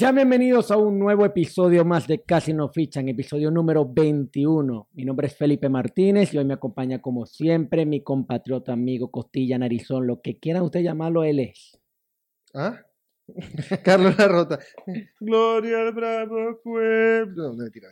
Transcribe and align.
Sean 0.00 0.14
bienvenidos 0.14 0.70
a 0.70 0.78
un 0.78 0.98
nuevo 0.98 1.26
episodio 1.26 1.84
más 1.84 2.06
de 2.06 2.22
Casi 2.22 2.54
No 2.54 2.70
Fichan, 2.70 3.10
episodio 3.10 3.50
número 3.50 3.84
21. 3.84 4.88
Mi 4.94 5.04
nombre 5.04 5.26
es 5.26 5.36
Felipe 5.36 5.68
Martínez 5.68 6.32
y 6.32 6.38
hoy 6.38 6.46
me 6.46 6.54
acompaña 6.54 7.02
como 7.02 7.26
siempre 7.26 7.84
mi 7.84 8.02
compatriota 8.02 8.72
amigo 8.72 9.10
Costilla 9.10 9.58
Narizón, 9.58 10.06
lo 10.06 10.22
que 10.22 10.38
quieran 10.38 10.62
usted 10.62 10.80
llamarlo, 10.80 11.22
él 11.22 11.40
es. 11.40 11.78
¿Ah? 12.54 12.80
Carlos 13.84 14.16
Larrota. 14.16 14.58
Gloria 15.20 15.80
al 15.82 15.92
bravo 15.92 16.58
pueblo. 16.64 17.50
No, 17.50 17.56
mentira. 17.58 17.88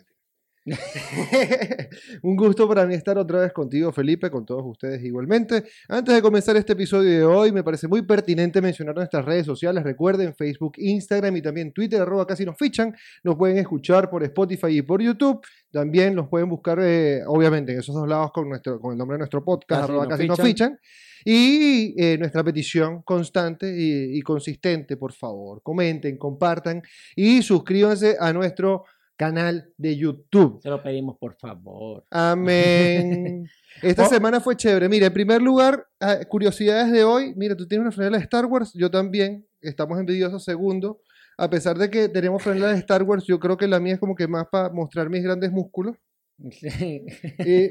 Un 2.23 2.37
gusto 2.37 2.69
para 2.69 2.87
mí 2.87 2.95
estar 2.95 3.19
otra 3.19 3.41
vez 3.41 3.53
contigo, 3.53 3.93
Felipe, 3.93 4.31
con 4.31 4.45
todos 4.45 4.63
ustedes 4.65 5.03
igualmente. 5.05 5.65
Antes 5.89 6.15
de 6.15 6.23
comenzar 6.23 6.57
este 6.57 6.73
episodio 6.73 7.11
de 7.11 7.25
hoy, 7.25 7.53
me 7.53 7.63
parece 7.63 7.89
muy 7.89 8.03
pertinente 8.03 8.61
mencionar 8.61 8.95
nuestras 8.95 9.25
redes 9.25 9.47
sociales. 9.47 9.85
Recuerden 9.85 10.35
Facebook, 10.35 10.75
Instagram 10.77 11.37
y 11.37 11.43
también 11.43 11.73
Twitter, 11.73 12.01
arroba 12.03 12.27
casi 12.27 12.45
nos 12.45 12.57
fichan. 12.57 12.95
Nos 13.23 13.37
pueden 13.37 13.59
escuchar 13.59 14.11
por 14.11 14.23
Spotify 14.25 14.79
y 14.79 14.83
por 14.83 15.03
YouTube. 15.03 15.41
También 15.71 16.15
los 16.15 16.29
pueden 16.29 16.49
buscar, 16.49 16.79
eh, 16.81 17.23
obviamente, 17.27 17.73
en 17.73 17.81
esos 17.81 17.95
dos 17.95 18.09
lados 18.09 18.33
con, 18.33 18.49
nuestro, 18.49 18.81
con 18.81 18.93
el 18.93 18.99
nombre 18.99 19.15
de 19.15 19.19
nuestro 19.19 19.45
podcast, 19.45 19.81
Casi 19.81 19.93
arroba 19.93 20.05
nos 20.05 20.11
casi 20.11 20.29
nos 20.29 20.41
fichan. 20.41 20.79
Y 21.25 21.95
eh, 22.03 22.17
nuestra 22.17 22.45
petición 22.45 23.03
constante 23.03 23.75
y, 23.77 24.19
y 24.19 24.23
consistente, 24.23 24.97
por 24.97 25.13
favor, 25.13 25.63
comenten, 25.63 26.17
compartan 26.17 26.83
y 27.17 27.43
suscríbanse 27.43 28.17
a 28.19 28.33
nuestro 28.33 28.85
canal 29.19 29.71
de 29.77 29.97
YouTube. 29.97 30.61
Se 30.63 30.71
lo 30.71 30.83
pedimos, 30.83 31.19
por 31.19 31.35
favor. 31.35 32.05
Amén. 32.11 33.47
Esta 33.83 34.07
Oh. 34.07 34.09
semana 34.09 34.41
fue 34.41 34.57
chévere. 34.57 34.89
Mira, 34.89 35.07
en 35.09 35.13
primer 35.13 35.43
lugar, 35.43 35.87
ah, 36.01 36.19
curiosidades 36.29 36.91
de 36.93 37.05
hoy. 37.05 37.35
Mira, 37.37 37.55
tú 37.57 37.67
tienes 37.67 37.83
una 37.83 37.93
franela 37.93 38.17
de 38.17 38.25
Star 38.25 38.47
Wars, 38.47 38.73
yo 38.75 38.91
también. 38.91 39.45
Estamos 39.61 39.99
envidiosos. 39.99 40.43
Segundo, 40.45 41.01
a 41.37 41.51
pesar 41.51 41.77
de 41.77 41.91
que 41.91 42.09
tenemos 42.09 42.43
franela 42.43 42.69
de 42.73 42.79
Star 42.79 43.03
Wars, 43.03 43.25
yo 43.27 43.39
creo 43.39 43.57
que 43.57 43.67
la 43.69 43.81
mía 43.81 43.95
es 43.95 44.01
como 44.01 44.15
que 44.15 44.27
más 44.29 44.47
para 44.51 44.71
mostrar 44.71 45.11
mis 45.11 45.23
grandes 45.23 45.51
músculos. 45.53 45.97
Sí. 46.53 47.05
Y, 47.45 47.71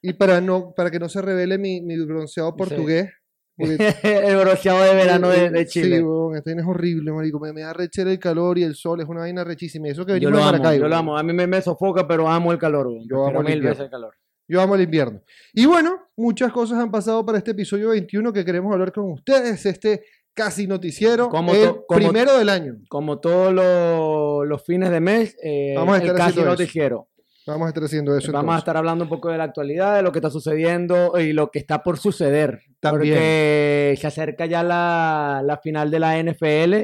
y 0.00 0.12
para, 0.14 0.40
no, 0.40 0.72
para 0.74 0.90
que 0.90 0.98
no 0.98 1.06
se 1.10 1.20
revele 1.20 1.58
mi, 1.58 1.82
mi 1.82 1.98
bronceado 2.04 2.50
Sí. 2.50 2.56
portugués. 2.56 3.04
porque- 3.04 3.25
el 4.02 4.36
bronceado 4.36 4.82
de 4.84 4.94
verano 4.94 5.28
de, 5.28 5.50
de 5.50 5.66
Chile. 5.66 5.96
Sí, 5.98 6.02
weón, 6.02 6.36
este 6.36 6.50
vaina 6.50 6.62
es 6.62 6.68
horrible, 6.68 7.12
marico. 7.12 7.40
Me, 7.40 7.52
me 7.52 7.62
da 7.62 7.72
rechera 7.72 8.10
el 8.10 8.18
calor 8.18 8.58
y 8.58 8.62
el 8.64 8.74
sol. 8.74 9.00
Es 9.00 9.08
una 9.08 9.20
vaina 9.20 9.44
rechísima. 9.44 9.88
Eso 9.88 10.04
que 10.04 10.12
yo 10.20 10.28
venimos 10.28 10.32
lo 10.32 10.38
de 10.38 10.42
amo, 10.44 10.52
Maracaibo. 10.58 10.82
yo 10.84 10.88
lo 10.88 10.96
amo. 10.96 11.16
A 11.18 11.22
mí 11.22 11.32
me, 11.32 11.46
me 11.46 11.62
sofoca, 11.62 12.06
pero 12.06 12.28
amo 12.28 12.52
el 12.52 12.58
calor. 12.58 12.86
weón. 12.88 13.06
Yo 13.08 13.26
amo 13.26 13.40
el 13.40 13.46
mil 13.46 13.62
veces 13.62 13.80
el 13.84 13.90
calor. 13.90 14.14
Yo 14.48 14.60
amo 14.60 14.74
el 14.76 14.82
invierno. 14.82 15.22
Y 15.52 15.66
bueno, 15.66 15.98
muchas 16.16 16.52
cosas 16.52 16.78
han 16.78 16.90
pasado 16.90 17.24
para 17.26 17.38
este 17.38 17.50
episodio 17.52 17.88
21 17.90 18.32
que 18.32 18.44
queremos 18.44 18.72
hablar 18.72 18.92
con 18.92 19.10
ustedes. 19.10 19.64
Este 19.66 20.04
casi 20.34 20.66
noticiero, 20.66 21.30
Como 21.30 21.52
el 21.54 21.66
como- 21.70 21.84
primero 21.88 22.36
del 22.38 22.50
año. 22.50 22.76
Como 22.90 23.18
todos 23.18 23.52
los, 23.54 24.46
los 24.46 24.62
fines 24.64 24.90
de 24.90 25.00
mes, 25.00 25.34
eh, 25.42 25.72
Vamos 25.74 25.94
a 25.94 25.96
el 25.96 26.02
estar 26.02 26.16
casi 26.16 26.30
haciendo 26.40 26.52
eso. 26.52 27.08
Vamos 27.46 27.66
a 27.66 27.68
estar 27.68 27.84
haciendo 27.84 28.16
eso. 28.16 28.32
Vamos 28.32 28.56
a 28.56 28.58
estar 28.58 28.76
hablando 28.76 29.04
un 29.04 29.10
poco 29.10 29.28
de 29.30 29.38
la 29.38 29.44
actualidad, 29.44 29.96
de 29.96 30.02
lo 30.02 30.10
que 30.10 30.18
está 30.18 30.30
sucediendo 30.30 31.12
y 31.18 31.32
lo 31.32 31.50
que 31.50 31.60
está 31.60 31.82
por 31.82 31.96
suceder. 31.96 32.60
También. 32.80 33.14
Porque 33.14 33.94
se 34.00 34.06
acerca 34.06 34.46
ya 34.46 34.64
la, 34.64 35.42
la 35.44 35.56
final 35.58 35.90
de 35.90 36.00
la 36.00 36.20
NFL 36.20 36.74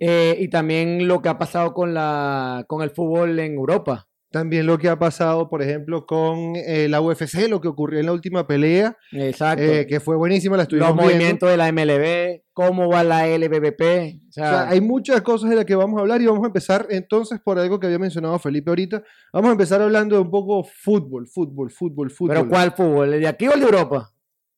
eh, 0.00 0.36
y 0.38 0.48
también 0.48 1.06
lo 1.06 1.20
que 1.20 1.28
ha 1.28 1.38
pasado 1.38 1.74
con, 1.74 1.92
la, 1.92 2.64
con 2.66 2.82
el 2.82 2.90
fútbol 2.90 3.38
en 3.38 3.54
Europa. 3.54 4.08
También 4.32 4.66
lo 4.66 4.78
que 4.78 4.88
ha 4.88 4.98
pasado, 4.98 5.48
por 5.48 5.62
ejemplo, 5.62 6.06
con 6.06 6.56
eh, 6.56 6.88
la 6.88 7.00
UFC, 7.00 7.48
lo 7.48 7.60
que 7.60 7.68
ocurrió 7.68 8.00
en 8.00 8.06
la 8.06 8.12
última 8.12 8.46
pelea, 8.46 8.96
Exacto. 9.12 9.62
eh, 9.62 9.86
que 9.86 10.00
fue 10.00 10.16
buenísima, 10.16 10.56
la 10.56 10.62
estuvimos 10.64 10.88
Los 10.88 10.96
viendo. 10.96 11.12
movimientos 11.14 11.50
de 11.50 11.56
la 11.56 11.70
MLB, 11.70 12.42
cómo 12.52 12.88
va 12.88 13.04
la 13.04 13.26
LBBP. 13.28 13.80
O 13.82 14.28
O 14.28 14.32
sea, 14.32 14.48
sea, 14.50 14.68
hay 14.70 14.80
muchas 14.80 15.20
cosas 15.22 15.50
de 15.50 15.56
las 15.56 15.64
que 15.66 15.74
vamos 15.74 15.98
a 15.98 16.00
hablar 16.00 16.20
y 16.22 16.26
vamos 16.26 16.42
a 16.42 16.46
empezar 16.46 16.86
entonces 16.90 17.38
por 17.44 17.58
algo 17.58 17.78
que 17.78 17.86
había 17.86 17.98
mencionado 17.98 18.38
Felipe 18.38 18.70
ahorita. 18.70 19.02
Vamos 19.32 19.50
a 19.50 19.52
empezar 19.52 19.82
hablando 19.82 20.16
de 20.16 20.22
un 20.22 20.30
poco 20.30 20.64
fútbol, 20.64 21.26
fútbol, 21.28 21.70
fútbol, 21.70 22.10
fútbol. 22.10 22.34
¿Pero 22.36 22.48
cuál 22.48 22.72
fútbol? 22.72 23.14
¿El 23.14 23.20
de 23.20 23.28
aquí 23.28 23.46
o 23.46 23.52
el 23.54 23.60
de 23.60 23.66
Europa? 23.66 24.10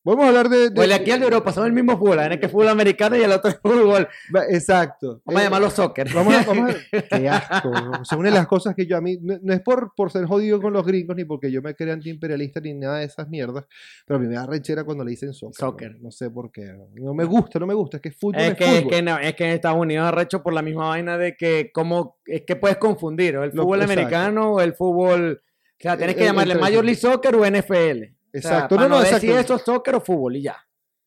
Vamos 0.05 0.23
a 0.25 0.27
hablar 0.29 0.47
de... 0.49 0.69
de- 0.69 0.79
O 0.79 0.83
el 0.83 0.89
de 0.89 0.95
aquí 0.95 1.11
o 1.11 1.17
de 1.17 1.23
Europa, 1.23 1.51
son 1.51 1.65
el 1.65 1.73
mismo 1.73 1.97
fútbol. 1.97 2.19
En 2.19 2.31
el 2.33 2.39
que 2.39 2.45
es 2.45 2.51
fútbol 2.51 2.69
americano 2.69 3.17
y 3.17 3.23
el 3.23 3.31
otro 3.31 3.49
es 3.49 3.57
fútbol. 3.61 4.07
Exacto. 4.49 5.21
Vamos 5.25 5.39
a 5.39 5.43
Eh, 5.43 5.45
llamarlo 5.47 5.69
soccer. 5.69 6.07
Vamos 6.13 6.33
a, 6.35 6.43
vamos 6.45 6.71
a- 6.75 7.01
qué 7.17 7.27
asco. 7.29 7.71
¿no? 7.71 8.05
Son 8.05 8.19
una 8.19 8.29
de 8.29 8.35
las 8.35 8.47
cosas 8.47 8.75
que 8.75 8.85
yo 8.85 8.97
a 8.97 9.01
mí, 9.01 9.17
no, 9.21 9.37
no 9.41 9.53
es 9.53 9.61
por, 9.61 9.93
por 9.95 10.11
ser 10.11 10.25
jodido 10.25 10.61
con 10.61 10.73
los 10.73 10.85
gringos, 10.85 11.15
ni 11.15 11.25
porque 11.25 11.51
yo 11.51 11.61
me 11.61 11.73
crea 11.75 11.93
antiimperialista 11.93 12.59
ni 12.61 12.73
nada 12.73 12.99
de 12.99 13.05
esas 13.05 13.27
mierdas, 13.29 13.65
pero 14.05 14.17
a 14.17 14.21
mí 14.21 14.27
me 14.27 14.35
da 14.35 14.45
rechera 14.45 14.83
cuando 14.83 15.03
le 15.03 15.11
dicen 15.11 15.33
soccer. 15.33 15.55
Soccer. 15.59 15.91
No, 15.95 16.03
No 16.03 16.11
sé 16.11 16.29
por 16.29 16.51
qué. 16.51 16.73
No 16.93 17.13
me 17.13 17.25
gusta, 17.25 17.57
no 17.59 17.65
me 17.65 17.73
gusta. 17.73 17.97
Es 17.97 18.01
que 18.03 18.11
fútbol 18.11 18.41
es, 18.41 18.51
Es 18.51 18.55
que, 18.57 18.63
es, 18.65 18.77
fútbol. 18.81 18.89
que 18.91 19.01
no, 19.01 19.17
es 19.17 19.33
que 19.35 19.43
en 19.45 19.49
Estados 19.51 19.79
Unidos 19.79 20.05
arrecho 20.07 20.43
por 20.43 20.53
la 20.53 20.61
misma 20.61 20.89
vaina 20.89 21.17
de 21.17 21.35
que 21.35 21.71
como 21.73 22.17
es 22.25 22.43
que 22.45 22.55
puedes 22.55 22.77
confundir 22.77 23.37
¿o 23.37 23.43
el 23.43 23.51
fútbol 23.51 23.81
americano 23.81 24.53
o 24.53 24.61
el 24.61 24.73
fútbol, 24.75 25.41
o 25.43 25.75
sea, 25.79 25.97
tienes 25.97 26.15
que 26.15 26.21
el- 26.21 26.27
llamarle 26.27 26.53
el 26.53 26.59
Major. 26.59 26.83
League 26.85 26.99
Soccer 26.99 27.35
o 27.35 27.45
NFL. 27.45 28.14
O 28.37 28.41
sea, 28.41 28.51
Exacto. 28.51 28.75
para 28.75 28.87
No, 28.89 28.95
no, 28.95 29.01
decir 29.01 29.29
exacto. 29.31 29.55
eso 29.55 29.65
soccer 29.65 29.95
o 29.95 30.01
fútbol 30.01 30.35
y 30.37 30.41
ya. 30.43 30.57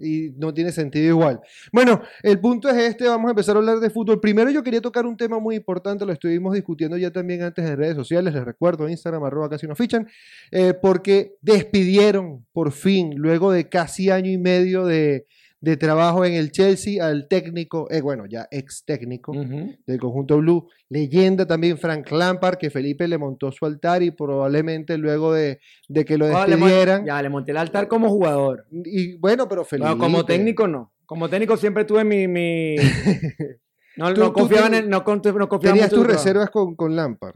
y 0.00 0.30
no 0.36 0.54
tiene 0.54 0.70
sentido 0.70 1.08
igual. 1.08 1.40
Bueno, 1.72 2.00
el 2.22 2.38
punto 2.38 2.68
es 2.68 2.76
este, 2.76 3.08
vamos 3.08 3.26
a 3.28 3.30
empezar 3.30 3.56
a 3.56 3.58
hablar 3.58 3.80
de 3.80 3.90
fútbol. 3.90 4.20
Primero 4.20 4.48
yo 4.48 4.62
quería 4.62 4.80
tocar 4.80 5.04
un 5.06 5.16
tema 5.16 5.40
muy 5.40 5.56
importante, 5.56 6.06
lo 6.06 6.12
estuvimos 6.12 6.54
discutiendo 6.54 6.96
ya 6.96 7.10
también 7.10 7.42
antes 7.42 7.64
en 7.68 7.76
redes 7.76 7.96
sociales, 7.96 8.32
les 8.32 8.44
recuerdo, 8.44 8.88
Instagram, 8.88 9.24
arroba 9.24 9.50
casi 9.50 9.66
nos 9.66 9.76
fichan, 9.76 10.06
eh, 10.52 10.72
porque 10.80 11.34
despidieron 11.40 12.46
por 12.52 12.70
fin, 12.70 13.14
luego 13.16 13.50
de 13.50 13.68
casi 13.68 14.08
año 14.10 14.30
y 14.30 14.38
medio 14.38 14.84
de, 14.86 15.26
de 15.60 15.76
trabajo 15.76 16.24
en 16.24 16.34
el 16.34 16.52
Chelsea, 16.52 17.04
al 17.04 17.26
técnico, 17.28 17.90
eh, 17.90 18.00
bueno, 18.00 18.26
ya 18.26 18.46
ex 18.50 18.84
técnico 18.84 19.32
del 19.32 19.98
conjunto 19.98 20.38
Blue, 20.38 20.68
leyenda 20.88 21.46
también 21.46 21.78
Frank 21.78 22.10
Lampard, 22.10 22.58
que 22.58 22.70
Felipe 22.70 23.08
le 23.08 23.18
montó 23.18 23.50
su 23.50 23.66
altar 23.66 24.02
y 24.02 24.10
probablemente 24.12 24.96
luego 24.98 25.32
de, 25.32 25.58
de 25.88 26.04
que 26.04 26.16
lo 26.16 26.26
despidieran, 26.28 27.04
ya, 27.04 27.20
le 27.20 27.28
monté 27.28 27.50
el 27.50 27.56
altar 27.56 27.88
como 27.88 28.08
jugador. 28.08 28.66
y 28.70 29.16
bueno, 29.18 29.48
pero 29.48 29.64
Felipe... 29.64 29.88
No, 29.88 29.98
como 29.98 30.24
técnico 30.24 30.68
no. 30.68 30.92
Como 31.06 31.28
técnico 31.28 31.56
siempre 31.56 31.84
tuve 31.84 32.04
mi... 32.04 32.28
mi... 32.28 32.76
No, 33.96 34.14
Tú- 34.14 34.20
no 34.20 34.32
tú 34.32 34.48
en 34.54 34.88
no, 34.88 34.98
no 35.00 35.04
confiaba 35.04 35.74
Tenías 35.74 35.90
tus 35.90 36.06
reservas 36.06 36.50
con, 36.50 36.76
con 36.76 36.94
Lampard. 36.94 37.34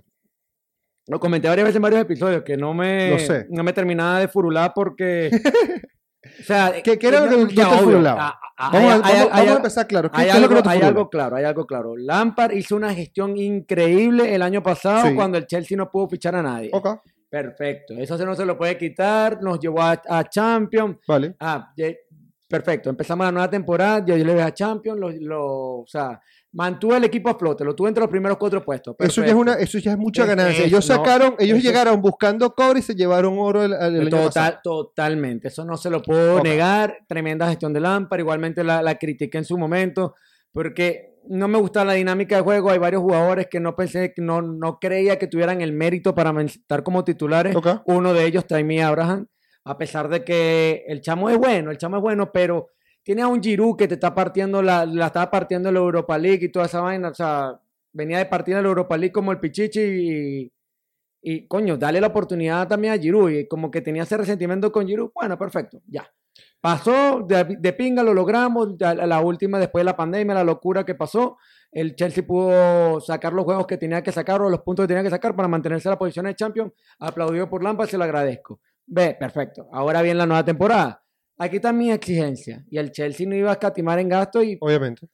Lo 1.08 1.18
comenté 1.18 1.48
varias 1.48 1.64
veces 1.64 1.76
en 1.76 1.82
varios 1.82 2.00
episodios 2.02 2.44
que 2.44 2.56
no 2.56 2.72
me, 2.72 3.18
sé. 3.18 3.46
no 3.50 3.64
me 3.64 3.72
terminaba 3.72 4.20
de 4.20 4.28
furular 4.28 4.72
porque. 4.72 5.28
o 6.24 6.42
sea, 6.44 6.72
¿Qué- 6.82 6.98
qué 6.98 7.08
era 7.08 7.26
lo 7.26 7.46
que 7.48 7.54
ya, 7.54 7.68
obvio, 7.68 7.78
furulaba? 7.82 8.28
a- 8.28 8.38
a- 8.56 8.70
Vamos, 8.70 8.90
a, 8.90 8.94
hay- 8.94 9.00
vamos- 9.00 9.10
hay- 9.12 9.22
vamos 9.24 9.38
hay- 9.40 9.48
a 9.48 9.52
empezar 9.56 9.86
claro. 9.88 10.10
¿Qué, 10.10 10.20
hay 10.20 10.26
qué 10.26 10.32
algo, 10.32 10.54
hay 10.64 10.78
claro, 11.10 11.36
hay 11.36 11.44
algo 11.44 11.66
claro. 11.66 11.96
Lampard 11.96 12.52
hizo 12.52 12.76
una 12.76 12.94
gestión 12.94 13.36
increíble 13.36 14.34
el 14.34 14.42
año 14.42 14.62
pasado 14.62 15.08
Sí. 15.08 15.14
cuando 15.14 15.38
el 15.38 15.46
Chelsea 15.46 15.76
no 15.76 15.90
pudo 15.90 16.08
fichar 16.08 16.34
a 16.36 16.42
nadie. 16.42 16.70
Ok, 16.72 16.88
Perfecto. 17.28 17.94
Eso 17.96 18.18
se 18.18 18.26
no 18.26 18.34
se 18.34 18.44
lo 18.44 18.58
puede 18.58 18.76
quitar. 18.76 19.42
Nos 19.42 19.58
llevó 19.58 19.80
a, 19.80 20.00
Champions. 20.28 20.98
vale. 21.08 21.34
Ah, 21.40 21.72
perfecto. 22.46 22.90
Empezamos 22.90 23.24
la 23.24 23.32
nueva 23.32 23.48
temporada. 23.48 24.04
Yo, 24.04 24.16
yo 24.16 24.24
le 24.26 24.34
dejé 24.34 24.46
a 24.46 24.52
Champions. 24.54 25.00
Lo, 25.00 25.10
lo- 25.10 25.78
o 25.80 25.84
sea, 25.86 26.20
mantuve 26.52 26.96
el 26.98 27.04
equipo 27.04 27.30
a 27.30 27.38
flote. 27.38 27.64
Lo 27.64 27.74
tuve 27.74 27.88
entre 27.88 28.02
los 28.02 28.10
primeros 28.10 28.36
cuatro 28.38 28.62
puestos. 28.64 28.94
Eso 28.98 29.06
ya, 29.06 29.08
es 29.08 29.14
Perfecto. 29.32 29.38
una, 29.40 29.54
eso 29.54 29.78
ya 29.78 29.92
es 29.92 29.98
mucha 29.98 30.26
ganancia. 30.26 30.64
Ellos 30.64 30.88
no, 30.88 30.96
sacaron, 30.96 31.34
ellos 31.38 31.58
eso- 31.58 31.66
llegaron 31.68 32.00
buscando 32.02 32.54
cobre 32.54 32.80
y 32.80 32.82
se 32.82 32.94
llevaron 32.94 33.36
oro 33.38 33.62
el, 33.64 33.72
el 33.72 34.10
Total, 34.10 34.60
totalmente, 34.62 35.48
eso 35.48 35.64
no 35.64 35.76
se 35.76 35.88
lo 35.90 36.02
puedo 36.02 36.36
Ok. 36.38 36.44
negar. 36.44 36.98
Tremenda 37.08 37.48
gestión 37.48 37.72
de 37.72 37.80
Lampard, 37.80 38.20
igualmente 38.20 38.62
la, 38.64 38.82
la 38.82 38.96
critiqué 38.96 39.38
en 39.38 39.44
su 39.44 39.56
momento, 39.56 40.14
porque 40.52 41.14
no 41.28 41.48
me 41.48 41.56
gusta 41.58 41.84
la 41.84 41.92
dinámica 41.94 42.36
de 42.36 42.42
juego. 42.42 42.70
Hay 42.70 42.78
varios 42.78 43.00
jugadores 43.02 43.46
que 43.50 43.60
no 43.60 43.74
pensé, 43.76 44.12
que 44.12 44.20
no, 44.20 44.42
no 44.42 44.78
creía 44.80 45.18
que 45.18 45.28
tuvieran 45.28 45.60
el 45.62 45.72
mérito 45.72 46.14
para 46.14 46.38
estar 46.42 46.82
como 46.82 47.04
titulares. 47.04 47.54
Ok. 47.56 47.66
Uno 47.86 48.12
de 48.12 48.26
ellos, 48.26 48.46
Tammy 48.46 48.80
Abraham, 48.80 49.26
a 49.64 49.78
pesar 49.78 50.08
de 50.08 50.24
que 50.24 50.84
el 50.88 51.00
chamo 51.00 51.30
es 51.30 51.38
bueno, 51.38 51.70
el 51.70 51.78
chamo 51.78 51.96
es 51.96 52.02
bueno, 52.02 52.30
pero 52.32 52.66
tiene 53.02 53.22
a 53.22 53.28
un 53.28 53.42
Giroud 53.42 53.76
que 53.76 53.88
te 53.88 53.94
está 53.94 54.14
partiendo 54.14 54.62
la, 54.62 54.86
la 54.86 55.06
estaba 55.06 55.30
partiendo 55.30 55.70
la 55.72 55.78
Europa 55.78 56.18
League 56.18 56.46
y 56.46 56.52
toda 56.52 56.66
esa 56.66 56.80
vaina. 56.80 57.08
O 57.08 57.14
sea, 57.14 57.60
venía 57.92 58.18
de 58.18 58.26
partir 58.26 58.54
en 58.54 58.62
la 58.62 58.68
Europa 58.68 58.96
League 58.96 59.12
como 59.12 59.32
el 59.32 59.40
Pichichi 59.40 59.80
y, 59.80 60.52
y 61.22 61.46
coño, 61.46 61.76
dale 61.76 62.00
la 62.00 62.08
oportunidad 62.08 62.68
también 62.68 62.94
a 62.94 62.98
Giroud. 62.98 63.30
Y 63.30 63.48
como 63.48 63.70
que 63.70 63.80
tenía 63.80 64.02
ese 64.02 64.16
resentimiento 64.16 64.70
con 64.72 64.86
Giroud, 64.86 65.10
bueno, 65.14 65.38
perfecto, 65.38 65.80
ya. 65.86 66.08
Pasó, 66.60 67.26
de, 67.26 67.72
pinga 67.72 68.04
lo 68.04 68.14
logramos, 68.14 68.76
la, 68.78 69.20
última 69.20 69.58
después 69.58 69.80
de 69.80 69.86
la 69.86 69.96
pandemia, 69.96 70.34
la 70.34 70.44
locura 70.44 70.84
que 70.84 70.94
pasó, 70.94 71.36
el 71.72 71.96
Chelsea 71.96 72.24
pudo 72.24 73.00
sacar 73.00 73.32
los 73.32 73.44
juegos 73.44 73.66
que 73.66 73.76
tenía 73.76 74.00
que 74.02 74.12
sacar 74.12 74.40
o 74.40 74.48
los 74.48 74.60
puntos 74.60 74.84
que 74.84 74.88
tenía 74.88 75.02
que 75.02 75.10
sacar 75.10 75.34
para 75.34 75.48
mantenerse 75.48 75.88
en 75.88 75.90
la 75.90 75.98
posición 75.98 76.26
de 76.26 76.36
champion, 76.36 76.72
aplaudido 77.00 77.50
por 77.50 77.64
Lampard, 77.64 77.88
se 77.88 77.98
lo 77.98 78.04
agradezco. 78.04 78.60
Ve, 78.86 79.16
perfecto. 79.18 79.68
Ahora 79.72 80.02
viene 80.02 80.18
la 80.18 80.26
nueva 80.26 80.44
temporada. 80.44 81.02
Aquí 81.38 81.56
está 81.56 81.72
mi 81.72 81.90
exigencia. 81.90 82.64
Y 82.70 82.78
el 82.78 82.92
Chelsea 82.92 83.26
no 83.26 83.34
iba 83.34 83.50
a 83.50 83.54
escatimar 83.54 83.98
en 83.98 84.08
gasto 84.08 84.42
y 84.42 84.58
Obviamente. 84.60 85.08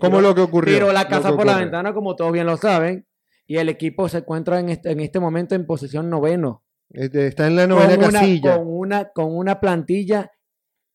Como 0.00 0.20
lo 0.20 0.34
que 0.34 0.42
ocurrió. 0.42 0.74
tiró 0.74 0.92
la 0.92 1.08
casa 1.08 1.34
por 1.34 1.44
la 1.44 1.58
ventana, 1.58 1.92
como 1.92 2.14
todos 2.14 2.30
bien 2.32 2.46
lo 2.46 2.56
saben. 2.56 3.06
Y 3.46 3.56
el 3.56 3.68
equipo 3.68 4.08
se 4.08 4.18
encuentra 4.18 4.60
en 4.60 4.68
este, 4.68 4.92
en 4.92 5.00
este 5.00 5.18
momento 5.18 5.54
en 5.54 5.66
posición 5.66 6.08
noveno. 6.08 6.62
Este, 6.90 7.26
Está 7.26 7.46
en 7.48 7.56
la 7.56 7.66
novena 7.66 7.96
con, 7.96 8.04
una, 8.04 8.20
casilla. 8.20 8.56
con, 8.56 8.66
una, 8.68 9.08
con 9.10 9.36
una 9.36 9.58
plantilla 9.60 10.30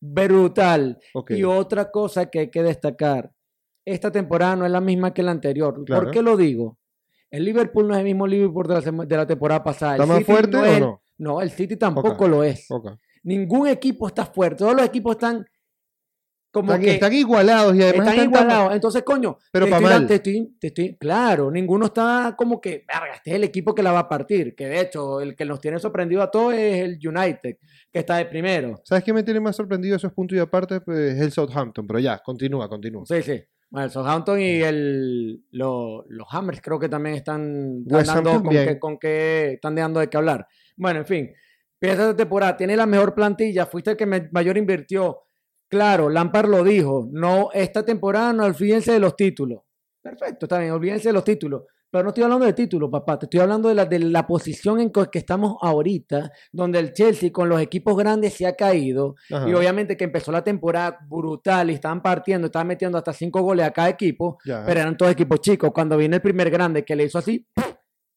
brutal. 0.00 0.98
Y 1.28 1.44
otra 1.44 1.90
cosa 1.90 2.26
que 2.30 2.38
hay 2.40 2.50
que 2.50 2.62
destacar. 2.62 3.30
esta 3.84 4.10
temporada 4.10 4.54
no 4.56 4.64
es 4.66 4.70
la 4.72 4.80
misma 4.80 5.12
que 5.14 5.22
la 5.22 5.30
anterior. 5.32 5.82
Claro. 5.84 6.04
¿Por 6.04 6.12
qué 6.12 6.22
lo 6.22 6.36
digo? 6.36 6.78
El 7.30 7.44
Liverpool 7.44 7.88
no 7.88 7.94
es 7.94 7.98
el 7.98 8.04
mismo 8.04 8.26
Liverpool 8.26 8.66
de 8.66 8.74
la, 8.74 8.80
sema- 8.82 9.06
de 9.06 9.16
la 9.16 9.26
temporada 9.26 9.62
pasada. 9.64 9.92
¿Está 9.94 10.06
más 10.06 10.24
fuerte 10.24 10.56
no 10.56 10.60
o 10.62 10.64
es- 10.64 10.80
no? 10.80 11.02
No, 11.18 11.40
el 11.42 11.50
City 11.50 11.76
tampoco 11.76 12.08
Ok. 12.12 12.28
lo 12.28 12.44
es. 12.44 12.66
Ok. 12.70 12.92
Ningún 13.28 13.68
equipo 13.68 14.06
está 14.08 14.24
fuerte. 14.26 14.56
Todos 14.58 14.74
los 14.74 14.84
equipos 14.86 15.16
están 15.16 15.46
como 16.50 16.72
Están, 16.72 16.82
que 16.84 16.90
están 16.94 17.12
igualados 17.12 17.76
y 17.76 17.82
además 17.82 18.08
están 18.08 18.24
igualados. 18.24 18.74
Entonces, 18.74 19.02
coño, 19.02 19.36
Pero 19.52 19.66
te 19.66 19.70
estoy, 19.70 19.84
mal. 19.84 19.92
dan- 19.92 20.06
te 20.06 20.14
estoy- 20.14 20.56
te 20.58 20.66
estoy- 20.68 20.96
claro, 20.96 21.50
ninguno 21.50 21.86
está 21.86 22.34
como 22.38 22.58
que, 22.58 22.86
verga, 22.88 23.14
este 23.16 23.30
es 23.30 23.36
el 23.36 23.44
equipo 23.44 23.74
que 23.74 23.82
la 23.82 23.92
va 23.92 23.98
a 24.00 24.08
partir. 24.08 24.54
Que 24.54 24.66
de 24.66 24.80
hecho, 24.80 25.20
el 25.20 25.36
que 25.36 25.44
nos 25.44 25.60
tiene 25.60 25.78
sorprendido 25.78 26.22
a 26.22 26.30
todos 26.30 26.54
es 26.54 26.82
el 26.84 26.98
United, 27.06 27.56
que 27.92 27.98
está 27.98 28.16
de 28.16 28.24
primero. 28.26 28.80
¿Sabes 28.84 29.04
qué 29.04 29.12
me 29.12 29.22
tiene 29.22 29.40
más 29.40 29.56
sorprendido 29.56 29.94
esos 29.96 30.12
puntos 30.14 30.36
y 30.36 30.40
aparte? 30.40 30.80
Pues 30.80 30.98
es 31.16 31.20
el 31.20 31.32
Southampton, 31.32 31.86
pero 31.86 31.98
ya, 31.98 32.18
continúa, 32.20 32.66
continúa. 32.66 33.04
Sí, 33.04 33.20
sí. 33.22 33.42
Bueno, 33.68 33.84
el 33.84 33.90
Southampton 33.90 34.40
y 34.40 34.62
el, 34.62 35.44
lo- 35.50 36.06
los 36.08 36.26
Hammers 36.30 36.62
creo 36.62 36.78
que 36.78 36.88
también 36.88 37.16
están, 37.16 37.84
están 37.86 38.24
dando 38.24 38.42
con 38.42 38.50
que, 38.50 38.78
con 38.78 38.98
que 38.98 39.52
están 39.52 39.74
dando 39.74 40.00
de 40.00 40.08
qué 40.08 40.16
hablar. 40.16 40.48
Bueno, 40.78 41.00
en 41.00 41.06
fin, 41.06 41.30
empieza 41.80 42.02
esta 42.02 42.16
temporada, 42.16 42.56
tiene 42.56 42.76
la 42.76 42.86
mejor 42.86 43.14
plantilla, 43.14 43.66
fuiste 43.66 43.92
el 43.92 43.96
que 43.96 44.06
mayor 44.06 44.56
invirtió. 44.56 45.22
Claro, 45.68 46.08
Lampard 46.08 46.48
lo 46.48 46.64
dijo, 46.64 47.08
no, 47.10 47.50
esta 47.52 47.84
temporada 47.84 48.32
no 48.32 48.44
olvídense 48.44 48.92
de 48.92 48.98
los 48.98 49.14
títulos. 49.16 49.62
Perfecto, 50.02 50.46
está 50.46 50.58
bien, 50.58 50.72
olvídense 50.72 51.08
de 51.08 51.12
los 51.12 51.24
títulos. 51.24 51.62
Pero 51.90 52.04
no 52.04 52.10
estoy 52.10 52.24
hablando 52.24 52.44
de 52.44 52.52
títulos, 52.52 52.90
papá, 52.90 53.18
te 53.18 53.26
estoy 53.26 53.40
hablando 53.40 53.68
de 53.70 53.74
la, 53.74 53.86
de 53.86 53.98
la 53.98 54.26
posición 54.26 54.78
en 54.80 54.90
que 54.90 55.18
estamos 55.18 55.56
ahorita, 55.62 56.30
donde 56.52 56.78
el 56.78 56.92
Chelsea 56.92 57.32
con 57.32 57.48
los 57.48 57.62
equipos 57.62 57.96
grandes 57.96 58.34
se 58.34 58.46
ha 58.46 58.54
caído, 58.54 59.14
Ajá, 59.30 59.48
y 59.48 59.54
obviamente 59.54 59.96
que 59.96 60.04
empezó 60.04 60.30
la 60.30 60.44
temporada 60.44 60.98
brutal 61.08 61.70
y 61.70 61.74
estaban 61.74 62.02
partiendo, 62.02 62.46
estaban 62.46 62.66
metiendo 62.66 62.98
hasta 62.98 63.14
cinco 63.14 63.40
goles 63.40 63.64
a 63.64 63.70
cada 63.70 63.88
equipo, 63.88 64.36
ya. 64.44 64.64
pero 64.66 64.80
eran 64.80 64.98
todos 64.98 65.12
equipos 65.12 65.40
chicos. 65.40 65.70
Cuando 65.72 65.96
vino 65.96 66.14
el 66.14 66.22
primer 66.22 66.50
grande 66.50 66.84
que 66.84 66.94
le 66.94 67.04
hizo 67.04 67.18
así, 67.18 67.46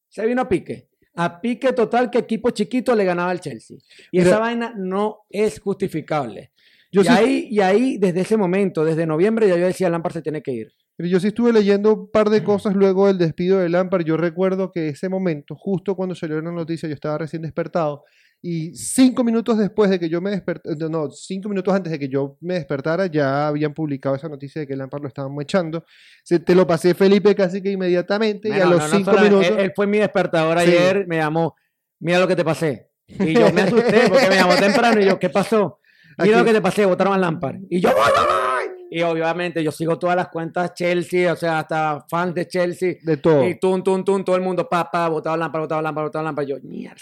se 0.08 0.26
vino 0.26 0.42
a 0.42 0.48
pique. 0.48 0.91
A 1.14 1.40
pique 1.40 1.72
total 1.72 2.10
que 2.10 2.18
equipo 2.18 2.50
chiquito 2.50 2.94
le 2.94 3.04
ganaba 3.04 3.30
al 3.30 3.40
Chelsea. 3.40 3.76
Y 4.10 4.18
Mira- 4.18 4.30
esa 4.30 4.38
vaina 4.38 4.74
no 4.76 5.18
es 5.28 5.60
justificable. 5.60 6.52
Yo 6.90 7.02
y, 7.02 7.04
sí- 7.04 7.10
ahí, 7.10 7.48
y 7.50 7.60
ahí, 7.60 7.98
desde 7.98 8.20
ese 8.20 8.36
momento, 8.36 8.84
desde 8.84 9.06
noviembre, 9.06 9.48
ya 9.48 9.56
yo 9.56 9.66
decía, 9.66 9.88
Lampard 9.90 10.12
se 10.14 10.22
tiene 10.22 10.42
que 10.42 10.52
ir. 10.52 10.72
Yo 10.98 11.18
sí 11.20 11.28
estuve 11.28 11.52
leyendo 11.52 11.94
un 11.94 12.10
par 12.10 12.28
de 12.30 12.44
cosas 12.44 12.74
luego 12.76 13.06
del 13.06 13.18
despido 13.18 13.58
de 13.58 13.68
Lampard. 13.68 14.04
Yo 14.04 14.16
recuerdo 14.16 14.70
que 14.70 14.88
ese 14.90 15.08
momento, 15.08 15.56
justo 15.56 15.96
cuando 15.96 16.14
salió 16.14 16.40
la 16.40 16.52
noticia, 16.52 16.88
yo 16.88 16.94
estaba 16.94 17.18
recién 17.18 17.42
despertado. 17.42 18.04
Y 18.44 18.74
cinco 18.74 19.22
minutos 19.22 19.56
después 19.56 19.88
de 19.88 20.00
que 20.00 20.08
yo 20.08 20.20
me 20.20 20.30
despertara, 20.30 20.74
no, 20.90 21.08
cinco 21.10 21.48
minutos 21.48 21.72
antes 21.72 21.92
de 21.92 21.98
que 22.00 22.08
yo 22.08 22.36
me 22.40 22.54
despertara, 22.54 23.06
ya 23.06 23.46
habían 23.46 23.72
publicado 23.72 24.16
esa 24.16 24.28
noticia 24.28 24.60
de 24.62 24.66
que 24.66 24.74
Lampard 24.74 25.02
lo 25.02 25.06
estaban 25.08 25.32
echando. 25.40 25.84
Se, 26.24 26.40
te 26.40 26.54
lo 26.56 26.66
pasé, 26.66 26.92
Felipe, 26.94 27.34
casi 27.36 27.62
que 27.62 27.70
inmediatamente. 27.70 28.48
y 28.48 28.52
a 28.52 28.66
los 28.66 28.78
no, 28.80 28.88
no 28.88 28.96
cinco 28.96 29.12
minutos. 29.12 29.46
Él, 29.46 29.58
él 29.60 29.72
fue 29.76 29.86
mi 29.86 29.98
despertador 29.98 30.58
Sí. 30.58 30.64
ayer, 30.70 31.06
me 31.06 31.18
llamó, 31.18 31.54
mira 32.00 32.18
lo 32.18 32.26
que 32.26 32.34
te 32.34 32.44
pasé. 32.44 32.90
Y 33.06 33.32
yo 33.34 33.52
me 33.52 33.62
asusté 33.62 34.08
porque 34.08 34.28
me 34.28 34.34
llamó 34.36 34.54
temprano 34.56 35.00
y 35.00 35.04
yo, 35.04 35.18
¿qué 35.20 35.28
pasó? 35.30 35.78
Mira 36.18 36.38
Aquí- 36.38 36.40
lo 36.40 36.44
que 36.44 36.52
te 36.52 36.60
pasé, 36.60 36.84
votaron 36.84 37.12
a 37.14 37.18
Lampard. 37.18 37.56
Y 37.70 37.80
yo, 37.80 37.90
¡voy! 37.90 38.72
Y 38.90 39.02
obviamente 39.02 39.62
yo 39.62 39.70
sigo 39.72 39.98
todas 39.98 40.16
las 40.16 40.28
cuentas 40.28 40.74
Chelsea, 40.74 41.32
o 41.32 41.36
sea, 41.36 41.60
hasta 41.60 42.04
fans 42.10 42.34
de 42.34 42.46
Chelsea. 42.48 42.94
de 43.02 43.16
todo. 43.18 43.48
Y 43.48 43.58
tum, 43.58 43.82
tum, 43.82 44.04
tum, 44.04 44.22
todo 44.24 44.34
el 44.36 44.42
mundo, 44.42 44.68
papá, 44.68 45.08
votado 45.08 45.36
Lampard, 45.36 45.62
votado 45.62 45.80
Lampard, 45.80 46.04
votado 46.06 46.24
Lampard. 46.24 46.46
Yo, 46.46 46.56
mierda. 46.62 46.96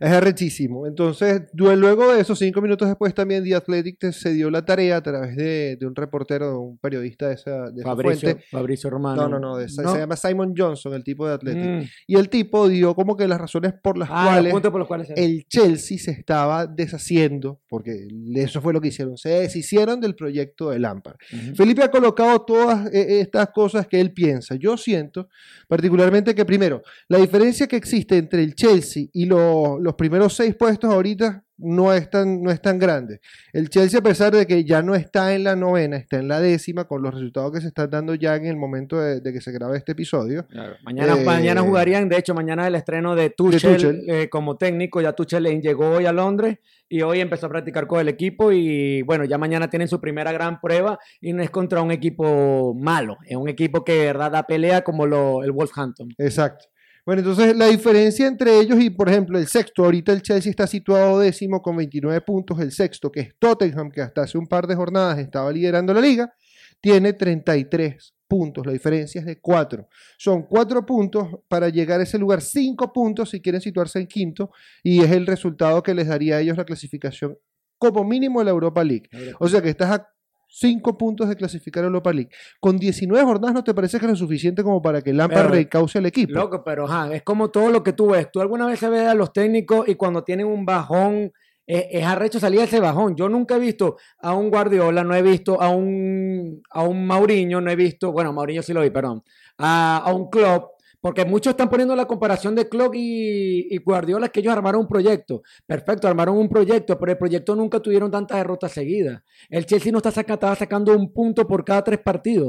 Es 0.00 0.10
arrechísimo. 0.10 0.86
Entonces, 0.86 1.42
luego 1.52 2.12
de 2.14 2.20
eso, 2.20 2.34
cinco 2.36 2.60
minutos 2.62 2.86
después, 2.88 3.12
también 3.14 3.42
The 3.44 3.54
Athletic 3.56 4.10
se 4.12 4.32
dio 4.32 4.50
la 4.50 4.64
tarea 4.64 4.96
a 4.98 5.02
través 5.02 5.36
de, 5.36 5.76
de 5.76 5.86
un 5.86 5.94
reportero, 5.94 6.50
de 6.50 6.56
un 6.56 6.78
periodista 6.78 7.28
de 7.28 7.34
esa, 7.34 7.70
de 7.70 7.80
esa 7.80 7.88
Fabricio, 7.90 8.28
fuente. 8.30 8.44
Fabricio 8.50 8.90
Romano. 8.90 9.22
No, 9.22 9.28
no, 9.28 9.38
no, 9.40 9.56
de- 9.56 9.68
se 9.68 9.82
llama 9.82 10.16
Simon 10.16 10.54
Johnson, 10.56 10.94
el 10.94 11.02
tipo 11.04 11.26
de 11.26 11.34
Athletic. 11.34 11.64
Mm. 11.64 11.82
Y 12.06 12.16
el 12.16 12.28
tipo 12.28 12.68
dio 12.68 12.94
como 12.94 13.16
que 13.16 13.26
las 13.26 13.40
razones 13.40 13.72
por 13.82 13.98
las 13.98 14.08
Ah, 14.12 14.40
los 14.40 14.50
cuales 14.52 14.70
por 14.70 14.78
los 14.78 14.88
cuales 14.88 15.08
el 15.16 15.46
Chelsea 15.48 15.98
se 15.98 16.10
estaba 16.12 16.66
deshaciendo, 16.66 17.60
porque 17.68 18.06
eso 18.36 18.60
fue 18.60 18.72
lo 18.72 18.80
que 18.80 18.88
hicieron, 18.88 19.16
se 19.16 19.28
deshicieron 19.30 20.00
del 20.00 20.14
proyecto 20.14 20.70
de 20.70 20.78
Lampard. 20.78 21.16
Ujú. 21.32 21.54
Felipe 21.56 21.82
ha 21.82 21.90
colocado 21.90 22.42
todas 22.42 22.86
eh, 22.92 23.20
estas 23.20 23.48
cosas 23.50 23.86
que 23.86 24.00
él 24.00 24.12
piensa. 24.12 24.54
Yo 24.54 24.76
siento 24.76 25.28
particularmente 25.68 26.34
que 26.34 26.44
primero, 26.44 26.82
la 27.08 27.18
diferencia 27.18 27.66
que 27.66 27.76
existe 27.76 28.16
entre 28.16 28.42
el 28.42 28.54
Chelsea 28.54 29.06
y 29.12 29.24
lo- 29.26 29.63
los 29.80 29.94
primeros 29.94 30.34
seis 30.34 30.54
puestos 30.54 30.92
ahorita 30.92 31.42
no 31.56 31.92
es, 31.92 32.10
tan, 32.10 32.42
no 32.42 32.50
es 32.50 32.60
tan 32.60 32.80
grande. 32.80 33.20
El 33.52 33.68
Chelsea, 33.70 34.00
a 34.00 34.02
pesar 34.02 34.32
de 34.34 34.44
que 34.44 34.64
ya 34.64 34.82
no 34.82 34.96
está 34.96 35.34
en 35.34 35.44
la 35.44 35.54
novena, 35.54 35.96
está 35.96 36.18
en 36.18 36.26
la 36.26 36.40
décima, 36.40 36.84
con 36.88 37.00
los 37.00 37.14
resultados 37.14 37.52
que 37.52 37.60
se 37.60 37.68
están 37.68 37.90
dando 37.90 38.16
ya 38.16 38.34
en 38.34 38.46
el 38.46 38.56
momento 38.56 38.98
de, 39.00 39.20
de 39.20 39.32
que 39.32 39.40
se 39.40 39.52
grabe 39.52 39.78
este 39.78 39.92
episodio. 39.92 40.46
Claro. 40.48 40.74
Mañana, 40.84 41.14
Eh, 41.16 41.24
mañana 41.24 41.60
jugarían, 41.62 42.08
de 42.08 42.16
hecho, 42.18 42.34
mañana 42.34 42.62
es 42.62 42.68
el 42.68 42.74
estreno 42.74 43.14
de 43.14 43.30
Tuchel, 43.30 43.76
Tuchel. 43.76 44.02
eh, 44.08 44.28
como 44.28 44.56
técnico. 44.56 45.00
Ya 45.00 45.12
Tuchel 45.12 45.44
llegó 45.62 45.90
hoy 45.90 46.06
a 46.06 46.12
Londres 46.12 46.58
y 46.88 47.02
hoy 47.02 47.20
empezó 47.20 47.46
a 47.46 47.50
practicar 47.50 47.86
con 47.86 48.00
el 48.00 48.08
equipo. 48.08 48.50
Y 48.50 49.02
bueno, 49.02 49.24
ya 49.24 49.38
mañana 49.38 49.70
tienen 49.70 49.86
su 49.86 50.00
primera 50.00 50.32
gran 50.32 50.60
prueba 50.60 50.98
y 51.20 51.32
no 51.34 51.42
es 51.44 51.50
contra 51.50 51.82
un 51.82 51.92
equipo 51.92 52.74
malo, 52.74 53.16
es 53.28 53.36
un 53.36 53.48
equipo 53.48 53.84
que 53.84 53.92
de 53.92 54.06
verdad 54.06 54.32
da 54.32 54.42
pelea 54.42 54.82
como 54.82 55.06
lo, 55.06 55.44
el 55.44 55.52
Wolverhampton. 55.52 56.08
Exacto. 56.18 56.64
Bueno, 57.06 57.20
entonces 57.20 57.54
la 57.54 57.66
diferencia 57.66 58.26
entre 58.26 58.58
ellos 58.58 58.80
y, 58.80 58.88
por 58.88 59.10
ejemplo, 59.10 59.38
el 59.38 59.46
sexto, 59.46 59.84
ahorita 59.84 60.12
el 60.12 60.22
Chelsea 60.22 60.48
está 60.48 60.66
situado 60.66 61.18
décimo 61.18 61.60
con 61.60 61.76
29 61.76 62.20
puntos, 62.22 62.58
el 62.60 62.72
sexto, 62.72 63.12
que 63.12 63.20
es 63.20 63.34
Tottenham, 63.38 63.90
que 63.90 64.00
hasta 64.00 64.22
hace 64.22 64.38
un 64.38 64.46
par 64.46 64.66
de 64.66 64.74
jornadas 64.74 65.18
estaba 65.18 65.52
liderando 65.52 65.92
la 65.92 66.00
liga, 66.00 66.32
tiene 66.80 67.12
33 67.12 68.14
puntos, 68.26 68.64
la 68.64 68.72
diferencia 68.72 69.20
es 69.20 69.26
de 69.26 69.38
4. 69.38 69.86
Son 70.16 70.44
4 70.44 70.86
puntos 70.86 71.28
para 71.46 71.68
llegar 71.68 72.00
a 72.00 72.04
ese 72.04 72.18
lugar, 72.18 72.40
5 72.40 72.92
puntos 72.92 73.30
si 73.30 73.42
quieren 73.42 73.60
situarse 73.60 73.98
en 73.98 74.06
quinto, 74.06 74.50
y 74.82 75.02
es 75.02 75.10
el 75.10 75.26
resultado 75.26 75.82
que 75.82 75.92
les 75.92 76.08
daría 76.08 76.36
a 76.36 76.40
ellos 76.40 76.56
la 76.56 76.64
clasificación 76.64 77.36
como 77.76 78.02
mínimo 78.02 78.38
de 78.38 78.46
la 78.46 78.52
Europa 78.52 78.82
League. 78.82 79.10
O 79.40 79.48
sea 79.48 79.60
que 79.60 79.68
estás 79.68 79.90
a 79.90 80.13
5 80.56 80.96
puntos 80.96 81.28
de 81.28 81.34
clasificar 81.34 81.82
a 81.82 81.88
Europa 81.88 82.12
League. 82.12 82.30
Con 82.60 82.76
19 82.78 83.24
jornadas, 83.24 83.54
¿no 83.54 83.64
te 83.64 83.74
parece 83.74 83.98
que 83.98 84.06
es 84.06 84.10
lo 84.12 84.16
suficiente 84.16 84.62
como 84.62 84.80
para 84.80 85.02
que 85.02 85.12
Lampard 85.12 85.50
recauce 85.50 85.98
el 85.98 86.06
equipo? 86.06 86.32
Loco, 86.32 86.62
pero 86.62 86.84
ajá, 86.84 87.12
es 87.12 87.22
como 87.22 87.50
todo 87.50 87.70
lo 87.70 87.82
que 87.82 87.92
tú 87.92 88.10
ves. 88.10 88.30
Tú 88.30 88.40
alguna 88.40 88.66
vez 88.66 88.78
se 88.78 88.88
ves 88.88 89.08
a 89.08 89.14
los 89.14 89.32
técnicos 89.32 89.88
y 89.88 89.96
cuando 89.96 90.22
tienen 90.22 90.46
un 90.46 90.64
bajón, 90.64 91.32
eh, 91.66 91.88
es 91.90 92.04
arrecho 92.04 92.38
salir 92.38 92.60
de 92.60 92.66
ese 92.66 92.78
bajón. 92.78 93.16
Yo 93.16 93.28
nunca 93.28 93.56
he 93.56 93.58
visto 93.58 93.96
a 94.20 94.32
un 94.34 94.48
Guardiola, 94.48 95.02
no 95.02 95.14
he 95.16 95.22
visto 95.22 95.60
a 95.60 95.70
un, 95.70 96.62
a 96.70 96.84
un 96.84 97.04
Mauriño, 97.04 97.60
no 97.60 97.70
he 97.70 97.76
visto, 97.76 98.12
bueno, 98.12 98.32
Mauriño 98.32 98.62
sí 98.62 98.72
lo 98.72 98.82
vi, 98.82 98.90
perdón, 98.90 99.24
a, 99.58 99.96
a 99.98 100.14
un 100.14 100.30
Klopp, 100.30 100.73
porque 101.04 101.22
muchos 101.26 101.50
están 101.50 101.68
poniendo 101.68 101.94
la 101.94 102.06
comparación 102.06 102.54
de 102.54 102.66
Klopp 102.66 102.94
y, 102.94 103.68
y 103.74 103.76
Guardiola, 103.76 104.30
que 104.30 104.40
ellos 104.40 104.54
armaron 104.54 104.80
un 104.80 104.88
proyecto. 104.88 105.42
Perfecto, 105.66 106.08
armaron 106.08 106.38
un 106.38 106.48
proyecto, 106.48 106.98
pero 106.98 107.12
el 107.12 107.18
proyecto 107.18 107.54
nunca 107.54 107.78
tuvieron 107.78 108.10
tantas 108.10 108.38
derrotas 108.38 108.72
seguidas. 108.72 109.22
El 109.50 109.66
Chelsea 109.66 109.92
no 109.92 109.98
está 109.98 110.10
saca- 110.10 110.32
estaba 110.32 110.54
sacando 110.56 110.96
un 110.96 111.12
punto 111.12 111.46
por 111.46 111.62
cada 111.62 111.84
tres 111.84 111.98
partidos. 112.00 112.48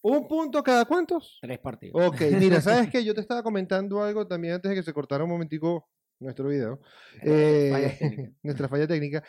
¿Un 0.00 0.28
punto 0.28 0.62
cada 0.62 0.84
cuántos? 0.84 1.40
Tres 1.42 1.58
partidos. 1.58 2.06
Ok, 2.06 2.20
mira, 2.38 2.60
¿sabes 2.62 2.88
qué? 2.88 3.04
Yo 3.04 3.14
te 3.14 3.20
estaba 3.20 3.42
comentando 3.42 4.00
algo 4.00 4.24
también 4.28 4.54
antes 4.54 4.68
de 4.68 4.76
que 4.76 4.82
se 4.84 4.92
cortara 4.92 5.24
un 5.24 5.30
momentico 5.30 5.88
nuestro 6.20 6.46
video. 6.46 6.78
Eh, 7.20 8.32
nuestra 8.44 8.68
falla 8.68 8.86
técnica. 8.86 9.24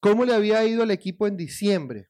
¿Cómo 0.00 0.24
le 0.24 0.32
había 0.32 0.64
ido 0.64 0.82
al 0.82 0.90
equipo 0.92 1.26
en 1.26 1.36
diciembre? 1.36 2.08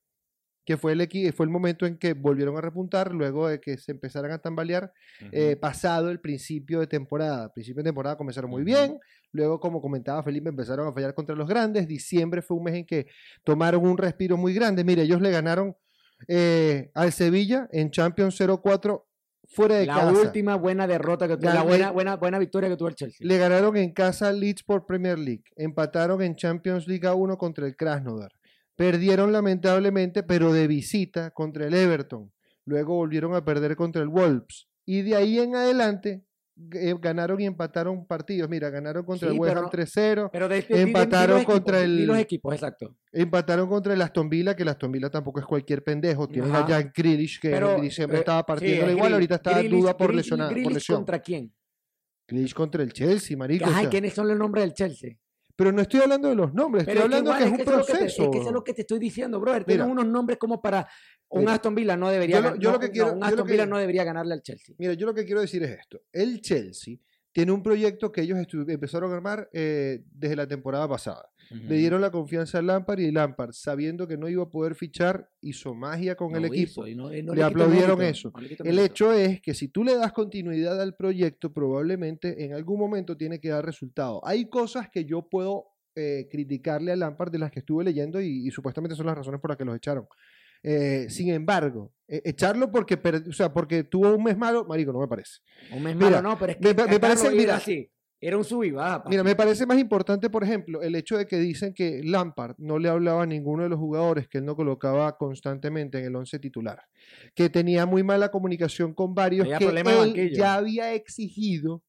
Que 0.69 0.77
fue 0.77 0.93
el, 0.93 1.33
fue 1.33 1.47
el 1.47 1.51
momento 1.51 1.87
en 1.87 1.97
que 1.97 2.13
volvieron 2.13 2.55
a 2.59 2.61
repuntar 2.61 3.15
luego 3.15 3.49
de 3.49 3.59
que 3.59 3.79
se 3.79 3.93
empezaran 3.93 4.33
a 4.33 4.39
tambalear 4.39 4.93
eh, 5.33 5.57
pasado 5.57 6.11
el 6.11 6.21
principio 6.21 6.81
de 6.81 6.87
temporada. 6.87 7.51
Principio 7.55 7.83
de 7.83 7.89
temporada 7.89 8.19
comenzaron 8.19 8.51
muy 8.51 8.65
bien, 8.65 8.99
luego 9.33 9.61
como 9.61 9.81
comentaba 9.81 10.23
Felipe 10.23 10.51
empezaron 10.51 10.87
a 10.87 10.93
fallar 10.93 11.15
contra 11.15 11.35
los 11.35 11.49
grandes, 11.49 11.89
diciembre 11.89 12.43
fue 12.43 12.59
un 12.59 12.65
mes 12.65 12.75
en 12.75 12.85
que 12.85 13.07
tomaron 13.45 13.83
un 13.83 13.97
respiro 13.97 14.37
muy 14.37 14.53
grande, 14.53 14.85
mire, 14.85 15.05
ellos 15.05 15.23
le 15.23 15.31
ganaron 15.31 15.75
eh, 16.27 16.91
al 16.93 17.13
Sevilla 17.13 17.67
en 17.73 17.91
Champions 17.91 18.39
0-4 18.39 19.05
fuera 19.47 19.77
de 19.77 19.87
la 19.87 19.95
casa. 19.95 20.13
última 20.13 20.57
buena 20.57 20.87
derrota 20.87 21.27
que 21.27 21.39
tuvo, 21.39 21.51
la 21.51 21.63
buena, 21.63 21.93
buena, 21.93 22.17
buena 22.17 22.39
victoria 22.39 22.69
que 22.69 22.77
tuvo 22.77 22.89
el 22.89 22.95
Chelsea. 22.95 23.27
Le 23.27 23.39
ganaron 23.39 23.75
en 23.79 23.95
casa 23.95 24.29
al 24.29 24.39
Leeds 24.39 24.65
por 24.65 24.85
Premier 24.85 25.19
League, 25.19 25.45
empataron 25.57 26.21
en 26.21 26.37
Champions 26.37 26.87
League 26.87 27.09
1 27.09 27.39
contra 27.39 27.67
el 27.67 27.75
Krasnodar, 27.75 28.33
perdieron 28.79 29.33
lamentablemente 29.33 30.23
pero 30.23 30.53
de 30.53 30.69
visita 30.69 31.33
contra 31.33 31.67
el 31.67 31.75
Everton, 31.75 32.33
luego 32.65 32.95
volvieron 32.95 33.35
a 33.35 33.45
perder 33.45 33.75
contra 33.75 34.01
el 34.03 34.09
Wolves 34.09 34.69
y 34.87 35.03
de 35.03 35.17
ahí 35.17 35.41
en 35.41 35.57
adelante 35.57 36.23
eh, 36.73 36.95
ganaron 37.01 37.41
y 37.41 37.47
empataron 37.47 38.07
partidos. 38.07 38.49
Mira, 38.49 38.69
ganaron 38.71 39.05
contra 39.05 39.29
Sí, 39.29 39.35
el 39.35 39.41
West 39.41 39.57
Ham 39.57 39.63
no- 39.65 39.71
3-0, 39.71 40.31
Pero 40.33 40.49
de, 40.49 40.63
de- 40.63 40.81
empataron 40.83 41.45
contra 41.45 41.81
el- 41.81 42.07
los 42.07 42.19
equipos, 42.19 42.55
exacto. 42.55 42.95
empataron 43.13 43.69
contra 43.69 43.95
el 43.95 44.03
Aston 44.03 44.29
Villa, 44.29 44.55
que 44.57 44.63
el 44.63 44.69
Aston 44.69 44.91
Villa 44.93 45.11
tampoco 45.11 45.39
es 45.41 45.47
cualquier 45.47 45.83
pendejo. 45.85 46.29
Tienen 46.29 46.55
a. 46.55 46.67
Jack 46.67 46.97
Grealish, 46.97 47.41
que 47.41 47.51
Pero, 47.51 47.75
en 47.77 47.83
diciembre 47.83 48.19
eh, 48.19 48.21
estaba 48.21 48.45
partiendo 48.45 48.91
igual, 48.91 49.13
ahorita 49.13 49.35
está 49.37 49.61
en 49.61 49.67
Grealish- 49.67 49.81
duda 49.81 49.97
por, 49.97 50.11
Grealish- 50.13 50.17
lesiona- 50.17 50.45
por 50.47 50.55
Grealish 50.55 50.75
lesión. 50.75 50.97
¿Contra 50.99 51.19
quién? 51.21 51.53
Grealish 52.29 52.55
contra 52.55 52.83
el 52.83 52.93
Chelsea, 52.93 53.37
marico. 53.37 53.65
o 53.65 53.69
Ajá, 53.69 53.79
¿y 53.79 53.83
sea, 53.83 53.91
quiénes 53.91 54.15
son 54.15 54.29
los 54.29 54.37
nombres 54.37 54.65
del 54.65 54.75
Chelsea? 54.75 55.17
Pero 55.59 55.73
no 55.73 55.83
estoy 55.83 55.99
hablando 56.01 56.29
de 56.29 56.37
los 56.37 56.55
nombres, 56.55 56.85
Pero 56.85 57.01
estoy 57.01 57.05
hablando 57.19 57.31
igual 57.31 57.39
que 57.41 57.45
es 57.47 57.51
un 57.51 57.57
que 57.59 57.65
te- 57.65 57.71
proceso. 57.73 58.23
es 58.23 58.29
que 58.31 58.39
eso 58.39 58.47
es 58.47 58.55
lo 58.55 58.63
que 58.63 58.75
te 58.75 58.81
estoy 58.83 59.01
diciendo, 59.01 59.41
brother. 59.41 59.65
Mira. 59.67 59.85
Tienes 59.85 59.93
unos 59.93 60.07
nombres 60.07 60.39
como 60.39 60.63
para. 60.63 60.87
Un 61.31 61.41
Mira. 61.41 61.55
Aston 61.55 61.75
Villa 61.75 61.97
no 61.97 62.09
debería 62.11 62.37
Yo 62.37 62.43
lo- 62.71 62.79
que 62.79 62.87
no, 62.87 62.93
quiero- 62.93 63.13
un 63.15 63.25
Aston 63.25 63.45
que- 63.45 63.53
Villa 63.55 63.67
no 63.67 63.77
debería 63.77 64.05
ganarle 64.05 64.35
al 64.35 64.43
Chelsea. 64.43 64.77
Mira, 64.79 64.93
yo 64.93 65.05
lo 65.05 65.13
que 65.15 65.25
quiero 65.25 65.41
decir 65.41 65.61
es 65.65 65.71
esto. 65.81 66.01
El 66.13 66.41
Chelsea 66.41 66.97
tiene 67.33 67.51
un 67.51 67.61
proyecto 67.63 68.13
que 68.13 68.21
ellos 68.21 68.39
empezaron 68.69 69.11
a 69.11 69.17
armar 69.17 69.49
eh, 69.53 70.05
desde 70.13 70.37
la 70.37 70.47
temporada 70.47 70.89
pasada. 70.89 71.29
Le 71.51 71.77
dieron 71.77 72.01
la 72.01 72.11
confianza 72.11 72.59
a 72.59 72.63
Lampard 72.63 72.99
y 73.01 73.11
Lampard, 73.11 73.53
sabiendo 73.53 74.07
que 74.07 74.17
no 74.19 74.29
iba 74.29 74.43
a 74.43 74.51
poder 74.51 74.75
fichar, 74.75 75.31
hizo 75.41 75.75
magia 75.75 76.15
con 76.15 76.35
el 76.37 76.43
No 76.43 76.49
equipo. 76.49 76.87
hizo, 76.87 76.97
no- 76.97 77.11
Le 77.35 77.43
aplaudieron 77.43 77.99
mérito, 77.99 78.29
eso. 78.29 78.33
le 78.63 78.71
El 78.71 78.79
hecho 78.79 79.13
es 79.13 79.41
que 79.41 79.55
si 79.55 79.69
tú 79.69 79.83
le 79.85 79.95
das 79.97 80.13
continuidad 80.13 80.81
al 80.81 80.95
proyecto, 80.95 81.53
probablemente 81.53 82.45
en 82.45 82.53
algún 82.55 82.79
momento 82.79 83.17
tiene 83.17 83.41
que 83.41 83.49
dar 83.49 83.65
resultado. 83.65 84.21
Hay 84.27 84.49
cosas 84.49 84.89
que 84.93 85.05
yo 85.05 85.29
puedo 85.29 85.67
eh, 85.95 86.29
criticarle 86.31 86.93
a 86.93 86.97
Lampard 86.97 87.33
de 87.33 87.39
las 87.39 87.51
que 87.51 87.61
estuve 87.61 87.83
leyendo 87.83 88.21
y, 88.21 88.47
y 88.47 88.51
supuestamente 88.51 88.95
son 88.95 89.07
las 89.07 89.17
razones 89.17 89.41
por 89.41 89.51
las 89.51 89.57
que 89.59 89.65
los 89.65 89.75
echaron. 89.77 90.07
Eh, 90.63 91.07
sin 91.09 91.31
embargo, 91.31 91.93
eh, 92.09 92.21
echarlo 92.25 92.71
porque, 92.71 92.99
o 93.29 93.33
sea, 93.33 93.53
porque 93.53 93.85
tuvo 93.85 94.15
un 94.15 94.23
mes 94.25 94.37
malo, 94.37 94.65
marico, 94.65 94.93
no 94.93 95.01
me 95.01 95.09
parece. 95.09 95.39
Un 95.73 95.83
mes 95.83 95.95
Mira, 95.97 96.11
malo, 96.21 96.23
no, 96.31 96.39
pero 96.39 96.53
es 96.53 96.59
me 96.61 96.69
que 96.75 96.75
me 96.75 96.77
Carlos, 97.01 97.01
parece- 97.01 97.31
mira, 97.31 97.57
así. 97.57 97.91
Era 98.21 98.37
un 98.37 98.45
sub 98.45 98.65
y 98.65 98.73
baja. 98.73 99.05
Mira, 99.07 99.23
me 99.23 99.37
parece 99.37 99.65
más 99.65 99.79
importante, 99.79 100.29
por 100.29 100.43
ejemplo, 100.43 100.83
el 100.83 100.95
hecho 100.97 101.17
de 101.17 101.27
que 101.27 101.39
dicen 101.39 101.73
que 101.73 102.03
Lampard 102.03 102.57
no 102.59 102.79
le 102.79 102.89
hablaba 102.89 103.23
a 103.23 103.27
ninguno 103.27 103.63
de 103.63 103.69
los 103.69 103.79
jugadores 103.79 104.29
que 104.29 104.39
él 104.39 104.45
no 104.45 104.57
colocaba 104.57 105.17
constantemente 105.17 105.99
en 105.99 106.07
el 106.07 106.17
once 106.17 106.39
titular, 106.39 106.83
que 107.35 107.49
tenía 107.49 107.87
muy 107.87 108.03
mala 108.03 108.31
comunicación 108.31 108.95
con 108.95 109.15
varios, 109.15 109.47
Había 109.47 109.59
que 109.59 110.03
él 110.03 110.33
ya 110.35 110.55
había 110.55 110.95
exigido 110.95 111.83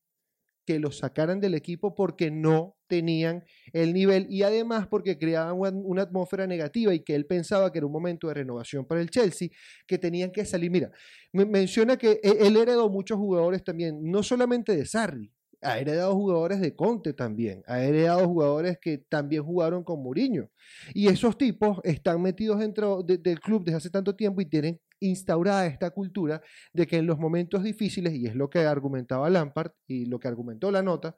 que 0.65 0.77
los 0.77 1.00
sacaran 1.00 1.39
del 1.39 1.55
equipo 1.55 1.95
porque 1.95 2.29
no 2.29 2.77
tenían 2.86 3.43
el 3.74 3.91
nivel 3.91 4.27
y 4.29 4.43
además 4.43 4.88
porque 4.88 5.17
creaban 5.17 5.55
una, 5.57 6.03
atmósfera 6.03 6.45
negativa 6.45 6.93
y 6.93 7.03
que 7.03 7.15
él 7.15 7.25
pensaba 7.25 7.71
que 7.71 7.79
era 7.79 7.88
un 7.88 7.91
momento 7.93 8.27
de 8.27 8.36
renovación 8.36 8.86
para 8.86 9.01
el 9.01 9.09
Chelsea, 9.09 9.50
que 9.88 9.98
tenían 9.98 10.31
que 10.31 10.45
salir. 10.45 10.69
Mira, 10.69 10.91
me- 11.33 11.45
menciona 11.45 11.98
que 11.98 12.19
e- 12.24 12.48
él 12.48 12.55
heredó 12.55 12.88
muchos 12.88 13.17
jugadores 13.17 13.63
también, 13.63 14.00
no 14.03 14.21
solamente 14.21 14.75
de 14.75 14.86
Sarri, 14.86 15.31
ha 15.61 15.79
heredado 15.79 16.13
jugadores 16.15 16.61
de 16.61 16.75
Conte 16.75 17.13
también, 17.13 17.63
ha 17.67 17.81
heredado 17.83 18.27
jugadores 18.27 18.77
que 18.79 18.97
también 18.97 19.43
jugaron 19.43 19.83
con 19.83 20.01
Mourinho. 20.01 20.49
Y 20.93 21.07
esos 21.07 21.37
tipos 21.37 21.79
están 21.83 22.21
metidos 22.21 22.59
dentro 22.59 23.03
de- 23.03 23.17
del 23.17 23.39
club 23.39 23.63
desde 23.65 23.77
hace 23.77 23.89
tanto 23.89 24.15
tiempo 24.15 24.41
y 24.41 24.45
tienen 24.45 24.79
instaurada 25.01 25.65
esta 25.67 25.91
cultura 25.91 26.41
de 26.73 26.85
que 26.87 26.97
en 26.97 27.05
los 27.07 27.17
momentos 27.19 27.63
difíciles, 27.63 28.13
y 28.13 28.25
es 28.27 28.35
lo 28.35 28.49
que 28.49 28.59
argumentaba 28.59 29.29
Lampard 29.29 29.71
y 29.87 30.05
lo 30.05 30.19
que 30.19 30.27
argumentó 30.27 30.71
la 30.71 30.81
nota 30.81 31.15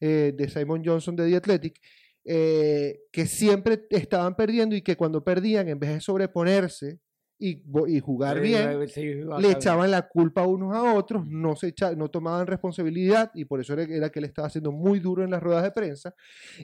eh, 0.00 0.32
de 0.36 0.48
Simon 0.48 0.82
Johnson 0.84 1.16
de 1.16 1.28
The 1.30 1.36
Athletic, 1.36 1.80
eh, 2.24 3.00
que 3.12 3.26
siempre 3.26 3.86
estaban 3.90 4.34
perdiendo 4.36 4.74
y 4.74 4.82
que 4.82 4.96
cuando 4.96 5.22
perdían, 5.22 5.68
en 5.68 5.78
vez 5.78 5.90
de 5.90 6.00
sobreponerse 6.00 6.98
y, 7.38 7.62
y 7.88 8.00
jugar 8.00 8.36
Sí, 8.36 8.42
bien, 8.42 8.88
sí, 8.88 9.00
le 9.42 9.48
echaban 9.58 9.90
la 9.90 10.08
culpa 10.08 10.46
unos 10.46 10.74
a 10.74 10.94
otros, 10.94 11.26
no, 11.26 11.56
se 11.56 11.68
echa- 11.74 11.94
no 11.96 12.08
tomaban 12.08 12.46
responsabilidad 12.46 13.30
y 13.34 13.44
por 13.44 13.60
eso 13.60 13.72
era, 13.74 13.82
era 13.82 14.10
que 14.10 14.18
él 14.20 14.24
estaba 14.26 14.48
siendo 14.50 14.72
muy 14.72 15.00
duro 15.00 15.24
en 15.24 15.30
las 15.30 15.42
ruedas 15.42 15.62
de 15.64 15.70
prensa 15.72 16.14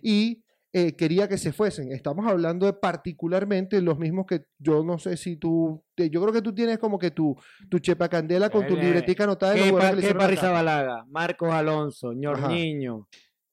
y 0.03 0.43
eh, 0.73 0.93
quería 0.95 1.27
que 1.29 1.37
se 1.37 1.53
fuesen. 1.53 1.91
Estamos 1.91 2.25
hablando 2.29 2.65
de 2.67 2.73
particularmente 2.75 3.81
los 3.83 3.99
mismos 3.99 4.27
que 4.27 4.45
yo 4.59 4.85
no 4.85 4.99
sé 4.99 5.17
si 5.17 5.37
tú, 5.37 5.83
yo 5.97 6.21
creo 6.23 6.33
que 6.33 6.43
tú 6.43 6.55
tienes 6.55 6.79
como 6.79 6.97
que 6.99 7.11
tu, 7.11 7.37
tu 7.69 7.81
chepa 7.81 8.09
candela 8.09 8.50
con 8.50 8.65
tu 8.69 8.77
libretica 8.85 9.25
anotada 9.25 9.53
de 9.53 9.59
los 9.59 9.67
¿Qué, 9.67 9.71
jugadores 9.73 9.91
pa, 9.91 9.91
que 9.91 9.97
le 9.97 10.00
qué 10.00 10.07
hicieron 10.07 10.35
la 10.37 10.41
cama. 10.41 10.61
Arrizabalaga? 10.61 11.07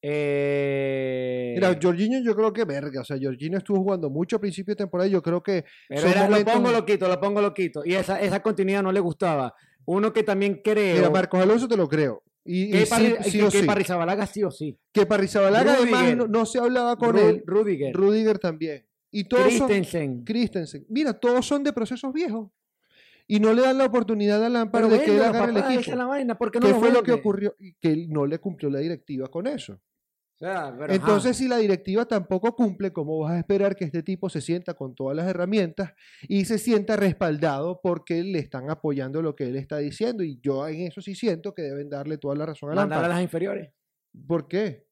Eh, 0.01 1.53
Mira, 1.55 1.77
Jorginho 1.81 2.19
yo 2.23 2.35
creo 2.35 2.53
que 2.53 2.65
verga, 2.65 3.01
o 3.01 3.03
sea, 3.03 3.17
Jorginho 3.21 3.57
estuvo 3.57 3.77
jugando 3.81 4.09
mucho 4.09 4.35
a 4.35 4.39
principio 4.39 4.73
de 4.73 4.77
temporada 4.77 5.07
y 5.07 5.11
yo 5.11 5.21
creo 5.21 5.41
que 5.41 5.65
pero 5.87 6.29
lo 6.29 6.45
pongo, 6.45 6.71
lo 6.71 6.85
quito, 6.85 7.07
lo 7.07 7.19
pongo, 7.19 7.41
lo 7.41 7.53
quito. 7.53 7.83
Y 7.85 7.93
esa, 7.95 8.21
esa 8.21 8.41
continuidad 8.41 8.83
no 8.83 8.91
le 8.91 8.99
gustaba. 8.99 9.53
Uno 9.85 10.11
que 10.13 10.23
también 10.23 10.61
creo. 10.63 10.97
Mira, 10.97 11.09
Marcos 11.09 11.39
Alonso 11.41 11.67
te 11.67 11.77
lo 11.77 11.87
creo. 11.87 12.23
Y, 12.43 12.65
y 12.65 12.71
que 12.71 12.85
sí, 12.85 12.93
Parri- 12.93 13.23
sí 13.23 13.37
que- 13.39 13.43
o 13.43 13.49
que 13.49 13.59
sí. 13.61 13.65
Parrizabalaga 13.65 14.25
sí 14.27 14.43
o 14.43 14.51
sí. 14.51 14.77
Que 14.91 15.05
Parrizabalaga 15.05 15.73
además 15.73 16.15
no, 16.15 16.27
no 16.27 16.45
se 16.45 16.59
hablaba 16.59 16.95
con 16.97 17.15
Ru- 17.15 17.29
él. 17.29 17.43
Rudiger. 17.45 17.93
Rudiger 17.95 18.39
también. 18.39 18.85
Y 19.11 19.23
todos 19.25 19.51
son 19.53 19.67
Christensen. 19.67 20.23
Christensen. 20.23 20.85
Mira, 20.89 21.13
todos 21.13 21.45
son 21.45 21.63
de 21.63 21.73
procesos 21.73 22.13
viejos. 22.13 22.49
Y 23.29 23.41
no 23.41 23.51
le 23.53 23.61
dan 23.61 23.77
la 23.77 23.85
oportunidad 23.85 24.43
a 24.45 24.47
Lampard 24.47 24.89
de 24.89 25.01
que 25.03 25.13
él 25.15 25.21
agarre 25.21 25.51
el 25.51 25.57
equipo. 25.57 25.95
la 25.97 26.05
vaina. 26.05 26.37
¿Por 26.37 26.49
qué 26.51 26.59
no 26.61 26.67
¿Qué 26.67 26.71
lo 26.73 26.79
fue 26.79 26.91
lo 26.91 27.03
que 27.03 27.11
ocurrió? 27.11 27.55
Y 27.59 27.73
Que 27.73 27.91
él 27.91 28.09
no 28.09 28.25
le 28.25 28.39
cumplió 28.39 28.69
la 28.69 28.79
directiva 28.79 29.27
con 29.27 29.47
eso. 29.47 29.81
Pero, 30.39 30.51
ajá. 30.51 30.93
Entonces, 30.93 31.35
si 31.37 31.47
la 31.47 31.57
directiva 31.57 32.05
tampoco 32.05 32.55
cumple, 32.55 32.93
¿cómo 32.93 33.17
vas 33.19 33.33
a 33.33 33.39
esperar 33.39 33.75
que 33.75 33.85
este 33.85 34.03
tipo 34.03 34.29
se 34.29 34.39
sienta 34.41 34.75
con 34.75 34.93
todas 34.93 35.15
las 35.15 35.27
herramientas 35.27 35.93
y 36.27 36.45
se 36.45 36.57
sienta 36.59 36.95
respaldado 36.95 37.79
porque 37.81 38.23
le 38.23 38.39
están 38.39 38.69
apoyando 38.69 39.21
lo 39.21 39.35
que 39.35 39.45
él 39.45 39.55
está 39.55 39.77
diciendo? 39.79 40.23
Y 40.23 40.39
yo 40.41 40.67
en 40.67 40.81
eso 40.81 41.01
sí 41.01 41.15
siento 41.15 41.53
que 41.53 41.63
deben 41.63 41.89
darle 41.89 42.17
toda 42.17 42.35
la 42.35 42.45
razón 42.45 42.71
a 42.71 42.75
Mandar 42.75 43.03
a 43.03 43.07
las 43.07 43.21
inferiores. 43.21 43.71
¿Por 44.27 44.47
qué? 44.47 44.85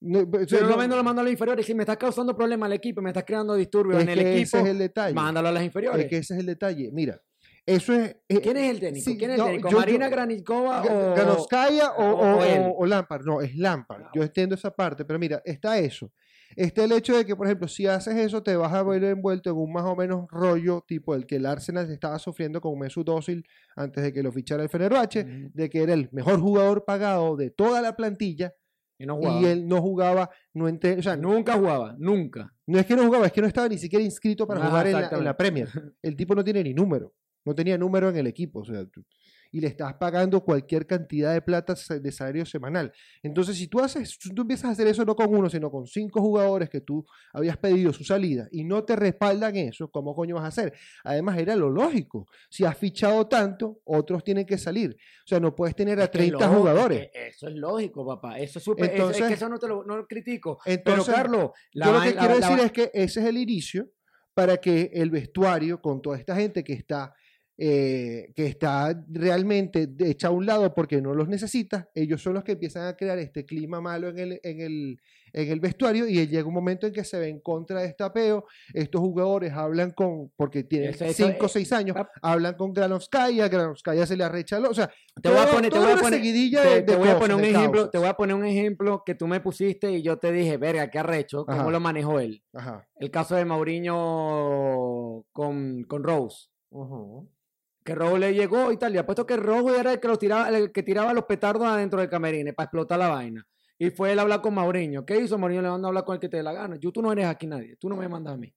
No, 0.00 0.20
o 0.20 0.38
Si 0.40 0.46
sea, 0.46 0.60
no 0.60 0.68
lo 0.68 0.76
vendo, 0.76 0.96
lo 0.96 1.02
mando 1.02 1.22
a 1.22 1.24
las 1.24 1.32
inferiores. 1.32 1.66
Si 1.66 1.74
me 1.74 1.82
estás 1.82 1.96
causando 1.96 2.36
problemas 2.36 2.68
al 2.68 2.72
equipo, 2.74 3.02
me 3.02 3.10
estás 3.10 3.24
creando 3.24 3.54
disturbios 3.56 3.96
es 3.98 4.04
en 4.04 4.10
el 4.10 4.18
que 4.20 4.36
equipo, 4.36 4.58
ese 4.58 4.60
es 4.60 4.66
el 4.66 4.78
detalle. 4.78 5.14
mándalo 5.14 5.48
a 5.48 5.52
las 5.52 5.64
inferiores. 5.64 6.04
Es 6.04 6.08
que 6.08 6.18
ese 6.18 6.34
es 6.34 6.40
el 6.40 6.46
detalle. 6.46 6.90
Mira, 6.92 7.20
eso 7.74 7.92
es. 7.94 8.16
eh, 8.28 8.40
¿Quién 8.40 8.56
es 8.56 8.70
el 8.70 8.80
técnico? 8.80 9.04
sí, 9.04 9.16
¿Quién 9.18 9.30
es 9.30 9.34
el 9.36 9.40
no, 9.40 9.46
técnico? 9.46 9.68
yo- 9.68 9.72
yo- 9.74 9.80
¿Marina 9.80 10.08
Granikova 10.08 10.82
o...? 10.82 11.14
Ganoskaya 11.14 11.92
o, 11.92 12.76
o- 12.78 12.86
Lampard. 12.86 13.24
No, 13.24 13.40
es 13.40 13.54
Lampard. 13.56 14.02
Ah, 14.04 14.10
Yo 14.14 14.22
entiendo 14.22 14.54
esa 14.54 14.70
parte, 14.70 15.04
pero 15.04 15.18
mira, 15.18 15.40
está 15.44 15.78
eso. 15.78 16.12
Está 16.56 16.82
el 16.84 16.92
hecho 16.92 17.16
de 17.16 17.24
que, 17.26 17.36
por 17.36 17.46
ejemplo, 17.46 17.68
si 17.68 17.86
haces 17.86 18.16
eso, 18.16 18.42
te 18.42 18.56
vas 18.56 18.72
a 18.72 18.82
ver 18.82 19.04
envuelto 19.04 19.50
en 19.50 19.56
un 19.56 19.70
más 19.72 19.84
o 19.84 19.94
menos 19.94 20.26
rollo 20.30 20.82
tipo 20.88 21.14
el 21.14 21.26
que 21.26 21.36
el 21.36 21.46
Arsenal 21.46 21.88
estaba 21.90 22.18
sufriendo 22.18 22.60
con 22.60 22.76
Mesut 22.78 23.08
Özil 23.08 23.44
antes 23.76 24.02
de 24.02 24.12
que 24.12 24.22
lo 24.22 24.32
fichara 24.32 24.62
el 24.62 24.68
Fenerbahce, 24.70 25.24
de 25.52 25.70
que 25.70 25.82
era 25.82 25.92
el 25.92 26.08
mejor 26.10 26.40
jugador 26.40 26.84
pagado 26.86 27.36
de 27.36 27.50
toda 27.50 27.80
la 27.82 27.94
plantilla 27.94 28.54
Y 28.98 29.04
no 29.06 29.20
él 29.46 29.68
no 29.68 29.80
jugaba, 29.82 30.30
no 30.54 30.64
o 30.64 31.02
sea, 31.02 31.16
no, 31.16 31.32
Nunca 31.34 31.52
jugaba, 31.52 31.94
nunca. 31.98 32.52
es 32.66 32.86
que 32.86 32.96
no 32.96 33.04
jugaba, 33.04 33.26
es 33.26 33.32
que 33.32 33.42
no 33.42 33.46
estaba 33.46 33.68
ni 33.68 33.78
siquiera 33.78 34.04
inscrito 34.04 34.46
para 34.46 34.58
Ajá, 34.60 34.68
jugar 34.70 34.86
en 34.88 34.92
la, 34.94 35.08
en 35.12 35.24
la. 35.24 35.36
Premier. 35.36 35.68
El 36.02 36.16
tipo 36.16 36.34
no 36.34 36.42
tiene 36.42 36.64
ni 36.64 36.72
número, 36.74 37.12
no 37.48 37.54
tenía 37.54 37.76
número 37.78 38.08
en 38.10 38.16
el 38.16 38.26
equipo, 38.26 38.60
o 38.60 38.64
sea, 38.64 38.84
y 39.50 39.62
le 39.62 39.68
estás 39.68 39.94
pagando 39.94 40.44
cualquier 40.44 40.86
cantidad 40.86 41.32
de 41.32 41.40
plata 41.40 41.74
de 42.02 42.12
salario 42.12 42.44
semanal. 42.44 42.92
Entonces, 43.22 43.56
si 43.56 43.66
tú 43.66 43.80
haces, 43.80 44.18
tú 44.18 44.42
empiezas 44.42 44.66
a 44.66 44.72
hacer 44.72 44.86
eso 44.88 45.06
no 45.06 45.16
con 45.16 45.34
uno, 45.34 45.48
sino 45.48 45.70
con 45.70 45.86
cinco 45.86 46.20
jugadores 46.20 46.68
que 46.68 46.82
tú 46.82 47.06
habías 47.32 47.56
pedido 47.56 47.90
su 47.94 48.04
salida 48.04 48.46
y 48.52 48.64
no 48.64 48.84
te 48.84 48.94
respaldan 48.94 49.56
eso, 49.56 49.90
¿cómo 49.90 50.14
coño 50.14 50.34
vas 50.34 50.44
a 50.44 50.48
hacer? 50.48 50.74
Además, 51.02 51.38
era 51.38 51.56
lo 51.56 51.70
lógico. 51.70 52.26
Si 52.50 52.66
has 52.66 52.76
fichado 52.76 53.26
tanto, 53.26 53.80
otros 53.84 54.22
tienen 54.22 54.44
que 54.44 54.58
salir. 54.58 54.94
O 55.24 55.26
sea, 55.26 55.40
no 55.40 55.54
puedes 55.56 55.74
tener 55.74 55.98
a 55.98 56.04
Es 56.04 56.10
que 56.10 56.18
es 56.18 56.24
30 56.26 56.44
lógico, 56.44 56.60
jugadores. 56.60 57.00
es 57.00 57.10
que 57.10 57.28
eso 57.28 57.48
es 57.48 57.54
lógico, 57.54 58.06
papá. 58.06 58.38
Eso 58.38 58.58
es 58.58 58.64
súper. 58.66 58.90
es 58.94 59.16
que 59.16 59.32
eso 59.32 59.48
no 59.48 59.58
te 59.58 59.66
lo, 59.66 59.82
no 59.82 59.96
lo 59.96 60.06
critico. 60.06 60.58
Entonces, 60.66 61.06
Pero, 61.06 61.16
Carlos, 61.16 61.50
la 61.72 61.86
Yo 61.86 61.92
lo 61.94 62.00
que 62.02 62.10
la- 62.14 62.20
quiero 62.20 62.38
la- 62.38 62.48
decir 62.50 62.64
es 62.66 62.72
que 62.72 62.90
ese 62.92 63.20
es 63.20 63.26
el 63.26 63.38
inicio 63.38 63.88
para 64.34 64.58
que 64.58 64.90
el 64.92 65.10
vestuario, 65.10 65.80
con 65.80 66.02
toda 66.02 66.18
esta 66.18 66.36
gente 66.36 66.62
que 66.62 66.74
está, 66.74 67.14
eh, 67.60 68.30
que 68.36 68.46
está 68.46 68.94
realmente 69.08 69.88
hecha 69.98 70.28
a 70.28 70.30
un 70.30 70.46
lado 70.46 70.72
porque 70.74 71.02
no 71.02 71.12
los 71.12 71.28
necesita, 71.28 71.88
ellos 71.94 72.22
son 72.22 72.34
los 72.34 72.44
que 72.44 72.52
empiezan 72.52 72.86
a 72.86 72.96
crear 72.96 73.18
este 73.18 73.44
clima 73.44 73.80
malo 73.80 74.08
en 74.08 74.18
el, 74.20 74.40
en 74.44 74.60
el, 74.60 75.00
en 75.32 75.50
el 75.50 75.58
vestuario 75.58 76.06
y 76.06 76.24
llega 76.28 76.46
un 76.46 76.54
momento 76.54 76.86
en 76.86 76.92
que 76.92 77.02
se 77.02 77.18
ve 77.18 77.28
en 77.28 77.40
contra 77.40 77.80
de 77.80 77.88
este 77.88 78.04
apeo. 78.04 78.44
Estos 78.72 79.00
jugadores 79.00 79.52
hablan 79.52 79.90
con, 79.90 80.30
porque 80.36 80.62
tienen 80.62 80.90
Eso- 80.90 81.04
eso, 81.04 81.26
5 81.26 81.36
o 81.40 81.46
eh, 81.46 81.48
6 81.48 81.72
años, 81.72 81.96
hablan 82.22 82.54
con 82.54 82.72
Granovskaya, 82.72 83.48
Granovskaya 83.48 84.06
se 84.06 84.16
le 84.16 84.22
arrecha, 84.24 84.58
o 84.60 84.72
sea, 84.74 84.88
Te 85.20 85.28
voy 85.28 85.38
a 85.38 85.50
poner, 85.50 85.72
te 85.72 85.78
voy 85.80 85.90
a 85.92 85.96
poner, 85.96 86.20
te, 86.22 86.28
de- 86.28 86.82
te 86.82 87.10
a 87.10 87.18
poner 87.18 87.36
un 87.36 87.44
ejemplo, 87.44 87.72
causas. 87.80 87.90
te 87.90 87.98
voy 87.98 88.06
a 88.06 88.14
poner 88.14 88.36
un 88.36 88.44
ejemplo 88.46 89.02
que 89.04 89.14
tú 89.16 89.26
me 89.26 89.40
pusiste 89.40 89.90
y 89.90 90.02
yo 90.02 90.16
te 90.18 90.30
dije, 90.30 90.56
verga, 90.58 90.88
qué 90.90 91.00
arrecho, 91.00 91.44
cómo 91.44 91.60
Ajá. 91.62 91.70
lo 91.70 91.80
manejó 91.80 92.20
él. 92.20 92.42
Ajá. 92.54 92.88
El 93.00 93.10
caso 93.10 93.34
de 93.34 93.44
Mauriño 93.44 95.24
con, 95.32 95.82
con 95.84 96.02
Rose. 96.04 96.48
Que 97.88 97.94
Rose 97.94 98.18
le 98.18 98.34
llegó 98.34 98.70
y 98.70 98.76
tal, 98.76 98.94
y 98.94 98.98
apuesto 98.98 99.24
que 99.26 99.38
Rose 99.38 99.80
era 99.80 99.94
el 99.94 99.98
que 99.98 100.08
los 100.08 100.18
tiraba, 100.18 100.50
el 100.50 100.72
que 100.72 100.82
tiraba 100.82 101.14
los 101.14 101.24
petardos 101.24 101.66
adentro 101.66 102.00
del 102.00 102.10
camerino 102.10 102.52
para 102.52 102.66
explotar 102.66 102.98
la 102.98 103.08
vaina. 103.08 103.46
Y 103.78 103.88
fue 103.88 104.12
él 104.12 104.18
a 104.18 104.22
hablar 104.22 104.42
con 104.42 104.52
Mauriño. 104.52 105.06
¿Qué 105.06 105.16
hizo? 105.16 105.38
Mauriño 105.38 105.62
le 105.62 105.70
manda 105.70 105.86
a 105.86 105.88
hablar 105.88 106.04
con 106.04 106.12
el 106.12 106.20
que 106.20 106.28
te 106.28 106.36
dé 106.36 106.42
la 106.42 106.52
gana. 106.52 106.76
Yo, 106.76 106.92
tú 106.92 107.00
no 107.00 107.10
eres 107.12 107.24
aquí 107.24 107.46
nadie. 107.46 107.76
Tú 107.76 107.88
no 107.88 107.96
me 107.96 108.06
mandas 108.06 108.34
a 108.34 108.36
mí. 108.36 108.52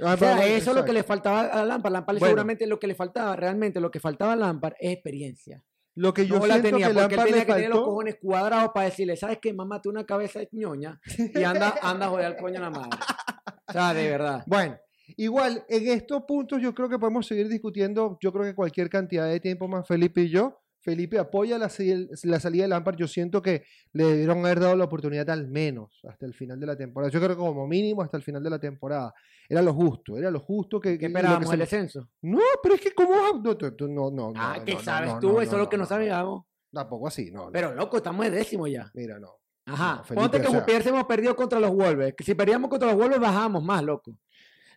Ah, 0.00 0.12
O 0.12 0.16
sea, 0.18 0.46
eso 0.46 0.72
es 0.72 0.76
lo 0.76 0.84
que 0.84 0.92
le 0.92 1.04
faltaba 1.04 1.40
a 1.46 1.64
Lampard. 1.64 1.90
Lampard 1.90 2.18
Bueno. 2.18 2.26
seguramente 2.28 2.66
lo 2.66 2.78
que 2.78 2.86
le 2.86 2.94
faltaba, 2.94 3.34
realmente 3.34 3.80
lo 3.80 3.90
que 3.90 3.98
faltaba 3.98 4.34
a 4.34 4.36
Lampard 4.36 4.74
es 4.78 4.92
experiencia. 4.92 5.62
Lo 5.94 6.12
que 6.12 6.26
yo 6.26 6.38
no 6.38 6.46
la 6.46 6.60
tenía, 6.60 6.70
que 6.70 6.72
porque 6.72 6.90
él 6.90 6.96
Lampard 6.96 7.24
tenía 7.24 7.40
le 7.40 7.46
que 7.46 7.52
tener 7.54 7.70
los 7.70 7.80
cojones 7.80 8.16
cuadrados 8.20 8.72
para 8.74 8.84
decirle, 8.90 9.16
¿sabes 9.16 9.38
qué? 9.40 9.54
Mamá, 9.54 9.80
tú 9.80 9.88
una 9.88 10.04
cabeza 10.04 10.40
de 10.40 10.50
ñoña 10.52 11.00
y 11.34 11.42
anda, 11.42 11.76
anda 11.80 12.04
a 12.04 12.08
joder 12.10 12.26
al 12.26 12.36
coño 12.36 12.58
a 12.58 12.62
la 12.62 12.70
madre. 12.70 12.90
O 13.68 13.72
sea, 13.72 13.94
de 13.94 14.08
verdad. 14.10 14.44
Bueno, 14.46 14.76
igual, 15.16 15.64
en 15.68 15.88
estos 15.88 16.22
puntos 16.24 16.60
yo 16.60 16.74
creo 16.74 16.88
que 16.88 16.98
podemos 16.98 17.26
seguir 17.26 17.48
discutiendo, 17.48 18.18
yo 18.20 18.32
creo 18.32 18.44
que 18.44 18.54
cualquier 18.54 18.88
cantidad 18.90 19.28
de 19.28 19.40
tiempo 19.40 19.68
más, 19.68 19.86
Felipe 19.86 20.22
y 20.22 20.30
yo. 20.30 20.60
Felipe 20.86 21.18
apoya 21.18 21.58
la, 21.58 21.68
la 22.22 22.40
salida 22.40 22.62
de 22.62 22.68
Lampard. 22.68 22.94
Yo 22.96 23.08
siento 23.08 23.42
que 23.42 23.64
le 23.92 24.04
debieron 24.04 24.38
haber 24.44 24.60
dado 24.60 24.76
la 24.76 24.84
oportunidad 24.84 25.28
al 25.30 25.48
menos 25.48 26.00
hasta 26.08 26.26
el 26.26 26.32
final 26.32 26.60
de 26.60 26.66
la 26.66 26.76
temporada. 26.76 27.10
Yo 27.10 27.18
creo 27.18 27.30
que 27.30 27.36
como 27.36 27.66
mínimo 27.66 28.02
hasta 28.02 28.16
el 28.16 28.22
final 28.22 28.40
de 28.40 28.50
la 28.50 28.60
temporada. 28.60 29.12
Era 29.48 29.62
lo 29.62 29.74
justo, 29.74 30.16
era 30.16 30.30
lo 30.30 30.38
justo 30.38 30.80
que... 30.80 30.92
¿Qué 30.92 30.98
que 30.98 31.06
esperábamos? 31.06 31.52
¿El 31.52 31.58
descenso? 31.58 32.08
No, 32.22 32.38
pero 32.62 32.76
es 32.76 32.80
que 32.80 32.92
como... 32.92 33.10
No, 33.10 33.50
no, 33.88 34.10
no, 34.10 34.32
ah, 34.36 34.56
no, 34.58 34.64
¿qué 34.64 34.74
no, 34.74 34.80
sabes 34.80 35.14
no, 35.14 35.18
tú? 35.18 35.40
Eso 35.40 35.52
es 35.56 35.58
lo 35.58 35.68
que 35.68 35.76
no 35.76 35.86
sabíamos. 35.86 36.44
Tampoco 36.72 37.08
así, 37.08 37.32
no. 37.32 37.50
Pero, 37.50 37.74
loco, 37.74 37.96
estamos 37.96 38.24
de 38.24 38.30
décimo 38.30 38.68
ya. 38.68 38.88
Mira, 38.94 39.18
no. 39.18 39.40
Ajá. 39.66 40.04
Felipe, 40.04 40.22
Ponte 40.22 40.40
que 40.40 40.46
o 40.46 40.50
sea- 40.50 40.64
hubiésemos 40.64 41.04
perdido 41.04 41.34
contra 41.34 41.58
los 41.58 41.70
Wolves. 41.70 42.14
Que 42.16 42.22
si 42.22 42.34
perdíamos 42.34 42.70
contra 42.70 42.88
los 42.88 42.96
Wolves, 42.96 43.18
bajamos 43.18 43.64
más, 43.64 43.82
loco. 43.82 44.16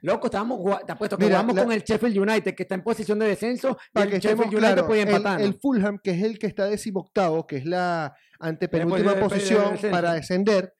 Loco, 0.01 0.27
estábamos, 0.27 0.85
te 0.85 0.91
apuesto 0.91 1.17
que 1.17 1.25
Mira, 1.25 1.37
jugamos 1.37 1.55
la- 1.55 1.63
con 1.63 1.71
el 1.73 1.83
Sheffield 1.83 2.17
United, 2.17 2.55
que 2.55 2.63
está 2.63 2.75
en 2.75 2.83
posición 2.83 3.19
de 3.19 3.27
descenso, 3.27 3.71
y 3.71 3.91
Para 3.93 4.03
el 4.05 4.09
que 4.11 4.17
estemos 4.17 4.45
Sheffield 4.45 4.53
United 4.63 4.73
claros, 4.73 4.87
puede 4.87 5.01
el, 5.01 5.07
empatar. 5.09 5.41
el 5.41 5.53
Fulham, 5.59 5.99
que 6.01 6.11
es 6.11 6.23
el 6.23 6.39
que 6.39 6.47
está 6.47 6.65
decimoctavo, 6.65 7.45
que 7.45 7.57
es 7.57 7.65
la 7.65 8.15
antepenúltima 8.39 9.11
Después 9.13 9.15
de- 9.15 9.19
después 9.19 9.31
de 9.31 9.55
posición 9.57 9.73
descenso. 9.73 9.91
para 9.95 10.13
descender, 10.13 10.73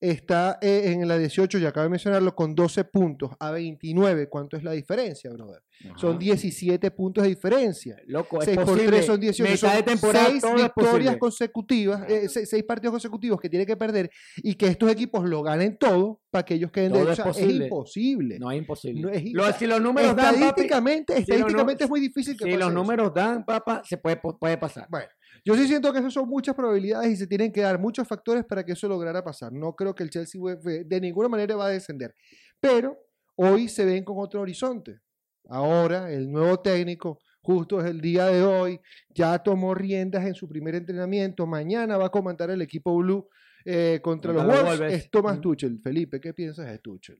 está 0.00 0.58
eh, 0.60 0.82
en 0.92 1.06
la 1.08 1.16
18, 1.16 1.58
ya 1.58 1.68
acabo 1.70 1.84
de 1.84 1.90
mencionarlo, 1.90 2.34
con 2.34 2.54
12 2.54 2.84
puntos 2.84 3.30
a 3.40 3.50
29. 3.50 4.28
¿Cuánto 4.28 4.56
es 4.56 4.62
la 4.64 4.72
diferencia, 4.72 5.30
brother? 5.30 5.62
Son 5.96 6.18
17 6.18 6.90
puntos 6.92 7.22
de 7.24 7.30
diferencia. 7.30 7.96
Loco, 8.06 8.38
es 8.40 8.44
6 8.46 8.56
por 8.56 8.66
posible. 8.66 8.86
3 8.88 9.06
son 9.06 9.20
18. 9.20 9.52
Mitad 9.52 9.68
Son 9.68 9.76
de 9.76 9.82
temporada, 9.82 10.26
6 10.30 10.40
todo 10.42 10.56
es 10.56 10.62
victorias 10.62 11.16
consecutivas, 11.16 12.02
6 12.28 12.62
partidos 12.64 12.92
consecutivos 12.92 13.40
que 13.40 13.48
tiene 13.50 13.66
que 13.66 13.76
perder 13.76 14.10
y 14.36 14.54
que 14.54 14.66
estos 14.66 14.90
equipos 14.90 15.28
lo 15.28 15.42
ganen 15.42 15.76
todo 15.78 16.20
para 16.30 16.44
que 16.44 16.54
ellos 16.54 16.70
queden 16.70 16.92
de 16.92 16.98
Todo 17.00 17.08
o 17.08 17.12
es 17.12 17.20
posible. 17.20 17.64
imposible. 17.64 18.38
No 18.38 18.50
es 18.50 18.58
imposible. 18.58 19.00
No 19.02 19.08
es- 19.10 19.32
Lo- 19.32 19.52
si 19.52 19.66
los 19.66 19.80
números 19.80 20.14
dan, 20.16 20.34
papi, 20.34 20.44
estadísticamente, 20.44 21.14
si 21.16 21.20
estadísticamente 21.22 21.84
es 21.84 21.90
muy 21.90 22.00
difícil 22.00 22.36
que 22.36 22.44
si 22.44 22.50
pase 22.50 22.58
los 22.60 22.68
eso. 22.68 22.74
números 22.78 23.12
dan, 23.14 23.44
papá, 23.44 23.82
se 23.84 23.96
puede, 23.98 24.16
puede 24.16 24.58
pasar. 24.58 24.86
Bueno, 24.90 25.06
yo 25.44 25.54
sí 25.54 25.66
siento 25.66 25.92
que 25.92 25.98
eso 25.98 26.10
son 26.10 26.28
muchas 26.28 26.54
probabilidades 26.54 27.10
y 27.12 27.16
se 27.16 27.26
tienen 27.26 27.52
que 27.52 27.60
dar 27.60 27.78
muchos 27.78 28.08
factores 28.08 28.44
para 28.44 28.64
que 28.64 28.72
eso 28.72 28.88
lograra 28.88 29.22
pasar. 29.22 29.52
No 29.52 29.74
creo 29.74 29.94
que 29.94 30.02
el 30.02 30.10
Chelsea 30.10 30.40
de 30.40 31.00
ninguna 31.00 31.28
manera 31.28 31.54
va 31.56 31.66
a 31.66 31.70
descender. 31.70 32.14
Pero 32.60 32.98
hoy 33.36 33.68
se 33.68 33.84
ven 33.84 34.04
con 34.04 34.16
otro 34.18 34.40
horizonte. 34.40 35.00
Ahora 35.48 36.10
el 36.10 36.30
nuevo 36.32 36.60
técnico, 36.60 37.18
justo 37.42 37.80
es 37.80 37.90
el 37.90 38.00
día 38.00 38.26
de 38.26 38.42
hoy, 38.42 38.80
ya 39.10 39.38
tomó 39.38 39.74
riendas 39.74 40.24
en 40.24 40.34
su 40.34 40.48
primer 40.48 40.74
entrenamiento. 40.74 41.46
Mañana 41.46 41.98
va 41.98 42.06
a 42.06 42.10
comandar 42.10 42.50
el 42.50 42.62
equipo 42.62 42.96
Blue 42.96 43.28
eh, 43.66 44.00
contra 44.02 44.32
los 44.32 44.42
Contra 44.42 44.60
los 44.60 44.66
Wolves. 44.70 44.80
Wolves. 44.80 45.04
Es 45.04 45.10
Thomas 45.10 45.34
Ujú. 45.34 45.42
Tuchel. 45.42 45.78
Felipe, 45.82 46.20
¿qué 46.20 46.32
piensas 46.32 46.66
de 46.66 46.78
Tuchel? 46.78 47.18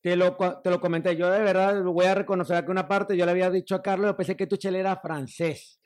Te 0.00 0.16
lo, 0.16 0.34
te 0.62 0.70
lo 0.70 0.80
comenté. 0.80 1.14
Yo 1.14 1.30
de 1.30 1.40
verdad 1.40 1.82
voy 1.82 2.06
a 2.06 2.14
reconocer 2.14 2.64
que 2.64 2.70
una 2.70 2.88
parte 2.88 3.14
yo 3.16 3.26
le 3.26 3.32
había 3.32 3.50
dicho 3.50 3.74
a 3.74 3.82
Carlos, 3.82 4.08
yo 4.10 4.16
pensé 4.16 4.34
que 4.34 4.46
Tuchel 4.46 4.76
era 4.76 4.96
francés. 4.96 5.79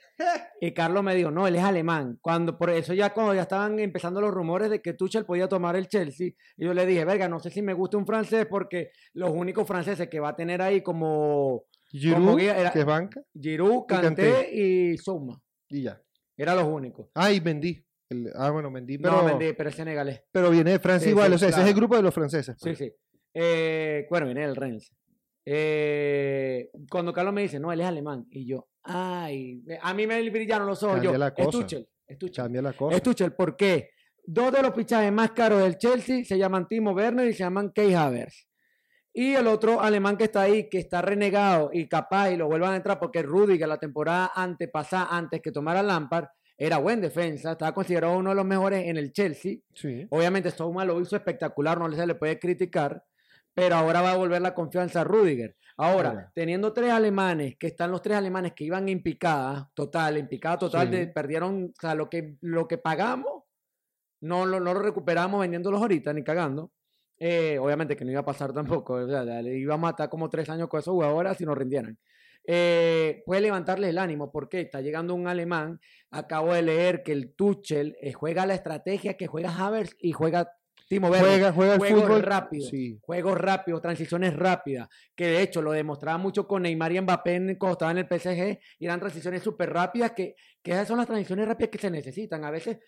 Y 0.61 0.73
Carlos 0.73 1.03
me 1.03 1.15
dijo, 1.15 1.31
no, 1.31 1.47
él 1.47 1.57
es 1.57 1.63
alemán. 1.63 2.19
Cuando, 2.21 2.57
por 2.57 2.71
eso 2.71 2.95
ya 2.95 3.13
cuando 3.13 3.35
ya 3.35 3.43
estaban 3.43 3.79
empezando 3.81 4.21
los 4.21 4.33
rumores 4.33 4.71
de 4.71 4.81
que 4.81 4.93
Tuchel 4.95 5.25
podía 5.25 5.49
tomar 5.49 5.77
el 5.77 5.89
Chelsea, 5.89 6.29
y 6.57 6.65
yo 6.65 6.73
le 6.73 6.87
dije, 6.87 7.05
verga, 7.05 7.29
no 7.29 7.39
sé 7.41 7.51
si 7.51 7.63
me 7.63 7.73
gusta 7.75 7.97
un 7.97 8.07
francés 8.07 8.47
porque 8.49 8.91
los 9.15 9.31
únicos 9.31 9.67
franceses 9.67 10.09
que 10.09 10.21
va 10.21 10.31
a 10.31 10.37
tener 10.37 10.63
ahí 10.63 10.83
como 10.83 11.65
Giroud, 11.91 12.39
era- 12.41 12.71
que 12.71 12.81
es 12.81 12.85
banca, 12.87 13.21
Giroud, 13.39 13.87
Kanté. 13.87 14.51
Y 14.55 14.97
Souma. 14.99 15.41
y 15.69 15.83
ya. 15.83 16.01
Eran 16.37 16.57
los 16.57 16.67
únicos. 16.67 17.09
Ah, 17.15 17.31
y 17.33 17.41
Mendy. 17.41 17.85
El- 18.09 18.31
ah, 18.37 18.51
bueno, 18.51 18.71
Mendy, 18.71 18.99
pero, 18.99 19.17
no, 19.17 19.25
Mendy, 19.25 19.53
pero 19.55 19.69
es 19.71 19.75
senegalés. 19.77 20.23
pero 20.31 20.51
viene 20.51 20.73
de 20.73 20.79
Francia 20.79 21.07
Sí, 21.07 21.11
igual. 21.11 21.29
sí, 21.31 21.35
o 21.35 21.39
sea, 21.39 21.49
ese 21.49 21.63
es 21.63 21.69
el 21.69 21.75
grupo 21.75 21.97
de 21.97 22.03
los 22.03 22.15
franceses. 22.15 22.55
Sí, 22.59 22.65
pues. 22.71 22.79
sí. 22.79 22.93
Eh, 23.35 24.07
bueno, 24.11 24.27
viene 24.27 24.43
del 24.43 24.55
Rennes. 24.57 24.93
Eh, 25.47 26.71
cuando 26.91 27.13
Carlos 27.13 27.35
me 27.35 27.43
dice, 27.43 27.59
no, 27.61 27.73
él 27.73 27.81
es 27.81 27.87
alemán. 27.87 28.27
Y 28.31 28.47
yo, 28.47 28.69
ay, 28.85 29.63
a 29.83 29.95
mí 29.95 30.07
me 30.07 30.31
brillaron 30.31 30.67
los 30.67 30.83
ojos. 30.83 30.97
Cambia 30.97 31.13
Yo, 31.13 31.19
la 31.19 31.29
es 31.29 31.35
cosa. 31.35 31.51
Tuchel, 31.51 31.89
es 32.07 32.19
Tuchel. 32.19 32.45
Cambia 32.45 32.63
la 32.63 32.73
cosa. 32.73 32.97
Es 32.97 33.03
Tuchel, 33.03 33.33
¿por 33.33 33.57
qué? 33.57 33.91
Dos 34.27 34.53
de 34.53 34.63
los 34.63 34.75
fichajes 34.75 35.13
más 35.13 35.33
caros 35.33 35.63
del 35.63 35.77
Chelsea 35.77 36.25
se 36.25 36.39
llaman 36.39 36.67
Timo 36.67 36.93
Werner 36.93 37.29
y 37.29 37.33
se 37.33 37.41
llaman 37.41 37.73
Kei 37.75 37.95
Havertz. 37.95 38.47
Y 39.13 39.35
el 39.35 39.47
otro 39.47 39.81
alemán 39.81 40.17
que 40.17 40.25
está 40.25 40.43
ahí, 40.43 40.69
que 40.69 40.79
está 40.79 41.01
renegado 41.01 41.71
y 41.73 41.89
capaz 41.89 42.31
y 42.31 42.37
lo 42.37 42.47
vuelvan 42.47 42.73
a 42.73 42.77
entrar 42.77 42.99
porque 42.99 43.23
Rudiger 43.23 43.69
la 43.69 43.79
temporada 43.79 44.33
antepasada, 44.35 45.09
antes 45.11 45.41
que 45.41 45.53
tomara 45.53 45.83
Lampard, 45.83 46.27
era 46.57 46.79
buen 46.79 47.01
defensa, 47.01 47.53
estaba 47.53 47.73
considerado 47.73 48.17
uno 48.17 48.31
de 48.31 48.37
los 48.37 48.45
mejores 48.45 48.87
en 48.87 48.97
el 48.97 49.13
Chelsea. 49.13 49.59
Sí. 49.75 50.07
Obviamente 50.11 50.51
Stouma 50.51 50.85
lo 50.85 51.01
hizo 51.01 51.17
espectacular, 51.17 51.79
no 51.79 51.93
se 51.93 52.07
le 52.07 52.15
puede 52.15 52.39
criticar, 52.39 53.05
pero 53.53 53.77
ahora 53.77 54.01
va 54.03 54.13
a 54.13 54.17
volver 54.17 54.43
la 54.43 54.55
confianza 54.55 55.03
a 55.03 55.05
Rudiger. 55.05 55.57
Ahora, 55.77 56.31
teniendo 56.35 56.73
tres 56.73 56.91
alemanes, 56.91 57.57
que 57.59 57.67
están 57.67 57.91
los 57.91 58.01
tres 58.01 58.17
alemanes 58.17 58.53
que 58.53 58.65
iban 58.65 58.89
en 58.89 59.03
picada 59.03 59.71
total, 59.75 60.17
en 60.19 60.29
picada 60.29 60.59
total, 60.59 60.89
Sí. 60.89 60.97
de, 60.97 61.07
perdieron, 61.09 61.73
o 61.77 61.81
sea, 61.81 61.95
lo 61.95 62.09
que, 62.09 62.37
lo 62.43 62.69
que 62.69 62.79
pagamos, 62.79 63.43
no 64.21 64.47
lo, 64.47 64.61
no 64.61 64.73
lo 64.73 64.81
recuperamos 64.81 65.41
vendiéndolos 65.41 65.81
ahorita, 65.81 66.13
ni 66.13 66.23
cagando. 66.23 66.71
Eh, 67.19 67.59
obviamente 67.59 67.97
que 67.97 68.05
no 68.05 68.11
iba 68.11 68.21
a 68.21 68.25
pasar 68.25 68.53
tampoco, 68.53 68.95
o 68.95 69.09
sea, 69.09 69.25
le 69.25 69.57
íbamos 69.57 69.89
a 69.89 69.91
estar 69.91 70.09
como 70.09 70.29
tres 70.31 70.49
años 70.49 70.69
con 70.69 70.81
esos 70.81 70.93
jugadores 70.93 71.37
si 71.37 71.45
nos 71.45 71.59
rindieran. 71.59 71.99
Eh, 72.47 73.23
puede 73.25 73.41
levantarles 73.41 73.91
el 73.91 73.99
ánimo, 73.99 74.31
porque 74.31 74.61
está 74.61 74.81
llegando 74.81 75.15
un 75.15 75.27
alemán, 75.27 75.81
acabo 76.11 76.53
de 76.53 76.63
leer 76.63 77.03
que 77.03 77.13
el 77.13 77.35
Tuchel 77.35 77.97
eh, 78.01 78.13
juega 78.13 78.47
la 78.47 78.55
estrategia 78.55 79.17
que 79.17 79.27
juega 79.27 79.57
Havertz 79.57 79.97
y 79.99 80.13
juega 80.13 80.53
Timo 80.95 81.09
Werner. 81.09 81.29
Juega, 81.31 81.53
juega 81.53 81.73
el 81.75 81.79
Juegos 81.79 82.03
fútbol 82.03 82.23
rápidos, 82.23 82.69
Sí. 82.71 82.99
juegos 83.03 83.39
rápidos, 83.39 83.81
transiciones 83.83 84.35
rápidas, 84.37 84.89
que 85.15 85.27
de 85.27 85.43
hecho 85.43 85.61
lo 85.63 85.73
demostraba 85.73 86.19
mucho 86.19 86.47
con 86.47 86.63
Neymar 86.63 86.93
y 86.93 87.01
Mbappé 87.01 87.57
cuando 87.59 87.73
estaban 87.73 87.99
en 87.99 88.07
el 88.11 88.19
PSG, 88.21 88.59
y 88.79 88.85
eran 88.87 89.01
transiciones 89.01 89.43
súper 89.43 89.73
rápidas, 89.73 90.13
que, 90.13 90.35
que 90.63 90.73
esas 90.73 90.87
son 90.89 90.99
las 90.99 91.07
transiciones 91.07 91.47
rápidas 91.49 91.71
que 91.71 91.79
se 91.79 91.91
necesitan. 91.91 92.45
A 92.45 92.51
veces, 92.51 92.79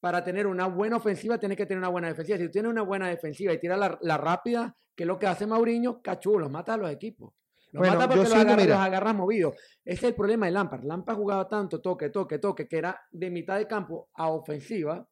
para 0.00 0.24
tener 0.24 0.46
una 0.46 0.66
buena 0.66 0.96
ofensiva, 0.96 1.38
tienes 1.38 1.56
que 1.56 1.66
tener 1.66 1.78
una 1.78 1.88
buena 1.88 2.08
defensiva. 2.08 2.36
Si 2.38 2.44
tú 2.46 2.50
tienes 2.50 2.70
una 2.70 2.82
buena 2.82 3.08
defensiva 3.08 3.52
y 3.52 3.58
tiras 3.58 3.78
la, 3.78 3.98
la 4.02 4.18
rápida, 4.18 4.76
que 4.96 5.04
es 5.04 5.06
lo 5.06 5.18
que 5.18 5.26
hace 5.26 5.46
Mauriño, 5.46 6.02
cachú, 6.02 6.38
los 6.38 6.50
mata 6.50 6.74
a 6.74 6.76
los 6.76 6.90
equipos. 6.90 7.32
Los 7.70 7.80
Bueno, 7.80 7.94
mata 7.94 8.08
porque 8.08 8.24
los, 8.24 8.34
agarra- 8.34 8.56
mira. 8.56 8.74
los 8.76 8.84
agarras 8.84 9.14
movidos. 9.14 9.54
Ese 9.84 9.98
es 9.98 10.02
el 10.04 10.14
problema 10.14 10.46
de 10.46 10.52
Lampard. 10.52 10.84
Lampard 10.84 11.16
jugaba 11.16 11.48
tanto 11.48 11.80
toque, 11.80 12.10
toque, 12.10 12.38
toque, 12.38 12.66
que 12.68 12.76
era 12.78 13.00
de 13.10 13.30
mitad 13.30 13.56
de 13.56 13.66
campo 13.66 14.10
a 14.14 14.28
ofensiva, 14.28 15.06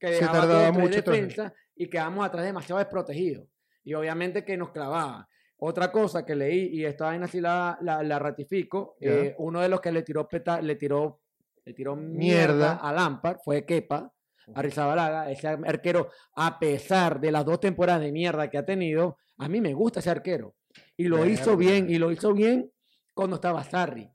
que 0.00 0.14
Se 0.14 0.24
tardaba 0.24 0.70
mucho 0.72 1.00
atrás. 1.00 1.16
defensas 1.16 1.52
y 1.78 1.88
quedamos 1.88 2.26
atrás 2.26 2.44
demasiado 2.44 2.80
desprotegidos. 2.80 3.48
Y 3.84 3.94
obviamente 3.94 4.44
que 4.44 4.56
nos 4.56 4.70
clavaba. 4.70 5.28
Otra 5.60 5.90
cosa 5.90 6.24
que 6.24 6.36
leí, 6.36 6.68
y 6.72 6.84
esta 6.84 7.06
vaina 7.06 7.26
sí 7.26 7.40
la, 7.40 7.78
la, 7.80 8.02
la 8.02 8.18
ratifico, 8.18 8.96
eh, 9.00 9.34
uno 9.38 9.60
de 9.60 9.68
los 9.68 9.80
que 9.80 9.90
le 9.90 10.02
tiró, 10.02 10.28
peta, 10.28 10.60
le 10.60 10.76
tiró, 10.76 11.22
le 11.64 11.72
tiró 11.72 11.96
Mierda. 11.96 12.16
mierda 12.16 12.76
a 12.76 12.92
Lampard 12.92 13.38
fue 13.44 13.64
Kepa, 13.64 14.12
a 14.54 14.62
Rizabalaga, 14.62 15.30
ese 15.30 15.48
arquero, 15.48 16.10
a 16.34 16.58
pesar 16.58 17.20
de 17.20 17.32
las 17.32 17.44
dos 17.44 17.60
temporadas 17.60 18.02
de 18.02 18.12
mierda 18.12 18.48
que 18.48 18.58
ha 18.58 18.64
tenido, 18.64 19.16
a 19.38 19.48
mí 19.48 19.60
me 19.60 19.74
gusta 19.74 20.00
ese 20.00 20.10
arquero. 20.10 20.54
Y 20.96 21.04
lo 21.04 21.24
hizo 21.26 21.56
bien, 21.56 21.90
y 21.90 21.98
lo 21.98 22.12
hizo 22.12 22.32
bien 22.32 22.70
cuando 23.14 23.36
estaba 23.36 23.64
Sarri. 23.64 24.08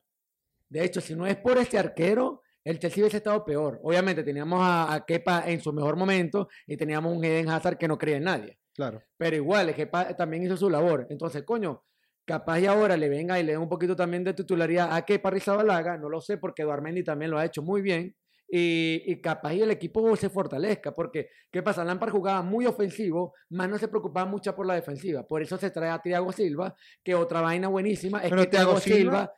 De 0.69 0.83
hecho, 0.83 1.01
si 1.01 1.13
no 1.13 1.27
es 1.27 1.35
por 1.37 1.57
este 1.57 1.77
arquero, 1.77 2.42
el 2.63 2.79
Chelsea 2.79 3.01
hubiese 3.03 3.17
estado 3.17 3.43
peor. 3.43 3.79
Obviamente 3.83 4.23
teníamos 4.23 4.59
a, 4.61 4.93
a 4.93 5.05
Kepa 5.05 5.43
en 5.47 5.61
su 5.61 5.73
mejor 5.73 5.95
momento 5.95 6.47
y 6.65 6.77
teníamos 6.77 7.15
un 7.15 7.23
Eden 7.23 7.49
Hazard 7.49 7.77
que 7.77 7.87
no 7.87 7.97
creía 7.97 8.17
en 8.17 8.23
nadie. 8.23 8.59
Claro. 8.73 9.01
Pero 9.17 9.35
igual, 9.35 9.69
el 9.69 9.75
Kepa 9.75 10.15
también 10.15 10.43
hizo 10.43 10.57
su 10.57 10.69
labor. 10.69 11.05
Entonces, 11.09 11.43
coño, 11.43 11.83
capaz 12.25 12.59
y 12.59 12.65
ahora 12.65 12.95
le 12.97 13.09
venga 13.09 13.39
y 13.39 13.43
le 13.43 13.51
dé 13.51 13.57
un 13.57 13.69
poquito 13.69 13.95
también 13.95 14.23
de 14.23 14.33
titularidad 14.33 14.95
a 14.95 15.03
Kepa 15.03 15.29
Rizabalaga, 15.29 15.97
no 15.97 16.09
lo 16.09 16.21
sé, 16.21 16.37
porque 16.37 16.63
Duarmendi 16.63 17.03
también 17.03 17.31
lo 17.31 17.37
ha 17.37 17.45
hecho 17.45 17.61
muy 17.61 17.81
bien. 17.81 18.15
Y, 18.55 19.01
y 19.07 19.19
capaz 19.19 19.53
y 19.55 19.63
el 19.63 19.71
equipo 19.71 20.15
se 20.15 20.29
fortalezca, 20.29 20.93
porque 20.93 21.29
¿qué 21.49 21.63
pasa? 21.63 21.83
Lampard 21.83 22.11
jugaba 22.11 22.43
muy 22.43 22.67
ofensivo, 22.67 23.33
más 23.49 23.67
no 23.67 23.79
se 23.79 23.87
preocupaba 23.87 24.29
mucho 24.29 24.55
por 24.55 24.67
la 24.67 24.75
defensiva. 24.75 25.25
Por 25.25 25.41
eso 25.41 25.57
se 25.57 25.71
trae 25.71 25.89
a 25.89 25.99
Thiago 25.99 26.31
Silva, 26.31 26.75
que 27.03 27.15
otra 27.15 27.41
vaina 27.41 27.67
buenísima 27.67 28.19
es 28.19 28.29
Pero 28.29 28.43
que 28.43 28.49
Thiago 28.49 28.75
Thiago 28.75 28.79
Silva, 28.81 29.19
Silva- 29.21 29.33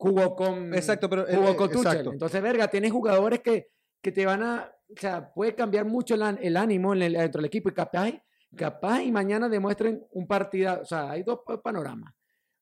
jugó 0.00 0.34
con 0.34 0.74
Exacto, 0.74 1.08
pero, 1.10 1.28
eh, 1.28 1.36
jugó 1.36 1.50
eh, 1.50 1.56
con 1.56 1.70
exacto. 1.70 2.12
Entonces, 2.12 2.42
verga, 2.42 2.68
tienes 2.68 2.90
jugadores 2.90 3.40
que, 3.40 3.68
que 4.00 4.10
te 4.12 4.24
van 4.24 4.42
a, 4.42 4.72
o 4.88 4.98
sea, 5.00 5.32
puede 5.32 5.54
cambiar 5.54 5.84
mucho 5.84 6.14
el, 6.14 6.38
el 6.40 6.56
ánimo 6.56 6.94
en 6.94 7.02
el- 7.02 7.12
dentro 7.12 7.38
del 7.40 7.46
equipo 7.46 7.68
y 7.68 7.72
capaz, 7.74 8.12
capaz 8.56 9.02
y 9.02 9.12
mañana 9.12 9.48
demuestren 9.48 10.04
un 10.12 10.26
partido, 10.26 10.80
o 10.80 10.84
sea, 10.84 11.10
hay 11.10 11.22
dos 11.22 11.40
pa- 11.46 11.60
panoramas. 11.60 12.12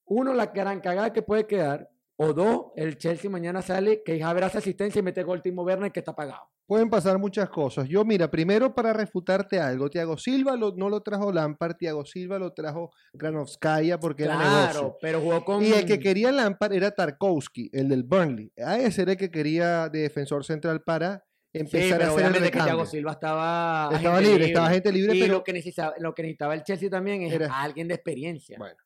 Uno, 0.07 0.35
la 0.35 0.47
gran 0.47 0.81
cagada 0.81 1.13
que 1.13 1.23
puede 1.23 1.47
quedar, 1.47 1.89
o 2.17 2.33
dos, 2.33 2.67
el 2.75 2.97
Chelsea 2.99 3.31
mañana 3.31 3.63
sale 3.63 4.03
que 4.03 4.21
Havertz 4.23 4.47
hace 4.49 4.59
asistencia 4.59 4.99
y 4.99 5.03
mete 5.03 5.23
gol 5.23 5.41
Timo 5.41 5.63
Werner 5.63 5.93
que 5.93 6.01
está 6.01 6.15
pagado. 6.17 6.43
Pueden 6.69 6.91
pasar 6.91 7.19
muchas 7.19 7.49
cosas. 7.49 7.89
Yo, 7.89 8.05
mira, 8.05 8.31
primero 8.31 8.75
para 8.75 8.93
refutarte 8.93 9.59
algo, 9.59 9.89
Thiago 9.89 10.19
Silva 10.19 10.55
lo- 10.55 10.75
no 10.77 10.91
lo 10.91 11.01
trajo 11.01 11.33
Lampard, 11.33 11.77
Thiago 11.77 12.05
Silva 12.05 12.39
lo 12.39 12.53
trajo 12.53 12.91
Granovskaya 13.15 13.99
porque 13.99 14.25
era 14.25 14.37
negocio. 14.37 14.71
Claro, 14.71 14.99
pero 15.01 15.21
jugó 15.23 15.45
con... 15.47 15.65
Y 15.65 15.73
el 15.73 15.87
que 15.87 15.99
quería 15.99 16.31
Lampard 16.31 16.75
era 16.75 16.91
Tarkowski, 16.91 17.71
el 17.73 17.89
del 17.89 18.03
Burnley. 18.03 18.53
A 18.63 18.79
ese 18.79 19.01
era 19.01 19.13
el 19.13 19.17
que 19.19 19.31
quería 19.31 19.89
de 19.89 20.01
defensor 20.01 20.45
central 20.45 20.83
para 20.83 21.25
empezar 21.55 22.03
a 22.03 22.09
hacer 22.11 22.37
el 22.37 22.51
que 22.51 22.51
Thiago. 22.61 22.85
Silva 22.85 23.13
estaba... 23.13 23.89
Estaba 23.95 24.21
libre, 24.21 24.45
estaba 24.49 24.69
gente 24.69 24.93
libre, 24.93 25.17
y 25.17 25.21
pero 25.23 25.33
lo 25.33 25.45
que, 25.45 25.55
necesitaba, 25.55 25.95
lo 25.99 26.15
que 26.15 26.23
necesitaba 26.23 26.55
el 26.55 26.65
Chelsea 26.65 26.91
también 26.91 27.23
es 27.23 27.33
Era- 27.33 27.63
alguien 27.63 27.89
de 27.89 27.95
experiencia. 27.95 28.59
Bueno. 28.59 28.77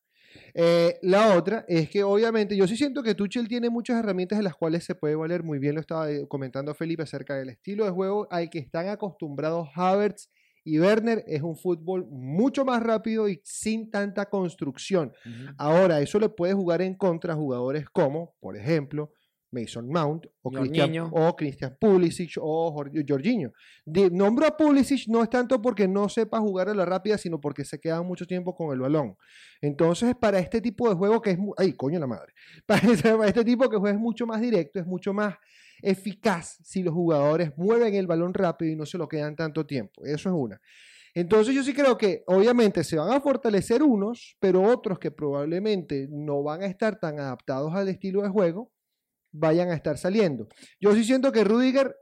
Eh, 0.54 0.98
la 1.02 1.36
otra 1.36 1.64
es 1.68 1.88
que 1.88 2.02
obviamente 2.02 2.56
yo 2.56 2.66
sí 2.66 2.76
siento 2.76 3.02
que 3.02 3.14
Tuchel 3.14 3.48
tiene 3.48 3.70
muchas 3.70 3.98
herramientas 3.98 4.38
de 4.38 4.42
las 4.42 4.54
cuales 4.54 4.84
se 4.84 4.94
puede 4.94 5.14
valer 5.14 5.42
muy 5.42 5.58
bien. 5.58 5.74
Lo 5.74 5.80
estaba 5.80 6.10
eh, 6.10 6.26
comentando 6.28 6.74
Felipe 6.74 7.02
acerca 7.02 7.36
del 7.36 7.50
estilo 7.50 7.84
de 7.84 7.90
juego 7.90 8.28
al 8.30 8.50
que 8.50 8.58
están 8.58 8.88
acostumbrados 8.88 9.68
Havertz 9.74 10.30
y 10.64 10.78
Werner. 10.78 11.24
Es 11.26 11.42
un 11.42 11.56
fútbol 11.56 12.06
mucho 12.10 12.64
más 12.64 12.82
rápido 12.82 13.28
y 13.28 13.40
sin 13.44 13.90
tanta 13.90 14.26
construcción. 14.26 15.12
Ahora, 15.56 16.00
eso 16.00 16.18
le 16.18 16.28
puede 16.28 16.54
jugar 16.54 16.82
en 16.82 16.94
contra 16.94 17.32
a 17.32 17.36
jugadores 17.36 17.88
como, 17.90 18.34
por 18.40 18.56
ejemplo, 18.56 19.12
Mason 19.52 19.88
Mount 19.88 20.26
o 20.42 20.50
Christian, 20.50 21.10
o 21.12 21.36
Christian 21.36 21.76
Pulisic 21.78 22.32
o 22.40 22.72
Jorginho. 23.06 23.52
nombro 24.10 24.46
a 24.46 24.56
Pulisic 24.56 25.06
no 25.08 25.22
es 25.22 25.30
tanto 25.30 25.60
porque 25.60 25.86
no 25.86 26.08
sepa 26.08 26.40
jugar 26.40 26.70
a 26.70 26.74
la 26.74 26.84
rápida, 26.84 27.18
sino 27.18 27.40
porque 27.40 27.64
se 27.64 27.78
queda 27.78 28.02
mucho 28.02 28.26
tiempo 28.26 28.54
con 28.54 28.72
el 28.72 28.80
balón. 28.80 29.16
Entonces, 29.60 30.14
para 30.16 30.38
este 30.38 30.60
tipo 30.60 30.88
de 30.88 30.94
juego 30.94 31.20
que 31.20 31.32
es... 31.32 31.38
¡Ay, 31.56 31.74
coño 31.74 32.00
la 32.00 32.06
madre! 32.06 32.32
Para 32.66 32.88
este, 33.26 33.44
tipo 33.44 33.68
que 33.68 33.76
juega 33.76 33.94
es 33.94 34.00
mucho 34.00 34.26
más 34.26 34.40
directo, 34.40 34.80
es 34.80 34.86
mucho 34.86 35.12
más 35.12 35.36
eficaz 35.82 36.58
si 36.62 36.82
los 36.82 36.94
jugadores 36.94 37.52
mueven 37.56 37.94
el 37.94 38.06
balón 38.06 38.32
rápido 38.34 38.72
y 38.72 38.76
no 38.76 38.86
se 38.86 38.98
lo 38.98 39.08
quedan 39.08 39.36
tanto 39.36 39.66
tiempo. 39.66 40.04
Eso 40.04 40.28
es 40.28 40.34
una. 40.34 40.60
Entonces 41.14 41.54
yo 41.54 41.62
sí 41.62 41.74
creo 41.74 41.98
que 41.98 42.24
obviamente 42.26 42.82
se 42.84 42.96
van 42.96 43.12
a 43.12 43.20
fortalecer 43.20 43.82
unos, 43.82 44.36
pero 44.40 44.62
otros 44.62 44.98
que 44.98 45.10
probablemente 45.10 46.08
no 46.10 46.42
van 46.42 46.62
a 46.62 46.66
estar 46.66 46.98
tan 46.98 47.20
adaptados 47.20 47.74
al 47.74 47.88
estilo 47.88 48.22
de 48.22 48.30
juego, 48.30 48.72
vayan 49.32 49.70
a 49.70 49.74
estar 49.74 49.98
saliendo. 49.98 50.48
Yo 50.80 50.94
sí 50.94 51.04
siento 51.04 51.32
que 51.32 51.44
Rudiger 51.44 51.96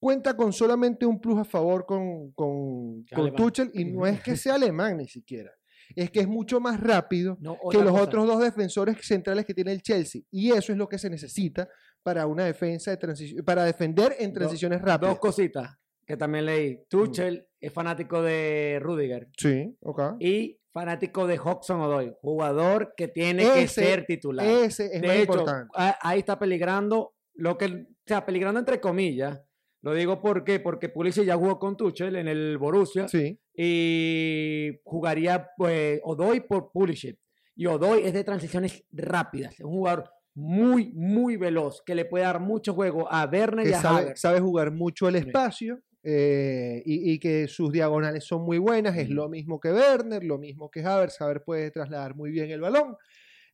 cuenta 0.00 0.36
con 0.36 0.52
solamente 0.52 1.06
un 1.06 1.20
plus 1.20 1.38
a 1.38 1.44
favor 1.44 1.86
con, 1.86 2.32
con, 2.32 3.04
Tuchel 3.36 3.70
y 3.74 3.84
no 3.84 4.06
es 4.06 4.20
que 4.20 4.36
sea 4.36 4.54
alemán 4.54 4.96
ni 4.96 5.06
siquiera. 5.06 5.52
Es 5.94 6.10
que 6.10 6.20
es 6.20 6.28
mucho 6.28 6.58
más 6.58 6.80
rápido 6.80 7.38
que 7.70 7.78
los 7.78 8.00
otros 8.00 8.26
dos 8.26 8.40
defensores 8.40 8.96
centrales 9.06 9.44
que 9.44 9.54
tiene 9.54 9.72
el 9.72 9.82
Chelsea. 9.82 10.22
Y 10.30 10.50
eso 10.50 10.72
es 10.72 10.78
lo 10.78 10.88
que 10.88 10.98
se 10.98 11.10
necesita 11.10 11.68
para 12.02 12.26
una 12.26 12.46
defensa 12.46 12.90
de 12.90 12.96
transición, 12.96 13.44
para 13.44 13.64
defender 13.64 14.16
en 14.18 14.32
transiciones 14.32 14.80
rápidas. 14.80 15.12
Dos 15.12 15.20
cositas 15.20 15.78
que 16.04 16.16
también 16.16 16.46
leí. 16.46 16.80
Tuchel 16.88 17.46
es 17.60 17.72
fanático 17.72 18.22
de 18.22 18.78
Rudiger. 18.82 19.28
Sí, 19.36 19.76
ok. 19.80 20.16
Y 20.18 20.58
fanático 20.72 21.26
de 21.26 21.38
Hodgson 21.38 21.80
Odoy, 21.80 22.14
jugador 22.20 22.94
que 22.96 23.08
tiene 23.08 23.44
que 23.54 23.68
ser 23.68 24.06
titular. 24.06 24.46
Ese 24.46 24.86
es 24.86 25.02
de 25.02 25.22
hecho, 25.22 25.44
Ahí 25.74 26.20
está 26.20 26.38
peligrando, 26.38 27.14
lo 27.34 27.58
que, 27.58 27.66
o 27.66 27.86
sea, 28.06 28.24
peligrando 28.24 28.60
entre 28.60 28.80
comillas. 28.80 29.40
Lo 29.82 29.94
digo 29.94 30.20
porque, 30.20 30.60
porque 30.60 30.88
Pulisic 30.88 31.24
ya 31.24 31.36
jugó 31.36 31.58
con 31.58 31.76
Tuchel 31.76 32.14
en 32.14 32.28
el 32.28 32.56
Borussia 32.56 33.08
sí. 33.08 33.40
y 33.52 34.80
jugaría 34.84 35.48
pues, 35.56 36.00
Odoy 36.04 36.40
por 36.40 36.70
Pulisic. 36.70 37.18
Y 37.56 37.66
Odoy 37.66 38.02
es 38.04 38.12
de 38.14 38.24
transiciones 38.24 38.84
rápidas, 38.92 39.54
es 39.54 39.60
un 39.60 39.72
jugador 39.72 40.08
muy, 40.34 40.92
muy 40.94 41.36
veloz 41.36 41.82
que 41.84 41.94
le 41.94 42.04
puede 42.04 42.24
dar 42.24 42.40
mucho 42.40 42.72
juego 42.72 43.10
a 43.12 43.26
Werner 43.26 43.66
y 43.66 43.72
a 43.72 43.80
sabe, 43.80 44.16
sabe 44.16 44.40
jugar 44.40 44.70
mucho 44.70 45.08
el 45.08 45.16
espacio 45.16 45.82
eh, 46.04 46.82
y, 46.84 47.18
que 47.20 47.46
sus 47.46 47.70
diagonales 47.70 48.24
son 48.24 48.42
muy 48.42 48.58
buenas, 48.58 48.96
es 48.96 49.08
lo 49.08 49.28
mismo 49.28 49.60
que 49.60 49.72
Werner, 49.72 50.24
lo 50.24 50.38
mismo 50.38 50.70
que 50.70 50.84
Havertz, 50.84 51.20
Havertz 51.20 51.44
puede 51.44 51.70
trasladar 51.70 52.16
muy 52.16 52.30
bien 52.30 52.50
el 52.50 52.60
balón. 52.60 52.96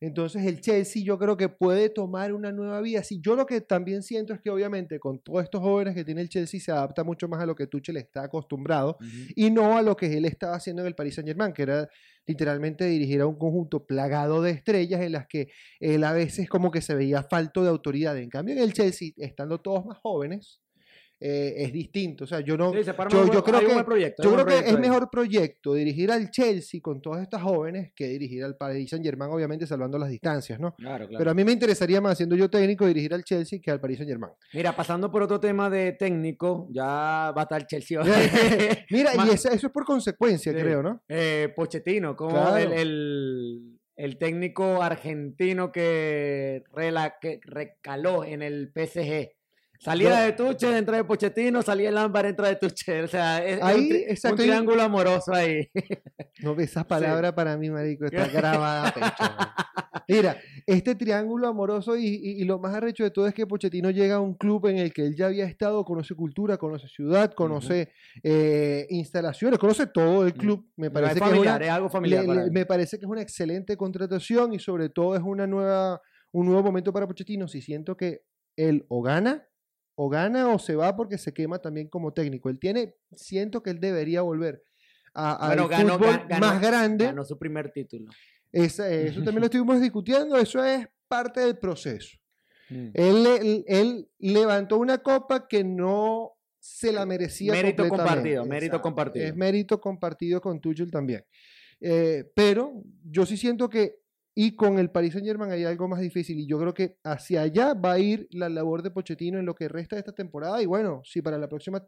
Entonces 0.01 0.45
el 0.45 0.61
Chelsea 0.61 1.03
yo 1.03 1.19
creo 1.19 1.35
que 1.35 1.49
puede 1.49 1.89
tomar 1.89 2.33
una 2.33 2.53
nueva 2.53 2.79
vía. 2.79 3.03
Sí, 3.03 3.19
yo 3.21 3.35
lo 3.35 3.45
que 3.45 3.59
también 3.59 4.01
siento 4.01 4.33
es 4.33 4.39
que 4.39 4.49
obviamente 4.49 4.97
con 4.97 5.19
todos 5.19 5.43
estos 5.43 5.61
jóvenes 5.61 5.93
que 5.93 6.05
tiene 6.05 6.21
el 6.21 6.29
Chelsea 6.29 6.59
se 6.59 6.71
adapta 6.71 7.03
mucho 7.03 7.27
más 7.27 7.41
a 7.41 7.45
lo 7.45 7.53
que 7.53 7.67
Tuchel 7.67 7.97
está 7.97 8.23
acostumbrado 8.23 8.97
y 9.35 9.51
no 9.51 9.77
a 9.77 9.81
lo 9.81 9.97
que 9.97 10.17
él 10.17 10.23
estaba 10.23 10.55
haciendo 10.55 10.83
en 10.83 10.87
el 10.87 10.95
Paris 10.95 11.15
Saint 11.15 11.27
Germain, 11.27 11.51
que 11.51 11.63
era 11.63 11.89
literalmente 12.25 12.85
dirigir 12.85 13.19
a 13.21 13.27
un 13.27 13.37
conjunto 13.37 13.85
plagado 13.85 14.41
de 14.41 14.51
estrellas 14.51 15.01
en 15.01 15.11
las 15.11 15.27
que 15.27 15.49
él 15.81 16.03
a 16.05 16.13
veces 16.13 16.47
como 16.47 16.71
que 16.71 16.81
se 16.81 16.95
veía 16.95 17.23
falto 17.23 17.63
de 17.63 17.69
autoridad. 17.69 18.17
En 18.17 18.29
cambio 18.29 18.55
en 18.55 18.61
el 18.61 18.71
Chelsea, 18.71 19.11
estando 19.17 19.59
todos 19.59 19.85
más 19.85 19.97
jóvenes, 19.97 20.61
eh, 21.21 21.53
es 21.57 21.73
distinto. 21.73 22.23
O 22.23 22.27
sea, 22.27 22.39
yo 22.39 22.55
no. 22.55 22.73
yo, 22.73 23.43
creo 23.43 23.59
que, 23.59 24.13
yo 24.23 24.33
creo 24.33 24.45
que 24.45 24.59
es 24.59 24.79
mejor 24.79 25.09
proyecto 25.09 25.73
dirigir 25.73 26.11
al 26.11 26.31
Chelsea 26.31 26.79
con 26.81 27.01
todas 27.01 27.21
estas 27.21 27.41
jóvenes 27.41 27.91
que 27.93 28.07
dirigir 28.07 28.43
al 28.43 28.55
Paris 28.55 28.89
Saint 28.89 29.03
Germain, 29.03 29.29
obviamente 29.31 29.67
salvando 29.67 29.97
las 29.97 30.09
distancias, 30.09 30.59
¿no? 30.59 30.75
Pero 31.17 31.31
a 31.31 31.33
mí 31.33 31.43
me 31.43 31.51
interesaría 31.51 31.99
más, 31.99 32.17
siendo 32.17 32.35
yo 32.35 32.49
técnico, 32.49 32.85
dirigir 32.85 33.13
al 33.13 33.23
Chelsea 33.23 33.59
que 33.61 33.69
al 33.69 33.81
Paris 33.81 33.97
Saint 33.97 34.09
Germain. 34.09 34.33
Mira, 34.53 34.75
pasando 34.75 35.11
por 35.11 35.23
otro 35.23 35.39
tema 35.39 35.69
de 35.69 35.91
técnico, 35.93 36.67
ya 36.71 37.33
va 37.35 37.41
a 37.41 37.43
estar 37.43 37.61
el 37.61 37.67
Chelsea. 37.67 37.99
Mira, 38.89 39.11
y 39.15 39.29
eso, 39.33 39.49
es 39.49 39.61
por 39.69 39.83
consecuencia, 39.83 40.53
creo, 40.53 40.81
¿no? 40.81 41.03
Eh, 41.09 41.51
Pochettino, 41.55 42.15
como 42.15 42.55
el, 42.55 43.77
el, 43.95 44.17
técnico 44.17 44.81
argentino 44.81 45.71
que, 45.71 46.63
que 47.21 47.39
recaló 47.43 48.23
en 48.23 48.41
el 48.41 48.71
PSG. 48.73 49.38
Salida 49.79 50.23
de 50.23 50.33
Tuche, 50.33 50.77
entra 50.77 50.97
de 50.97 51.05
Pochettino, 51.05 51.61
salía 51.61 51.87
el 51.87 51.97
ámbar, 51.97 52.25
entra 52.25 52.49
de 52.49 52.57
Tuche. 52.57 53.01
O 53.03 53.07
sea, 53.07 53.45
es, 53.45 54.23
un, 54.25 54.35
triángulo 54.35 54.81
amoroso 54.81 55.33
ahí. 55.33 55.69
No, 56.41 56.57
esa 56.57 56.85
palabra 56.85 57.35
para 57.35 57.57
mí, 57.57 57.69
marico, 57.69 58.05
está 58.05 58.27
grabada 58.33 58.93
Mira, 60.07 60.37
este 60.65 60.95
triángulo 60.95 61.49
amoroso 61.49 61.97
y, 61.97 62.43
lo 62.45 62.59
más 62.59 62.73
arrecho 62.73 63.03
de 63.03 63.11
todo 63.11 63.27
es 63.27 63.33
que 63.33 63.45
Pochettino 63.45 63.89
llega 63.89 64.15
a 64.15 64.19
un 64.21 64.35
club 64.35 64.67
en 64.67 64.77
el 64.77 64.93
que 64.93 65.05
él 65.05 65.15
ya 65.17 65.25
había 65.25 65.45
estado, 65.45 65.83
conoce 65.83 66.15
cultura, 66.15 66.57
conoce 66.57 66.87
ciudad, 66.87 67.33
conoce 67.33 67.91
eh, 68.23 68.87
instalaciones, 68.89 69.59
conoce 69.59 69.87
todo 69.87 70.25
el 70.25 70.33
club. 70.33 70.65
Me 70.77 70.89
parece 70.91 71.19
que 71.19 71.25
es, 71.25 71.69
algo 71.69 71.89
familiar. 71.89 72.51
me 72.51 72.65
parece 72.65 72.97
que 72.97 73.05
es 73.05 73.11
una 73.11 73.21
excelente 73.21 73.75
contratación 73.75 74.53
y 74.53 74.59
sobre 74.59 74.89
todo 74.89 75.15
es 75.15 75.21
una 75.21 75.45
nueva, 75.45 76.01
un 76.31 76.45
nuevo 76.45 76.63
momento 76.63 76.93
para 76.93 77.05
Pochettino. 77.05 77.49
Si 77.49 77.61
siento 77.61 77.97
que 77.97 78.23
él 78.55 78.85
o 78.87 79.01
gana 79.01 79.48
o 80.01 80.07
gana 80.07 80.47
o 80.47 80.57
se 80.57 80.77
va 80.77 80.95
porque 80.95 81.17
se 81.17 81.33
quema 81.33 81.59
también 81.59 81.89
como 81.89 82.13
técnico. 82.13 82.47
Él 82.49 82.57
tiene, 82.57 82.95
siento 83.17 83.61
que 83.61 83.71
él 83.71 83.81
debería 83.81 84.21
volver 84.21 84.63
a, 85.13 85.49
al 85.49 85.59
fútbol 85.59 86.21
más 86.39 86.61
grande. 86.61 87.03
Ganó 87.07 87.25
su 87.25 87.37
primer 87.37 87.69
título. 87.73 88.09
eso 88.49 88.81
también 88.85 89.41
lo 89.41 89.45
estuvimos 89.47 89.81
discutiendo, 89.81 90.37
eso 90.37 90.63
es 90.63 90.87
parte 91.09 91.41
del 91.41 91.57
proceso. 91.57 92.17
Mm. 92.69 92.89
Él, 92.93 93.65
él, 93.67 94.09
levantó 94.19 94.77
una 94.77 94.99
copa 94.99 95.49
que 95.49 95.65
no 95.65 96.31
se 96.59 96.93
la 96.93 97.05
merecía. 97.05 97.51
Mérito 97.51 97.89
compartido, 97.89 98.45
mérito 98.45 98.81
compartido. 98.81 99.25
Es 99.25 99.35
mérito 99.35 99.81
compartido 99.81 100.39
con 100.39 100.61
Tuchel 100.61 100.91
también. 100.91 101.25
Eh, 101.81 102.23
pero 102.33 102.83
yo 103.03 103.25
sí 103.25 103.35
siento 103.35 103.69
que 103.69 103.98
y 104.41 104.55
con 104.55 104.79
el 104.79 104.89
Paris 104.89 105.11
Saint 105.11 105.27
Germain 105.27 105.51
hay 105.51 105.65
algo 105.65 105.89
más 105.89 105.99
difícil 105.99 106.39
y 106.39 106.47
yo 106.47 106.57
creo 106.57 106.73
que 106.73 106.95
hacia 107.03 107.41
allá 107.41 107.73
va 107.73 107.91
a 107.91 107.99
ir 107.99 108.25
la 108.31 108.47
labor 108.47 108.81
de 108.81 108.89
Pochettino 108.89 109.37
en 109.37 109.45
lo 109.45 109.53
que 109.53 109.67
resta 109.67 109.97
de 109.97 109.99
esta 109.99 110.13
temporada 110.13 110.61
y 110.63 110.65
bueno, 110.65 111.01
si 111.03 111.21
para 111.21 111.37
la 111.37 111.49
próxima 111.49 111.85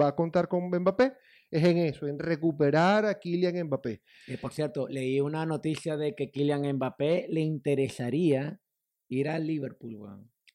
va 0.00 0.08
a 0.08 0.16
contar 0.16 0.48
con 0.48 0.70
Mbappé, 0.70 1.12
es 1.50 1.62
en 1.62 1.76
eso, 1.76 2.06
en 2.06 2.18
recuperar 2.18 3.04
a 3.04 3.18
Kylian 3.18 3.66
Mbappé. 3.66 4.00
Eh, 4.26 4.38
por 4.38 4.54
cierto, 4.54 4.88
leí 4.88 5.20
una 5.20 5.44
noticia 5.44 5.98
de 5.98 6.14
que 6.14 6.30
Kylian 6.30 6.76
Mbappé 6.76 7.26
le 7.28 7.42
interesaría 7.42 8.58
ir 9.10 9.28
al 9.28 9.46
Liverpool. 9.46 9.98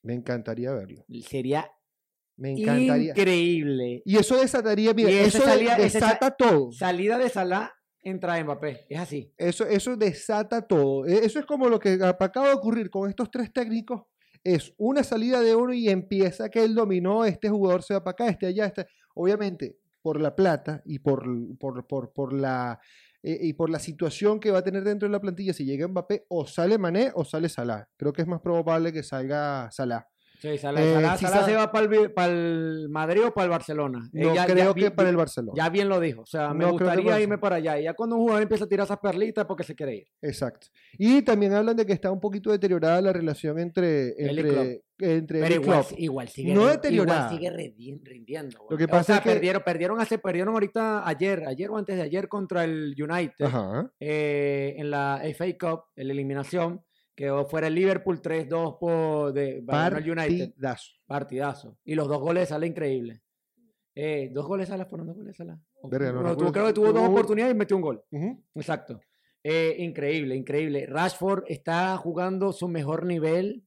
Me 0.02 0.14
encantaría 0.14 0.72
verlo. 0.72 1.04
Sería 1.20 1.70
me 2.36 2.50
encantaría. 2.50 3.12
Increíble. 3.12 4.02
Y 4.04 4.16
eso 4.16 4.40
desataría, 4.40 4.92
mira, 4.92 5.10
eso 5.10 5.46
desata 5.46 6.32
todo. 6.32 6.72
Salida 6.72 7.16
de 7.16 7.28
Salah 7.28 7.77
entra 8.08 8.42
Mbappé. 8.42 8.86
Es 8.88 9.00
así. 9.00 9.32
Eso, 9.36 9.64
eso 9.66 9.96
desata 9.96 10.62
todo. 10.62 11.06
E, 11.06 11.24
eso 11.24 11.38
es 11.38 11.46
como 11.46 11.68
lo 11.68 11.78
que 11.78 11.98
acaba 12.02 12.48
de 12.48 12.54
ocurrir 12.54 12.90
con 12.90 13.08
estos 13.08 13.30
tres 13.30 13.52
técnicos. 13.52 14.02
Es 14.44 14.74
una 14.78 15.02
salida 15.02 15.40
de 15.40 15.54
uno 15.54 15.72
y 15.72 15.88
empieza 15.88 16.48
que 16.48 16.64
él 16.64 16.74
dominó, 16.74 17.24
este 17.24 17.48
jugador 17.48 17.82
se 17.82 17.94
va 17.94 18.04
para 18.04 18.12
acá, 18.12 18.28
este 18.28 18.46
allá, 18.46 18.66
este. 18.66 18.86
Obviamente, 19.14 19.78
por 20.00 20.20
la 20.20 20.34
plata 20.34 20.82
y 20.84 21.00
por, 21.00 21.24
por, 21.58 21.86
por, 21.86 22.12
por 22.12 22.32
la 22.32 22.80
eh, 23.22 23.38
y 23.42 23.52
por 23.54 23.68
la 23.68 23.78
situación 23.78 24.38
que 24.38 24.50
va 24.50 24.58
a 24.58 24.64
tener 24.64 24.84
dentro 24.84 25.08
de 25.08 25.12
la 25.12 25.20
plantilla, 25.20 25.52
si 25.52 25.64
llega 25.64 25.88
Mbappé, 25.88 26.26
o 26.28 26.46
sale 26.46 26.78
Mané 26.78 27.10
o 27.14 27.24
sale 27.24 27.48
Salah. 27.48 27.88
Creo 27.96 28.12
que 28.12 28.22
es 28.22 28.28
más 28.28 28.40
probable 28.40 28.92
que 28.92 29.02
salga 29.02 29.70
Salah. 29.70 30.06
Sí, 30.38 30.56
Salah, 30.56 30.80
eh, 30.80 31.16
se 31.18 31.54
va 31.56 31.72
para 31.72 32.26
el, 32.26 32.88
Madrid 32.90 33.24
o 33.26 33.34
para 33.34 33.46
el 33.46 33.50
Barcelona. 33.50 34.08
No 34.12 34.34
creo 34.46 34.72
que 34.72 34.90
para 34.92 35.08
el 35.08 35.16
Barcelona. 35.16 35.54
Ya 35.56 35.68
bien 35.68 35.88
lo 35.88 35.98
dijo. 35.98 36.22
O 36.22 36.26
sea, 36.26 36.54
me 36.54 36.64
gustaría 36.70 37.20
irme 37.20 37.38
para 37.38 37.56
allá. 37.56 37.78
Y 37.78 37.84
ya 37.84 37.94
cuando 37.94 38.14
un 38.16 38.22
jugador 38.22 38.42
empieza 38.42 38.64
a 38.64 38.68
tirar 38.68 38.84
esas 38.84 38.98
perlitas 38.98 39.44
porque 39.46 39.64
se 39.64 39.74
quiere 39.74 39.96
ir. 39.96 40.06
Exacto. 40.22 40.68
Y 40.96 41.22
también 41.22 41.54
hablan 41.54 41.76
de 41.76 41.84
que 41.84 41.92
está 41.92 42.12
un 42.12 42.20
poquito 42.20 42.52
deteriorada 42.52 43.00
la 43.00 43.12
relación 43.12 43.58
entre, 43.58 44.14
entre, 44.16 44.82
entre 44.98 45.40
Pero 45.40 45.54
igual, 45.56 45.84
igual, 45.96 46.28
sigue, 46.28 46.54
no 46.54 46.66
deteriorada. 46.66 47.30
sigue 47.30 47.50
rindiendo. 48.04 48.58
Lo 48.70 48.76
que 48.76 48.86
pasa 48.86 49.16
es 49.16 49.20
que 49.22 49.30
perdieron, 49.30 49.62
perdieron, 49.64 50.00
hace, 50.00 50.18
perdieron 50.18 50.54
ahorita 50.54 51.06
ayer, 51.08 51.44
ayer 51.48 51.68
o 51.70 51.76
antes 51.76 51.96
de 51.96 52.02
ayer 52.02 52.28
contra 52.28 52.62
el 52.62 52.94
United 52.96 53.46
eh, 53.98 54.74
en 54.78 54.90
la 54.90 55.20
FA 55.36 55.46
Cup, 55.58 55.84
en 55.96 56.06
la 56.06 56.12
eliminación 56.12 56.84
Quedó 57.18 57.44
fuera 57.46 57.66
el 57.66 57.74
Liverpool 57.74 58.22
3-2 58.22 58.78
por 58.78 59.32
de 59.32 59.60
United. 60.08 60.52
Partidazo. 61.04 61.76
Y 61.84 61.96
los 61.96 62.06
dos 62.06 62.20
goles 62.20 62.48
sale 62.48 62.68
increíble. 62.68 63.22
Eh, 63.92 64.30
dos 64.32 64.46
goles 64.46 64.70
a 64.70 64.76
la 64.76 64.84
fueron 64.84 65.08
dos 65.08 65.16
goles 65.16 65.40
a 65.40 65.44
la. 65.44 65.60
no, 65.82 66.52
creo 66.52 66.66
que 66.68 66.72
tuvo 66.72 66.92
dos 66.92 67.08
oportunidades 67.08 67.56
y 67.56 67.58
metió 67.58 67.74
un 67.74 67.82
gol. 67.82 68.04
Exacto. 68.54 69.00
Eh, 69.42 69.74
increíble, 69.80 70.36
increíble. 70.36 70.86
Rashford 70.86 71.42
está 71.48 71.96
jugando 71.96 72.52
su 72.52 72.68
mejor 72.68 73.04
nivel. 73.04 73.64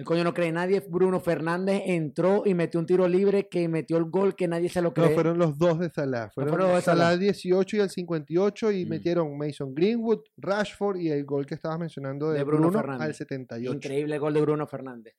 El 0.00 0.06
coño 0.06 0.24
no 0.24 0.32
cree 0.34 0.50
nadie. 0.50 0.82
Bruno 0.88 1.20
Fernández 1.20 1.82
entró 1.84 2.42
y 2.46 2.54
metió 2.54 2.80
un 2.80 2.86
tiro 2.86 3.06
libre 3.06 3.48
que 3.48 3.68
metió 3.68 3.98
el 3.98 4.04
gol 4.06 4.34
que 4.34 4.48
nadie 4.48 4.68
se 4.70 4.80
lo 4.80 4.88
No, 4.88 4.94
cree. 4.94 5.10
fueron 5.14 5.38
los 5.38 5.58
dos 5.58 5.78
de 5.78 5.90
Salah. 5.90 6.30
Fueron 6.34 6.50
fueron 6.54 6.68
los 6.68 6.76
de 6.76 6.82
Salah 6.82 7.04
Salah. 7.10 7.16
18 7.18 7.76
y 7.76 7.80
el 7.80 7.90
58 7.90 8.72
y 8.72 8.86
Mm. 8.86 8.88
metieron 8.88 9.36
Mason 9.36 9.74
Greenwood, 9.74 10.20
Rashford 10.38 10.96
y 10.96 11.10
el 11.10 11.24
gol 11.24 11.44
que 11.44 11.54
estabas 11.54 11.78
mencionando 11.78 12.30
de, 12.30 12.38
De 12.38 12.44
Bruno 12.44 12.68
Bruno, 12.68 12.78
Fernández. 12.80 13.06
al 13.08 13.14
78. 13.14 13.74
Increíble 13.74 14.18
gol 14.18 14.32
de 14.34 14.40
Bruno 14.40 14.66
Fernández. 14.66 15.14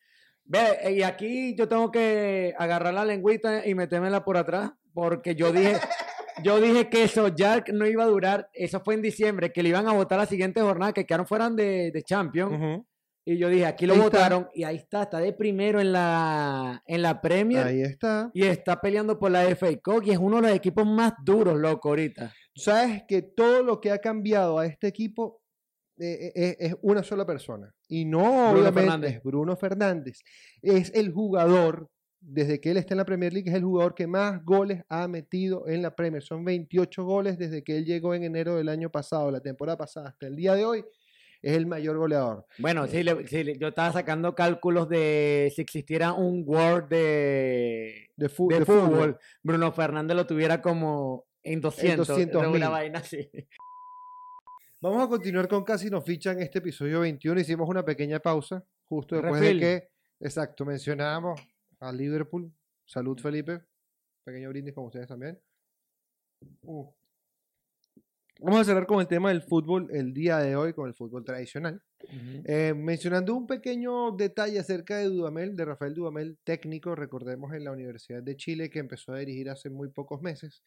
Ve, 0.45 0.93
y 0.97 1.03
aquí 1.03 1.53
yo 1.55 1.67
tengo 1.67 1.91
que 1.91 2.53
agarrar 2.57 2.93
la 2.93 3.05
lengüita 3.05 3.65
y 3.67 3.75
metérmela 3.75 4.25
por 4.25 4.35
atrás, 4.37 4.71
porque 4.93 5.35
yo 5.35 5.51
dije, 5.53 5.73
yo 6.43 6.59
dije 6.59 6.89
que 6.89 7.03
eso 7.03 7.27
ya 7.27 7.63
no 7.71 7.85
iba 7.85 8.03
a 8.03 8.07
durar. 8.07 8.49
Eso 8.53 8.79
fue 8.83 8.95
en 8.95 9.01
diciembre, 9.03 9.51
que 9.53 9.61
le 9.61 9.69
iban 9.69 9.87
a 9.87 9.93
votar 9.93 10.17
la 10.17 10.25
siguiente 10.25 10.59
jornada, 10.59 10.91
que 10.91 11.05
quedaron 11.05 11.27
fueran 11.27 11.55
de, 11.55 11.91
de 11.91 12.01
Champions. 12.03 12.81
Y 13.23 13.37
yo 13.37 13.49
dije, 13.49 13.65
aquí 13.65 13.85
lo 13.85 13.93
Ahí 13.93 13.99
está. 13.99 14.17
votaron, 14.17 14.49
y 14.53 14.63
ahí 14.63 14.75
está, 14.77 15.03
está 15.03 15.19
de 15.19 15.31
primero 15.33 15.79
en 15.79 15.91
la, 15.91 16.81
en 16.87 17.01
la 17.03 17.21
Premier. 17.21 17.67
Ahí 17.67 17.81
está. 17.81 18.31
Y 18.33 18.43
está 18.43 18.81
peleando 18.81 19.19
por 19.19 19.29
la 19.29 19.43
FA 19.55 19.67
Cup 19.83 20.03
y 20.05 20.11
es 20.11 20.17
uno 20.17 20.37
de 20.37 20.41
los 20.43 20.51
equipos 20.51 20.85
más 20.87 21.13
duros, 21.23 21.59
loco, 21.59 21.89
ahorita. 21.89 22.33
Sabes 22.55 23.03
que 23.07 23.21
todo 23.21 23.61
lo 23.63 23.79
que 23.79 23.91
ha 23.91 23.99
cambiado 23.99 24.57
a 24.57 24.65
este 24.65 24.87
equipo 24.87 25.41
eh, 25.99 26.31
eh, 26.35 26.55
es 26.59 26.75
una 26.81 27.03
sola 27.03 27.25
persona. 27.25 27.71
Y 27.87 28.05
no, 28.05 28.53
Bruno 28.53 28.69
obviamente, 28.69 28.71
Fernández. 28.71 29.13
es 29.17 29.23
Bruno 29.23 29.55
Fernández. 29.55 30.19
Es 30.63 30.91
el 30.95 31.11
jugador, 31.11 31.89
desde 32.19 32.59
que 32.59 32.71
él 32.71 32.77
está 32.77 32.95
en 32.95 32.99
la 32.99 33.05
Premier 33.05 33.31
League, 33.33 33.49
es 33.49 33.55
el 33.55 33.63
jugador 33.63 33.93
que 33.93 34.07
más 34.07 34.43
goles 34.43 34.81
ha 34.89 35.07
metido 35.07 35.67
en 35.67 35.83
la 35.83 35.95
Premier. 35.95 36.23
Son 36.23 36.43
28 36.43 37.03
goles 37.03 37.37
desde 37.37 37.63
que 37.63 37.77
él 37.77 37.85
llegó 37.85 38.15
en 38.15 38.23
enero 38.23 38.55
del 38.55 38.69
año 38.69 38.89
pasado, 38.89 39.29
la 39.29 39.41
temporada 39.41 39.77
pasada, 39.77 40.09
hasta 40.09 40.25
el 40.25 40.35
día 40.35 40.55
de 40.55 40.65
hoy. 40.65 40.83
Es 41.41 41.53
el 41.57 41.65
mayor 41.65 41.97
goleador. 41.97 42.45
Bueno, 42.59 42.85
sí, 42.87 43.01
le- 43.03 43.27
sí, 43.27 43.43
le- 43.43 43.57
yo 43.57 43.69
estaba 43.69 43.91
sacando 43.91 44.35
cálculos 44.35 44.87
de 44.89 45.51
si 45.55 45.61
existiera 45.61 46.13
un 46.13 46.43
World 46.45 46.87
de, 46.89 48.09
De, 48.15 48.29
fu- 48.29 48.47
de 48.49 48.59
de 48.59 48.65
fútbol, 48.65 49.17
Bruno 49.41 49.71
Fernández 49.71 50.15
lo 50.15 50.27
tuviera 50.27 50.61
como 50.61 51.25
en 51.43 51.59
200, 51.61 52.07
200.000. 52.07 52.55
una 52.55 52.69
vaina 52.69 52.99
así. 52.99 53.29
Vamos 54.79 55.03
a 55.03 55.07
continuar 55.07 55.47
con 55.47 55.63
Casi 55.63 55.89
nos 55.89 56.03
fichan 56.05 56.39
este 56.41 56.59
episodio 56.59 56.99
21. 57.01 57.39
Hicimos 57.39 57.67
una 57.69 57.83
pequeña 57.85 58.19
pausa 58.19 58.63
justo 58.87 59.15
después 59.15 59.41
de 59.41 59.59
que, 59.59 59.89
exacto, 60.19 60.65
mencionábamos 60.65 61.39
a 61.79 61.91
Liverpool. 61.91 62.51
Salud, 62.85 63.19
Felipe. 63.19 63.61
Pequeño 64.23 64.49
brindis 64.49 64.73
con 64.73 64.85
ustedes 64.85 65.07
también. 65.07 65.39
Uh. 66.63 66.87
Vamos 68.43 68.61
a 68.61 68.63
cerrar 68.63 68.87
con 68.87 68.99
el 68.99 69.07
tema 69.07 69.29
del 69.29 69.43
fútbol 69.43 69.87
el 69.91 70.15
día 70.15 70.39
de 70.39 70.55
hoy, 70.55 70.73
con 70.73 70.87
el 70.87 70.95
fútbol 70.95 71.23
tradicional. 71.23 71.79
Eh, 72.45 72.73
mencionando 72.75 73.35
un 73.35 73.45
pequeño 73.45 74.11
detalle 74.13 74.57
acerca 74.57 74.97
de 74.97 75.05
Dudamel, 75.05 75.55
de 75.55 75.63
Rafael 75.63 75.93
Dudamel, 75.93 76.39
técnico, 76.43 76.95
recordemos 76.95 77.53
en 77.53 77.63
la 77.63 77.71
Universidad 77.71 78.23
de 78.23 78.35
Chile, 78.35 78.71
que 78.71 78.79
empezó 78.79 79.13
a 79.13 79.19
dirigir 79.19 79.47
hace 79.51 79.69
muy 79.69 79.89
pocos 79.89 80.23
meses. 80.23 80.63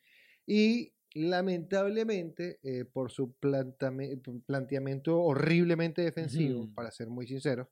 Y 0.46 0.92
lamentablemente, 1.14 2.60
eh, 2.62 2.84
por 2.84 3.10
su 3.10 3.32
planteamiento 3.32 5.20
horriblemente 5.20 6.02
defensivo, 6.02 6.72
para 6.76 6.92
ser 6.92 7.08
muy 7.08 7.26
sinceros, 7.26 7.66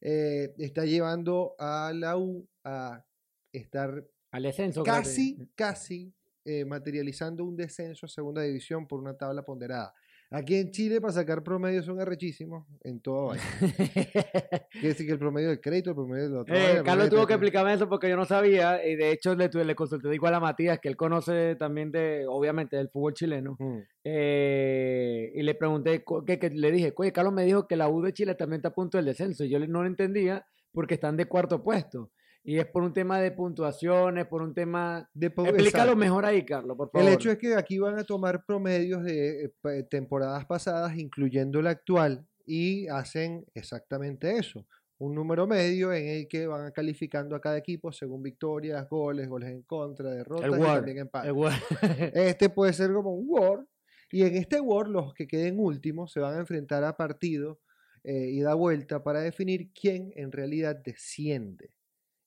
eh, 0.00 0.54
está 0.58 0.84
llevando 0.84 1.56
a 1.58 1.92
la 1.92 2.16
U 2.16 2.48
a 2.62 3.04
estar 3.52 4.06
Al 4.30 4.44
descenso. 4.44 4.84
casi, 4.84 5.50
casi 5.56 6.14
eh, 6.50 6.64
materializando 6.64 7.44
un 7.44 7.56
descenso 7.56 8.06
a 8.06 8.08
segunda 8.08 8.42
división 8.42 8.88
por 8.88 8.98
una 8.98 9.16
tabla 9.16 9.42
ponderada. 9.42 9.94
Aquí 10.32 10.56
en 10.56 10.70
Chile, 10.70 11.00
para 11.00 11.12
sacar 11.12 11.42
promedios 11.42 11.84
son 11.84 12.00
arrechísimos 12.00 12.64
en 12.82 13.00
todo. 13.00 13.28
vaina. 13.28 13.42
Quiere 14.70 14.88
decir 14.88 15.06
que 15.06 15.12
el 15.12 15.18
promedio 15.18 15.48
del 15.48 15.60
crédito, 15.60 15.90
el 15.90 15.96
promedio 15.96 16.24
del 16.24 16.36
otro. 16.38 16.54
Eh, 16.54 16.82
Carlos 16.84 17.10
tuvo 17.10 17.26
que 17.26 17.34
explicarme 17.34 17.72
eso 17.72 17.88
porque 17.88 18.08
yo 18.08 18.16
no 18.16 18.24
sabía 18.24 18.84
y 18.86 18.94
de 18.94 19.10
hecho 19.10 19.34
le, 19.34 19.74
consulté 19.74 20.14
igual 20.14 20.34
a 20.34 20.40
Matías 20.40 20.78
que 20.78 20.88
él 20.88 20.96
conoce 20.96 21.56
también 21.56 21.90
de, 21.90 22.26
obviamente, 22.28 22.76
del 22.76 22.90
fútbol 22.90 23.14
chileno. 23.14 23.56
Eh, 24.04 25.32
y 25.34 25.42
le 25.42 25.54
pregunté, 25.56 26.04
que, 26.24 26.38
que 26.38 26.50
le 26.50 26.70
dije, 26.70 26.92
oye, 26.96 27.12
Carlos 27.12 27.32
me 27.32 27.44
dijo 27.44 27.66
que 27.66 27.74
la 27.74 27.88
U 27.88 28.00
de 28.00 28.12
Chile 28.12 28.36
también 28.36 28.58
está 28.58 28.68
a 28.68 28.74
punto 28.74 28.98
del 28.98 29.06
descenso. 29.06 29.44
Y 29.44 29.50
yo 29.50 29.58
no 29.58 29.82
lo 29.82 29.88
entendía 29.88 30.46
porque 30.72 30.94
están 30.94 31.16
de 31.16 31.26
cuarto 31.26 31.62
puesto. 31.64 32.12
Y 32.42 32.58
es 32.58 32.66
por 32.66 32.82
un 32.82 32.92
tema 32.92 33.20
de 33.20 33.32
puntuaciones, 33.32 34.26
por 34.26 34.42
un 34.42 34.54
tema... 34.54 35.08
Explícalo 35.14 35.94
mejor 35.94 36.24
ahí, 36.24 36.44
Carlos, 36.44 36.76
por 36.76 36.90
favor. 36.90 37.06
El 37.06 37.14
hecho 37.14 37.30
es 37.30 37.38
que 37.38 37.54
aquí 37.54 37.78
van 37.78 37.98
a 37.98 38.04
tomar 38.04 38.44
promedios 38.46 39.04
de 39.04 39.52
eh, 39.64 39.82
temporadas 39.90 40.46
pasadas, 40.46 40.96
incluyendo 40.96 41.60
la 41.60 41.70
actual, 41.70 42.26
y 42.46 42.88
hacen 42.88 43.44
exactamente 43.54 44.36
eso. 44.36 44.66
Un 44.98 45.14
número 45.14 45.46
medio 45.46 45.92
en 45.92 46.08
el 46.08 46.28
que 46.28 46.46
van 46.46 46.72
calificando 46.72 47.36
a 47.36 47.40
cada 47.40 47.56
equipo 47.56 47.92
según 47.92 48.22
victorias, 48.22 48.88
goles, 48.88 49.28
goles 49.28 49.50
en 49.50 49.62
contra, 49.62 50.10
derrotas 50.10 50.52
el 50.52 50.60
y 50.60 50.62
también 50.62 50.98
empates. 50.98 51.32
Este 52.14 52.48
puede 52.50 52.72
ser 52.72 52.92
como 52.92 53.14
un 53.14 53.26
Word. 53.28 53.66
Y 54.10 54.22
en 54.22 54.34
este 54.34 54.60
Word, 54.60 54.88
los 54.88 55.14
que 55.14 55.26
queden 55.26 55.58
últimos 55.58 56.12
se 56.12 56.20
van 56.20 56.34
a 56.34 56.40
enfrentar 56.40 56.84
a 56.84 56.96
partido 56.96 57.60
eh, 58.02 58.30
y 58.30 58.40
da 58.40 58.54
vuelta 58.54 59.02
para 59.02 59.20
definir 59.20 59.70
quién 59.72 60.12
en 60.16 60.32
realidad 60.32 60.76
desciende. 60.76 61.70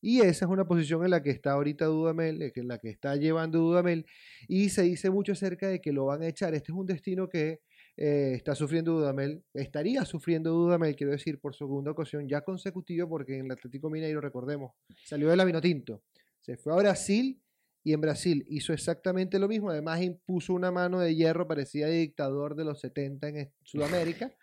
Y 0.06 0.20
esa 0.20 0.44
es 0.44 0.52
una 0.52 0.66
posición 0.66 1.06
en 1.06 1.12
la 1.12 1.24
que 1.24 1.30
está 1.30 1.54
ahorita 1.54 1.86
Dudamel, 1.86 2.42
eh, 2.42 2.52
en 2.58 2.68
la 2.68 2.78
que 2.78 2.90
está 2.90 3.16
llevando 3.16 3.60
Dudamel. 3.60 4.06
Y 4.50 4.68
se 4.68 4.82
dice 4.82 5.10
mucho 5.10 5.32
acerca 5.32 5.70
de 5.70 5.80
que 5.80 5.94
lo 5.94 6.04
van 6.04 6.24
a 6.24 6.28
echar. 6.28 6.54
Este 6.54 6.74
es 6.74 6.78
un 6.78 6.86
destino 6.86 7.30
que 7.30 7.62
eh, 7.96 8.34
está 8.36 8.54
sufriendo 8.54 8.92
Dudamel, 8.92 9.46
estaría 9.54 10.04
sufriendo 10.04 10.52
Dudamel, 10.52 10.98
quiero 10.98 11.14
decir, 11.14 11.40
por 11.40 11.56
segunda 11.56 11.92
ocasión 11.92 12.28
ya 12.28 12.42
consecutiva, 12.42 13.08
porque 13.08 13.38
en 13.38 13.46
el 13.46 13.52
Atlético 13.54 13.90
Mineiro, 13.90 14.20
recordemos, 14.20 14.74
salió 15.06 15.30
de 15.30 15.38
la 15.38 15.46
Vinotinto, 15.46 16.02
se 16.42 16.58
fue 16.58 16.74
a 16.74 16.76
Brasil 16.76 17.40
y 17.82 17.94
en 17.94 18.02
Brasil 18.02 18.46
hizo 18.50 18.74
exactamente 18.74 19.40
lo 19.40 19.48
mismo. 19.48 19.70
Además, 19.70 20.02
impuso 20.02 20.54
una 20.54 20.70
mano 20.70 21.00
de 21.00 21.16
hierro, 21.16 21.48
parecía 21.48 21.88
dictador 21.88 22.56
de 22.56 22.66
los 22.66 22.82
70 22.82 23.30
en 23.30 23.54
Sudamérica. 23.64 24.34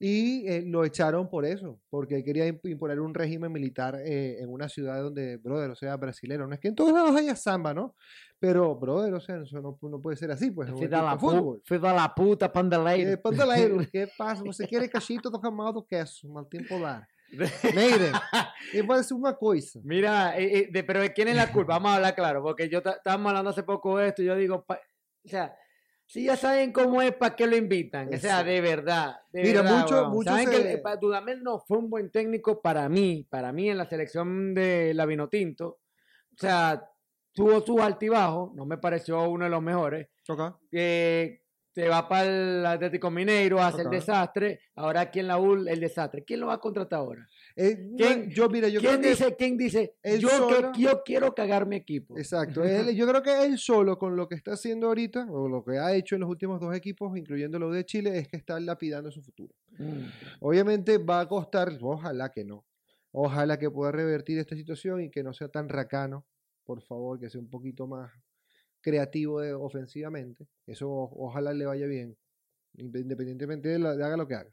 Y 0.00 0.46
eh, 0.46 0.62
lo 0.64 0.84
echaron 0.84 1.28
por 1.28 1.44
eso, 1.44 1.80
porque 1.90 2.22
quería 2.22 2.46
imp- 2.46 2.68
imponer 2.70 3.00
un 3.00 3.12
régimen 3.12 3.50
militar 3.50 3.96
eh, 4.04 4.36
en 4.40 4.48
una 4.48 4.68
ciudad 4.68 5.02
donde, 5.02 5.38
brother, 5.38 5.70
o 5.70 5.74
sea, 5.74 5.96
brasilero. 5.96 6.46
No 6.46 6.54
es 6.54 6.60
que 6.60 6.68
en 6.68 6.76
todos 6.76 6.92
lados 6.92 7.16
haya 7.16 7.34
samba, 7.34 7.74
¿no? 7.74 7.96
Pero, 8.38 8.76
brother, 8.76 9.12
o 9.14 9.20
sea, 9.20 9.42
eso 9.42 9.60
no, 9.60 9.76
no 9.82 10.00
puede 10.00 10.16
ser 10.16 10.30
así, 10.30 10.52
pues. 10.52 10.68
es 10.70 10.88
da 10.88 11.00
de 11.00 11.06
pu- 11.16 11.18
fútbol. 11.18 11.62
filho 11.64 11.80
da 11.80 12.14
puta, 12.14 12.52
pandeleiro. 12.52 13.10
Eh, 13.10 13.16
pandeleiro, 13.16 13.78
que 13.90 14.06
passa? 14.16 14.44
Você 14.44 14.64
quer 14.68 14.88
cachito 14.88 15.28
do 15.30 15.40
ramal 15.40 15.72
do 15.72 15.82
queso, 15.84 16.28
mal 16.28 16.46
tempo 16.46 16.78
dar. 16.78 17.04
Miren, 17.74 18.12
y 18.72 18.80
decir 18.80 19.16
una 19.16 19.34
cosa. 19.34 19.80
Mira, 19.82 20.38
eh, 20.38 20.58
eh, 20.60 20.68
de- 20.70 20.84
pero 20.84 21.00
¿de 21.00 21.12
quién 21.12 21.26
es 21.28 21.34
la 21.36 21.50
culpa? 21.52 21.74
Vamos 21.74 21.90
a 21.90 21.96
hablar 21.96 22.14
claro, 22.14 22.40
porque 22.42 22.68
yo 22.68 22.78
estábamos 22.78 23.30
hablando 23.30 23.50
hace 23.50 23.64
poco 23.64 23.98
de 23.98 24.06
esto 24.08 24.22
y 24.22 24.26
yo 24.26 24.36
digo, 24.36 24.64
pa- 24.64 24.80
o 25.24 25.28
sea, 25.28 25.54
si 26.10 26.24
ya 26.24 26.36
saben 26.36 26.72
cómo 26.72 27.02
es, 27.02 27.12
¿para 27.12 27.36
qué 27.36 27.46
lo 27.46 27.54
invitan? 27.54 28.12
O 28.12 28.16
sea, 28.18 28.42
de 28.42 28.60
verdad. 28.62 29.16
de 29.30 29.42
Mira, 29.42 29.60
verdad, 29.62 29.80
mucho- 29.82 30.08
mucho 30.08 30.30
Saben 30.30 30.48
se- 30.48 30.62
que 30.62 30.72
el- 30.72 30.82
Dudamel 31.00 31.42
no 31.42 31.58
fue 31.60 31.76
un 31.78 31.90
buen 31.90 32.10
técnico 32.10 32.62
para 32.62 32.88
mí, 32.88 33.26
para 33.28 33.52
mí 33.52 33.68
en 33.68 33.76
la 33.76 33.84
selección 33.86 34.54
de 34.54 34.94
la 34.94 35.04
Vinotinto. 35.06 35.78
O 36.34 36.36
sea, 36.40 36.82
tuvo 37.32 37.60
sus 37.60 37.80
altibajos, 37.80 38.54
no 38.54 38.64
me 38.64 38.78
pareció 38.78 39.28
uno 39.28 39.44
de 39.44 39.50
los 39.50 39.62
mejores. 39.62 40.08
que 40.70 41.42
se 41.74 41.88
va 41.88 42.08
para 42.08 42.24
el 42.24 42.66
Atlético 42.66 43.10
Mineiro, 43.10 43.60
hace 43.60 43.82
el 43.82 43.90
desastre, 43.90 44.60
ahora 44.74 45.02
aquí 45.02 45.20
en 45.20 45.28
la 45.28 45.38
UL 45.38 45.68
el 45.68 45.78
desastre. 45.80 46.24
¿Quién 46.24 46.40
lo 46.40 46.46
va 46.48 46.54
a 46.54 46.58
contratar 46.58 46.98
ahora? 47.00 47.28
Eh, 47.60 47.76
no, 47.90 47.96
¿Quién- 47.96 48.30
yo, 48.30 48.48
mira, 48.48 48.68
yo 48.68 48.78
creo 48.78 48.92
¿Quién 48.92 49.02
que 49.02 49.08
dice, 49.10 49.34
quién 49.36 49.56
dice 49.56 49.94
yo, 50.20 50.28
solo- 50.28 50.70
que, 50.70 50.80
yo 50.80 51.02
quiero 51.04 51.34
cagar 51.34 51.66
mi 51.66 51.74
equipo? 51.74 52.16
Exacto. 52.16 52.62
él- 52.92 52.94
yo 52.94 53.04
creo 53.08 53.20
que 53.20 53.44
él 53.44 53.58
solo, 53.58 53.98
con 53.98 54.14
lo 54.14 54.28
que 54.28 54.36
está 54.36 54.52
haciendo 54.52 54.86
ahorita, 54.86 55.26
o 55.28 55.48
lo 55.48 55.64
que 55.64 55.76
ha 55.76 55.92
hecho 55.92 56.14
en 56.14 56.20
los 56.20 56.30
últimos 56.30 56.60
dos 56.60 56.72
equipos, 56.76 57.18
incluyendo 57.18 57.58
lo 57.58 57.72
de 57.72 57.84
Chile, 57.84 58.16
es 58.16 58.28
que 58.28 58.36
está 58.36 58.60
lapidando 58.60 59.10
su 59.10 59.22
futuro. 59.22 59.52
Mm. 59.76 60.04
Obviamente 60.38 60.98
va 60.98 61.18
a 61.20 61.26
costar, 61.28 61.76
ojalá 61.82 62.30
que 62.30 62.44
no. 62.44 62.64
Ojalá 63.10 63.58
que 63.58 63.68
pueda 63.70 63.90
revertir 63.90 64.38
esta 64.38 64.54
situación 64.54 65.00
y 65.02 65.10
que 65.10 65.24
no 65.24 65.32
sea 65.32 65.48
tan 65.48 65.68
racano, 65.68 66.24
por 66.62 66.80
favor, 66.82 67.18
que 67.18 67.28
sea 67.28 67.40
un 67.40 67.50
poquito 67.50 67.88
más 67.88 68.12
creativo 68.80 69.40
de- 69.40 69.52
ofensivamente. 69.54 70.46
Eso 70.64 70.88
ojalá 70.90 71.52
le 71.52 71.66
vaya 71.66 71.86
bien, 71.86 72.16
independientemente 72.76 73.68
de, 73.70 73.78
la- 73.80 73.96
de 73.96 74.04
haga 74.04 74.16
lo 74.16 74.28
que 74.28 74.34
haga. 74.34 74.50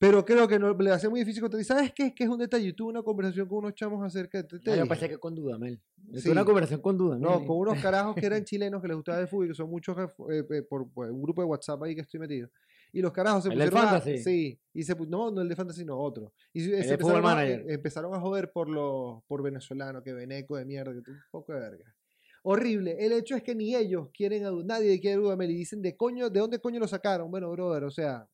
Pero 0.00 0.24
creo 0.24 0.46
que 0.46 0.58
no, 0.60 0.72
le 0.74 0.90
hace 0.92 1.08
muy 1.08 1.20
difícil 1.20 1.42
contra. 1.42 1.60
¿Y 1.60 1.64
¿Sabes 1.64 1.92
qué? 1.92 2.06
Es 2.06 2.14
que 2.14 2.22
es 2.24 2.30
un 2.30 2.38
detalle. 2.38 2.66
Yo 2.66 2.74
tuve 2.74 2.90
una 2.90 3.02
conversación 3.02 3.48
con 3.48 3.58
unos 3.58 3.74
chamos 3.74 4.04
acerca 4.04 4.38
de. 4.38 4.44
te- 4.44 4.58
te 4.60 4.70
Ah, 4.70 4.76
yo 4.76 4.82
dije. 4.82 4.88
pensé 4.94 5.08
que 5.08 5.18
con 5.18 5.34
Dudamel. 5.34 5.80
Yo 5.96 6.18
Sí. 6.18 6.22
tuve 6.24 6.32
una 6.32 6.44
conversación 6.44 6.80
con 6.80 6.96
Dudamel. 6.96 7.22
No, 7.22 7.44
con 7.44 7.56
unos 7.58 7.82
carajos 7.82 8.14
que 8.14 8.24
eran 8.26 8.44
chilenos 8.44 8.80
que 8.80 8.86
les 8.88 8.96
gustaba 8.96 9.18
el 9.18 9.26
fútbol, 9.26 9.48
que 9.48 9.54
son 9.54 9.68
muchos 9.68 9.96
eh, 9.98 10.44
eh, 10.50 10.62
por, 10.62 10.88
por 10.92 11.10
un 11.10 11.20
grupo 11.20 11.42
de 11.42 11.48
WhatsApp 11.48 11.82
ahí 11.82 11.96
que 11.96 12.02
estoy 12.02 12.20
metido. 12.20 12.48
Y 12.92 13.02
los 13.02 13.12
carajos 13.12 13.42
se 13.42 13.48
¿El 13.50 13.56
pusieron 13.56 13.76
a- 13.78 13.82
Fantasy? 13.90 14.18
Sí, 14.18 14.60
y 14.72 14.82
se 14.84 14.94
no, 14.94 15.30
no 15.32 15.40
el 15.42 15.48
de 15.48 15.56
Fantasy, 15.56 15.84
no, 15.84 15.98
otro. 15.98 16.32
Y 16.52 16.60
se, 16.60 16.76
El 16.76 16.82
se 16.82 16.88
de 16.90 16.94
empezaron, 16.94 17.18
a, 17.18 17.22
Manager. 17.34 17.64
empezaron 17.68 18.14
a 18.14 18.20
joder 18.20 18.52
por 18.52 18.68
los 18.68 19.22
por 19.26 19.42
venezolano, 19.42 20.00
que 20.02 20.12
veneco 20.12 20.56
de 20.56 20.64
mierda, 20.64 20.94
que 20.94 21.02
tú 21.02 21.10
un 21.10 21.18
poco 21.32 21.52
de 21.54 21.58
verga. 21.60 21.94
horrible. 22.42 22.96
El 23.04 23.12
hecho 23.12 23.34
es 23.34 23.42
que 23.42 23.54
ni 23.56 23.74
ellos 23.74 24.08
quieren 24.14 24.46
a 24.46 24.52
nadie 24.64 25.00
quiere 25.00 25.16
a 25.16 25.18
Dudamel 25.20 25.50
y 25.50 25.56
dicen 25.56 25.82
de 25.82 25.96
coño, 25.96 26.30
¿de 26.30 26.38
dónde 26.40 26.60
coño 26.60 26.78
lo 26.78 26.86
sacaron? 26.88 27.30
Bueno, 27.32 27.50
brother, 27.50 27.82
o 27.84 27.90
sea, 27.90 28.26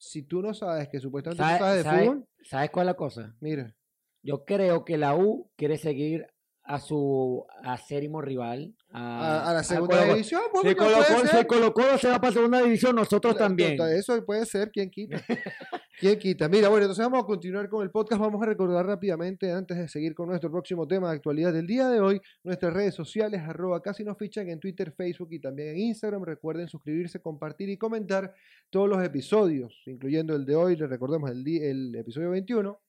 si 0.00 0.22
tú 0.22 0.40
no 0.40 0.54
sabes 0.54 0.88
que 0.88 0.98
supuestamente 0.98 1.42
tú 1.42 1.58
sabes 1.58 1.76
de 1.76 1.82
¿Sabe- 1.84 2.04
fútbol, 2.04 2.26
¿Sabes 2.42 2.70
cuál 2.70 2.84
es 2.86 2.86
la 2.86 2.94
cosa? 2.96 3.36
mira. 3.40 3.74
Yo 4.22 4.44
creo 4.44 4.84
que 4.84 4.98
la 4.98 5.14
U 5.14 5.50
quiere 5.56 5.76
seguir 5.78 6.26
a 6.62 6.78
su 6.78 7.46
acérrimo 7.62 8.20
rival. 8.20 8.74
A, 8.90 9.44
A, 9.46 9.50
a 9.50 9.54
la 9.54 9.62
segunda 9.62 10.04
división, 10.04 10.42
pues, 10.52 10.68
Si 10.68 10.74
coño, 10.74 10.88
Colo 10.90 10.96
puede 11.06 11.08
Colo- 11.20 11.26
ser. 11.30 11.40
si 11.40 11.46
Colo 11.46 11.72
Colo 11.74 11.98
se 11.98 12.08
va 12.08 12.20
para 12.20 12.32
segunda 12.32 12.60
división, 12.62 12.96
nosotros 12.96 13.34
Claro, 13.34 13.48
también. 13.48 13.78
Eso 13.96 14.24
puede 14.24 14.44
ser, 14.46 14.70
¿quién 14.70 14.90
quita? 14.90 15.16
¿Quién 15.98 16.18
quita? 16.18 16.48
Mira, 16.48 16.68
bueno, 16.68 16.84
entonces 16.84 17.04
vamos 17.04 17.24
a 17.24 17.26
continuar 17.26 17.68
con 17.68 17.82
el 17.82 17.90
podcast. 17.90 18.20
Vamos 18.20 18.42
a 18.42 18.46
recordar 18.46 18.86
rápidamente, 18.86 19.52
antes 19.52 19.76
de 19.76 19.88
seguir 19.88 20.14
con 20.14 20.28
nuestro 20.28 20.50
próximo 20.50 20.86
tema 20.88 21.10
de 21.10 21.16
actualidad 21.16 21.52
del 21.52 21.66
día 21.66 21.88
de 21.88 22.00
hoy, 22.00 22.20
nuestras 22.42 22.72
redes 22.72 22.94
sociales, 22.94 23.42
arroba 23.42 23.82
casi 23.82 24.02
nos 24.02 24.16
fichan 24.16 24.48
en 24.48 24.60
Twitter, 24.60 24.92
Facebook 24.92 25.28
y 25.32 25.40
también 25.40 25.70
en 25.70 25.78
Instagram. 25.78 26.22
Recuerden 26.22 26.68
suscribirse, 26.68 27.20
compartir 27.20 27.68
y 27.68 27.76
comentar 27.76 28.32
todos 28.70 28.88
los 28.88 29.02
episodios, 29.04 29.82
incluyendo 29.86 30.34
el 30.34 30.46
de 30.46 30.56
hoy, 30.56 30.76
les 30.76 30.88
recordemos 30.88 31.30
el, 31.30 31.46
el 31.46 31.94
episodio 31.94 32.30
21, 32.30 32.80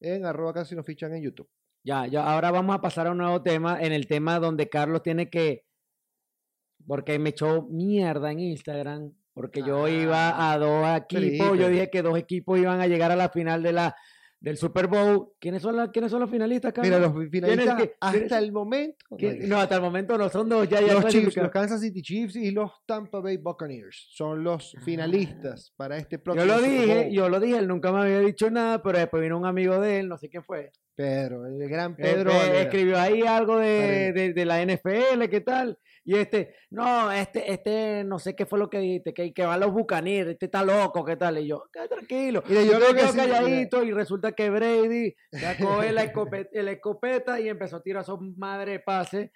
en 0.00 0.24
arroba 0.24 0.52
casi 0.52 0.74
nos 0.74 0.84
fichan 0.84 1.14
en 1.14 1.22
YouTube. 1.22 1.48
Ya, 1.84 2.08
ya, 2.08 2.24
ahora 2.24 2.50
vamos 2.50 2.74
a 2.74 2.80
pasar 2.80 3.06
a 3.06 3.12
un 3.12 3.18
nuevo 3.18 3.42
tema, 3.42 3.80
en 3.80 3.92
el 3.92 4.08
tema 4.08 4.40
donde 4.40 4.68
Carlos 4.68 5.04
tiene 5.04 5.30
que, 5.30 5.64
porque 6.84 7.16
me 7.20 7.30
echó 7.30 7.62
mierda 7.62 8.32
en 8.32 8.40
Instagram, 8.40 9.12
porque 9.36 9.62
yo 9.62 9.84
Ah, 9.84 9.90
iba 9.90 10.50
a 10.52 10.58
dos 10.58 10.86
equipos, 10.96 11.58
yo 11.58 11.68
dije 11.68 11.90
que 11.90 12.00
dos 12.00 12.18
equipos 12.18 12.58
iban 12.58 12.80
a 12.80 12.86
llegar 12.86 13.12
a 13.12 13.16
la 13.16 13.28
final 13.28 13.62
de 13.62 13.72
la, 13.74 13.94
del 14.40 14.56
Super 14.56 14.86
Bowl. 14.86 15.32
¿Quiénes 15.38 15.60
son, 15.60 15.76
la- 15.76 15.90
¿quiénes 15.90 16.10
son 16.10 16.20
los 16.20 16.30
finalistas, 16.30 16.72
Carlos? 16.72 16.98
Mira, 16.98 17.08
los 17.12 17.30
finalistas 17.30 17.76
que- 17.82 17.94
hasta 18.00 18.38
el 18.38 18.50
momento. 18.52 18.96
¿Quién- 19.18 19.40
no, 19.42 19.56
No, 19.56 19.58
hasta 19.60 19.76
el 19.76 19.82
momento 19.82 20.16
no, 20.16 20.28
son 20.30 20.48
dos, 20.48 20.66
ya, 20.68 20.80
ya 20.80 20.94
los 20.94 21.06
Chiefs, 21.06 21.36
los 21.36 21.50
Kansas 21.50 21.80
City 21.82 22.00
Chiefs 22.00 22.36
y 22.36 22.50
los 22.50 22.70
Tampa 22.86 23.20
Bay 23.20 23.36
Buccaneers 23.36 24.08
son 24.10 24.42
los 24.42 24.74
finalistas 24.84 25.72
para 25.76 25.98
este 25.98 26.18
próximo 26.18 26.46
Yo 26.46 26.52
lo 26.52 26.58
Super 26.58 26.70
dije, 26.80 26.94
Bowl. 27.04 27.12
yo 27.12 27.28
lo 27.28 27.40
dije, 27.40 27.58
él 27.58 27.68
nunca 27.68 27.92
me 27.92 28.00
había 28.00 28.20
dicho 28.20 28.50
nada, 28.50 28.82
pero 28.82 28.98
después 28.98 29.22
vino 29.22 29.36
un 29.38 29.44
amigo 29.46 29.78
de 29.80 30.00
él, 30.00 30.08
no 30.08 30.16
sé 30.16 30.28
quién 30.30 30.42
fue. 30.44 30.72
Pedro, 30.94 31.46
el 31.46 31.68
gran 31.68 31.94
Pedro 31.94 32.30
escribió 32.32 32.98
ahí 32.98 33.20
algo 33.22 33.58
de, 33.58 34.12
de- 34.14 34.32
de 34.32 34.44
la 34.46 34.62
NFL, 34.62 35.28
¿qué 35.28 35.42
tal? 35.42 35.78
Y 36.08 36.14
este, 36.16 36.54
no, 36.70 37.10
este, 37.10 37.52
este, 37.52 38.04
no 38.04 38.20
sé 38.20 38.36
qué 38.36 38.46
fue 38.46 38.60
lo 38.60 38.70
que 38.70 38.78
dijiste, 38.78 39.12
que, 39.12 39.34
que 39.34 39.44
van 39.44 39.58
los 39.58 39.72
bucaneros, 39.72 40.32
este 40.34 40.46
está 40.46 40.64
loco, 40.64 41.04
¿qué 41.04 41.16
tal? 41.16 41.36
Y 41.38 41.48
yo, 41.48 41.64
"Qué 41.72 41.88
tranquilo. 41.88 42.44
Mira, 42.48 42.62
yo 42.62 42.72
yo 42.74 42.78
que 42.78 42.94
quedo 42.94 43.06
decir- 43.12 43.16
calladito 43.16 43.82
y 43.82 43.90
resulta 43.90 44.30
que 44.30 44.48
Brady 44.48 45.14
sacó 45.32 45.82
el 45.82 45.98
escopeta, 45.98 46.50
escopeta 46.70 47.40
y 47.40 47.48
empezó 47.48 47.76
a 47.76 47.82
tirar 47.82 48.04
su 48.04 48.16
madre 48.36 48.72
de 48.72 48.78
pase, 48.80 49.32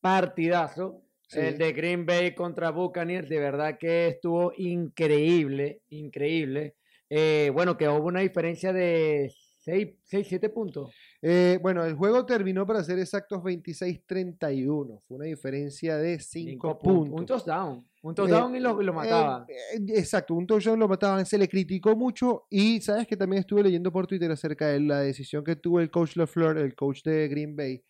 partidazo. 0.00 1.02
Sí. 1.28 1.40
El 1.40 1.58
de 1.58 1.72
Green 1.72 2.06
Bay 2.06 2.34
contra 2.34 2.70
Buccaneers, 2.70 3.28
de 3.28 3.38
verdad 3.38 3.76
que 3.78 4.08
estuvo 4.08 4.52
increíble, 4.56 5.82
increíble. 5.90 6.74
Eh, 7.10 7.50
bueno, 7.52 7.76
que 7.76 7.86
hubo 7.88 8.06
una 8.06 8.20
diferencia 8.20 8.72
de 8.72 9.30
6, 9.62 9.94
7 10.04 10.48
puntos. 10.48 10.90
Eh, 11.20 11.58
bueno, 11.60 11.84
el 11.84 11.94
juego 11.94 12.24
terminó, 12.24 12.64
para 12.66 12.82
ser 12.84 12.98
exactos, 12.98 13.42
26-31. 13.42 15.02
Fue 15.06 15.16
una 15.16 15.26
diferencia 15.26 15.96
de 15.96 16.20
5 16.20 16.50
Cinco 16.50 16.78
puntos. 16.78 17.20
Un 17.20 17.26
touchdown. 17.26 17.88
Un 18.02 18.14
touchdown 18.14 18.54
y 18.54 18.60
lo, 18.60 18.80
lo 18.80 18.92
mataba. 18.92 19.44
Eh, 19.48 19.54
eh, 19.74 19.98
exacto, 19.98 20.34
un 20.34 20.46
touchdown 20.46 20.78
lo 20.78 20.86
mataban, 20.86 21.26
se 21.26 21.36
le 21.36 21.48
criticó 21.48 21.96
mucho 21.96 22.46
y 22.48 22.80
sabes 22.80 23.08
que 23.08 23.16
también 23.16 23.40
estuve 23.40 23.64
leyendo 23.64 23.90
por 23.90 24.06
Twitter 24.06 24.30
acerca 24.30 24.68
de 24.68 24.80
la 24.80 25.00
decisión 25.00 25.42
que 25.42 25.56
tuvo 25.56 25.80
el 25.80 25.90
coach 25.90 26.16
LaFleur, 26.16 26.58
el 26.58 26.76
coach 26.76 27.02
de 27.02 27.26
Green 27.26 27.56
Bay, 27.56 27.82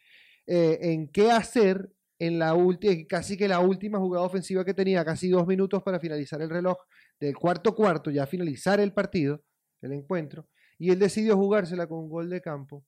eh, 0.46 0.78
en 0.80 1.08
qué 1.08 1.30
hacer 1.30 1.92
en 2.18 2.38
la 2.38 2.54
última, 2.54 2.94
casi 3.06 3.36
que 3.36 3.46
la 3.46 3.60
última 3.60 3.98
jugada 3.98 4.24
ofensiva 4.24 4.64
que 4.64 4.72
tenía, 4.72 5.04
casi 5.04 5.28
dos 5.28 5.46
minutos 5.46 5.82
para 5.82 6.00
finalizar 6.00 6.40
el 6.40 6.48
reloj 6.48 6.78
del 7.20 7.36
cuarto 7.36 7.74
cuarto, 7.74 8.10
ya 8.10 8.26
finalizar 8.26 8.80
el 8.80 8.92
partido, 8.92 9.44
el 9.82 9.92
encuentro, 9.92 10.48
y 10.78 10.90
él 10.90 10.98
decidió 10.98 11.36
jugársela 11.36 11.86
con 11.86 11.98
un 11.98 12.08
gol 12.08 12.30
de 12.30 12.40
campo. 12.40 12.84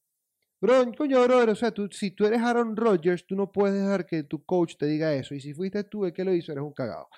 Bro, 0.61 0.92
coño, 0.96 1.23
brother, 1.25 1.49
o 1.51 1.55
sea, 1.55 1.70
tú, 1.70 1.88
si 1.90 2.11
tú 2.11 2.27
eres 2.27 2.40
Aaron 2.40 2.77
Rodgers, 2.77 3.27
tú 3.27 3.35
no 3.35 3.51
puedes 3.51 3.81
dejar 3.81 4.05
que 4.05 4.23
tu 4.25 4.44
coach 4.44 4.77
te 4.77 4.87
diga 4.87 5.14
eso. 5.14 5.35
Y 5.35 5.40
si 5.40 5.55
fuiste 5.55 5.83
tú 5.85 6.05
el 6.05 6.12
que 6.12 6.23
lo 6.25 6.35
hizo, 6.35 6.53
eres 6.53 6.62
un 6.62 6.73
cagado. 6.73 7.09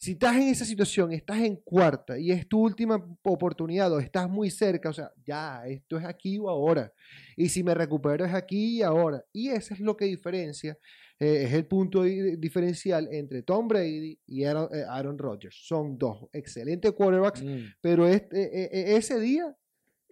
Si 0.00 0.12
estás 0.12 0.36
en 0.36 0.42
esa 0.44 0.64
situación, 0.64 1.12
estás 1.12 1.38
en 1.40 1.56
cuarta 1.56 2.16
y 2.18 2.30
es 2.30 2.48
tu 2.48 2.60
última 2.62 3.04
oportunidad 3.22 3.92
o 3.92 3.98
estás 3.98 4.30
muy 4.30 4.48
cerca, 4.48 4.90
o 4.90 4.92
sea, 4.92 5.10
ya, 5.26 5.66
esto 5.66 5.98
es 5.98 6.04
aquí 6.04 6.38
o 6.38 6.48
ahora. 6.48 6.92
Y 7.36 7.48
si 7.48 7.64
me 7.64 7.74
recupero 7.74 8.24
es 8.24 8.32
aquí 8.32 8.78
y 8.78 8.82
ahora. 8.82 9.24
Y 9.32 9.48
eso 9.48 9.74
es 9.74 9.80
lo 9.80 9.96
que 9.96 10.04
diferencia, 10.04 10.78
eh, 11.18 11.42
es 11.46 11.52
el 11.52 11.66
punto 11.66 12.04
di- 12.04 12.36
diferencial 12.36 13.08
entre 13.10 13.42
Tom 13.42 13.66
Brady 13.66 14.16
y 14.24 14.44
Aaron, 14.44 14.68
eh, 14.72 14.84
Aaron 14.88 15.18
Rodgers. 15.18 15.56
Son 15.66 15.98
dos 15.98 16.28
excelentes 16.32 16.92
quarterbacks, 16.92 17.42
Mm. 17.42 17.58
pero 17.80 18.06
este, 18.06 18.40
eh, 18.44 18.70
eh, 18.72 18.96
ese 18.96 19.18
día 19.18 19.52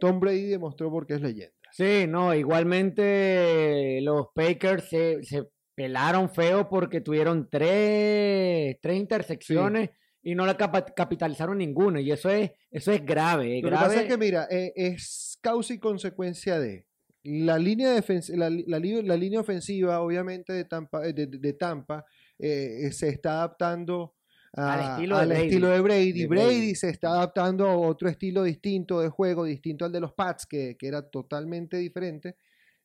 Tom 0.00 0.18
Brady 0.18 0.46
demostró 0.46 0.90
por 0.90 1.06
qué 1.06 1.14
es 1.14 1.20
leyenda. 1.22 1.54
Sí, 1.76 2.06
no, 2.08 2.34
igualmente 2.34 4.00
los 4.02 4.28
Packers 4.34 4.88
se, 4.88 5.22
se 5.22 5.44
pelaron 5.74 6.30
feo 6.30 6.68
porque 6.70 7.02
tuvieron 7.02 7.48
tres, 7.50 8.76
tres 8.80 8.96
intersecciones 8.96 9.90
y 10.22 10.34
no 10.34 10.46
la 10.46 10.56
capitalizaron 10.56 11.58
ninguna. 11.58 12.00
Y 12.00 12.10
eso 12.10 12.30
es, 12.30 12.50
eso 12.70 12.92
es 12.92 13.04
grave, 13.04 13.58
es 13.58 13.62
Lo 13.62 13.68
que 13.68 13.74
pasa 13.74 14.00
es 14.02 14.08
que, 14.08 14.16
mira, 14.16 14.48
eh, 14.50 14.72
es 14.74 15.38
causa 15.42 15.74
y 15.74 15.78
consecuencia 15.78 16.58
de 16.58 16.86
la 17.22 17.58
línea, 17.58 17.94
defens- 17.94 18.34
la, 18.34 18.48
la 18.48 18.78
la 19.02 19.16
línea 19.16 19.40
ofensiva, 19.40 20.00
obviamente, 20.00 20.52
de 20.54 20.64
Tampa, 20.64 21.06
eh, 21.06 21.12
de, 21.12 21.26
de- 21.26 21.52
Tampa 21.52 22.04
eh, 22.38 22.90
se 22.92 23.08
está 23.08 23.32
adaptando 23.32 24.14
Al 24.56 24.92
estilo 24.92 25.18
de 25.18 25.26
Brady. 25.26 25.42
de 25.50 25.80
Brady. 25.82 26.12
De 26.22 26.26
Brady. 26.26 26.44
Brady. 26.56 26.74
se 26.74 26.88
está 26.90 27.08
adaptando 27.10 27.66
a 27.68 27.76
otro 27.76 28.08
estilo 28.08 28.42
distinto 28.42 29.00
de 29.00 29.08
juego, 29.08 29.44
distinto 29.44 29.84
al 29.84 29.92
de 29.92 30.00
los 30.00 30.12
Pats, 30.14 30.46
que, 30.46 30.76
que 30.78 30.88
era 30.88 31.02
totalmente 31.08 31.76
diferente. 31.76 32.36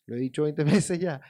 Lo 0.05 0.15
he 0.15 0.19
dicho 0.19 0.43
20 0.43 0.63
veces 0.89 0.99
ya. 0.99 1.21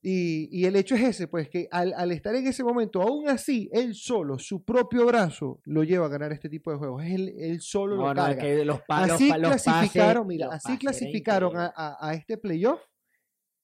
Y, 0.00 0.48
y 0.56 0.64
el 0.66 0.76
hecho 0.76 0.94
es 0.94 1.02
ese, 1.02 1.26
pues 1.26 1.48
que 1.48 1.66
al, 1.72 1.92
al 1.94 2.12
estar 2.12 2.32
en 2.36 2.46
ese 2.46 2.62
momento, 2.62 3.02
aún 3.02 3.28
así, 3.28 3.68
él 3.72 3.94
solo, 3.96 4.38
su 4.38 4.64
propio 4.64 5.04
brazo, 5.06 5.60
lo 5.64 5.82
lleva 5.82 6.06
a 6.06 6.08
ganar 6.08 6.32
este 6.32 6.48
tipo 6.48 6.70
de 6.70 6.78
juegos. 6.78 7.02
Él, 7.04 7.34
él 7.36 7.60
solo 7.60 7.96
No, 7.96 8.02
lo 8.02 8.14
no, 8.14 8.20
es 8.28 8.36
carga. 8.36 8.42
que 8.42 8.64
los 8.64 8.80
pa- 8.82 9.06
los 9.08 9.16
Así 9.16 9.28
pa- 9.28 9.38
los 9.38 9.50
pases- 9.50 9.62
clasificaron, 9.64 10.26
mira, 10.28 10.48
así 10.52 10.78
clasificaron 10.78 11.56
a, 11.56 11.72
a- 11.74 11.96
a 12.00 12.14
este 12.14 12.38
playoff. 12.38 12.80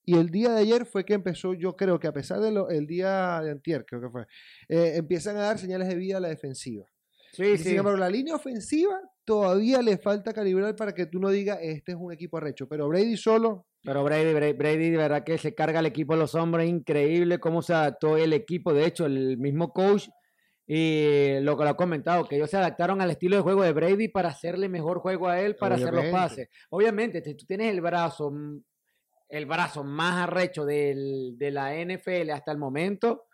Y 0.04 0.16
el 0.16 0.30
día 0.30 0.50
de 0.50 0.60
ayer 0.60 0.86
fue 0.86 1.04
que 1.04 1.14
empezó, 1.14 1.54
yo 1.54 1.76
creo 1.76 1.98
que 1.98 2.06
a 2.06 2.12
pesar 2.12 2.40
del 2.40 2.86
día 2.86 3.40
de 3.42 3.50
antier, 3.50 3.84
creo 3.86 4.02
que 4.02 4.10
fue, 4.10 4.26
eh, 4.68 4.94
empiezan 4.96 5.36
a 5.36 5.42
dar 5.42 5.58
señales 5.58 5.88
de 5.88 5.94
vida 5.94 6.18
a 6.18 6.20
la 6.20 6.28
defensiva. 6.28 6.84
Sí, 7.32 7.44
Y 7.44 7.58
sí. 7.58 7.64
Sin 7.64 7.78
embargo, 7.78 7.98
la 7.98 8.10
línea 8.10 8.36
ofensiva 8.36 9.00
todavía 9.24 9.82
le 9.82 9.98
falta 9.98 10.32
calibrar 10.32 10.76
para 10.76 10.94
que 10.94 11.06
tú 11.06 11.18
no 11.18 11.30
digas, 11.30 11.58
este 11.62 11.92
es 11.92 11.98
un 11.98 12.12
equipo 12.12 12.36
arrecho. 12.36 12.68
Pero 12.68 12.88
Brady 12.88 13.16
solo, 13.16 13.66
Pero 13.82 14.04
Brady, 14.04 14.32
Brady, 14.32 14.52
Brady, 14.52 14.90
de 14.90 14.96
verdad 14.96 15.24
que 15.24 15.38
se 15.38 15.54
carga 15.54 15.80
el 15.80 15.86
equipo 15.86 16.14
a 16.14 16.16
los 16.16 16.34
hombres, 16.34 16.68
increíble 16.68 17.38
cómo 17.38 17.62
se 17.62 17.74
adaptó 17.74 18.16
el 18.16 18.32
equipo. 18.32 18.72
De 18.72 18.86
hecho, 18.86 19.06
el 19.06 19.38
mismo 19.38 19.72
coach 19.72 20.08
y 20.66 21.40
lo 21.40 21.56
que 21.58 21.64
lo 21.64 21.70
ha 21.70 21.76
comentado, 21.76 22.26
que 22.26 22.36
ellos 22.36 22.50
se 22.50 22.56
adaptaron 22.56 23.00
al 23.02 23.10
estilo 23.10 23.36
de 23.36 23.42
juego 23.42 23.62
de 23.62 23.72
Brady 23.72 24.08
para 24.08 24.30
hacerle 24.30 24.68
mejor 24.68 25.00
juego 25.00 25.28
a 25.28 25.40
él, 25.40 25.56
para 25.56 25.74
hacer 25.74 25.92
los 25.92 26.06
pases. 26.06 26.48
Obviamente, 26.70 27.22
si 27.22 27.34
tú 27.34 27.44
tienes 27.44 27.70
el 27.70 27.80
brazo, 27.80 28.30
mm, 28.30 28.62
el 29.28 29.46
brazo 29.46 29.84
más 29.84 30.28
arrecho 30.28 30.64
del- 30.64 31.36
de 31.38 31.50
la 31.50 31.74
NFL 31.74 32.30
hasta 32.30 32.52
el 32.52 32.58
momento, 32.58 33.24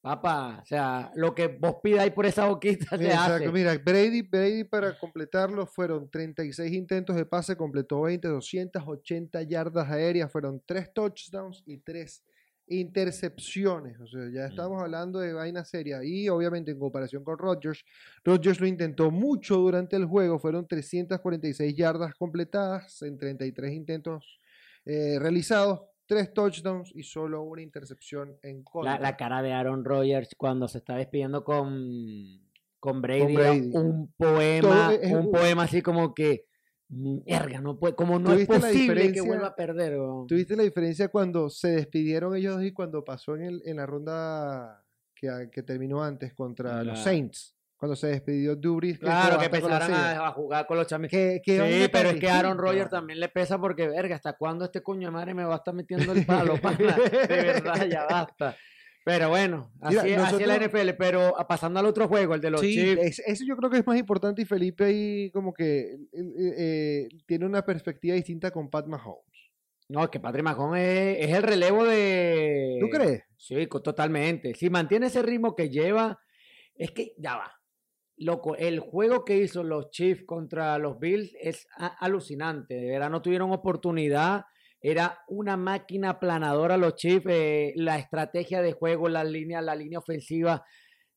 papá, 0.00 0.60
o 0.62 0.66
sea, 0.66 1.10
lo 1.14 1.34
que 1.34 1.46
vos 1.48 1.76
pidáis 1.82 2.12
por 2.12 2.26
esa 2.26 2.46
boquita 2.46 2.96
se 2.98 3.06
Exacto, 3.06 3.34
hace. 3.34 3.52
Mira, 3.52 3.74
Brady, 3.78 4.22
Brady 4.22 4.64
para 4.64 4.98
completarlo 4.98 5.66
fueron 5.66 6.10
36 6.10 6.72
intentos 6.72 7.16
de 7.16 7.24
pase, 7.24 7.56
completó 7.56 8.02
20, 8.02 8.28
280 8.28 9.42
yardas 9.42 9.88
aéreas, 9.90 10.30
fueron 10.30 10.62
3 10.66 10.92
touchdowns 10.92 11.62
y 11.66 11.78
3 11.78 12.22
intercepciones. 12.66 13.98
O 14.00 14.06
sea, 14.06 14.28
ya 14.32 14.46
estamos 14.46 14.80
hablando 14.80 15.18
de 15.20 15.32
vaina 15.32 15.64
seria. 15.64 16.02
Y 16.02 16.28
obviamente 16.28 16.70
en 16.70 16.78
comparación 16.78 17.24
con 17.24 17.36
Rodgers, 17.38 17.84
Rodgers 18.24 18.60
lo 18.60 18.66
intentó 18.66 19.10
mucho 19.10 19.56
durante 19.56 19.96
el 19.96 20.04
juego, 20.06 20.38
fueron 20.38 20.66
346 20.66 21.74
yardas 21.74 22.14
completadas 22.14 23.02
en 23.02 23.18
33 23.18 23.72
intentos 23.72 24.38
eh, 24.84 25.18
realizados. 25.18 25.80
Tres 26.06 26.34
touchdowns 26.34 26.92
y 26.94 27.02
solo 27.02 27.42
una 27.42 27.62
intercepción 27.62 28.36
en 28.42 28.62
contra. 28.62 28.96
La, 28.96 29.00
la 29.00 29.16
cara 29.16 29.40
de 29.40 29.52
Aaron 29.54 29.86
Rodgers 29.86 30.34
cuando 30.36 30.68
se 30.68 30.76
está 30.78 30.96
despidiendo 30.96 31.42
con, 31.44 32.42
con 32.78 33.00
Brady, 33.00 33.70
un 33.72 34.12
poema, 34.14 34.92
es- 34.92 35.12
un 35.12 35.30
poema 35.30 35.62
así 35.62 35.80
como 35.80 36.12
que, 36.12 36.44
erga, 37.24 37.62
no 37.62 37.78
puede, 37.78 37.94
como 37.94 38.18
no 38.18 38.28
es 38.34 38.46
¿Tuviste 38.46 38.52
la 38.54 38.60
posible 38.60 39.12
que 39.12 39.20
vuelva 39.22 39.46
a 39.46 39.56
perder. 39.56 39.98
weón". 39.98 40.26
¿Tuviste 40.26 40.54
la 40.56 40.62
diferencia 40.64 41.08
cuando 41.08 41.48
se 41.48 41.68
despidieron 41.68 42.36
ellos 42.36 42.62
y 42.62 42.72
cuando 42.72 43.02
pasó 43.02 43.34
en, 43.36 43.42
el- 43.44 43.62
en 43.64 43.76
la 43.78 43.86
ronda 43.86 44.84
que, 45.14 45.48
que 45.50 45.62
terminó 45.62 46.02
antes 46.04 46.34
contra 46.34 46.84
los 46.84 46.98
Saints? 47.02 47.53
Cuando 47.84 47.96
se 47.96 48.06
despidió 48.06 48.56
Dubris. 48.56 48.98
Claro, 48.98 49.38
que 49.38 49.50
silla. 49.86 50.22
a, 50.22 50.28
a 50.28 50.32
jugar 50.32 50.66
con 50.66 50.78
los 50.78 50.86
vaina 51.58 51.84
Sí, 51.84 51.88
pero 51.92 52.08
es 52.08 52.16
que 52.18 52.30
Aaron. 52.30 52.56
Rodgers 52.56 52.88
también 52.88 53.20
le 53.20 53.28
pesa 53.28 53.60
porque, 53.60 53.86
verga, 53.88 54.16
¿hasta 54.16 54.32
cuándo 54.32 54.64
este 54.64 54.82
coño 54.82 55.08
de 55.08 55.10
madre 55.12 55.34
me 55.34 55.44
va 55.44 55.52
a 55.52 55.56
estar 55.58 55.74
metiendo 55.74 56.12
el 56.14 56.24
palo? 56.24 56.56
pana? 56.62 56.96
De 56.96 57.26
verdad, 57.28 57.86
ya 57.86 58.06
basta. 58.06 58.56
Pero 59.04 59.28
bueno, 59.28 59.70
Mira, 59.86 60.00
así, 60.00 60.14
así 60.14 60.42
es 60.44 60.46
la 60.48 60.56
NFL. 60.56 60.90
Pero 60.98 61.34
pasando 61.46 61.78
al 61.78 61.84
otro 61.84 62.08
juego, 62.08 62.34
el 62.34 62.40
de 62.40 62.50
los 62.52 62.62
Sí, 62.62 62.72
Chiefs. 62.72 63.02
es- 63.02 63.22
eso 63.26 63.44
yo 63.46 63.54
creo 63.54 63.68
que 63.68 63.76
es 63.76 63.86
más 63.86 63.98
importante 63.98 64.40
y 64.40 64.46
Felipe 64.46 64.84
ahí 64.84 65.30
como 65.30 65.52
que 65.52 65.80
eh, 65.92 65.98
eh, 66.14 66.54
eh, 66.56 67.08
tiene 67.26 67.44
una 67.44 67.66
perspectiva 67.66 68.14
distinta 68.14 68.50
con 68.50 68.70
Pat 68.70 68.86
Mahomes. 68.86 69.50
No, 69.90 70.10
que 70.10 70.20
Patrick 70.20 70.42
Mahomes 70.42 70.80
es, 71.18 71.28
es 71.28 71.36
el 71.36 71.42
relevo 71.42 71.84
de. 71.84 72.78
¿Tú 72.80 72.88
crees? 72.88 73.24
Sí, 73.36 73.66
totalmente. 73.66 74.54
Si 74.54 74.70
mantiene 74.70 75.08
ese 75.08 75.20
ritmo 75.22 75.54
que 75.54 75.68
lleva, 75.68 76.18
es 76.76 76.90
que 76.90 77.12
ya 77.18 77.36
va. 77.36 77.52
Loco, 78.16 78.54
el 78.56 78.78
juego 78.78 79.24
que 79.24 79.36
hizo 79.38 79.64
los 79.64 79.90
Chiefs 79.90 80.24
contra 80.24 80.78
los 80.78 80.98
Bills 81.00 81.34
es 81.40 81.66
alucinante. 81.98 82.74
De 82.74 82.90
verdad, 82.92 83.10
no 83.10 83.20
tuvieron 83.22 83.50
oportunidad. 83.52 84.44
Era 84.80 85.18
una 85.28 85.56
máquina 85.56 86.10
aplanadora 86.10 86.76
los 86.76 86.94
Chiefs. 86.94 87.26
eh, 87.28 87.72
la 87.76 87.98
estrategia 87.98 88.62
de 88.62 88.72
juego, 88.72 89.08
la 89.08 89.24
línea, 89.24 89.60
la 89.60 89.74
línea 89.74 89.98
ofensiva. 89.98 90.64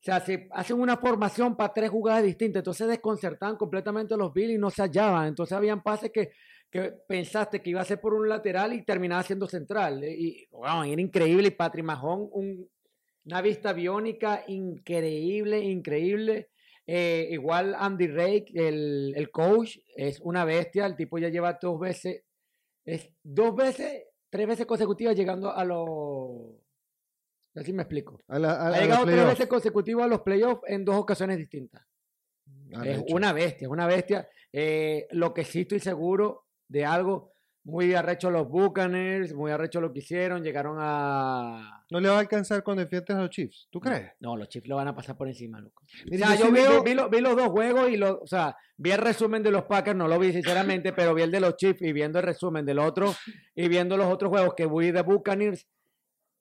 sea, 0.00 0.20
se 0.20 0.48
hacen 0.52 0.80
una 0.80 0.96
formación 0.96 1.56
para 1.56 1.72
tres 1.72 1.90
jugadas 1.90 2.24
distintas. 2.24 2.60
Entonces 2.60 2.88
desconcertaban 2.88 3.56
completamente 3.56 4.14
a 4.14 4.16
los 4.16 4.32
Bills 4.32 4.54
y 4.54 4.58
no 4.58 4.70
se 4.70 4.82
hallaban. 4.82 5.28
Entonces 5.28 5.56
habían 5.56 5.82
pases 5.82 6.10
que, 6.12 6.30
que 6.70 6.92
pensaste 7.06 7.60
que 7.62 7.70
iba 7.70 7.80
a 7.80 7.84
ser 7.84 8.00
por 8.00 8.14
un 8.14 8.28
lateral 8.28 8.72
y 8.72 8.84
terminaba 8.84 9.22
siendo 9.22 9.46
central. 9.46 10.02
eh, 10.02 10.16
Y 10.18 10.46
wow, 10.50 10.82
era 10.84 11.00
increíble. 11.00 11.48
Y 11.48 11.50
Patrick 11.52 11.86
un- 12.32 12.68
una 13.24 13.42
vista 13.42 13.72
biónica 13.72 14.42
increíble, 14.48 15.60
increíble. 15.60 16.48
Eh, 16.90 17.28
igual 17.32 17.74
Andy 17.78 18.06
Reid, 18.06 18.44
el, 18.54 19.12
el 19.14 19.30
coach, 19.30 19.76
es 19.94 20.20
una 20.20 20.46
bestia. 20.46 20.86
El 20.86 20.96
tipo 20.96 21.18
ya 21.18 21.28
lleva 21.28 21.58
dos 21.60 21.78
veces, 21.78 22.24
es 22.86 23.10
dos 23.22 23.54
veces, 23.54 24.04
tres 24.30 24.46
veces 24.46 24.64
consecutivas 24.64 25.14
llegando 25.14 25.52
a 25.52 25.64
los. 25.66 26.54
A 27.54 27.60
ver 27.60 27.64
si 27.66 27.72
me 27.74 27.82
explico. 27.82 28.18
A 28.28 28.38
la- 28.38 28.52
a- 28.52 28.68
a 28.68 28.74
Ha 28.74 28.80
llegado 28.80 29.04
tres 29.04 29.26
veces 29.26 29.46
consecutivas 29.48 30.06
a 30.06 30.08
los 30.08 30.22
playoffs 30.22 30.62
en 30.66 30.84
dos 30.86 30.96
ocasiones 30.96 31.36
distintas. 31.36 31.84
Es 32.70 32.78
Arrecho. 32.78 33.14
una 33.14 33.32
bestia, 33.34 33.66
es 33.66 33.70
una 33.70 33.86
bestia. 33.86 34.26
Eh, 34.50 35.06
lo 35.10 35.34
que 35.34 35.44
sí 35.44 35.60
estoy 35.62 35.80
seguro 35.80 36.46
de 36.68 36.86
algo, 36.86 37.34
muy 37.68 37.94
arrecho 37.94 38.30
los 38.30 38.48
Buccaneers, 38.48 39.34
muy 39.34 39.50
arrecho 39.50 39.78
lo 39.80 39.92
que 39.92 39.98
hicieron, 39.98 40.42
llegaron 40.42 40.78
a... 40.80 41.84
No 41.90 42.00
le 42.00 42.08
va 42.08 42.16
a 42.16 42.20
alcanzar 42.20 42.62
cuando 42.64 42.82
defiendes 42.82 43.14
a 43.14 43.20
los 43.20 43.28
Chiefs. 43.30 43.68
¿Tú 43.70 43.78
crees? 43.78 44.12
No, 44.20 44.36
los 44.38 44.48
Chiefs 44.48 44.66
lo 44.68 44.76
van 44.76 44.88
a 44.88 44.94
pasar 44.94 45.18
por 45.18 45.28
encima, 45.28 45.60
loco. 45.60 45.84
Mira, 46.10 46.28
o 46.28 46.30
sea, 46.30 46.46
yo 46.46 46.50
vi, 46.50 46.60
veo- 46.94 47.08
vi 47.10 47.20
los 47.20 47.36
dos 47.36 47.48
juegos 47.48 47.90
y 47.90 47.98
lo, 47.98 48.20
o 48.22 48.26
sea, 48.26 48.56
vi 48.78 48.90
el 48.90 48.98
resumen 48.98 49.42
de 49.42 49.50
los 49.50 49.64
Packers, 49.64 49.96
no 49.98 50.08
lo 50.08 50.18
vi 50.18 50.32
sinceramente, 50.32 50.92
pero 50.94 51.14
vi 51.14 51.22
el 51.22 51.30
de 51.30 51.40
los 51.40 51.56
Chiefs 51.56 51.82
y 51.82 51.92
viendo 51.92 52.18
el 52.20 52.24
resumen 52.24 52.64
del 52.64 52.78
otro 52.78 53.14
y 53.54 53.68
viendo 53.68 53.98
los 53.98 54.06
otros 54.06 54.30
juegos 54.30 54.54
que 54.56 54.66
vi 54.66 54.90
de 54.90 55.02
Buccaneers, 55.02 55.66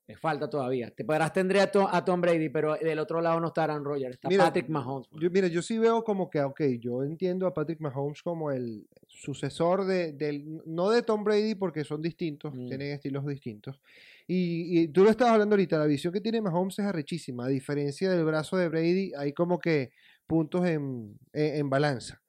me 0.08 0.16
falta 0.16 0.50
todavía. 0.50 0.90
Te 0.92 1.04
podrás 1.04 1.34
tendré 1.34 1.60
a, 1.60 1.70
To- 1.72 1.88
a 1.94 2.04
Tom 2.06 2.22
Brady, 2.22 2.50
pero 2.50 2.76
del 2.76 2.98
otro 3.00 3.20
lado 3.22 3.40
no 3.42 3.48
está 3.48 3.66
Aaron 3.66 3.84
Rodgers, 3.84 4.14
está 4.16 4.30
Mira, 4.30 4.46
Patrick 4.46 4.70
Mahomes. 4.70 5.08
Yo, 5.12 5.30
mira, 5.30 5.48
yo 5.48 5.62
sí 5.62 5.78
veo 5.78 6.04
como 6.04 6.30
que, 6.30 6.42
ok, 6.42 6.62
yo 6.80 7.04
entiendo 7.04 7.46
a 7.46 7.54
Patrick 7.54 7.82
Mahomes 7.82 8.24
como 8.24 8.50
el 8.52 8.88
sucesor 9.08 9.84
de, 9.86 10.14
del, 10.14 10.62
no 10.66 10.90
de 10.90 11.02
Tom 11.02 11.24
Brady 11.24 11.56
porque 11.56 11.84
son 11.84 12.02
distintos, 12.02 12.54
Mm. 12.54 12.68
tienen 12.68 12.92
estilos 12.94 13.26
distintos. 13.26 13.82
Y, 14.28 14.80
y 14.82 14.88
tú 14.90 15.04
lo 15.04 15.10
estabas 15.10 15.34
hablando 15.34 15.56
ahorita, 15.56 15.78
la 15.78 15.86
visión 15.86 16.14
que 16.14 16.22
tiene 16.22 16.42
Mahomes 16.42 16.80
es 16.80 16.86
arrechísima, 16.86 17.46
a 17.46 17.50
diferencia 17.50 18.10
del 18.10 18.24
brazo 18.26 18.56
de 18.58 18.70
Brady, 18.70 19.12
hay 19.18 19.34
como 19.34 19.60
que 19.60 19.92
puntos 20.26 20.66
en, 20.68 21.18
en, 21.34 21.56
en 21.56 21.70
balanza. 21.70 22.22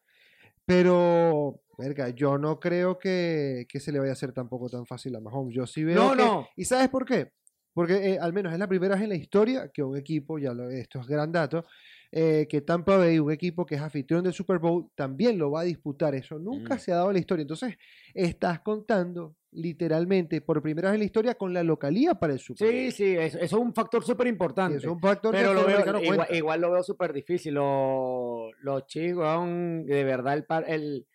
Pero, 0.67 1.61
verga, 1.79 2.11
yo 2.11 2.37
no 2.39 2.61
creo 2.61 2.99
que, 2.99 3.67
que 3.69 3.81
se 3.81 3.91
le 3.91 3.99
vaya 3.99 4.11
a 4.11 4.13
hacer 4.13 4.33
tampoco 4.33 4.69
tan 4.69 4.85
fácil 4.85 5.17
a 5.17 5.21
Mahomes. 5.21 5.55
Yo 5.55 5.67
sí 5.67 5.83
veo 5.83 5.97
No, 5.97 6.11
que- 6.11 6.23
no. 6.23 6.49
¿Y 6.57 6.65
sabes 6.67 6.89
por 6.89 7.05
qué? 7.07 7.33
Porque 7.79 7.95
eh, 8.15 8.19
al 8.21 8.33
menos 8.33 8.53
es 8.53 8.59
la 8.59 8.67
primera 8.67 8.97
vez 8.97 9.05
en 9.05 9.11
la 9.11 9.15
historia 9.15 9.71
que 9.73 9.85
un 9.85 9.97
equipo, 9.97 10.37
ya 10.41 10.53
lo, 10.53 10.69
esto 10.69 10.99
es 10.99 11.07
gran 11.07 11.31
dato, 11.31 11.65
eh, 12.11 12.49
que 12.51 12.63
Tampa 12.63 12.97
Bay, 12.97 13.21
un 13.21 13.31
equipo 13.31 13.65
que 13.65 13.77
es 13.77 13.81
anfitrión 13.81 14.25
del 14.25 14.33
Super 14.33 14.59
Bowl, 14.59 14.89
también 14.97 15.39
lo 15.39 15.53
va 15.53 15.61
a 15.61 15.63
disputar. 15.63 16.13
Eso 16.17 16.41
nunca 16.41 16.75
Mm. 16.75 16.79
se 16.81 16.91
ha 16.91 16.97
dado 16.97 17.07
en 17.11 17.13
la 17.15 17.21
historia. 17.21 17.43
Entonces, 17.43 17.77
estás 18.15 18.59
contando 18.63 19.37
literalmente 19.53 20.41
por 20.41 20.61
primera 20.61 20.89
vez 20.89 20.95
en 20.97 21.01
la 21.01 21.05
historia 21.05 21.35
con 21.37 21.55
la 21.55 21.63
localía 21.63 22.15
para 22.17 22.33
el 22.33 22.41
Super 22.41 22.67
Bowl. 22.67 22.77
Sí, 22.81 22.91
sí, 22.91 23.15
eso, 23.17 23.39
eso 23.39 23.57
es 23.57 23.63
un 23.63 23.73
factor 23.73 24.03
súper 24.05 24.27
importante. 24.27 24.79
eso 24.79 24.89
es 24.89 24.93
un 24.95 25.01
factor 25.01 25.31
que 25.33 25.39
Pero 25.39 25.55
lo 25.55 25.65
veo, 25.65 26.27
igual, 26.33 26.61
lo 26.61 26.73
veo 26.73 26.83
súper 26.83 27.13
difícil. 27.13 27.55
Lo- 27.55 28.51
los 28.61 28.87
chicos, 28.87 29.47
de 29.87 30.03
verdad, 30.05 30.35
el, 30.35 30.65
el- 30.67 31.07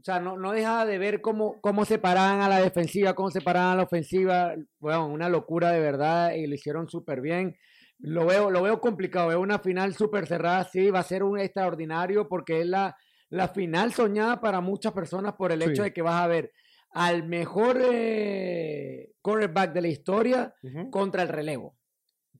o 0.00 0.02
sea, 0.02 0.18
no, 0.18 0.36
no 0.38 0.52
deja 0.52 0.86
de 0.86 0.98
ver 0.98 1.20
cómo, 1.20 1.60
cómo 1.60 1.84
separaban 1.84 2.40
a 2.40 2.48
la 2.48 2.58
defensiva, 2.60 3.14
cómo 3.14 3.30
separaban 3.30 3.72
a 3.72 3.76
la 3.76 3.82
ofensiva. 3.82 4.54
Bueno, 4.78 5.06
una 5.08 5.28
locura 5.28 5.72
de 5.72 5.80
verdad 5.80 6.32
y 6.32 6.46
lo 6.46 6.54
hicieron 6.54 6.88
súper 6.88 7.20
bien. 7.20 7.56
Lo 7.98 8.24
veo, 8.24 8.50
lo 8.50 8.62
veo 8.62 8.80
complicado, 8.80 9.28
veo 9.28 9.40
una 9.40 9.58
final 9.58 9.94
súper 9.94 10.26
cerrada, 10.26 10.64
sí, 10.64 10.90
va 10.90 11.00
a 11.00 11.02
ser 11.02 11.22
un 11.22 11.38
extraordinario 11.38 12.28
porque 12.28 12.60
es 12.60 12.66
la, 12.66 12.96
la 13.28 13.48
final 13.48 13.92
soñada 13.92 14.40
para 14.40 14.62
muchas 14.62 14.92
personas 14.94 15.34
por 15.34 15.52
el 15.52 15.62
Sí. 15.62 15.68
hecho 15.70 15.82
de 15.82 15.92
que 15.92 16.00
vas 16.00 16.22
a 16.22 16.26
ver 16.26 16.50
al 16.92 17.28
mejor 17.28 17.78
eh, 17.84 19.12
quarterback 19.20 19.72
de 19.74 19.80
la 19.82 19.88
historia 19.88 20.54
contra 20.90 21.22
el 21.22 21.28
relevo, 21.28 21.76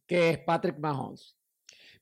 que 0.07 0.31
es 0.31 0.39
Patrick 0.39 0.79
Mahomes. 0.79 1.37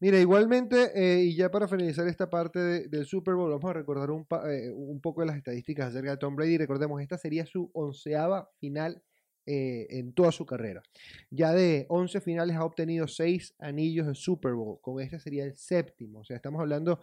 Mira, 0.01 0.21
igualmente, 0.21 0.93
eh, 0.95 1.25
y 1.25 1.35
ya 1.35 1.51
para 1.51 1.67
finalizar 1.67 2.07
esta 2.07 2.31
parte 2.31 2.59
de- 2.61 2.89
del 2.89 3.05
Super 3.05 3.35
Bowl, 3.35 3.51
vamos 3.51 3.69
a 3.71 3.73
recordar 3.73 4.11
un, 4.13 4.27
eh, 4.49 4.71
un 4.73 5.01
poco 5.01 5.23
de 5.23 5.27
las 5.27 5.37
estadísticas 5.37 5.89
acerca 5.89 6.13
de 6.13 6.17
Tom 6.19 6.37
Brady. 6.37 6.57
Recordemos, 6.57 7.01
esta 7.03 7.19
sería 7.19 7.45
su 7.47 7.71
onceava 7.75 8.49
final 8.61 9.03
eh, 9.51 9.87
en 9.99 10.13
toda 10.13 10.31
su 10.31 10.45
carrera. 10.45 10.83
Ya 11.31 11.53
de 11.55 11.87
11 11.89 12.21
finales 12.21 12.55
ha 12.57 12.65
obtenido 12.67 13.09
6 13.09 13.55
anillos 13.59 14.07
de 14.07 14.15
Super 14.15 14.53
Bowl. 14.53 14.79
Con 14.83 15.01
este 15.01 15.19
sería 15.19 15.45
el 15.45 15.57
séptimo. 15.57 16.21
O 16.21 16.25
sea, 16.25 16.37
estamos 16.37 16.61
hablando 16.61 17.01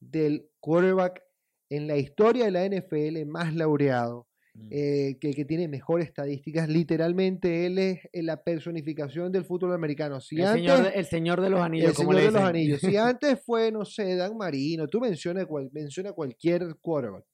del 0.00 0.50
quarterback 0.60 1.22
en 1.70 1.86
la 1.86 1.96
historia 1.96 2.46
de 2.46 2.50
la 2.50 2.64
NFL 2.64 3.24
más 3.26 3.54
laureado. 3.54 4.25
Eh, 4.68 5.16
que, 5.20 5.32
que 5.32 5.44
tiene 5.44 5.68
mejores 5.68 6.08
estadísticas. 6.08 6.68
Literalmente, 6.68 7.66
él 7.66 7.78
es 7.78 8.00
eh, 8.12 8.22
la 8.22 8.42
personificación 8.42 9.30
del 9.30 9.44
fútbol 9.44 9.72
americano. 9.72 10.20
Si 10.20 10.36
el, 10.36 10.46
antes, 10.46 10.60
señor 10.60 10.82
de, 10.82 10.98
el 10.98 11.06
señor 11.06 11.40
de 11.40 11.50
los 11.50 11.60
anillos, 11.60 11.90
el 11.90 11.96
Señor 11.96 12.14
le 12.14 12.22
de 12.22 12.30
los. 12.32 12.42
Anillos. 12.42 12.80
Si 12.80 12.96
antes 12.96 13.40
fue, 13.44 13.70
no 13.70 13.84
sé, 13.84 14.16
Dan 14.16 14.36
Marino, 14.36 14.88
tú 14.88 15.00
menciona, 15.00 15.46
cual, 15.46 15.70
menciona 15.72 16.12
cualquier 16.12 16.76
quarterback. 16.80 17.24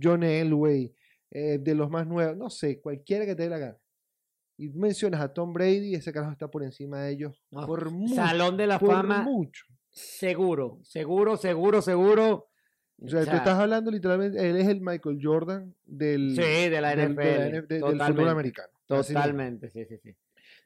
John 0.00 0.22
Elway, 0.22 0.94
eh, 1.32 1.58
de 1.60 1.74
los 1.74 1.90
más 1.90 2.06
nuevos, 2.06 2.36
no 2.36 2.48
sé, 2.48 2.80
cualquiera 2.80 3.26
que 3.26 3.34
te 3.34 3.42
dé 3.42 3.50
la 3.50 3.58
gana. 3.58 3.78
Y 4.56 4.68
mencionas 4.70 5.20
a 5.20 5.32
Tom 5.32 5.52
Brady, 5.52 5.94
ese 5.94 6.12
carajo 6.12 6.32
está 6.32 6.48
por 6.48 6.62
encima 6.62 7.02
de 7.02 7.12
ellos. 7.12 7.44
Por 7.50 7.90
mucho. 7.90 8.14
Salón 8.14 8.56
de 8.56 8.66
la 8.66 8.78
por 8.78 8.90
fama, 8.90 9.22
mucho. 9.22 9.64
seguro, 9.90 10.78
seguro, 10.82 11.36
seguro, 11.36 11.82
seguro. 11.82 12.48
O 13.00 13.08
sea, 13.08 13.20
O 13.20 13.24
tú 13.24 13.30
estás 13.36 13.58
hablando 13.58 13.90
literalmente, 13.90 14.50
él 14.50 14.56
es 14.56 14.66
el 14.68 14.80
Michael 14.80 15.18
Jordan 15.22 15.74
del, 15.86 16.34
Sí, 16.34 16.68
de 16.68 16.80
la 16.80 16.96
del- 16.96 17.14
de 17.68 17.80
fútbol 18.14 18.28
americano. 18.28 18.68
Totalmente, 18.86 19.70
sí, 19.70 19.84
sí, 19.84 19.98
sí. 20.02 20.14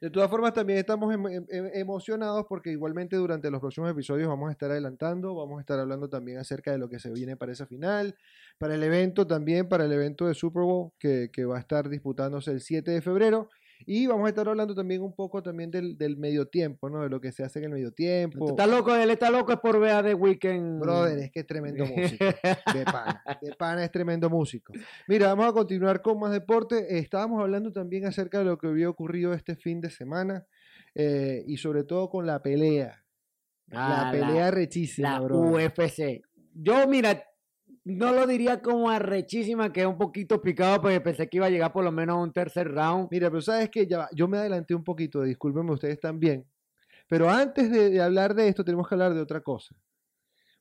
De 0.01 0.09
todas 0.09 0.29
formas, 0.29 0.53
también 0.53 0.79
estamos 0.79 1.13
em- 1.13 1.27
em- 1.27 1.45
em- 1.49 1.69
emocionados 1.75 2.45
porque 2.49 2.71
igualmente 2.71 3.15
durante 3.15 3.49
los 3.49 3.61
próximos 3.61 3.89
episodios 3.89 4.27
vamos 4.27 4.49
a 4.49 4.51
estar 4.51 4.69
adelantando, 4.71 5.33
vamos 5.35 5.59
a 5.59 5.61
estar 5.61 5.79
hablando 5.79 6.09
también 6.09 6.39
acerca 6.39 6.71
de 6.71 6.77
lo 6.77 6.89
que 6.89 6.99
se 6.99 7.09
viene 7.11 7.37
para 7.37 7.51
esa 7.53 7.65
final, 7.67 8.15
para 8.57 8.75
el 8.75 8.83
evento 8.83 9.25
también, 9.27 9.69
para 9.69 9.85
el 9.85 9.93
evento 9.93 10.27
de 10.27 10.33
Super 10.33 10.63
Bowl 10.63 10.91
que, 10.99 11.29
que 11.31 11.45
va 11.45 11.57
a 11.57 11.59
estar 11.61 11.87
disputándose 11.87 12.51
el 12.51 12.59
7 12.59 12.91
de 12.91 13.01
febrero. 13.01 13.49
Y 13.85 14.07
vamos 14.07 14.25
a 14.25 14.29
estar 14.29 14.47
hablando 14.47 14.73
también 14.73 15.01
un 15.01 15.13
poco 15.13 15.43
también 15.43 15.69
del, 15.69 15.97
del 15.97 16.15
medio 16.17 16.47
tiempo, 16.47 16.89
¿no? 16.89 17.01
De 17.03 17.09
lo 17.09 17.19
que 17.19 17.31
se 17.31 17.43
hace 17.43 17.59
en 17.59 17.65
el 17.65 17.71
medio 17.71 17.91
tiempo. 17.91 18.49
Está 18.49 18.65
loco, 18.65 18.95
él 18.95 19.09
está 19.09 19.29
loco 19.29 19.51
es 19.51 19.59
por 19.59 19.79
ver 19.79 19.91
a 19.91 20.03
The 20.03 20.13
Weeknd. 20.13 20.79
Brother, 20.79 21.19
es 21.19 21.31
que 21.31 21.41
es 21.41 21.47
tremendo 21.47 21.85
músico. 21.85 22.25
De 22.25 22.85
pana. 22.85 23.23
De 23.41 23.51
pana 23.55 23.83
es 23.83 23.91
tremendo 23.91 24.29
músico. 24.29 24.71
Mira, 25.07 25.27
vamos 25.27 25.47
a 25.47 25.53
continuar 25.53 26.01
con 26.01 26.19
más 26.19 26.31
deporte. 26.31 26.97
Estábamos 26.97 27.41
hablando 27.41 27.71
también 27.73 28.05
acerca 28.05 28.39
de 28.39 28.45
lo 28.45 28.57
que 28.57 28.67
había 28.67 28.89
ocurrido 28.89 29.33
este 29.33 29.55
fin 29.55 29.81
de 29.81 29.89
semana 29.89 30.45
eh, 30.95 31.43
y 31.47 31.57
sobre 31.57 31.83
todo 31.83 32.09
con 32.09 32.25
la 32.25 32.41
pelea. 32.41 33.03
la 33.67 34.09
Ah, 34.09 34.11
pelea 34.11 34.51
rechísima, 34.51 35.13
la 35.13 35.19
brother. 35.19 35.71
UFC. 35.77 36.21
Yo, 36.53 36.87
mira, 36.87 37.23
no 37.85 38.13
lo 38.13 38.25
diría 38.27 38.61
como 38.61 38.89
arrechísima, 38.89 39.71
que 39.73 39.81
es 39.81 39.87
un 39.87 39.97
poquito 39.97 40.41
picado, 40.41 40.81
porque 40.81 41.01
pensé 41.01 41.27
que 41.27 41.37
iba 41.37 41.47
a 41.47 41.49
llegar 41.49 41.71
por 41.73 41.83
lo 41.83 41.91
menos 41.91 42.15
a 42.15 42.19
un 42.21 42.31
tercer 42.31 42.71
round. 42.71 43.07
Mira, 43.11 43.29
pero 43.29 43.41
sabes 43.41 43.69
que 43.69 43.85
ya 43.87 44.07
yo 44.13 44.27
me 44.27 44.37
adelanté 44.37 44.73
un 44.75 44.83
poquito, 44.83 45.21
discúlpenme 45.23 45.71
ustedes 45.73 45.99
también. 45.99 46.45
Pero 47.07 47.29
antes 47.29 47.69
de, 47.69 47.89
de 47.89 48.01
hablar 48.01 48.33
de 48.33 48.47
esto, 48.47 48.63
tenemos 48.63 48.87
que 48.87 48.95
hablar 48.95 49.13
de 49.13 49.21
otra 49.21 49.41
cosa. 49.41 49.75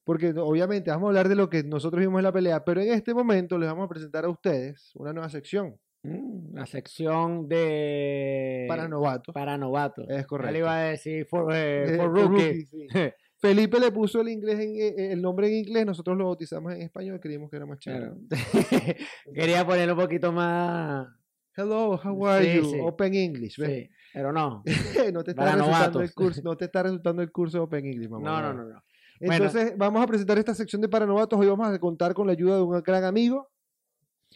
Porque 0.05 0.35
obviamente 0.37 0.91
vamos 0.91 1.07
a 1.07 1.09
hablar 1.11 1.29
de 1.29 1.37
lo 1.37 1.49
que 1.49 1.63
nosotros 1.63 2.01
vimos 2.01 2.19
en 2.19 2.25
la 2.25 2.33
pelea, 2.33 2.65
pero 2.65 2.81
en 2.81 2.93
este 2.93 3.15
momento 3.15 3.57
les 3.57 3.69
vamos 3.69 3.85
a 3.87 3.89
presentar 3.89 4.25
a 4.25 4.29
ustedes 4.29 4.91
una 4.95 5.13
nueva 5.13 5.29
sección 5.29 5.79
Mm, 6.05 6.57
La 6.57 6.67
sección 6.67 7.47
de... 7.49 8.65
para 8.69 8.89
novatos. 8.89 9.33
Para 9.33 9.57
novatos. 9.57 10.05
Es 10.09 10.17
Ya 10.17 10.17
le 10.23 10.27
correcto. 10.27 10.59
iba 10.59 10.77
a 10.77 10.81
decir 10.83 11.27
for, 11.27 11.53
eh, 11.55 11.95
Eh, 11.95 11.97
for 11.97 12.09
rookies. 12.13 12.45
rookies, 12.45 12.71
sí. 12.71 12.89
Felipe 13.43 13.81
le 13.81 13.91
puso 13.91 14.21
el 14.21 14.29
inglés 14.29 14.61
en, 14.61 14.77
eh, 14.77 15.13
el 15.13 15.21
nombre 15.21 15.49
en 15.49 15.67
inglés, 15.67 15.85
nosotros 15.85 16.17
lo 16.17 16.27
bautizamos 16.27 16.73
en 16.75 16.83
español, 16.83 17.19
creímos 17.21 17.51
que 17.51 17.57
era 17.57 17.67
más 17.67 17.81
chévere. 17.81 18.13
Claro. 18.29 18.31
Quería 19.35 19.67
ponerlo 19.67 19.95
un 19.95 20.01
poquito 20.01 20.33
más, 20.33 21.09
Hello, 21.57 22.01
how 22.03 22.27
are 22.29 22.45
Sí, 22.45 22.59
you? 22.59 22.71
sí. 22.71 22.79
Open 22.81 23.15
English. 23.15 23.59
¿ves? 23.59 23.69
Sí, 23.69 23.91
pero 24.15 24.33
no. 24.33 24.63
no, 25.13 25.25
te 25.25 25.33
está 25.33 25.57
resultando 25.57 26.01
el 26.01 26.15
curso, 26.15 26.41
no 26.45 26.57
te 26.57 26.65
está 26.67 26.85
resultando 26.85 27.21
el 27.21 27.33
curso 27.33 27.59
de 27.59 27.65
Open 27.65 27.85
English, 27.85 28.09
mamá. 28.09 28.25
No, 28.31 28.41
no, 28.41 28.55
no. 28.55 28.69
no. 28.69 28.83
Bueno. 29.21 29.45
Entonces, 29.45 29.75
vamos 29.77 30.03
a 30.03 30.07
presentar 30.07 30.39
esta 30.39 30.55
sección 30.55 30.81
de 30.81 30.89
para 30.89 31.05
novatos. 31.05 31.39
Hoy 31.39 31.47
vamos 31.47 31.69
a 31.69 31.79
contar 31.79 32.15
con 32.15 32.27
la 32.27 32.33
ayuda 32.33 32.57
de 32.57 32.63
un 32.63 32.81
gran 32.83 33.05
amigo. 33.05 33.52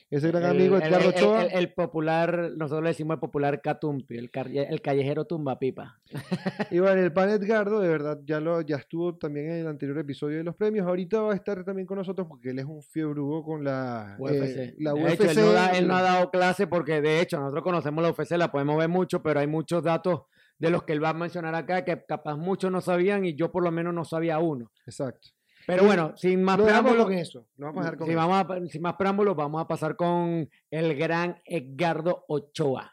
Ese 0.09 0.29
gran 0.29 0.45
amigo, 0.45 0.77
El- 0.77 0.83
Edgardo 0.85 1.09
el- 1.09 1.15
Ochoa. 1.17 1.45
El, 1.47 1.59
el 1.59 1.73
popular, 1.75 2.53
nosotros 2.57 2.83
le 2.85 2.91
decimos 2.91 3.15
el 3.15 3.21
popular 3.21 3.61
Catumpi, 3.61 4.17
el, 4.17 4.31
el 4.55 4.81
callejero 4.81 5.25
tumba 5.25 5.59
pipa. 5.59 5.99
Y 6.71 6.79
bueno, 6.79 7.01
el 7.03 7.13
pan 7.13 7.31
Edgardo, 7.31 7.81
de 7.81 7.89
verdad, 7.89 8.21
ya, 8.25 8.39
lo, 8.41 8.61
ya 8.61 8.77
estuvo 8.77 9.17
también 9.17 9.51
en 9.51 9.57
el 9.63 9.67
anterior 9.67 9.99
episodio 9.99 10.39
de 10.39 10.45
los 10.45 10.55
premios. 10.55 10.87
Ahorita 10.87 11.21
va 11.21 11.33
a 11.33 11.35
estar 11.37 11.65
también 11.65 11.87
con 11.87 11.99
nosotros 11.99 12.27
porque 12.29 12.51
él 12.51 12.59
es 12.61 12.65
un 12.65 12.83
fiebrugo 12.83 13.45
con 13.45 13.65
la 13.65 14.15
UFC. 14.19 14.33
eh, 14.57 14.75
la 14.79 14.93
de 14.93 15.03
UFC. 15.05 15.13
hecho, 15.15 15.31
él 15.31 15.37
no, 15.47 15.53
da- 15.53 15.71
él 15.79 15.89
no 15.89 15.97
ha 15.97 16.03
dado 16.03 16.31
clase 16.31 16.67
porque, 16.69 17.01
de 17.01 17.21
hecho, 17.21 17.39
nosotros 17.41 17.65
conocemos 17.65 18.03
la 18.03 18.11
UFC, 18.11 18.37
la 18.37 18.53
podemos 18.53 18.79
ver 18.79 18.89
mucho, 18.89 19.23
pero 19.23 19.41
hay 19.41 19.47
muchos 19.49 19.83
datos 19.83 20.23
de 20.59 20.71
los 20.71 20.85
que 20.85 20.93
él 20.93 21.03
va 21.05 21.11
a 21.11 21.15
mencionar 21.15 21.55
acá 21.55 21.85
que 21.85 22.05
capaz 22.07 22.37
muchos 22.37 22.71
no 22.73 22.81
sabían 22.81 23.25
y 23.27 23.35
yo 23.35 23.51
por 23.53 23.63
lo 23.63 23.71
menos 23.71 23.93
no 23.93 24.05
sabía 24.05 24.39
uno. 24.39 24.71
Exacto. 24.87 25.29
Pero 25.67 25.85
bueno, 25.85 26.17
sin 26.17 26.43
más 26.45 26.59
preámbulos, 26.61 27.05
con 27.07 27.15
eso. 27.15 27.47
No 27.57 27.67
vamos 27.67 27.81
a 27.81 27.85
dejar 27.85 27.99
con 27.99 28.07
sin, 28.07 28.17
eso. 28.19 28.29
vamos 28.29 28.51
a- 28.51 28.71
sin 28.71 28.83
más 28.83 28.95
preámbulos, 28.95 29.37
vamos 29.37 29.61
a 29.63 29.67
pasar 29.67 29.97
con 29.97 30.49
el 30.71 30.95
gran 30.97 31.41
Edgardo 31.45 32.25
Ochoa. 32.29 32.93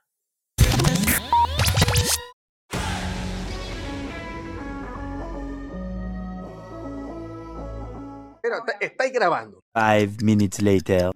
Pero 8.41 8.57
está- 8.57 8.77
estáis 8.81 9.13
grabando. 9.13 9.59
Five 9.73 10.17
minutes 10.21 10.61
later. 10.61 11.11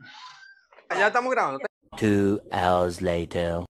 Ya 0.89 1.08
estamos 1.08 1.32
grabando. 1.32 1.60
Two 1.97 2.39
hours 2.51 3.01
later. 3.01 3.66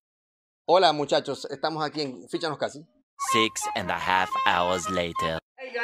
Hola 0.67 0.93
muchachos, 0.93 1.47
estamos 1.49 1.83
aquí 1.83 2.01
en 2.01 2.27
Fíchanos 2.29 2.57
Casi. 2.57 2.85
Six 3.31 3.61
and 3.75 3.89
a 3.89 3.95
half 3.97 4.29
hours 4.45 4.88
later. 4.91 5.39
Estoy 5.68 5.82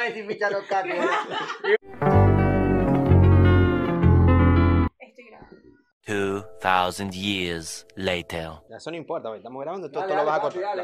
grabando. 6.60 7.12
Years 7.12 7.86
later. 7.94 8.50
Ya, 8.70 8.76
eso 8.78 8.90
no 8.90 8.96
importa, 8.96 9.36
estamos 9.36 9.60
grabando, 9.62 9.90
tú, 9.90 10.00
tú 10.00 10.14
lo 10.14 10.24
vas 10.24 10.38
a 10.38 10.40
cortar. 10.40 10.78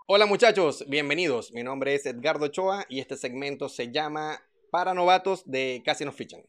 Hola 0.07 0.25
muchachos, 0.25 0.85
bienvenidos. 0.87 1.51
Mi 1.51 1.63
nombre 1.63 1.93
es 1.93 2.05
Edgardo 2.05 2.45
Ochoa 2.45 2.85
y 2.87 3.01
este 3.01 3.17
segmento 3.17 3.67
se 3.67 3.91
llama 3.91 4.41
Para 4.71 4.93
novatos 4.93 5.43
de 5.45 5.81
Casi 5.85 6.05
nos 6.05 6.15
fichan. 6.15 6.41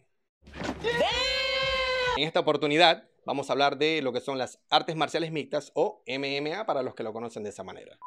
En 2.17 2.23
esta 2.23 2.39
oportunidad 2.39 3.09
vamos 3.25 3.51
a 3.51 3.55
hablar 3.55 3.77
de 3.77 4.03
lo 4.03 4.13
que 4.13 4.21
son 4.21 4.39
las 4.39 4.61
artes 4.71 4.95
marciales 4.95 5.33
mixtas 5.33 5.73
o 5.75 6.05
MMA 6.07 6.65
para 6.67 6.85
los 6.85 6.95
que 6.95 7.03
lo 7.03 7.13
conocen 7.13 7.43
de 7.43 7.51
esa 7.51 7.65
manera. 7.65 7.99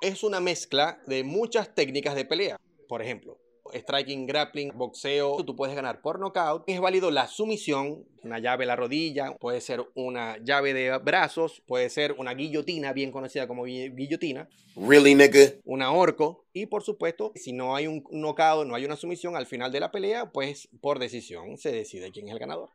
Es 0.00 0.22
una 0.24 0.40
mezcla 0.40 0.98
de 1.06 1.24
muchas 1.24 1.74
técnicas 1.74 2.14
de 2.14 2.24
pelea. 2.24 2.56
Por 2.88 3.02
ejemplo, 3.02 3.38
striking, 3.72 4.26
grappling, 4.26 4.72
boxeo, 4.74 5.44
tú 5.44 5.54
puedes 5.54 5.76
ganar 5.76 6.00
por 6.00 6.18
knockout. 6.18 6.64
Es 6.66 6.80
válido 6.80 7.10
la 7.10 7.28
sumisión, 7.28 8.04
una 8.22 8.38
llave 8.38 8.64
a 8.64 8.68
la 8.68 8.76
rodilla, 8.76 9.36
puede 9.38 9.60
ser 9.60 9.84
una 9.94 10.38
llave 10.42 10.72
de 10.72 10.96
brazos, 10.98 11.62
puede 11.66 11.90
ser 11.90 12.12
una 12.12 12.32
guillotina, 12.34 12.92
bien 12.94 13.12
conocida 13.12 13.46
como 13.46 13.66
gui- 13.66 13.94
guillotina, 13.94 14.48
Really, 14.74 15.14
nigga? 15.14 15.52
un 15.64 15.82
ahorco 15.82 16.46
y 16.54 16.66
por 16.66 16.82
supuesto, 16.82 17.32
si 17.34 17.52
no 17.52 17.76
hay 17.76 17.86
un 17.86 18.02
knockout, 18.10 18.66
no 18.66 18.74
hay 18.74 18.86
una 18.86 18.96
sumisión 18.96 19.36
al 19.36 19.46
final 19.46 19.70
de 19.70 19.80
la 19.80 19.90
pelea, 19.92 20.32
pues 20.32 20.68
por 20.80 20.98
decisión 20.98 21.58
se 21.58 21.72
decide 21.72 22.10
quién 22.10 22.26
es 22.28 22.32
el 22.32 22.40
ganador. 22.40 22.70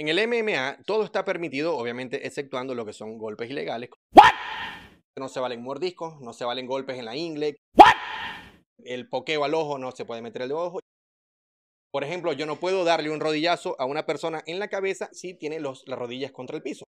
En 0.00 0.08
el 0.08 0.26
MMA 0.26 0.78
todo 0.86 1.04
está 1.04 1.26
permitido, 1.26 1.76
obviamente 1.76 2.26
exceptuando 2.26 2.74
lo 2.74 2.86
que 2.86 2.94
son 2.94 3.18
golpes 3.18 3.50
ilegales. 3.50 3.90
No 5.18 5.28
se 5.28 5.40
valen 5.40 5.62
mordiscos, 5.62 6.18
no 6.22 6.32
se 6.32 6.46
valen 6.46 6.66
golpes 6.66 6.98
en 6.98 7.04
la 7.04 7.14
ingle. 7.14 7.58
El 8.82 9.10
pokeo 9.10 9.44
al 9.44 9.52
ojo 9.52 9.76
no 9.76 9.92
se 9.92 10.06
puede 10.06 10.22
meter 10.22 10.40
el 10.40 10.52
ojo. 10.52 10.80
Por 11.92 12.02
ejemplo, 12.02 12.32
yo 12.32 12.46
no 12.46 12.58
puedo 12.58 12.82
darle 12.84 13.10
un 13.10 13.20
rodillazo 13.20 13.76
a 13.78 13.84
una 13.84 14.06
persona 14.06 14.42
en 14.46 14.58
la 14.58 14.68
cabeza 14.68 15.10
si 15.12 15.34
tiene 15.34 15.60
los, 15.60 15.86
las 15.86 15.98
rodillas 15.98 16.32
contra 16.32 16.56
el 16.56 16.62
piso. 16.62 16.86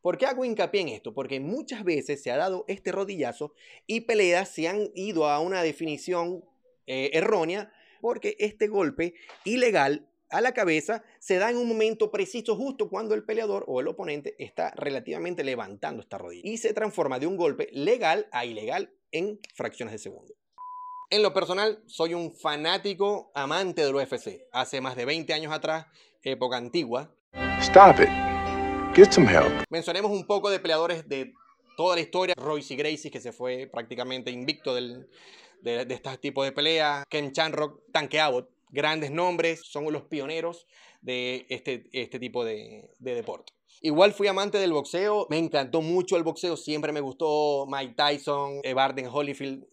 ¿Por 0.00 0.18
qué 0.18 0.26
hago 0.26 0.44
hincapié 0.44 0.80
en 0.80 0.88
esto? 0.88 1.14
Porque 1.14 1.38
muchas 1.38 1.84
veces 1.84 2.20
se 2.20 2.32
ha 2.32 2.36
dado 2.36 2.64
este 2.66 2.90
rodillazo 2.90 3.54
y 3.86 4.00
peleas 4.00 4.48
se 4.48 4.66
han 4.66 4.90
ido 4.96 5.28
a 5.28 5.38
una 5.38 5.62
definición 5.62 6.42
eh, 6.88 7.10
errónea 7.12 7.72
porque 8.00 8.34
este 8.40 8.66
golpe 8.66 9.14
ilegal 9.44 10.10
a 10.30 10.40
la 10.40 10.52
cabeza 10.52 11.02
se 11.18 11.36
da 11.38 11.50
en 11.50 11.56
un 11.56 11.68
momento 11.68 12.10
preciso 12.10 12.56
justo 12.56 12.88
cuando 12.88 13.14
el 13.14 13.24
peleador 13.24 13.64
o 13.68 13.80
el 13.80 13.88
oponente 13.88 14.34
está 14.38 14.72
relativamente 14.76 15.44
levantando 15.44 16.02
esta 16.02 16.18
rodilla 16.18 16.42
y 16.50 16.56
se 16.58 16.72
transforma 16.74 17.18
de 17.18 17.26
un 17.26 17.36
golpe 17.36 17.68
legal 17.72 18.26
a 18.32 18.44
ilegal 18.44 18.92
en 19.12 19.38
fracciones 19.54 19.92
de 19.92 19.98
segundo. 19.98 20.34
En 21.10 21.22
lo 21.22 21.32
personal, 21.32 21.82
soy 21.86 22.14
un 22.14 22.32
fanático 22.34 23.30
amante 23.34 23.84
del 23.84 23.94
UFC. 23.94 24.42
Hace 24.52 24.80
más 24.80 24.96
de 24.96 25.04
20 25.04 25.32
años 25.32 25.52
atrás, 25.52 25.86
época 26.22 26.56
antigua, 26.56 27.12
Stop 27.60 28.00
it. 28.00 28.08
Get 28.96 29.12
some 29.12 29.30
help. 29.30 29.52
Mencionemos 29.70 30.10
un 30.10 30.26
poco 30.26 30.50
de 30.50 30.58
peleadores 30.58 31.08
de 31.08 31.32
toda 31.76 31.94
la 31.96 32.00
historia. 32.02 32.34
Royce 32.36 32.74
Gracie, 32.76 33.10
que 33.10 33.20
se 33.20 33.30
fue 33.32 33.68
prácticamente 33.72 34.30
invicto 34.30 34.74
del- 34.74 35.08
de, 35.62 35.84
de 35.84 35.94
este 35.94 36.16
tipo 36.18 36.42
de 36.42 36.52
peleas. 36.52 37.04
Ken 37.08 37.30
Shamrock, 37.32 37.82
Tanque 37.92 38.18
Abbott. 38.20 38.48
Grandes 38.70 39.10
nombres, 39.10 39.62
son 39.64 39.90
los 39.92 40.04
pioneros 40.04 40.66
de 41.00 41.46
este, 41.48 41.88
este 41.92 42.18
tipo 42.18 42.44
de, 42.44 42.90
de 42.98 43.14
deporte. 43.14 43.52
Igual 43.80 44.12
fui 44.12 44.26
amante 44.26 44.58
del 44.58 44.72
boxeo, 44.72 45.26
me 45.30 45.38
encantó 45.38 45.82
mucho 45.82 46.16
el 46.16 46.22
boxeo, 46.22 46.56
siempre 46.56 46.92
me 46.92 47.00
gustó 47.00 47.66
Mike 47.68 47.94
Tyson, 47.94 48.60
Evander 48.62 49.08
Holyfield. 49.12 49.66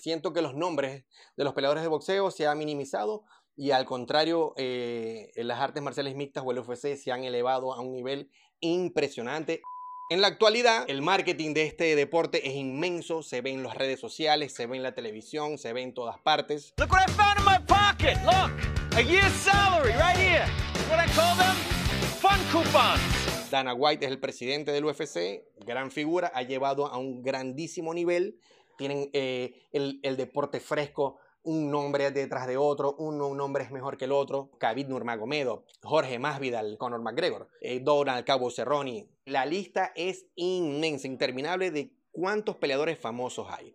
Siento 0.00 0.32
que 0.32 0.42
los 0.42 0.54
nombres 0.54 1.04
de 1.36 1.44
los 1.44 1.54
peleadores 1.54 1.82
de 1.82 1.88
boxeo 1.88 2.30
se 2.30 2.46
han 2.46 2.58
minimizado 2.58 3.24
y 3.54 3.70
al 3.70 3.84
contrario, 3.84 4.54
eh, 4.56 5.30
en 5.34 5.46
las 5.46 5.60
artes 5.60 5.82
marciales 5.82 6.16
mixtas 6.16 6.42
o 6.46 6.52
el 6.52 6.58
UFC 6.58 6.96
se 6.96 7.12
han 7.12 7.24
elevado 7.24 7.74
a 7.74 7.80
un 7.80 7.92
nivel 7.92 8.30
impresionante. 8.62 9.60
En 10.08 10.20
la 10.20 10.26
actualidad, 10.26 10.84
el 10.88 11.02
marketing 11.02 11.54
de 11.54 11.64
este 11.64 11.94
deporte 11.96 12.48
es 12.48 12.54
inmenso, 12.54 13.22
se 13.22 13.40
ve 13.40 13.50
en 13.50 13.62
las 13.62 13.74
redes 13.74 14.00
sociales, 14.00 14.52
se 14.52 14.66
ve 14.66 14.76
en 14.76 14.82
la 14.82 14.94
televisión, 14.94 15.58
se 15.58 15.72
ve 15.72 15.82
en 15.82 15.94
todas 15.94 16.18
partes. 16.20 16.74
Look 16.78 16.90
what 16.92 17.08
I 17.08 17.12
found 17.12 17.38
in 17.38 17.44
my 17.44 17.58
pocket. 17.66 18.18
Look, 18.24 18.52
a 18.96 19.00
year's 19.00 19.32
salary 19.32 19.92
right 19.92 20.16
here. 20.16 20.46
What 20.90 20.98
I 20.98 21.10
call 21.14 21.36
them? 21.36 21.56
Fun 22.20 22.38
coupons. 22.50 23.50
Dana 23.50 23.74
White 23.74 24.06
es 24.06 24.10
el 24.10 24.18
presidente 24.18 24.72
del 24.72 24.84
UFC, 24.84 25.44
gran 25.64 25.90
figura, 25.90 26.32
ha 26.34 26.42
llevado 26.42 26.86
a 26.86 26.98
un 26.98 27.22
grandísimo 27.22 27.92
nivel. 27.92 28.38
Tienen 28.78 29.10
eh, 29.12 29.68
el, 29.72 30.00
el 30.02 30.16
deporte 30.16 30.58
fresco, 30.58 31.18
un 31.44 31.70
nombre 31.70 32.10
detrás 32.10 32.46
de 32.46 32.56
otro, 32.56 32.94
uno, 32.98 33.28
un 33.28 33.36
nombre 33.36 33.64
es 33.64 33.70
mejor 33.70 33.96
que 33.96 34.04
el 34.04 34.12
otro. 34.12 34.50
Khabib 34.58 34.88
Nurmagomedov, 34.88 35.64
Jorge 35.82 36.18
Masvidal, 36.18 36.76
Conor 36.78 37.02
McGregor, 37.02 37.48
eh, 37.60 37.80
Donald 37.80 38.24
Cabo 38.24 38.50
Cerrone. 38.50 39.08
La 39.24 39.46
lista 39.46 39.92
es 39.94 40.26
inmensa, 40.34 41.06
interminable 41.06 41.70
de 41.70 41.92
cuántos 42.10 42.56
peleadores 42.56 42.98
famosos 42.98 43.48
hay. 43.50 43.74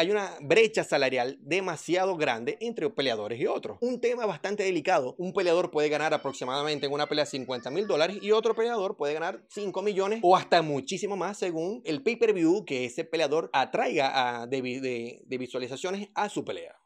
Hay 0.00 0.12
una 0.12 0.30
brecha 0.40 0.84
salarial 0.84 1.38
demasiado 1.40 2.16
grande 2.16 2.56
entre 2.60 2.88
peleadores 2.88 3.40
y 3.40 3.48
otros. 3.48 3.78
Un 3.80 4.00
tema 4.00 4.26
bastante 4.26 4.62
delicado. 4.62 5.16
Un 5.18 5.32
peleador 5.32 5.72
puede 5.72 5.88
ganar 5.88 6.14
aproximadamente 6.14 6.86
en 6.86 6.92
una 6.92 7.08
pelea 7.08 7.26
50 7.26 7.68
mil 7.72 7.88
dólares 7.88 8.18
y 8.22 8.30
otro 8.30 8.54
peleador 8.54 8.96
puede 8.96 9.14
ganar 9.14 9.42
5 9.48 9.82
millones 9.82 10.20
o 10.22 10.36
hasta 10.36 10.62
muchísimo 10.62 11.16
más 11.16 11.36
según 11.36 11.82
el 11.84 12.00
pay-per-view 12.04 12.64
que 12.64 12.84
ese 12.84 13.02
peleador 13.02 13.50
atraiga 13.52 14.42
a- 14.42 14.46
de, 14.46 14.62
de- 14.62 15.22
de 15.26 15.36
visualizaciones 15.38 16.08
a 16.14 16.28
su 16.28 16.44
pelea. 16.44 16.76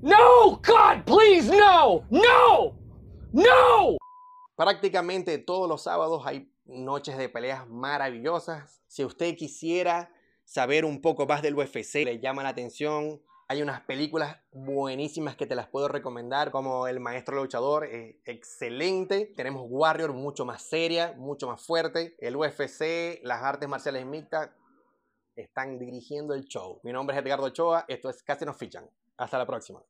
No, 0.00 0.50
God, 0.64 1.02
please, 1.06 1.50
no, 1.50 2.04
no, 2.08 2.78
no. 3.32 3.96
Prácticamente 4.54 5.38
todos 5.38 5.68
los 5.68 5.82
sábados 5.82 6.22
hay 6.24 6.52
noches 6.66 7.18
de 7.18 7.28
peleas 7.28 7.68
maravillosas. 7.68 8.80
Si 8.86 9.04
usted 9.04 9.34
quisiera 9.36 10.12
saber 10.48 10.86
un 10.86 11.02
poco 11.02 11.26
más 11.26 11.42
del 11.42 11.54
UFC, 11.54 12.04
le 12.04 12.20
llama 12.20 12.42
la 12.42 12.48
atención. 12.48 13.20
Hay 13.48 13.60
unas 13.60 13.82
películas 13.82 14.38
buenísimas 14.50 15.36
que 15.36 15.46
te 15.46 15.54
las 15.54 15.68
puedo 15.68 15.88
recomendar, 15.88 16.50
como 16.50 16.86
El 16.86 17.00
Maestro 17.00 17.36
Luchador, 17.36 17.84
es 17.84 18.16
excelente. 18.24 19.26
Tenemos 19.36 19.66
Warrior, 19.68 20.14
mucho 20.14 20.46
más 20.46 20.62
seria, 20.62 21.12
mucho 21.18 21.46
más 21.48 21.60
fuerte. 21.60 22.16
El 22.18 22.36
UFC, 22.36 23.20
las 23.24 23.42
artes 23.42 23.68
marciales 23.68 24.06
mixtas, 24.06 24.50
están 25.36 25.78
dirigiendo 25.78 26.32
el 26.34 26.44
show. 26.44 26.80
Mi 26.82 26.92
nombre 26.92 27.14
es 27.14 27.22
Edgardo 27.22 27.46
Ochoa, 27.46 27.84
esto 27.86 28.08
es 28.08 28.22
Casi 28.22 28.46
nos 28.46 28.56
fichan. 28.56 28.88
Hasta 29.18 29.36
la 29.36 29.46
próxima. 29.46 29.82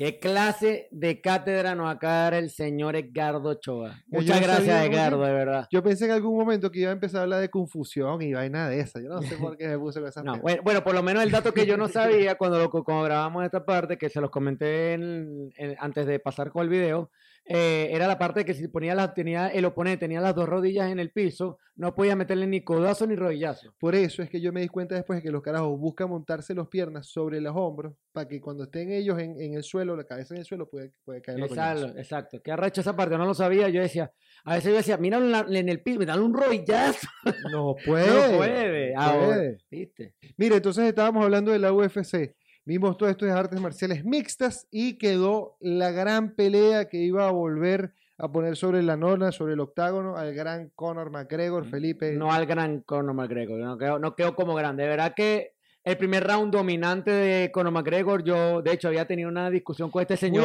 Qué 0.00 0.18
clase 0.18 0.88
de 0.92 1.20
cátedra 1.20 1.74
nos 1.74 1.94
acaba 1.94 2.14
de 2.14 2.20
dar 2.22 2.34
el 2.34 2.48
señor 2.48 2.96
Edgardo 2.96 3.50
Ochoa. 3.50 4.02
Yo 4.06 4.20
Muchas 4.20 4.40
gracias. 4.40 4.86
Edgardo, 4.86 5.22
de 5.22 5.32
verdad. 5.34 5.68
Yo 5.70 5.82
pensé 5.82 6.06
en 6.06 6.12
algún 6.12 6.38
momento 6.38 6.70
que 6.70 6.78
iba 6.80 6.88
a 6.88 6.94
empezar 6.94 7.20
a 7.20 7.22
hablar 7.24 7.40
de 7.42 7.50
confusión 7.50 8.22
y 8.22 8.32
vaina 8.32 8.66
de 8.70 8.80
esa. 8.80 8.98
Yo 8.98 9.10
no 9.10 9.20
sé 9.20 9.36
por 9.36 9.58
qué 9.58 9.68
me 9.68 9.78
puse 9.78 10.00
con 10.00 10.08
esa 10.08 10.22
No, 10.22 10.38
bueno, 10.38 10.62
bueno, 10.64 10.82
por 10.82 10.94
lo 10.94 11.02
menos 11.02 11.22
el 11.22 11.30
dato 11.30 11.52
que 11.52 11.66
yo 11.66 11.76
no 11.76 11.86
sabía 11.88 12.36
cuando, 12.36 12.58
lo, 12.58 12.70
cuando 12.70 13.02
grabamos 13.04 13.44
esta 13.44 13.66
parte, 13.66 13.98
que 13.98 14.08
se 14.08 14.22
los 14.22 14.30
comenté 14.30 14.94
en- 14.94 15.52
en- 15.58 15.76
antes 15.78 16.06
de 16.06 16.18
pasar 16.18 16.48
con 16.50 16.62
el 16.62 16.70
video, 16.70 17.10
eh, 17.44 17.88
era 17.90 18.06
la 18.06 18.18
parte 18.18 18.44
que 18.44 18.54
si 18.54 18.68
ponía 18.68 18.94
las, 18.94 19.12
tenía 19.14 19.48
el 19.48 19.64
oponente 19.64 20.06
tenía 20.06 20.20
las 20.20 20.34
dos 20.34 20.48
rodillas 20.48 20.90
en 20.90 20.98
el 20.98 21.10
piso, 21.10 21.58
no 21.74 21.94
podía 21.94 22.14
meterle 22.14 22.46
ni 22.46 22.62
codazo 22.62 23.06
ni 23.06 23.16
rodillazo. 23.16 23.74
Por 23.78 23.94
eso 23.94 24.22
es 24.22 24.30
que 24.30 24.40
yo 24.40 24.52
me 24.52 24.60
di 24.60 24.68
cuenta 24.68 24.94
después 24.94 25.18
de 25.18 25.22
que 25.22 25.32
los 25.32 25.42
carajos 25.42 25.78
buscan 25.78 26.10
montarse 26.10 26.54
los 26.54 26.68
piernas 26.68 27.08
sobre 27.08 27.40
los 27.40 27.54
hombros 27.56 27.94
para 28.12 28.28
que 28.28 28.40
cuando 28.40 28.64
estén 28.64 28.92
ellos 28.92 29.18
en, 29.18 29.40
en 29.40 29.54
el 29.54 29.62
suelo, 29.62 29.96
la 29.96 30.04
cabeza 30.04 30.34
en 30.34 30.40
el 30.40 30.46
suelo, 30.46 30.68
puede, 30.68 30.92
puede 31.04 31.22
caer 31.22 31.38
los 31.38 31.50
Exacto, 31.50 31.98
exacto. 31.98 32.40
Qué 32.42 32.52
arrecho 32.52 32.82
esa 32.82 32.94
parte, 32.94 33.16
no 33.16 33.26
lo 33.26 33.34
sabía. 33.34 33.68
Yo 33.68 33.80
decía, 33.80 34.12
a 34.44 34.54
veces 34.54 34.70
yo 34.70 34.76
decía, 34.76 34.96
míralo 34.98 35.48
en, 35.48 35.68
el 35.68 35.82
piso, 35.82 36.04
dale 36.04 36.22
un 36.22 36.34
rodillazo. 36.34 37.08
No 37.50 37.74
puede. 37.84 38.06
no 38.06 38.36
puede. 38.36 38.94
Ahora, 38.94 39.26
puede. 39.26 39.58
¿viste? 39.70 40.14
Mire, 40.36 40.56
entonces 40.56 40.84
estábamos 40.84 41.24
hablando 41.24 41.50
de 41.50 41.58
la 41.58 41.72
UFC. 41.72 42.36
Vimos 42.64 42.96
todo 42.96 43.08
esto 43.08 43.24
de 43.24 43.32
artes 43.32 43.60
marciales 43.60 44.04
mixtas 44.04 44.66
y 44.70 44.98
quedó 44.98 45.56
la 45.60 45.90
gran 45.90 46.34
pelea 46.34 46.88
que 46.88 46.98
iba 46.98 47.26
a 47.26 47.30
volver 47.32 47.94
a 48.18 48.30
poner 48.30 48.56
sobre 48.56 48.82
la 48.82 48.96
nona, 48.96 49.32
sobre 49.32 49.54
el 49.54 49.60
octágono, 49.60 50.16
al 50.16 50.34
gran 50.34 50.70
Conor 50.74 51.10
McGregor, 51.10 51.64
Felipe. 51.66 52.12
No 52.12 52.30
al 52.32 52.44
gran 52.46 52.80
Conor 52.82 53.14
McGregor, 53.14 53.58
no 53.58 53.78
quedó, 53.78 53.98
no 53.98 54.14
quedó 54.14 54.34
como 54.34 54.54
grande. 54.54 54.82
De 54.82 54.88
verdad 54.90 55.14
que 55.16 55.54
el 55.84 55.96
primer 55.96 56.24
round 56.26 56.52
dominante 56.52 57.10
de 57.10 57.50
Conor 57.50 57.72
McGregor, 57.72 58.22
yo 58.22 58.60
de 58.60 58.72
hecho 58.74 58.88
había 58.88 59.06
tenido 59.06 59.30
una 59.30 59.48
discusión 59.48 59.90
con 59.90 60.02
este 60.02 60.18
señor 60.18 60.44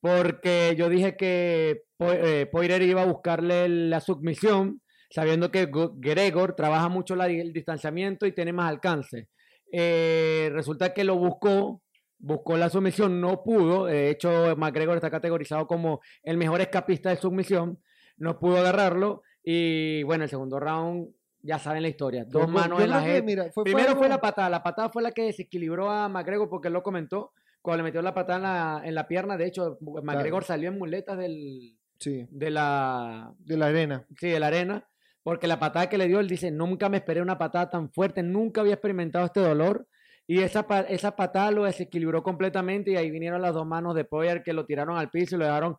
porque 0.00 0.74
yo 0.78 0.88
dije 0.88 1.16
que 1.16 1.82
Po- 1.96 2.12
eh, 2.12 2.46
Poirier 2.46 2.82
iba 2.82 3.02
a 3.02 3.06
buscarle 3.06 3.68
la 3.68 4.00
submisión, 4.00 4.80
sabiendo 5.10 5.50
que 5.50 5.66
Go- 5.66 5.94
Gregor 5.96 6.54
trabaja 6.54 6.88
mucho 6.88 7.16
la- 7.16 7.26
el 7.26 7.52
distanciamiento 7.52 8.26
y 8.26 8.32
tiene 8.32 8.52
más 8.52 8.68
alcance. 8.70 9.28
Eh, 9.72 10.50
resulta 10.52 10.92
que 10.92 11.02
lo 11.02 11.16
buscó, 11.16 11.82
buscó 12.18 12.56
la 12.58 12.68
sumisión, 12.68 13.20
no 13.20 13.42
pudo. 13.42 13.86
De 13.86 14.10
hecho, 14.10 14.54
McGregor 14.56 14.96
está 14.96 15.10
categorizado 15.10 15.66
como 15.66 16.00
el 16.22 16.36
mejor 16.36 16.60
escapista 16.60 17.08
de 17.10 17.16
submisión, 17.16 17.80
no 18.18 18.38
pudo 18.38 18.58
agarrarlo. 18.58 19.22
Y 19.42 20.02
bueno, 20.04 20.24
el 20.24 20.30
segundo 20.30 20.60
round, 20.60 21.08
ya 21.40 21.58
saben 21.58 21.82
la 21.82 21.88
historia, 21.88 22.24
dos 22.24 22.48
manos 22.48 22.78
yo 22.78 22.84
en 22.84 22.90
la 22.90 23.02
que, 23.04 23.22
mira, 23.22 23.50
fue- 23.52 23.64
Primero 23.64 23.96
fue 23.96 24.08
la 24.08 24.20
patada, 24.20 24.48
la 24.48 24.62
patada 24.62 24.90
fue 24.90 25.02
la 25.02 25.10
que 25.10 25.22
desequilibró 25.24 25.90
a 25.90 26.08
McGregor 26.08 26.48
porque 26.48 26.68
él 26.68 26.74
lo 26.74 26.82
comentó. 26.84 27.32
Cuando 27.60 27.78
le 27.78 27.82
metió 27.88 28.02
la 28.02 28.12
patada 28.14 28.36
en 28.38 28.42
la, 28.42 28.82
en 28.88 28.94
la 28.94 29.08
pierna, 29.08 29.36
de 29.36 29.46
hecho, 29.46 29.78
McGregor 29.80 30.44
salió 30.44 30.68
en 30.68 30.78
muletas 30.78 31.16
del, 31.18 31.76
Sí, 31.98 32.26
de 32.30 32.50
la, 32.50 33.32
de 33.38 33.56
la 33.56 33.66
arena. 33.66 34.06
sí, 34.18 34.28
de 34.28 34.38
la 34.40 34.48
arena, 34.48 34.88
porque 35.22 35.46
la 35.46 35.58
patada 35.58 35.88
que 35.88 35.98
le 35.98 36.08
dio, 36.08 36.20
él 36.20 36.28
dice, 36.28 36.50
nunca 36.50 36.88
me 36.88 36.98
esperé 36.98 37.22
una 37.22 37.38
patada 37.38 37.70
tan 37.70 37.90
fuerte, 37.90 38.22
nunca 38.22 38.60
había 38.60 38.74
experimentado 38.74 39.26
este 39.26 39.40
dolor. 39.40 39.86
Y 40.26 40.40
esa, 40.40 40.66
esa 40.88 41.16
patada 41.16 41.50
lo 41.50 41.64
desequilibró 41.64 42.22
completamente 42.22 42.92
y 42.92 42.96
ahí 42.96 43.10
vinieron 43.10 43.42
las 43.42 43.54
dos 43.54 43.66
manos 43.66 43.94
de 43.94 44.04
Poirier 44.04 44.42
que 44.42 44.52
lo 44.52 44.64
tiraron 44.64 44.96
al 44.96 45.10
piso 45.10 45.34
y 45.34 45.38
lo 45.38 45.44
dejaron 45.44 45.76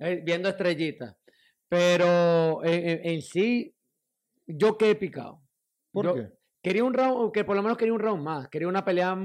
eh, 0.00 0.22
viendo 0.24 0.48
estrellitas. 0.48 1.16
Pero 1.68 2.62
eh, 2.64 3.00
en, 3.02 3.14
en 3.14 3.22
sí, 3.22 3.74
yo 4.46 4.78
quedé 4.78 4.94
picado. 4.94 5.42
¿Por 5.92 6.04
Yo 6.04 6.14
qué? 6.14 6.28
Quería 6.62 6.84
un 6.84 6.94
round, 6.94 7.30
que 7.32 7.44
por 7.44 7.56
lo 7.56 7.62
menos 7.62 7.76
quería 7.76 7.92
un 7.92 8.00
round 8.00 8.22
más, 8.22 8.48
quería 8.48 8.68
una 8.68 8.84
pelea. 8.84 9.18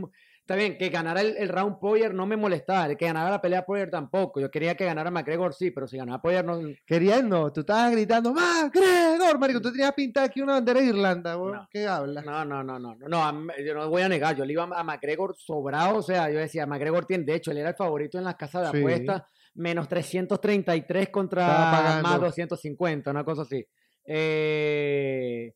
Está 0.49 0.57
bien, 0.57 0.79
que 0.79 0.89
ganara 0.89 1.21
el, 1.21 1.37
el 1.37 1.47
round 1.47 1.77
Poirier 1.77 2.11
no 2.11 2.25
me 2.25 2.35
molestaba, 2.35 2.95
que 2.95 3.05
ganara 3.05 3.29
la 3.29 3.39
pelea 3.39 3.67
Poirier 3.67 3.91
tampoco. 3.91 4.39
Yo 4.39 4.49
quería 4.49 4.73
que 4.73 4.83
ganara 4.83 5.11
McGregor, 5.11 5.53
sí, 5.53 5.69
pero 5.69 5.87
si 5.87 5.95
ganaba 5.95 6.23
Poirier 6.23 6.43
no. 6.43 6.59
Querían 6.87 7.29
no, 7.29 7.53
tú 7.53 7.59
estabas 7.59 7.91
gritando, 7.91 8.33
¡McGregor! 8.33 9.37
Marico, 9.37 9.61
tú 9.61 9.71
tenías 9.71 9.93
pintada 9.93 10.25
aquí 10.25 10.41
una 10.41 10.53
bandera 10.53 10.79
de 10.79 10.87
Irlanda. 10.87 11.35
No. 11.37 11.67
¿Qué 11.69 11.85
hablas? 11.85 12.25
No, 12.25 12.43
no, 12.45 12.63
no, 12.63 12.79
no, 12.79 12.95
no, 12.95 13.31
no, 13.31 13.53
yo 13.63 13.75
no 13.75 13.89
voy 13.89 14.01
a 14.01 14.09
negar, 14.09 14.35
yo 14.35 14.43
le 14.43 14.53
iba 14.53 14.63
a 14.63 14.83
McGregor 14.83 15.35
sobrado, 15.37 15.97
o 15.97 16.01
sea, 16.01 16.31
yo 16.31 16.39
decía, 16.39 16.65
McGregor 16.65 17.05
tiene, 17.05 17.25
de 17.25 17.35
hecho, 17.35 17.51
él 17.51 17.59
era 17.59 17.69
el 17.69 17.75
favorito 17.75 18.17
en 18.17 18.23
las 18.23 18.33
casas 18.33 18.71
de 18.71 18.79
Sí. 18.79 18.83
apuestas, 18.83 19.21
menos 19.53 19.87
333 19.87 21.03
Estaba 21.03 21.11
contra 21.11 22.01
más 22.01 22.21
250, 22.21 23.11
una 23.11 23.23
cosa 23.23 23.43
así. 23.43 23.63
Eh, 24.03 25.53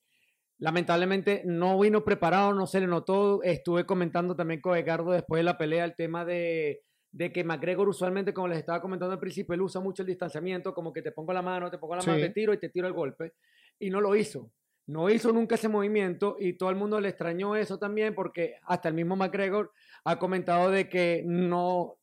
lamentablemente 0.63 1.41
no 1.43 1.77
vino 1.77 2.05
preparado, 2.05 2.53
no 2.53 2.65
se 2.67 2.79
le 2.79 2.87
notó, 2.87 3.43
estuve 3.43 3.85
comentando 3.85 4.33
también 4.33 4.61
con 4.61 4.77
Edgardo 4.77 5.11
después 5.11 5.39
de 5.39 5.43
la 5.43 5.57
pelea 5.57 5.83
el 5.83 5.93
tema 5.93 6.23
de, 6.23 6.83
de 7.11 7.33
que 7.33 7.43
McGregor 7.43 7.89
usualmente, 7.89 8.33
como 8.33 8.47
les 8.47 8.59
estaba 8.59 8.81
comentando 8.81 9.11
al 9.11 9.19
principio, 9.19 9.53
él 9.53 9.61
usa 9.61 9.81
mucho 9.81 10.03
el 10.03 10.07
distanciamiento, 10.07 10.73
como 10.73 10.93
que 10.93 11.01
te 11.01 11.11
pongo 11.11 11.33
la 11.33 11.41
mano, 11.41 11.69
te 11.69 11.77
pongo 11.77 11.97
la 11.97 12.01
mano, 12.03 12.15
Sí. 12.17 12.21
te 12.23 12.29
tiro 12.29 12.53
y 12.53 12.59
te 12.59 12.69
tiro 12.69 12.87
el 12.87 12.93
golpe, 12.93 13.33
y 13.77 13.89
no 13.89 13.99
lo 13.99 14.15
hizo. 14.15 14.53
No 14.87 15.09
hizo 15.09 15.33
nunca 15.33 15.55
ese 15.55 15.67
movimiento 15.67 16.37
y 16.39 16.53
todo 16.53 16.69
el 16.69 16.77
mundo 16.77 16.97
le 17.01 17.09
extrañó 17.09 17.57
eso 17.57 17.77
también 17.77 18.15
porque 18.15 18.55
hasta 18.63 18.87
el 18.87 18.95
mismo 18.95 19.17
McGregor 19.17 19.69
ha 20.05 20.17
comentado 20.17 20.71
de 20.71 20.87
que 20.87 21.23
no, 21.25 21.97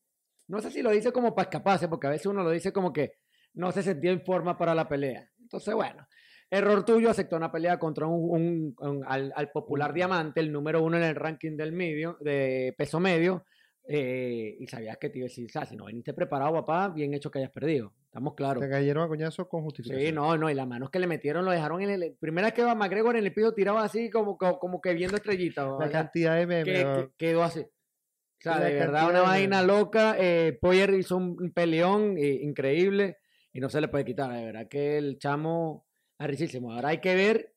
no 0.48 0.60
sé 0.60 0.70
si 0.70 0.82
lo 0.82 0.90
dice 0.90 1.12
como 1.12 1.34
para 1.34 1.48
escaparse, 1.48 1.88
porque 1.88 2.08
a 2.08 2.10
veces 2.10 2.26
uno 2.26 2.42
lo 2.42 2.50
dice 2.50 2.74
como 2.74 2.92
que 2.92 3.12
no 3.54 3.72
se 3.72 3.82
sentía 3.82 4.10
en 4.10 4.22
forma 4.22 4.58
para 4.58 4.74
la 4.74 4.86
pelea. 4.86 5.30
Entonces, 5.40 5.74
bueno, 5.74 6.06
error 6.50 6.84
tuyo, 6.84 7.10
aceptó 7.10 7.36
una 7.36 7.52
pelea 7.52 7.78
contra 7.78 8.06
un, 8.06 8.30
un- 8.30 8.74
un- 8.78 9.04
al, 9.06 9.32
al 9.36 9.50
popular 9.50 9.92
diamante, 9.92 10.40
el 10.40 10.50
número 10.52 10.82
uno 10.82 10.96
en 10.96 11.04
el 11.04 11.14
ranking 11.14 11.56
del 11.56 11.72
medio, 11.72 12.16
de 12.20 12.74
peso 12.76 12.98
medio, 13.00 13.44
eh, 13.88 14.56
y 14.58 14.66
sabías 14.66 14.98
que 14.98 15.08
te 15.10 15.18
iba 15.18 15.24
a 15.26 15.28
decir, 15.28 15.50
si 15.68 15.76
no 15.76 15.86
viniste 15.86 16.12
preparado, 16.14 16.52
papá, 16.52 16.88
bien 16.88 17.14
hecho 17.14 17.30
que 17.30 17.38
hayas 17.40 17.50
perdido. 17.50 17.92
Estamos 18.04 18.34
claros. 18.34 18.60
Te 18.62 18.68
cayeron 18.68 19.04
a 19.04 19.08
coñazo 19.08 19.48
con 19.48 19.62
justificación. 19.62 20.06
Sí, 20.08 20.12
no, 20.12 20.36
no, 20.36 20.50
y 20.50 20.54
las 20.54 20.66
manos 20.66 20.90
que 20.90 20.98
le 20.98 21.06
metieron 21.06 21.44
lo 21.44 21.52
dejaron 21.52 21.80
en 21.80 21.90
el. 21.90 22.16
Primera 22.18 22.48
vez 22.48 22.54
que 22.54 22.64
va 22.64 22.74
McGregor 22.74 23.16
en 23.16 23.24
el 23.24 23.32
piso 23.32 23.52
tiraba 23.54 23.84
así 23.84 24.10
como, 24.10 24.36
como, 24.36 24.58
como 24.58 24.80
que 24.80 24.94
viendo 24.94 25.16
estrellitas. 25.16 25.64
La 25.66 25.76
¿verdad? 25.76 25.92
cantidad 25.92 26.36
de 26.36 26.46
memes. 26.46 26.64
que, 26.64 26.84
weón. 26.84 27.06
que- 27.06 27.12
quedó 27.16 27.42
así. 27.44 27.60
O 27.60 28.42
sea, 28.42 28.58
de 28.58 28.74
verdad, 28.74 29.08
una 29.10 29.20
de 29.20 29.26
vaina 29.26 29.62
loca. 29.62 30.16
Eh, 30.18 30.58
Poyer 30.60 30.90
hizo 30.94 31.16
un, 31.16 31.36
un 31.40 31.52
peleón 31.52 32.16
eh, 32.18 32.40
increíble 32.42 33.18
y 33.52 33.60
no 33.60 33.68
se 33.68 33.80
le 33.80 33.86
puede 33.88 34.04
quitar. 34.04 34.32
De 34.32 34.44
verdad 34.44 34.66
que 34.68 34.98
el 34.98 35.18
chamo 35.18 35.86
arrechísimo. 36.24 36.72
Ahora 36.72 36.90
hay 36.90 36.98
que 36.98 37.14
ver 37.14 37.54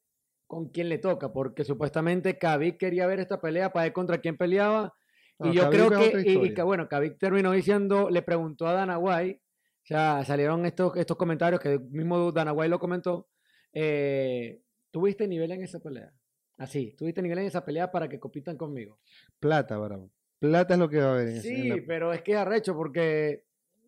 con 0.47 0.69
quién 0.69 0.89
le 0.89 0.97
toca, 0.97 1.31
porque 1.33 1.63
supuestamente 1.63 2.37
Khabib 2.37 2.77
quería 2.77 3.05
ver 3.07 3.19
esta 3.19 3.39
pelea 3.41 3.71
para 3.73 3.83
ver 3.85 3.93
contra 3.93 4.19
quién 4.19 4.37
peleaba. 4.37 4.93
No, 5.39 5.51
y 5.51 5.55
yo 5.55 5.63
Khabib 5.63 5.71
creo 5.87 5.89
que, 6.23 6.31
y- 6.31 6.61
bueno, 6.61 6.87
Khabib 6.87 7.17
terminó 7.17 7.51
diciendo, 7.51 8.09
le 8.09 8.21
preguntó 8.21 8.67
a 8.67 8.73
Dana 8.73 8.97
White, 8.97 9.41
o 9.43 9.85
sea, 9.85 10.23
salieron 10.25 10.65
estos, 10.65 10.95
estos 10.95 11.17
comentarios 11.17 11.59
que 11.59 11.73
el 11.73 11.79
mismo 11.81 12.31
Dana 12.31 12.53
White 12.53 12.69
lo 12.69 12.79
comentó. 12.79 13.27
Eh, 13.73 14.61
¿Tuviste 14.91 15.27
nivel 15.27 15.51
en 15.51 15.63
esa 15.63 15.79
pelea? 15.79 16.13
Así, 16.57 16.93
¿tuviste 16.95 17.21
nivel 17.23 17.39
en 17.39 17.45
esa 17.45 17.65
pelea 17.65 17.91
para 17.91 18.07
que 18.07 18.19
compitan 18.19 18.55
conmigo? 18.57 18.99
Plata, 19.39 19.77
bravo. 19.77 20.11
Plata 20.37 20.75
es 20.75 20.79
lo 20.79 20.87
que 20.87 20.99
va 20.99 21.05
a 21.07 21.11
haber 21.13 21.29
en 21.29 21.35
ese- 21.37 21.49
en 21.49 21.61
Sí, 21.63 21.67
la- 21.69 21.77
pero 21.87 22.13
es 22.13 22.21
que 22.21 22.33
es 22.33 22.37
arrecho 22.37 22.75
porque 22.75 23.43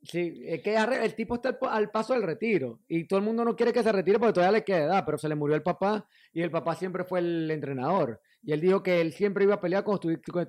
sí, 0.05 0.41
es 0.45 0.61
que 0.61 0.75
el 0.75 1.15
tipo 1.15 1.35
está 1.35 1.49
al, 1.49 1.57
pa- 1.57 1.73
al 1.73 1.91
paso 1.91 2.13
del 2.13 2.23
retiro 2.23 2.79
y 2.87 3.05
todo 3.05 3.19
el 3.19 3.25
mundo 3.25 3.43
no 3.43 3.55
quiere 3.55 3.73
que 3.73 3.83
se 3.83 3.91
retire 3.91 4.19
porque 4.19 4.33
todavía 4.33 4.59
le 4.59 4.63
queda 4.63 4.85
edad, 4.85 5.03
pero 5.05 5.17
se 5.17 5.27
le 5.29 5.35
murió 5.35 5.55
el 5.55 5.63
papá 5.63 6.07
y 6.31 6.41
el 6.41 6.51
papá 6.51 6.75
siempre 6.75 7.03
fue 7.03 7.19
el 7.19 7.49
entrenador. 7.51 8.21
Y 8.43 8.51
él 8.53 8.61
dijo 8.61 8.83
que 8.83 9.01
él 9.01 9.11
siempre 9.11 9.43
iba 9.43 9.55
a 9.55 9.59
pelear 9.59 9.83
con 9.83 9.99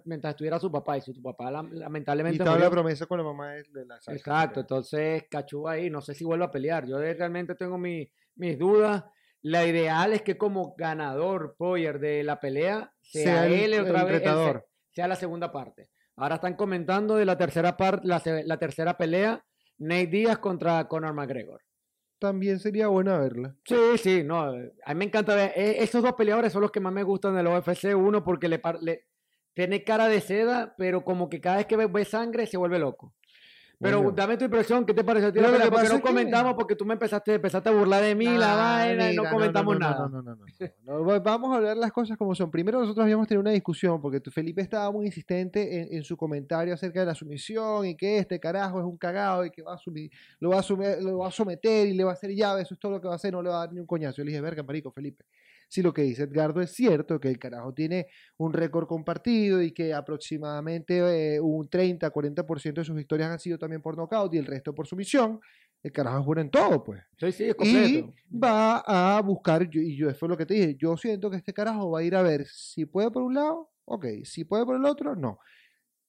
mientras 0.04 0.32
estuviera 0.32 0.58
su 0.58 0.70
papá 0.70 0.98
y 0.98 1.00
su 1.00 1.20
papá 1.22 1.50
la- 1.50 1.66
Y 1.72 1.76
lamentablemente 1.78 2.38
estaba 2.42 2.58
la 2.58 2.70
promesa 2.70 3.06
con 3.06 3.18
la 3.18 3.24
mamá 3.24 3.52
de, 3.52 3.86
la 3.86 3.94
salsa. 4.00 4.12
Exacto, 4.12 4.60
entonces 4.60 5.24
Cachú 5.30 5.66
ahí, 5.66 5.88
no 5.88 6.00
sé 6.02 6.14
si 6.14 6.24
vuelve 6.24 6.44
a 6.44 6.50
pelear. 6.50 6.86
Yo 6.86 6.98
realmente 6.98 7.54
tengo 7.54 7.78
mi- 7.78 8.10
mis 8.34 8.58
dudas. 8.58 9.04
La 9.42 9.64
ideal 9.66 10.12
es 10.12 10.22
que 10.22 10.36
como 10.36 10.74
ganador 10.76 11.54
Poyer 11.56 11.98
de 12.00 12.22
la 12.24 12.38
pelea 12.40 12.92
sea, 13.00 13.22
Sea 13.22 13.46
el- 13.46 13.52
él 13.74 13.80
otra 13.80 14.00
el 14.02 14.06
vez 14.06 14.62
sea 14.90 15.06
la 15.08 15.16
segunda 15.16 15.52
parte. 15.52 15.88
Ahora 16.16 16.36
están 16.36 16.54
comentando 16.54 17.16
de 17.16 17.24
la 17.24 17.36
tercera 17.36 17.76
parte, 17.76 18.06
la, 18.06 18.22
la 18.44 18.56
tercera 18.58 18.96
pelea, 18.96 19.44
Nate 19.78 20.06
Díaz 20.06 20.38
contra 20.38 20.86
Conor 20.88 21.12
McGregor. 21.14 21.60
También 22.18 22.58
sería 22.58 22.88
buena 22.88 23.18
verla. 23.18 23.54
Sí, 23.64 23.76
sí, 23.98 24.22
no, 24.24 24.40
a 24.42 24.52
mí 24.52 24.94
me 24.94 25.04
encanta 25.04 25.34
ver. 25.34 25.52
eh, 25.54 25.76
Esos 25.80 26.02
dos 26.02 26.14
peleadores 26.14 26.50
son 26.52 26.62
los 26.62 26.70
que 26.70 26.80
más 26.80 26.92
me 26.92 27.02
gustan 27.02 27.34
del 27.34 27.46
UFC. 27.46 27.94
Uno 27.94 28.24
porque 28.24 28.48
le, 28.48 28.60
le- 28.80 29.04
tiene 29.52 29.84
cara 29.84 30.08
de 30.08 30.20
seda, 30.22 30.74
pero 30.78 31.04
como 31.04 31.28
que 31.28 31.40
cada 31.42 31.56
vez 31.58 31.66
que 31.66 31.76
ve, 31.76 31.86
ve 31.86 32.04
sangre 32.06 32.46
se 32.46 32.56
vuelve 32.56 32.78
loco. 32.78 33.14
Pero 33.78 33.98
Bueno. 33.98 34.16
dame 34.16 34.38
tu 34.38 34.44
impresión, 34.46 34.86
¿qué 34.86 34.94
te 34.94 35.04
pareció 35.04 35.28
a 35.28 35.32
ti 35.32 35.38
que 35.38 35.44
Porque 35.44 35.88
no 35.90 35.96
que- 35.96 36.00
comentamos, 36.00 36.54
porque 36.54 36.74
tú 36.76 36.86
me 36.86 36.94
empezaste, 36.94 37.34
empezaste 37.34 37.68
a 37.68 37.72
burlar 37.72 38.02
de 38.02 38.14
mí, 38.14 38.24
la 38.24 38.54
vaina, 38.54 39.12
y 39.12 39.16
no 39.16 39.24
comentamos 39.30 39.74
no, 39.74 39.80
no, 39.80 39.90
nada. 39.90 40.08
No, 40.08 40.08
no, 40.08 40.22
no, 40.22 40.36
no, 40.36 40.44
no. 40.46 41.00
No, 41.00 41.04
va- 41.04 41.18
Vamos 41.18 41.52
a 41.52 41.56
hablar 41.56 41.76
las 41.76 41.92
cosas 41.92 42.16
como 42.16 42.34
son. 42.34 42.50
Primero 42.50 42.80
nosotros 42.80 43.02
habíamos 43.04 43.28
tenido 43.28 43.42
una 43.42 43.50
discusión 43.50 44.00
porque 44.00 44.20
tu- 44.20 44.30
Felipe 44.30 44.62
estaba 44.62 44.90
muy 44.90 45.04
insistente 45.04 45.80
en, 45.82 45.94
en 45.94 46.04
su 46.04 46.16
comentario 46.16 46.72
acerca 46.72 47.00
de 47.00 47.06
la 47.06 47.14
sumisión 47.14 47.84
y 47.84 47.94
que 47.96 48.16
este 48.18 48.40
carajo 48.40 48.78
es 48.78 48.86
un 48.86 48.96
cagado 48.96 49.44
y 49.44 49.50
que 49.50 49.60
va 49.60 49.74
a 49.74 49.78
sumir, 49.78 50.10
lo, 50.40 50.50
va 50.50 50.60
a 50.60 51.00
lo 51.02 51.18
va 51.18 51.28
a 51.28 51.30
someter 51.30 51.86
y 51.86 51.92
le 51.92 52.04
va 52.04 52.12
a 52.12 52.14
hacer 52.14 52.30
llave, 52.30 52.62
eso 52.62 52.72
es 52.72 52.80
todo 52.80 52.92
lo 52.92 53.00
que 53.02 53.08
va 53.08 53.12
a 53.12 53.16
hacer, 53.16 53.30
no 53.32 53.42
le 53.42 53.50
va 53.50 53.56
a 53.56 53.66
dar 53.66 53.72
ni 53.74 53.80
un 53.80 53.86
coñazo. 53.86 54.16
Yo 54.16 54.24
le 54.24 54.30
dije, 54.30 54.40
verga, 54.40 54.62
marico, 54.62 54.90
Felipe. 54.90 55.26
Si 55.68 55.82
lo 55.82 55.92
que 55.92 56.02
dice 56.02 56.24
Edgardo 56.24 56.60
es 56.60 56.72
cierto, 56.72 57.18
que 57.20 57.28
el 57.28 57.38
carajo 57.38 57.72
tiene 57.74 58.06
un 58.38 58.52
récord 58.52 58.86
compartido 58.86 59.60
y 59.62 59.72
que 59.72 59.92
aproximadamente 59.92 61.34
eh, 61.34 61.40
un 61.40 61.68
30-40% 61.68 62.74
de 62.74 62.84
sus 62.84 62.94
victorias 62.94 63.30
han 63.30 63.38
sido 63.38 63.58
también 63.58 63.82
por 63.82 63.96
nocaut 63.96 64.32
y 64.34 64.38
el 64.38 64.46
resto 64.46 64.74
por 64.74 64.86
sumisión. 64.86 65.40
El 65.82 65.92
carajo 65.92 66.20
es 66.20 66.26
bueno 66.26 66.42
en 66.42 66.50
todo, 66.50 66.82
pues. 66.82 67.02
Sí, 67.18 67.32
sí, 67.32 67.44
es 67.44 67.56
Y 67.60 68.04
va 68.32 68.78
a 68.78 69.20
buscar, 69.22 69.68
y 69.70 69.96
yo 69.96 70.08
eso 70.08 70.26
es 70.26 70.30
lo 70.30 70.36
que 70.36 70.46
te 70.46 70.54
dije, 70.54 70.76
yo 70.78 70.96
siento 70.96 71.30
que 71.30 71.36
este 71.36 71.52
carajo 71.52 71.90
va 71.90 72.00
a 72.00 72.02
ir 72.02 72.16
a 72.16 72.22
ver 72.22 72.46
si 72.46 72.86
puede 72.86 73.10
por 73.10 73.22
un 73.22 73.34
lado, 73.34 73.70
ok, 73.84 74.06
si 74.24 74.44
puede 74.44 74.64
por 74.64 74.76
el 74.76 74.84
otro, 74.84 75.14
no. 75.14 75.38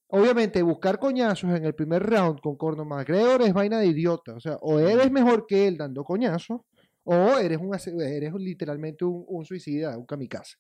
Obviamente, 0.10 0.62
buscar 0.62 1.00
coñazos 1.00 1.52
en 1.52 1.66
el 1.66 1.76
primer 1.76 2.02
round 2.02 2.40
con 2.40 2.56
Conor 2.56 2.86
McGregor 2.86 3.42
es 3.42 3.54
vaina 3.54 3.80
de 3.80 3.88
idiota. 3.88 4.36
O 4.36 4.40
sea, 4.40 4.56
o 4.62 4.80
eres 4.80 5.12
mejor 5.12 5.46
que 5.46 5.68
él 5.68 5.78
dando 5.78 6.06
coñazos, 6.06 6.62
o 7.10 7.38
eres, 7.38 7.58
un, 7.58 7.74
eres 8.02 8.34
literalmente 8.34 9.06
un, 9.06 9.46
suicida, 9.46 9.98
un 9.98 10.06
kamikaze. 10.06 10.58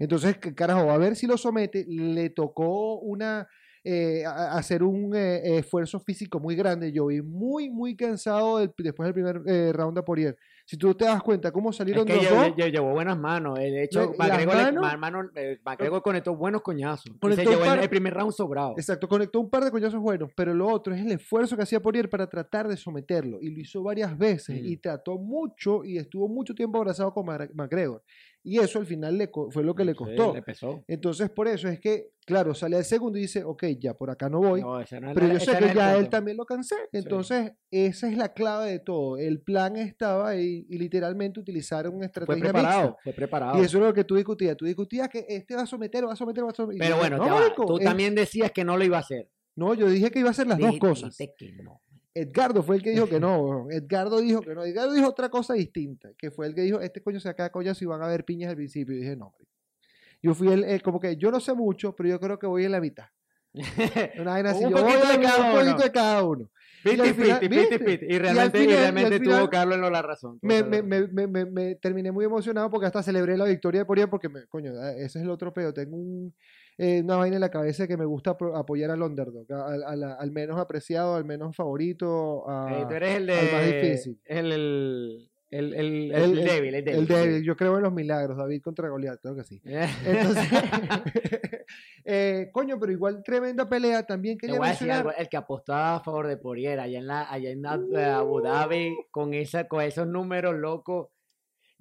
Entonces, 0.00 0.38
¿qué 0.38 0.52
carajo, 0.52 0.90
a 0.90 0.98
ver 0.98 1.14
si 1.14 1.26
lo 1.26 1.38
somete. 1.38 1.86
Le 1.88 2.30
tocó 2.30 2.98
una 2.98 3.46
eh, 3.84 4.24
hacer 4.26 4.82
un 4.82 5.14
eh, 5.14 5.58
esfuerzo 5.58 6.00
físico 6.00 6.40
muy 6.40 6.56
grande. 6.56 6.90
Yo 6.90 7.06
vi 7.06 7.22
muy, 7.22 7.70
muy 7.70 7.94
cansado 7.94 8.58
después 8.58 9.06
del 9.06 9.14
primer 9.14 9.42
eh, 9.46 9.72
round 9.72 9.96
a 9.98 10.04
Poirier. 10.04 10.36
Si 10.66 10.78
tú 10.78 10.94
te 10.94 11.04
das 11.04 11.22
cuenta 11.22 11.52
cómo 11.52 11.70
Es 11.70 11.76
salieron 11.76 12.06
que 12.06 12.14
los 12.14 12.22
llevó, 12.22 12.36
dos, 12.36 12.48
lle- 12.56 12.70
llevó 12.72 12.92
buenas 12.92 13.18
manos. 13.18 13.58
eh, 13.58 13.70
De 13.70 13.84
hecho, 13.84 14.12
McGregor, 14.16 14.56
eh, 15.36 16.00
conectó 16.02 16.34
buenos 16.34 16.62
coñazos. 16.62 17.12
Se 17.12 17.18
Conectó 17.18 17.42
un 17.42 17.48
llevó 17.50 17.64
el, 17.64 17.68
par- 17.70 17.78
el 17.82 17.88
primer 17.90 18.14
round 18.14 18.32
sobrado. 18.32 18.72
Exacto, 18.76 19.06
conectó 19.08 19.40
un 19.40 19.50
par 19.50 19.64
de 19.64 19.70
coñazos 19.70 20.00
buenos, 20.00 20.30
pero 20.34 20.54
lo 20.54 20.66
otro 20.68 20.94
es 20.94 21.00
el 21.02 21.12
esfuerzo 21.12 21.54
que 21.56 21.62
hacía 21.62 21.80
Poirier 21.80 22.08
para 22.08 22.28
tratar 22.28 22.66
de 22.66 22.76
someterlo. 22.76 23.38
Y 23.42 23.50
lo 23.50 23.60
hizo 23.60 23.82
varias 23.82 24.16
veces 24.16 24.60
Mm. 24.62 24.66
y 24.66 24.76
trató 24.78 25.18
mucho 25.18 25.84
y 25.84 25.98
estuvo 25.98 26.28
mucho 26.28 26.54
tiempo 26.54 26.78
abrazado 26.78 27.12
con 27.12 27.26
McGregor. 27.26 28.02
Y 28.46 28.58
eso 28.58 28.78
al 28.78 28.84
final 28.84 29.16
le 29.16 29.30
fue 29.50 29.64
lo 29.64 29.74
que 29.74 29.86
le 29.86 29.92
Sí, 29.92 29.96
costó. 29.96 30.34
le 30.34 30.42
pesó. 30.42 30.84
Entonces, 30.86 31.30
por 31.30 31.48
eso 31.48 31.66
es 31.66 31.80
que, 31.80 32.10
claro, 32.26 32.54
sale 32.54 32.76
al 32.76 32.84
segundo 32.84 33.16
y 33.16 33.22
dice, 33.22 33.42
ok, 33.42 33.64
ya 33.80 33.94
por 33.94 34.10
acá 34.10 34.28
no 34.28 34.38
voy. 34.40 34.60
No, 34.60 34.78
no 34.80 34.84
pero 35.14 35.26
la- 35.28 35.32
yo 35.32 35.40
sé 35.40 35.56
que 35.58 35.74
ya 35.74 35.96
él 35.96 36.10
también 36.10 36.36
lo 36.36 36.44
cansé. 36.44 36.74
Entonces, 36.92 37.52
esa 37.70 38.06
es 38.06 38.18
la 38.18 38.34
clave 38.34 38.70
de 38.70 38.78
todo. 38.80 39.16
El 39.16 39.40
plan 39.40 39.76
estaba 39.76 40.28
ahí 40.28 40.66
y 40.68 40.76
literalmente 40.76 41.40
utilizaron 41.40 41.92
una 41.94 42.00
Fue 42.00 42.06
estrategia 42.06 42.42
preparado, 42.42 42.82
mixta. 42.82 43.02
fue 43.02 43.12
preparado. 43.14 43.58
Y 43.62 43.64
eso 43.64 43.78
es 43.78 43.84
lo 43.84 43.94
que 43.94 44.04
tú 44.04 44.14
discutías. 44.14 44.56
Tú 44.58 44.66
discutías 44.66 45.08
que 45.08 45.24
este 45.26 45.56
va 45.56 45.62
a 45.62 45.66
someter, 45.66 46.06
va 46.06 46.12
a 46.12 46.16
someter, 46.16 46.44
va 46.44 46.50
a 46.50 46.54
someter. 46.54 46.78
Pero 46.80 46.98
bueno, 46.98 47.16
no, 47.16 47.26
marico, 47.26 47.64
tú 47.64 47.78
también 47.78 48.14
decías 48.14 48.52
que 48.52 48.62
no 48.62 48.76
lo 48.76 48.84
iba 48.84 48.98
a 48.98 49.00
hacer. 49.00 49.30
No, 49.56 49.72
yo 49.72 49.88
dije 49.88 50.10
que 50.10 50.18
iba 50.18 50.28
a 50.28 50.32
hacer 50.32 50.48
las 50.48 50.58
dos 50.58 50.76
cosas. 50.78 51.16
que 51.16 51.52
no. 51.62 51.80
Edgardo 52.14 52.62
fue 52.62 52.76
el 52.76 52.82
que 52.82 52.90
dijo 52.90 53.08
que 53.08 53.18
no. 53.18 53.66
Edgardo 53.70 54.20
dijo 54.20 54.40
que 54.40 54.54
no. 54.54 54.64
Edgardo 54.64 54.92
dijo 54.92 55.08
otra 55.08 55.28
cosa 55.28 55.54
distinta, 55.54 56.10
que 56.16 56.30
fue 56.30 56.46
el 56.46 56.54
que 56.54 56.62
dijo, 56.62 56.80
este 56.80 57.02
coño 57.02 57.18
se 57.20 57.28
acaba 57.28 57.50
coñas 57.50 57.80
y 57.82 57.86
van 57.86 58.02
a 58.02 58.06
haber 58.06 58.24
piñas 58.24 58.50
al 58.50 58.56
principio. 58.56 58.94
Y 58.94 58.98
dije, 59.00 59.16
no, 59.16 59.30
marico. 59.32 59.50
Yo 60.22 60.34
fui 60.34 60.48
el, 60.52 60.64
el- 60.64 60.82
como 60.82 61.00
que 61.00 61.16
yo 61.16 61.30
no 61.30 61.40
sé 61.40 61.52
mucho, 61.54 61.94
pero 61.94 62.08
yo 62.08 62.20
creo 62.20 62.38
que 62.38 62.46
voy 62.46 62.64
en 62.64 62.72
la 62.72 62.80
mitad. 62.80 63.06
Una 64.18 64.32
vaina 64.32 64.50
así, 64.50 64.64
Un 64.64 64.70
yo 64.70 64.82
voy 64.82 64.92
poquito 64.92 65.08
de 65.12 65.20
cada 65.20 65.52
un 65.52 65.58
poquito 65.60 65.82
de 65.84 65.92
cada 65.92 66.24
uno. 66.24 66.50
Y 66.84 66.88
Piti, 66.90 67.12
final- 67.14 67.40
piti, 67.40 67.78
piti. 67.78 68.06
Y 68.06 68.12
Y 68.12 68.14
al 68.16 68.20
realmente, 68.20 68.58
y 68.58 68.60
final- 68.62 68.68
y 68.68 68.72
al 68.74 68.80
realmente 68.94 69.18
final 69.20 69.38
tuvo 69.40 69.50
Carlos 69.50 69.78
en 69.78 69.92
la 69.92 70.02
razón. 70.02 70.38
Me, 70.42 70.62
me, 70.62 70.82
me, 70.82 71.06
me, 71.08 71.26
me, 71.26 71.44
me 71.46 71.74
terminé 71.76 72.12
muy 72.12 72.24
emocionado 72.24 72.68
porque 72.70 72.86
hasta 72.86 73.02
celebré 73.02 73.36
la 73.36 73.44
victoria 73.46 73.80
de 73.80 73.84
Poirier 73.86 74.08
porque, 74.10 74.28
me, 74.28 74.46
coño, 74.46 74.72
eh, 74.72 74.96
ese 74.98 75.18
es 75.18 75.24
el 75.24 75.30
otro 75.30 75.52
pedo. 75.54 75.72
Tengo 75.72 75.96
un, 75.96 76.34
eh, 76.78 77.00
una 77.02 77.16
vaina 77.16 77.36
en 77.36 77.40
la 77.40 77.50
cabeza 77.50 77.86
que 77.86 77.96
me 77.96 78.04
gusta 78.04 78.36
apoyar 78.54 78.90
al 78.90 79.02
underdog, 79.02 79.50
a- 79.52 79.66
al, 79.66 79.82
al- 79.84 80.16
al 80.18 80.30
menos 80.32 80.58
apreciado, 80.58 81.14
al 81.14 81.24
menos 81.24 81.54
favorito. 81.56 82.48
a- 82.48 82.80
Eh, 82.82 82.86
tú 82.88 82.94
eres 82.94 83.16
el 83.16 83.26
de. 83.26 83.34
al 83.38 83.52
más 83.52 83.66
difícil. 83.66 84.20
El, 84.24 84.52
el, 84.52 85.30
el, 85.50 85.74
el, 85.74 86.12
el, 86.12 86.34
débil, 86.44 86.74
el 86.74 86.84
débil. 86.84 87.00
El 87.00 87.06
débil, 87.06 87.42
yo 87.44 87.54
creo 87.56 87.76
en 87.76 87.82
los 87.84 87.92
milagros, 87.92 88.36
David 88.36 88.60
contra 88.62 88.88
Goliat, 88.88 89.20
creo 89.20 89.36
que 89.36 89.44
sí. 89.44 89.60
Entonces, 90.04 90.48
eh, 92.04 92.50
coño, 92.52 92.78
pero 92.78 92.92
igual 92.92 93.22
tremenda 93.24 93.68
pelea. 93.68 94.02
También 94.04 94.36
quería 94.38 94.58
mencionar. 94.60 94.98
algo, 94.98 95.12
el 95.16 95.28
que 95.28 95.36
apostaba 95.36 95.96
a 95.96 96.00
favor 96.00 96.26
de 96.26 96.36
Poirier 96.36 96.80
allá 96.80 96.98
en, 96.98 97.06
la, 97.06 97.30
allá 97.30 97.50
en 97.50 97.62
Ab- 97.62 97.96
eh, 97.96 98.04
Abu 98.04 98.40
Dhabi 98.40 98.96
con, 99.10 99.32
esa, 99.34 99.68
con 99.68 99.80
esos 99.82 100.06
números 100.06 100.56
locos. 100.56 101.08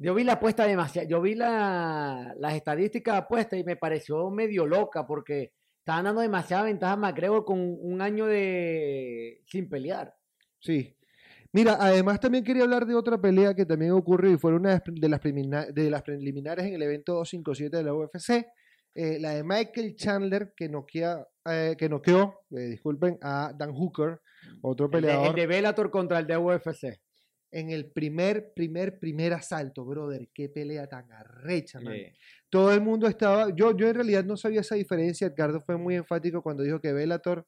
Yo 0.03 0.13
vi 0.13 0.23
la 0.23 0.33
apuesta 0.33 0.65
demasiado, 0.65 1.07
yo 1.07 1.21
vi 1.21 1.33
la, 1.35 2.33
las 2.37 2.53
estadísticas 2.55 3.13
de 3.15 3.19
apuesta 3.19 3.57
y 3.57 3.63
me 3.63 3.75
pareció 3.77 4.29
medio 4.29 4.65
loca 4.65 5.05
porque 5.07 5.53
estaban 5.79 6.05
dando 6.05 6.21
demasiada 6.21 6.63
ventaja 6.63 6.93
a 6.93 6.97
McGregor 6.97 7.45
con 7.45 7.59
un 7.59 8.01
año 8.01 8.25
de 8.25 9.41
sin 9.47 9.69
pelear. 9.69 10.13
Sí. 10.59 10.95
Mira, 11.51 11.77
además 11.79 12.19
también 12.19 12.43
quería 12.43 12.63
hablar 12.63 12.85
de 12.85 12.95
otra 12.95 13.17
pelea 13.19 13.53
que 13.53 13.65
también 13.65 13.91
ocurrió 13.91 14.31
y 14.31 14.37
fue 14.37 14.53
una 14.55 14.81
de 14.85 15.09
las, 15.09 15.21
prelimina- 15.21 15.67
de 15.71 15.89
las 15.91 16.01
preliminares 16.01 16.65
en 16.65 16.73
el 16.73 16.81
evento 16.81 17.13
257 17.13 17.77
de 17.77 17.83
la 17.83 17.93
UFC. 17.93 18.45
eh, 18.95 19.19
la 19.19 19.31
de 19.31 19.43
Michael 19.43 19.95
Chandler 19.95 20.53
que, 20.55 20.69
noquea, 20.69 21.25
eh, 21.45 21.75
que 21.77 21.89
noqueó, 21.89 22.41
eh, 22.51 22.61
disculpen, 22.69 23.17
a 23.21 23.51
Dan 23.57 23.73
Hooker, 23.73 24.19
otro 24.61 24.85
El 24.87 24.91
de, 24.91 24.97
peleador, 24.97 25.27
el 25.27 25.35
de 25.35 25.47
Bellator 25.47 25.89
contra 25.91 26.19
el 26.19 26.27
de 26.27 26.37
UFC. 26.37 26.99
En 27.53 27.69
el 27.69 27.85
primer, 27.91 28.51
primer, 28.53 28.99
primer 28.99 29.33
asalto, 29.33 29.85
brother. 29.85 30.27
Qué 30.33 30.49
pelea 30.49 30.87
tan 30.87 31.11
arrecha, 31.11 31.79
man. 31.79 31.95
Todo 32.49 32.73
el 32.73 32.81
mundo 32.81 33.07
estaba, 33.07 33.55
yo, 33.55 33.77
yo 33.77 33.87
en 33.87 33.95
realidad 33.95 34.25
no 34.25 34.35
sabía 34.35 34.61
esa 34.61 34.75
diferencia. 34.75 35.27
Edgardo 35.27 35.61
fue 35.61 35.77
muy 35.77 35.95
enfático 35.95 36.41
cuando 36.41 36.63
dijo 36.63 36.81
que 36.81 36.91
Bellator 36.91 37.45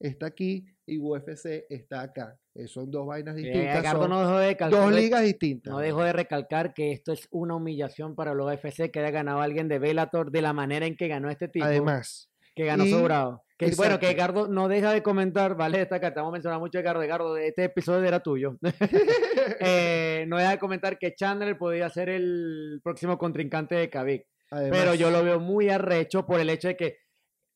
está 0.00 0.26
aquí 0.26 0.66
y 0.86 0.98
UFC 0.98 1.66
está 1.70 2.02
acá. 2.02 2.36
Eh, 2.54 2.66
son 2.66 2.90
dos 2.90 3.06
vainas 3.06 3.36
Eh, 3.36 3.42
distintas, 3.42 3.76
Edgardo 3.80 4.02
son 4.02 4.10
no 4.10 4.20
dejó 4.20 4.38
de 4.38 4.76
dos 4.76 4.92
ligas 4.92 5.22
distintas. 5.22 5.72
No 5.72 5.78
dejo 5.78 6.02
de 6.02 6.12
recalcar 6.12 6.74
que 6.74 6.90
esto 6.92 7.12
es 7.12 7.28
una 7.30 7.54
humillación 7.54 8.16
para 8.16 8.34
los 8.34 8.46
UFC 8.52 8.90
que 8.90 8.98
haya 8.98 9.10
ganado 9.10 9.40
alguien 9.40 9.68
de 9.68 9.78
Bellator 9.78 10.32
de 10.32 10.42
la 10.42 10.52
manera 10.52 10.86
en 10.86 10.96
que 10.96 11.06
ganó 11.08 11.30
este 11.30 11.48
tipo. 11.48 11.64
Además, 11.64 12.28
que 12.56 12.64
ganó 12.64 12.84
y- 12.84 12.90
sobrado. 12.90 13.44
Que, 13.56 13.72
bueno, 13.76 13.98
que. 13.98 14.10
Edgardo 14.10 14.48
no 14.48 14.68
deja 14.68 14.92
de 14.92 15.02
comentar, 15.02 15.56
vale, 15.56 15.80
esta 15.80 16.00
carta, 16.00 16.20
vamos 16.20 16.32
a 16.32 16.38
mencionar 16.38 16.58
mucho 16.58 16.78
a 16.78 16.80
Edgardo. 16.80 17.02
Edgardo, 17.02 17.36
este 17.36 17.64
episodio 17.64 18.04
era 18.06 18.20
tuyo. 18.20 18.58
Eh, 19.60 20.24
no 20.26 20.38
deja 20.38 20.52
de 20.52 20.58
comentar 20.58 20.98
que 20.98 21.14
Chandler 21.14 21.58
podía 21.58 21.88
ser 21.90 22.08
el 22.08 22.80
próximo 22.82 23.18
contrincante 23.18 23.74
de 23.74 23.90
Khabib. 23.90 24.24
además, 24.50 24.78
Pero 24.78 24.94
yo 24.94 25.10
lo 25.10 25.22
veo 25.22 25.38
muy 25.38 25.68
arrecho 25.68 26.24
por 26.24 26.40
el 26.40 26.48
hecho 26.48 26.68
de 26.68 26.76
que 26.76 26.98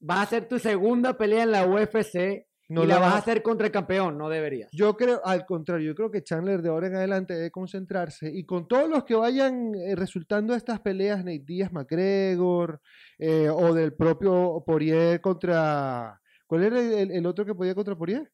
vas 0.01 0.18
a 0.18 0.22
hacer 0.22 0.49
tu 0.49 0.59
segunda 0.59 1.16
pelea 1.16 1.44
en 1.44 1.53
la 1.53 1.66
UFC 1.66 2.46
no 2.69 2.85
y 2.85 2.87
la 2.87 2.99
vas 2.99 3.14
a 3.14 3.19
hacer 3.19 3.43
contra 3.43 3.66
el 3.66 3.73
campeón. 3.73 4.19
No 4.19 4.29
deberías. 4.29 4.71
Yo 4.73 4.97
creo, 4.97 5.21
al 5.25 5.47
contrario, 5.47 5.87
yo 5.87 5.95
creo 5.95 6.11
que 6.11 6.23
Chandler 6.23 6.61
de 6.61 6.69
ahora 6.69 6.89
en 6.89 6.97
adelante 6.97 7.35
debe 7.35 7.51
concentrarse 7.51 8.31
y 8.33 8.45
con 8.45 8.69
todos 8.69 8.89
los 8.89 9.05
que 9.05 9.14
vayan 9.14 9.75
eh, 9.75 9.95
resultando 9.97 10.53
de 10.53 10.59
estas 10.59 10.81
peleas, 10.81 11.19
Nate 11.19 11.45
Díaz, 11.47 11.73
McGregor, 11.73 12.81
eh, 13.19 13.49
o 13.49 13.73
del 13.73 13.95
propio 13.95 14.62
Poirier 14.66 15.21
contra. 15.21 16.21
¿Cuál 16.47 16.64
era 16.64 16.81
el 16.81 17.27
otro 17.27 17.45
que 17.45 17.55
podía 17.55 17.75
contra 17.75 17.97
Poirier? 17.97 18.31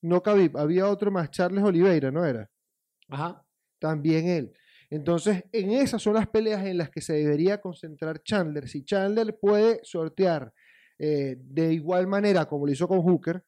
No 0.00 0.20
Khabib, 0.20 0.58
había 0.58 0.88
otro 0.88 1.10
más, 1.12 1.30
Charles 1.30 1.62
Oliveira, 1.62 2.10
¿no 2.10 2.24
era? 2.24 2.50
Ajá. 3.08 3.44
También 3.78 4.28
él. 4.28 4.52
Entonces, 4.90 5.44
en 5.52 5.70
esas 5.70 6.02
son 6.02 6.14
las 6.14 6.26
peleas 6.26 6.66
en 6.66 6.76
las 6.76 6.90
que 6.90 7.00
se 7.00 7.14
debería 7.14 7.60
concentrar 7.60 8.22
Chandler. 8.22 8.68
Si 8.68 8.84
Chandler 8.84 9.38
puede 9.40 9.80
sortear 9.84 10.52
eh, 10.98 11.36
de 11.38 11.72
igual 11.72 12.06
manera 12.06 12.44
como 12.44 12.66
lo 12.66 12.72
hizo 12.72 12.86
con 12.86 13.00
Hooker, 13.00 13.42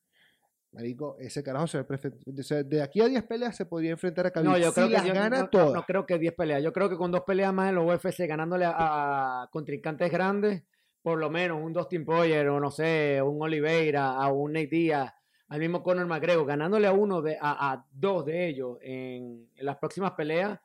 marico, 0.75 1.17
ese 1.19 1.43
carajo 1.43 1.67
se 1.67 1.79
o 1.79 2.43
sea, 2.43 2.63
de 2.63 2.83
aquí 2.83 3.01
a 3.01 3.07
10 3.07 3.23
peleas 3.25 3.57
se 3.57 3.65
podría 3.65 3.93
enfrentar 3.93 4.27
a 4.27 4.31
Khabib. 4.31 4.51
No, 4.51 4.59
yo 4.59 4.69
si 4.69 4.75
creo 4.75 4.87
que 4.89 4.93
las 4.95 5.05
yo 5.07 5.15
no- 5.15 5.21
gana 5.21 5.37
no, 5.37 5.43
no, 5.45 5.49
todas. 5.49 5.73
no 5.73 5.83
creo 5.85 6.05
que 6.07 6.19
10 6.19 6.35
peleas. 6.35 6.63
Yo 6.63 6.73
creo 6.73 6.89
que 6.91 6.97
con 6.97 7.11
dos 7.13 7.23
peleas 7.23 7.53
más 7.55 7.69
en 7.71 7.77
los 7.77 7.87
UFC, 7.87 8.27
ganándole 8.27 8.65
a, 8.67 9.43
a 9.43 9.49
contrincantes 9.51 10.11
grandes, 10.11 10.63
por 11.03 11.19
lo 11.19 11.31
menos 11.31 11.61
un 11.63 11.73
Dustin 11.73 12.05
Poirier 12.05 12.49
o 12.49 12.61
no 12.61 12.71
sé, 12.71 13.21
un 13.23 13.41
Oliveira, 13.43 14.11
a 14.17 14.29
un 14.33 14.53
Nate 14.53 14.67
Díaz, 14.69 15.13
al 15.49 15.61
mismo 15.61 15.83
Conor 15.83 16.07
McGregor, 16.07 16.47
ganándole 16.47 16.87
a 16.87 16.93
uno 16.93 17.23
de 17.23 17.37
a, 17.41 17.73
a 17.73 17.87
dos 17.93 18.25
de 18.25 18.49
ellos 18.49 18.79
en, 18.83 19.49
en 19.55 19.67
las 19.67 19.77
próximas 19.77 20.13
peleas 20.13 20.59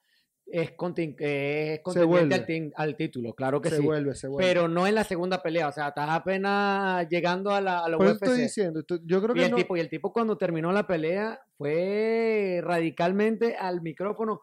es, 0.51 0.71
es 0.71 1.81
contendiente 1.83 2.71
al, 2.75 2.95
título, 2.95 3.33
claro 3.33 3.61
que 3.61 3.69
se 3.69 3.77
sí. 3.77 3.83
vuelve, 3.83 4.15
se 4.15 4.27
vuelve. 4.27 4.47
Pero 4.47 4.67
no 4.67 4.87
en 4.87 4.95
la 4.95 5.03
segunda 5.03 5.41
pelea, 5.41 5.67
o 5.67 5.71
sea, 5.71 5.89
estás 5.89 6.09
apenas 6.09 7.07
llegando 7.09 7.51
a 7.51 7.61
la, 7.61 7.79
a 7.85 7.87
eso 7.89 7.97
UFC. 7.97 8.23
estoy 8.23 8.41
diciendo, 8.41 8.83
yo 9.03 9.21
creo 9.21 9.35
Y 9.35 9.39
que 9.39 9.45
el, 9.45 9.51
no- 9.51 9.57
tipo, 9.57 9.77
y 9.77 9.79
el 9.79 9.89
tipo 9.89 10.11
cuando 10.13 10.37
terminó 10.37 10.71
la 10.71 10.87
pelea 10.87 11.39
fue 11.57 12.61
radicalmente 12.63 13.55
al 13.55 13.81
micrófono. 13.81 14.41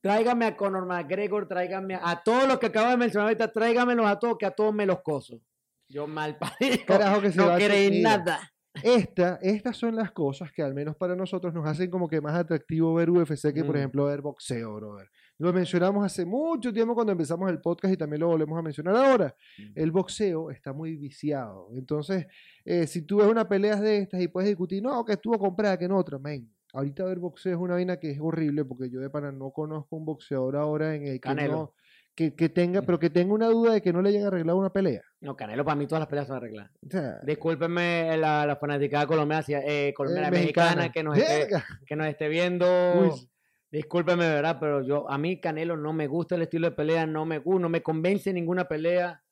Tráigame 0.00 0.44
a 0.44 0.56
Conor 0.56 0.86
McGregor, 0.86 1.48
tráigame 1.48 1.94
a, 1.94 2.10
a 2.10 2.22
todos 2.22 2.46
los 2.46 2.58
que 2.58 2.66
acabo 2.66 2.90
de 2.90 2.96
mencionar 2.96 3.28
ahorita, 3.28 3.50
tráigamelos 3.52 4.06
a 4.06 4.18
todos, 4.18 4.36
que 4.38 4.46
a 4.46 4.50
todos 4.52 4.72
me 4.74 4.86
los 4.86 5.00
coso. 5.02 5.40
Yo 5.88 6.06
mal 6.06 6.36
parido. 6.38 6.76
Carajo 6.86 7.20
que 7.20 7.32
se 7.32 7.38
no 7.38 7.54
creí 7.56 8.02
nada. 8.02 8.38
Esta, 8.82 9.38
estas 9.40 9.76
son 9.78 9.96
las 9.96 10.12
cosas 10.12 10.52
que 10.52 10.62
al 10.62 10.74
menos 10.74 10.96
para 10.96 11.16
nosotros 11.16 11.54
nos 11.54 11.66
hacen 11.66 11.90
como 11.90 12.08
que 12.08 12.20
más 12.20 12.34
atractivo 12.34 12.92
ver 12.94 13.08
UFC 13.10 13.52
que, 13.54 13.64
por 13.64 13.74
Mm. 13.74 13.78
ejemplo, 13.78 14.04
ver 14.04 14.20
boxeo, 14.20 14.74
brother. 14.74 15.08
Lo 15.38 15.52
mencionamos 15.52 16.04
hace 16.04 16.24
mucho 16.24 16.72
tiempo 16.72 16.94
cuando 16.94 17.12
empezamos 17.12 17.50
el 17.50 17.60
podcast 17.60 17.92
y 17.92 17.96
también 17.96 18.20
lo 18.20 18.28
volvemos 18.28 18.58
a 18.58 18.62
mencionar 18.62 18.96
ahora. 18.96 19.34
El 19.74 19.90
boxeo 19.90 20.50
está 20.50 20.72
muy 20.72 20.96
viciado. 20.96 21.68
Entonces, 21.74 22.26
eh, 22.64 22.86
si 22.86 23.02
tú 23.02 23.18
ves 23.18 23.28
una 23.28 23.46
pelea 23.46 23.76
de 23.76 23.98
estas 23.98 24.20
y 24.22 24.28
puedes 24.28 24.48
discutir, 24.48 24.82
no, 24.82 25.04
que 25.04 25.12
estuvo 25.12 25.38
comprada, 25.38 25.78
que 25.78 25.84
en 25.84 25.92
otra, 25.92 26.18
men. 26.18 26.50
Ahorita 26.72 27.04
ver 27.04 27.18
boxeo 27.18 27.52
es 27.52 27.58
una 27.58 27.74
vaina 27.74 27.98
que 27.98 28.10
es 28.10 28.18
horrible 28.20 28.64
porque 28.64 28.90
yo 28.90 29.00
de 29.00 29.08
pana 29.08 29.32
no 29.32 29.50
conozco 29.50 29.96
un 29.96 30.04
boxeador 30.04 30.56
ahora 30.56 30.94
en 30.94 31.06
el 31.06 31.20
que 31.20 31.34
no, 31.48 31.74
que, 32.14 32.34
que 32.34 32.48
tenga, 32.48 32.82
pero 32.82 32.98
que 32.98 33.10
tenga 33.10 33.34
una 33.34 33.48
duda 33.48 33.74
de 33.74 33.82
que 33.82 33.92
no 33.92 34.00
le 34.02 34.08
hayan 34.08 34.24
arreglado 34.24 34.58
una 34.58 34.70
pelea. 34.70 35.02
No, 35.20 35.36
Canelo 35.36 35.64
para 35.64 35.76
mí 35.76 35.86
todas 35.86 36.00
las 36.00 36.08
peleas 36.08 36.26
son 36.26 36.36
arregladas. 36.36 36.72
O 36.84 36.90
sea, 36.90 37.20
Discúlpenme 37.22 38.16
la, 38.16 38.46
la 38.46 38.56
fanaticada 38.56 39.06
colombiana, 39.06 39.44
eh, 39.48 39.92
colombiana 39.94 40.28
eh, 40.28 40.30
mexicana, 40.30 40.90
que 40.90 41.02
nos, 41.02 41.16
esté, 41.16 41.48
que 41.86 41.96
nos 41.96 42.06
esté 42.06 42.28
viendo. 42.28 42.66
Uy. 42.66 43.28
Discúlpenme, 43.70 44.28
¿verdad? 44.28 44.58
Pero 44.60 44.82
yo, 44.82 45.10
a 45.10 45.18
mí 45.18 45.40
Canelo 45.40 45.76
no 45.76 45.92
me 45.92 46.06
gusta 46.06 46.34
el 46.34 46.42
estilo 46.42 46.70
de 46.70 46.76
pelea, 46.76 47.06
no 47.06 47.24
me 47.24 47.38
gusta, 47.38 47.62
no 47.62 47.68
me 47.68 47.82
convence 47.82 48.32
ninguna 48.32 48.66
pelea. 48.66 49.22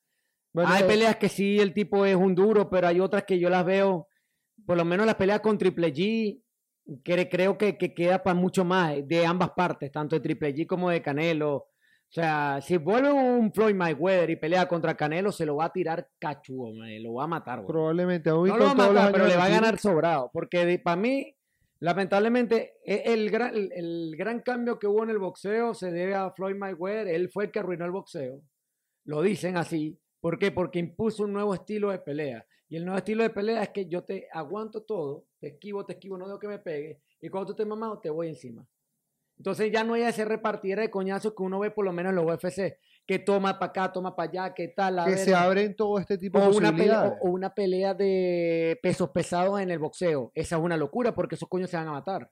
Bueno, 0.52 0.70
hay 0.70 0.82
eh, 0.82 0.86
peleas 0.86 1.16
que 1.16 1.28
sí, 1.28 1.58
el 1.58 1.72
tipo 1.72 2.04
es 2.04 2.16
un 2.16 2.34
duro, 2.34 2.68
pero 2.68 2.86
hay 2.86 3.00
otras 3.00 3.24
que 3.24 3.38
yo 3.38 3.48
las 3.48 3.64
veo, 3.64 4.08
por 4.66 4.76
lo 4.76 4.84
menos 4.84 5.06
las 5.06 5.16
peleas 5.16 5.40
con 5.40 5.58
Triple 5.58 5.92
G, 5.92 6.40
que 7.02 7.28
creo 7.28 7.56
que, 7.56 7.76
que 7.78 7.94
queda 7.94 8.22
para 8.22 8.34
mucho 8.34 8.64
más 8.64 8.96
de 9.06 9.24
ambas 9.26 9.50
partes, 9.50 9.90
tanto 9.90 10.16
de 10.16 10.20
Triple 10.20 10.54
G 10.54 10.66
como 10.66 10.90
de 10.90 11.02
Canelo. 11.02 11.54
O 11.56 12.14
sea, 12.14 12.60
si 12.60 12.76
vuelve 12.76 13.10
un 13.10 13.52
Floyd 13.52 13.74
Mayweather 13.74 14.30
y 14.30 14.36
pelea 14.36 14.68
contra 14.68 14.96
Canelo, 14.96 15.32
se 15.32 15.44
lo 15.44 15.56
va 15.56 15.64
a 15.64 15.72
tirar 15.72 16.08
cachudo, 16.18 16.70
lo 16.72 17.14
va 17.14 17.24
a 17.24 17.26
matar. 17.26 17.60
güey. 17.60 17.68
Probablemente, 17.68 18.30
aún 18.30 18.46
No 18.46 18.56
lo 18.56 18.66
va 18.66 18.70
a 18.70 18.74
matar, 18.74 19.12
pero 19.12 19.26
le 19.26 19.36
va 19.36 19.46
a 19.46 19.48
ganar 19.48 19.78
sobrado. 19.78 20.30
Porque 20.32 20.78
para 20.78 20.96
mí, 20.96 21.34
lamentablemente, 21.80 22.74
e- 22.84 23.02
el 23.06 23.30
gran, 23.30 23.54
el, 23.54 24.14
gran 24.16 24.40
cambio 24.40 24.78
que 24.78 24.86
hubo 24.86 25.02
en 25.04 25.10
el 25.10 25.18
boxeo 25.18 25.74
se 25.74 25.90
debe 25.90 26.14
a 26.14 26.30
Floyd 26.32 26.56
Mayweather. 26.56 27.08
Él 27.08 27.30
fue 27.30 27.44
el 27.44 27.50
que 27.50 27.58
arruinó 27.58 27.84
el 27.84 27.90
boxeo. 27.92 28.42
Lo 29.04 29.22
dicen 29.22 29.56
así. 29.56 29.98
¿Por 30.20 30.38
qué? 30.38 30.52
Porque 30.52 30.78
impuso 30.78 31.24
un 31.24 31.32
nuevo 31.32 31.54
estilo 31.54 31.90
de 31.90 31.98
pelea. 31.98 32.46
Y 32.68 32.76
el 32.76 32.84
nuevo 32.84 32.98
estilo 32.98 33.22
de 33.22 33.30
pelea 33.30 33.62
es 33.62 33.68
que 33.70 33.86
yo 33.86 34.04
te 34.04 34.26
aguanto 34.32 34.82
todo, 34.82 35.26
te 35.38 35.48
esquivo, 35.48 35.84
te 35.84 35.92
esquivo, 35.94 36.16
no 36.16 36.26
dejo 36.26 36.38
que 36.38 36.48
me 36.48 36.58
pegue. 36.58 37.00
Y 37.20 37.28
cuando 37.28 37.48
tú 37.48 37.52
estés 37.52 37.66
mamado, 37.66 38.00
te 38.00 38.10
voy 38.10 38.28
encima. 38.28 38.66
Entonces 39.36 39.70
ya 39.72 39.82
no 39.84 39.94
hay 39.94 40.02
ese 40.02 40.24
repartir 40.24 40.78
de 40.78 40.90
coñazos 40.90 41.34
que 41.36 41.42
uno 41.42 41.58
ve 41.58 41.70
por 41.70 41.84
lo 41.84 41.92
menos 41.92 42.10
en 42.10 42.16
los 42.16 42.24
UFC, 42.24 42.78
que 43.06 43.18
toma 43.18 43.58
para 43.58 43.70
acá, 43.70 43.92
toma 43.92 44.14
para 44.14 44.30
allá, 44.30 44.54
que 44.54 44.68
tal. 44.68 44.96
la 44.96 45.04
que 45.06 45.16
se 45.16 45.34
abren 45.34 45.74
todo 45.76 45.98
este 45.98 46.16
tipo 46.18 46.38
de 46.40 46.46
o 46.46 46.50
una, 46.50 46.70
pelea, 46.70 46.72
posibilidades. 46.72 47.18
o, 47.20 47.26
o 47.28 47.30
una 47.32 47.54
pelea 47.54 47.94
de 47.94 48.78
pesos 48.82 49.10
pesados 49.10 49.60
en 49.60 49.70
el 49.70 49.78
boxeo. 49.78 50.30
Esa 50.34 50.56
es 50.56 50.62
una 50.62 50.76
locura 50.76 51.14
porque 51.14 51.34
esos 51.34 51.48
coños 51.48 51.68
se 51.70 51.76
van 51.76 51.88
a 51.88 51.92
matar. 51.92 52.30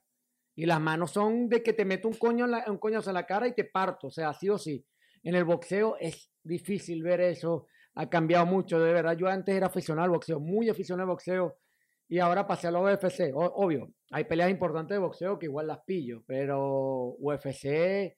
Y 0.55 0.65
las 0.65 0.79
manos 0.79 1.11
son 1.11 1.49
de 1.49 1.61
que 1.63 1.73
te 1.73 1.83
meto 1.83 2.07
un, 2.07 2.13
coño 2.13 2.45
en 2.45 2.51
la- 2.51 2.65
un 2.67 2.77
coñazo 2.77 3.09
en 3.09 3.15
la 3.15 3.25
cara 3.25 3.47
y 3.47 3.53
te 3.53 3.65
parto. 3.65 4.07
O 4.07 4.11
sea, 4.11 4.33
sí 4.33 4.49
o 4.49 4.57
sí. 4.57 4.85
En 5.23 5.35
el 5.35 5.43
boxeo 5.45 5.97
es 5.99 6.31
difícil 6.43 7.01
ver 7.03 7.21
eso. 7.21 7.67
Ha 7.95 8.09
cambiado 8.09 8.45
mucho, 8.45 8.79
de 8.79 8.93
verdad. 8.93 9.15
Yo 9.17 9.27
antes 9.27 9.55
era 9.55 9.67
aficionado 9.67 10.05
al 10.05 10.11
boxeo, 10.11 10.39
muy 10.39 10.69
aficionado 10.69 11.03
al 11.03 11.13
boxeo. 11.15 11.57
Y 12.13 12.19
ahora 12.19 12.45
pasé 12.45 12.67
a 12.67 12.71
la 12.71 12.79
UFC. 12.79 13.31
O- 13.33 13.53
obvio, 13.65 13.89
hay 14.11 14.25
peleas 14.25 14.51
importantes 14.51 14.93
de 14.93 14.99
boxeo 14.99 15.39
que 15.39 15.47
igual 15.47 15.65
las 15.65 15.79
pillo. 15.83 16.21
Pero 16.27 17.15
UFC 17.17 18.15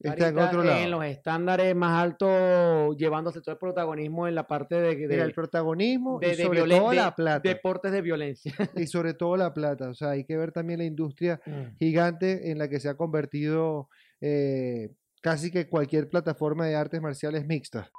Está 0.00 0.28
en 0.28 0.38
otro 0.38 0.64
lado. 0.64 0.78
en 0.80 0.90
los 0.90 1.04
estándares 1.04 1.76
más 1.76 2.02
altos, 2.02 2.96
llevándose 2.96 3.42
todo 3.42 3.52
el 3.52 3.58
protagonismo 3.58 4.26
en 4.26 4.34
la 4.34 4.46
parte 4.46 4.76
de, 4.76 4.96
de- 4.96 5.08
Mira, 5.08 5.24
el 5.24 5.34
protagonismo 5.34 6.18
de- 6.20 6.32
y 6.32 6.34
sobre 6.36 6.62
todo 6.62 6.92
la 6.94 7.14
plata. 7.14 7.46
deportes 7.46 7.92
de 7.92 8.00
violencia. 8.00 8.54
y 8.76 8.86
sobre 8.86 9.12
todo 9.12 9.36
la 9.36 9.52
plata. 9.52 9.90
O 9.90 9.94
sea, 9.94 10.10
hay 10.12 10.24
que 10.24 10.38
ver 10.38 10.50
también 10.50 10.78
la 10.78 10.86
industria 10.86 11.38
Mm. 11.44 11.76
gigante 11.78 12.50
en 12.50 12.56
la 12.58 12.68
que 12.70 12.80
se 12.80 12.88
ha 12.88 12.96
convertido 12.96 13.90
eh, 14.22 14.88
casi 15.20 15.50
que 15.50 15.68
cualquier 15.68 16.08
plataforma 16.08 16.66
de 16.66 16.76
artes 16.76 17.02
marciales 17.02 17.44
mixtas. 17.46 17.90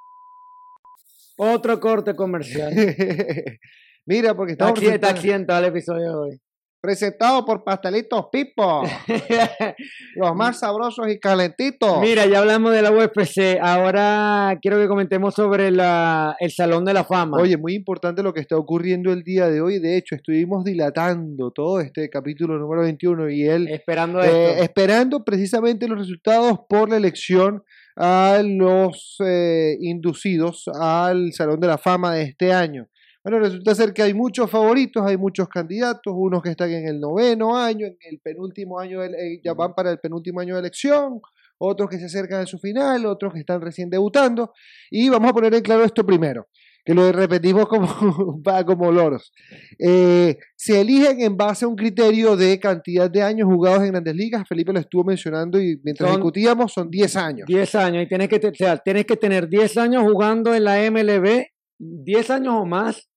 Otro 1.36 1.78
corte 1.78 2.16
comercial. 2.16 2.72
Mira, 4.06 4.34
porque 4.34 4.52
estamos 4.52 4.74
acci- 4.78 4.82
está 4.92 5.08
presentando- 5.08 5.16
accidentado 5.18 5.58
el 5.60 5.64
episodio 5.70 6.08
de 6.10 6.14
hoy. 6.14 6.40
presentado 6.80 7.46
por 7.46 7.64
Pastelitos 7.64 8.26
Pipo, 8.30 8.82
los 10.16 10.34
más 10.34 10.58
sabrosos 10.60 11.08
y 11.08 11.18
calentitos. 11.18 11.98
Mira, 12.00 12.26
ya 12.26 12.40
hablamos 12.40 12.72
de 12.72 12.82
la 12.82 12.90
UFC. 12.90 13.58
Ahora 13.60 14.58
quiero 14.60 14.78
que 14.78 14.86
comentemos 14.86 15.34
sobre 15.34 15.70
la, 15.70 16.36
el 16.40 16.50
Salón 16.50 16.84
de 16.84 16.92
la 16.92 17.04
Fama. 17.04 17.38
Oye, 17.38 17.56
muy 17.56 17.74
importante 17.74 18.22
lo 18.22 18.34
que 18.34 18.40
está 18.40 18.56
ocurriendo 18.58 19.12
el 19.12 19.22
día 19.22 19.48
de 19.48 19.62
hoy. 19.62 19.78
De 19.78 19.96
hecho, 19.96 20.14
estuvimos 20.14 20.64
dilatando 20.64 21.50
todo 21.52 21.80
este 21.80 22.10
capítulo 22.10 22.58
número 22.58 22.82
21 22.82 23.30
y 23.30 23.44
él 23.44 23.68
esperando 23.68 24.22
Eh, 24.22 24.62
esperando 24.62 25.24
precisamente 25.24 25.88
los 25.88 25.98
resultados 25.98 26.58
por 26.68 26.90
la 26.90 26.98
elección 26.98 27.62
a 27.96 28.42
los 28.44 29.16
eh, 29.24 29.76
inducidos 29.80 30.64
al 30.78 31.32
Salón 31.32 31.60
de 31.60 31.68
la 31.68 31.78
Fama 31.78 32.12
de 32.14 32.24
este 32.24 32.52
año. 32.52 32.88
Bueno, 33.24 33.38
resulta 33.38 33.74
ser 33.74 33.94
que 33.94 34.02
hay 34.02 34.12
muchos 34.12 34.50
favoritos, 34.50 35.02
hay 35.06 35.16
muchos 35.16 35.48
candidatos, 35.48 36.12
unos 36.14 36.42
que 36.42 36.50
están 36.50 36.70
en 36.70 36.86
el 36.86 37.00
noveno 37.00 37.56
año, 37.56 37.86
en 37.86 37.96
el 38.10 38.20
penúltimo 38.20 38.78
año, 38.78 39.00
de- 39.00 39.08
eh, 39.36 39.40
ya 39.42 39.54
van 39.54 39.74
para 39.74 39.90
el 39.90 39.98
penúltimo 39.98 40.40
año 40.40 40.54
de 40.54 40.60
elección, 40.60 41.22
otros 41.56 41.88
que 41.88 41.98
se 41.98 42.04
acercan 42.04 42.42
a 42.42 42.46
su 42.46 42.58
final, 42.58 43.06
otros 43.06 43.32
que 43.32 43.40
están 43.40 43.62
recién 43.62 43.88
debutando. 43.88 44.52
Y 44.90 45.08
vamos 45.08 45.30
a 45.30 45.32
poner 45.32 45.54
en 45.54 45.62
claro 45.62 45.84
esto 45.84 46.04
primero, 46.04 46.48
que 46.84 46.92
lo 46.92 47.10
repetimos 47.12 47.66
como, 47.66 47.86
como 48.66 48.92
loros. 48.92 49.32
Eh, 49.78 50.36
se 50.54 50.82
eligen 50.82 51.22
en 51.22 51.34
base 51.34 51.64
a 51.64 51.68
un 51.68 51.76
criterio 51.76 52.36
de 52.36 52.60
cantidad 52.60 53.10
de 53.10 53.22
años 53.22 53.48
jugados 53.50 53.84
en 53.84 53.92
grandes 53.92 54.14
ligas. 54.16 54.46
Felipe 54.46 54.70
lo 54.74 54.80
estuvo 54.80 55.02
mencionando 55.04 55.58
y 55.58 55.80
mientras 55.82 56.10
Son 56.10 56.18
discutíamos 56.20 56.72
son 56.74 56.90
10 56.90 57.16
años. 57.16 57.46
10 57.46 57.74
años. 57.74 58.02
Y 58.02 58.06
tienes 58.08 58.28
que, 58.28 58.36
o 58.46 58.54
sea, 58.54 58.76
tienes 58.76 59.06
que 59.06 59.16
tener 59.16 59.48
10 59.48 59.78
años 59.78 60.02
jugando 60.02 60.54
en 60.54 60.64
la 60.64 60.82
MLB, 60.90 61.46
10 61.78 62.28
años 62.30 62.54
o 62.58 62.66
más, 62.66 63.08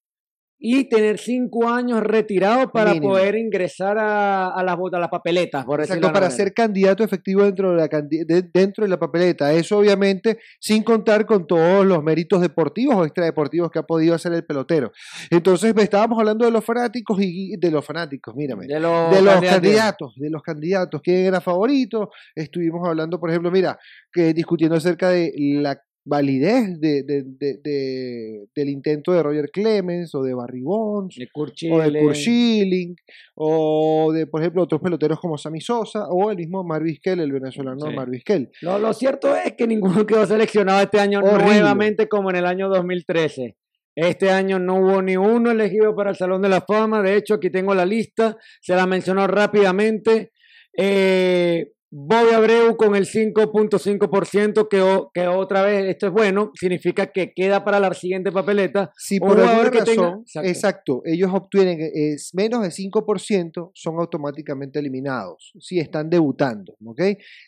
y 0.59 0.85
tener 0.89 1.19
5 1.19 1.69
años 1.69 2.01
retirado 2.01 2.71
para 2.71 2.93
Mínimo. 2.93 3.13
poder 3.13 3.35
ingresar 3.35 3.97
a, 3.99 4.47
a 4.49 4.63
las 4.63 4.75
a 4.93 4.99
las 4.99 5.09
papeletas, 5.09 5.65
por 5.65 5.79
Exacto, 5.81 6.07
para 6.07 6.13
manera. 6.21 6.31
ser 6.31 6.53
candidato 6.53 7.03
efectivo 7.03 7.43
dentro 7.43 7.71
de, 7.71 7.77
la, 7.77 7.87
de- 7.87 8.41
dentro 8.53 8.83
de 8.83 8.89
la 8.89 8.97
papeleta. 8.97 9.53
Eso 9.53 9.77
obviamente 9.77 10.39
sin 10.59 10.83
contar 10.83 11.25
con 11.25 11.45
todos 11.45 11.85
los 11.85 12.03
méritos 12.03 12.41
deportivos 12.41 12.95
o 12.95 13.05
extradeportivos 13.05 13.69
que 13.69 13.79
ha 13.79 13.83
podido 13.83 14.15
hacer 14.15 14.33
el 14.33 14.45
pelotero. 14.45 14.91
Entonces 15.29 15.73
estábamos 15.77 16.17
hablando 16.19 16.45
de 16.45 16.51
los 16.51 16.65
fanáticos 16.65 17.17
y 17.21 17.55
de 17.57 17.71
los 17.71 17.85
fanáticos, 17.85 18.35
mírame. 18.35 18.65
de 18.67 18.79
los, 18.79 19.11
de 19.11 19.21
los 19.21 19.33
candidatos. 19.35 19.51
candidatos, 19.61 20.13
de 20.17 20.29
los 20.29 20.41
candidatos, 20.41 21.01
quién 21.03 21.25
era 21.25 21.39
favorito. 21.41 22.09
Estuvimos 22.35 22.87
hablando, 22.87 23.19
por 23.19 23.29
ejemplo, 23.29 23.51
mira, 23.51 23.77
que 24.11 24.33
discutiendo 24.33 24.75
acerca 24.77 25.09
de 25.09 25.31
la 25.61 25.79
validez 26.09 26.79
de, 26.79 27.03
de- 27.03 27.23
de- 27.25 27.57
de- 27.63 28.47
del 28.55 28.69
intento 28.69 29.11
de 29.11 29.21
Roger 29.21 29.49
Clemens 29.51 30.15
o 30.15 30.23
de 30.23 30.33
Barry 30.33 30.61
Bonds 30.61 31.17
o 31.17 31.19
de 31.19 31.27
Kurt 31.31 31.53
Schilling. 31.55 32.13
Schilling, 32.13 32.95
o 33.35 34.11
de, 34.13 34.25
por 34.25 34.41
ejemplo, 34.41 34.63
otros 34.63 34.81
peloteros 34.81 35.19
como 35.19 35.37
Sammy 35.37 35.59
Sosa 35.61 36.07
o 36.09 36.31
el 36.31 36.37
mismo 36.37 36.63
Marvis 36.63 36.99
Kell, 37.01 37.19
el 37.19 37.31
venezolano 37.31 37.87
Sí. 37.89 37.95
Marvis 37.95 38.23
Kell. 38.23 38.49
Lo, 38.61 38.79
lo 38.79 38.93
cierto 38.93 39.35
es 39.35 39.53
que 39.57 39.67
ninguno 39.67 40.05
quedó 40.05 40.25
seleccionado 40.25 40.81
este 40.81 40.99
año 40.99 41.19
Horrible. 41.19 41.45
nuevamente 41.59 42.07
como 42.07 42.29
en 42.29 42.37
el 42.37 42.45
año 42.45 42.69
2013. 42.69 43.57
Este 43.95 44.29
año 44.29 44.59
no 44.59 44.75
hubo 44.75 45.01
ni 45.01 45.17
uno 45.17 45.51
elegido 45.51 45.95
para 45.95 46.11
el 46.11 46.15
Salón 46.15 46.41
de 46.43 46.49
la 46.49 46.61
Fama. 46.61 47.01
De 47.01 47.15
hecho, 47.17 47.33
aquí 47.33 47.49
tengo 47.49 47.73
la 47.73 47.85
lista. 47.85 48.37
Se 48.61 48.75
la 48.75 48.85
mencionó 48.85 49.25
rápidamente. 49.25 50.31
Eh, 50.77 51.71
Bobby 51.89 52.31
Abreu 52.33 52.75
con 52.75 52.95
el 52.95 53.05
5.5%, 53.05 54.67
que, 54.69 55.03
que 55.13 55.27
otra 55.27 55.61
vez, 55.63 55.85
esto 55.85 56.07
es 56.07 56.11
bueno, 56.13 56.51
significa 56.59 57.07
que 57.07 57.33
queda 57.33 57.63
para 57.63 57.79
la 57.79 57.93
siguiente 57.93 58.31
papeleta. 58.31 58.91
Si 58.97 59.19
por 59.19 59.39
alguna 59.39 59.71
que 59.71 59.81
tenga- 59.83 60.01
razón, 60.03 60.21
exacto. 60.25 60.49
exacto. 60.49 61.01
ellos 61.05 61.31
obtienen 61.33 61.79
es 61.93 62.31
menos 62.33 62.61
de 62.61 62.69
5%, 62.71 63.71
son 63.73 63.99
automáticamente 63.99 64.79
eliminados 64.79 65.53
si 65.59 65.79
están 65.79 66.09
debutando. 66.09 66.75
¿ok? 66.85 67.01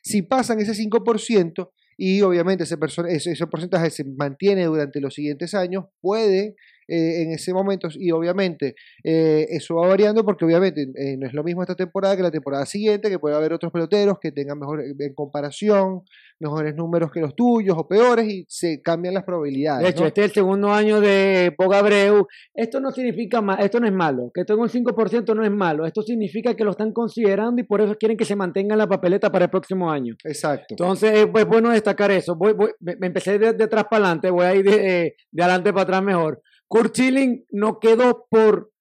Si 0.03 0.21
pasan 0.21 0.59
ese 0.59 0.73
5% 0.73 1.69
y 1.97 2.21
obviamente 2.21 2.63
ese, 2.63 2.77
persona- 2.77 3.09
ese, 3.09 3.31
ese 3.31 3.47
porcentaje 3.47 3.89
se 3.89 4.05
mantiene 4.05 4.65
durante 4.65 5.01
los 5.01 5.13
siguientes 5.13 5.53
años, 5.53 5.85
puede 6.01 6.55
eh, 6.89 7.21
en 7.23 7.31
ese 7.31 7.53
momento, 7.53 7.87
y 7.93 8.11
obviamente 8.11 8.75
eh, 9.03 9.45
eso 9.49 9.75
va 9.75 9.87
variando 9.87 10.25
porque 10.25 10.45
obviamente 10.45 10.87
eh, 10.95 11.17
no 11.17 11.27
es 11.27 11.33
lo 11.33 11.43
mismo 11.43 11.61
esta 11.61 11.75
temporada 11.75 12.15
que 12.15 12.23
la 12.23 12.31
temporada 12.31 12.65
siguiente, 12.65 13.09
que 13.09 13.19
puede 13.19 13.35
haber 13.35 13.53
otros 13.53 13.71
peloteros 13.71 14.17
que 14.19 14.31
tengan 14.31 14.59
mejor 14.59 14.81
en 14.81 15.13
comparación, 15.13 16.01
mejores 16.39 16.75
números 16.75 17.11
que 17.11 17.19
los 17.19 17.35
tuyos 17.35 17.75
o 17.77 17.87
peores 17.87 18.27
y 18.27 18.45
se 18.47 18.81
cambian 18.81 19.13
las 19.13 19.23
probabilidades. 19.23 19.83
De 19.83 19.89
hecho, 19.89 20.01
¿no? 20.01 20.07
este 20.07 20.21
es 20.21 20.27
el 20.27 20.33
segundo 20.33 20.71
año 20.71 21.01
de 21.01 21.53
Bob 21.57 21.73
Abreu. 21.73 22.27
Esto 22.53 22.79
no 22.79 22.91
significa 22.91 23.41
más, 23.41 23.59
esto 23.59 23.79
no 23.79 23.87
es 23.87 23.93
malo. 23.93 24.31
Que 24.33 24.45
tenga 24.45 24.61
un 24.61 24.69
5% 24.69 25.35
no 25.35 25.43
es 25.43 25.51
malo. 25.51 25.85
Esto 25.85 26.01
significa 26.01 26.55
que 26.55 26.63
lo 26.63 26.71
están 26.71 26.93
considerando 26.93 27.61
y 27.61 27.65
por 27.65 27.81
eso 27.81 27.95
quieren 27.97 28.17
que 28.17 28.25
se 28.25 28.35
mantenga 28.35 28.73
en 28.73 28.79
la 28.79 28.87
papeleta 28.87 29.31
para 29.31 29.45
el 29.45 29.51
próximo 29.51 29.91
año. 29.91 30.15
Exacto. 30.23 30.67
Entonces, 30.71 31.11
es 31.13 31.27
pues, 31.27 31.45
bueno 31.45 31.69
destacar 31.71 32.11
eso. 32.11 32.35
Voy, 32.35 32.53
voy- 32.53 32.71
me 32.79 33.07
empecé 33.07 33.37
de, 33.37 33.53
de 33.53 33.63
atrás 33.65 33.85
para 33.89 34.05
adelante, 34.05 34.29
voy 34.29 34.45
a 34.45 34.55
ir 34.55 34.63
de, 34.63 35.05
eh, 35.07 35.15
de 35.31 35.43
adelante 35.43 35.71
para 35.73 35.83
atrás 35.83 36.03
mejor. 36.03 36.41
Kurt 36.69 36.95
Schilling 36.95 37.45
no 37.51 37.79
quedó 37.79 38.27
por 38.29 38.71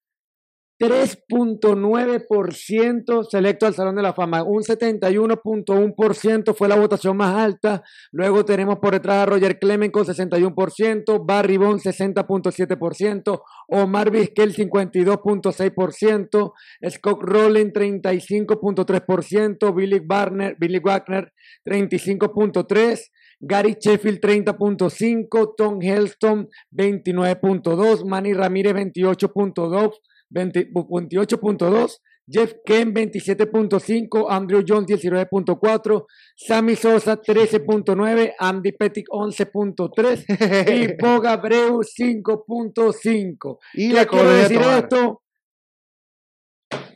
3.9% 0.79 3.29
selecto 3.29 3.67
al 3.67 3.75
Salón 3.75 3.97
de 3.97 4.03
la 4.03 4.13
Fama. 4.13 4.45
Un 4.45 4.63
71.1% 4.63 6.55
fue 6.55 6.69
la 6.69 6.77
votación 6.77 7.17
más 7.17 7.35
alta. 7.35 7.83
Luego 8.13 8.45
tenemos 8.45 8.79
por 8.79 8.93
detrás 8.93 9.23
a 9.23 9.27
Roger 9.27 9.59
Clemens 9.59 9.91
con 9.91 10.05
61%, 10.05 11.27
Barry 11.27 11.57
Bonds 11.57 11.85
60.7%, 11.85 13.43
Omar 13.69 14.13
Vizquel 14.13 14.55
52.6%, 14.55 16.53
Scott 16.91 17.19
Rowland 17.23 17.73
35.3%, 17.73 19.75
Billy 19.75 20.01
Wagner, 20.07 20.55
Billy 20.61 20.79
Wagner 20.79 21.33
35.3%, 21.65 23.01
Gary 23.41 23.77
Sheffield 23.81 24.21
30.5, 24.21 25.55
Tom 25.57 25.81
Helston 25.81 26.49
29.2, 26.73 28.05
Manny 28.05 28.35
Ramírez 28.35 28.75
28.2, 28.75 29.93
20 30.31 30.71
28.2, 30.73 32.01
Jeff 32.31 32.55
Ken 32.65 32.93
27.5, 32.93 34.27
Andrew 34.29 34.63
Jones 34.63 34.87
19.4, 34.87 36.07
Sammy 36.37 36.77
Sosa 36.77 37.17
13.9, 37.17 38.35
Andy 38.39 38.73
Pettit 38.73 39.07
11.3 39.09 40.25
y 40.69 40.97
Boga 41.01 41.33
Abreu 41.33 41.81
5.5. 41.81 43.59
Y 43.75 43.89
¿Qué 43.89 43.95
la 43.95 44.05
quiero 44.05 44.31
decir 44.31 44.61
esto? 44.61 45.23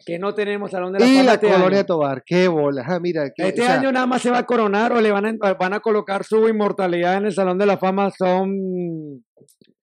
Que 0.05 0.19
no 0.19 0.35
tenemos 0.35 0.71
Salón 0.71 0.93
de 0.93 1.01
la 1.01 1.07
Y 1.07 1.17
Fama 1.17 1.23
la 1.25 1.35
este 1.35 1.47
colonia 1.49 1.79
año. 1.79 1.87
Tobar, 1.87 2.23
qué 2.25 2.49
bola. 2.49 2.85
Ah, 2.87 2.99
mira, 3.01 3.27
Este 3.37 3.61
o 3.61 3.65
sea, 3.65 3.79
año 3.79 3.93
nada 3.93 4.07
más 4.07 4.23
se 4.23 4.31
va 4.31 4.39
a 4.39 4.47
coronar 4.47 4.93
o 4.93 5.01
le 5.01 5.11
van 5.11 5.27
a, 5.27 5.55
van 5.55 5.75
a 5.75 5.81
colocar 5.81 6.25
su 6.25 6.49
inmortalidad 6.49 7.17
en 7.17 7.27
el 7.27 7.33
Salón 7.33 7.59
de 7.59 7.67
la 7.67 7.79
Fama. 7.79 8.11
Son 8.11 9.23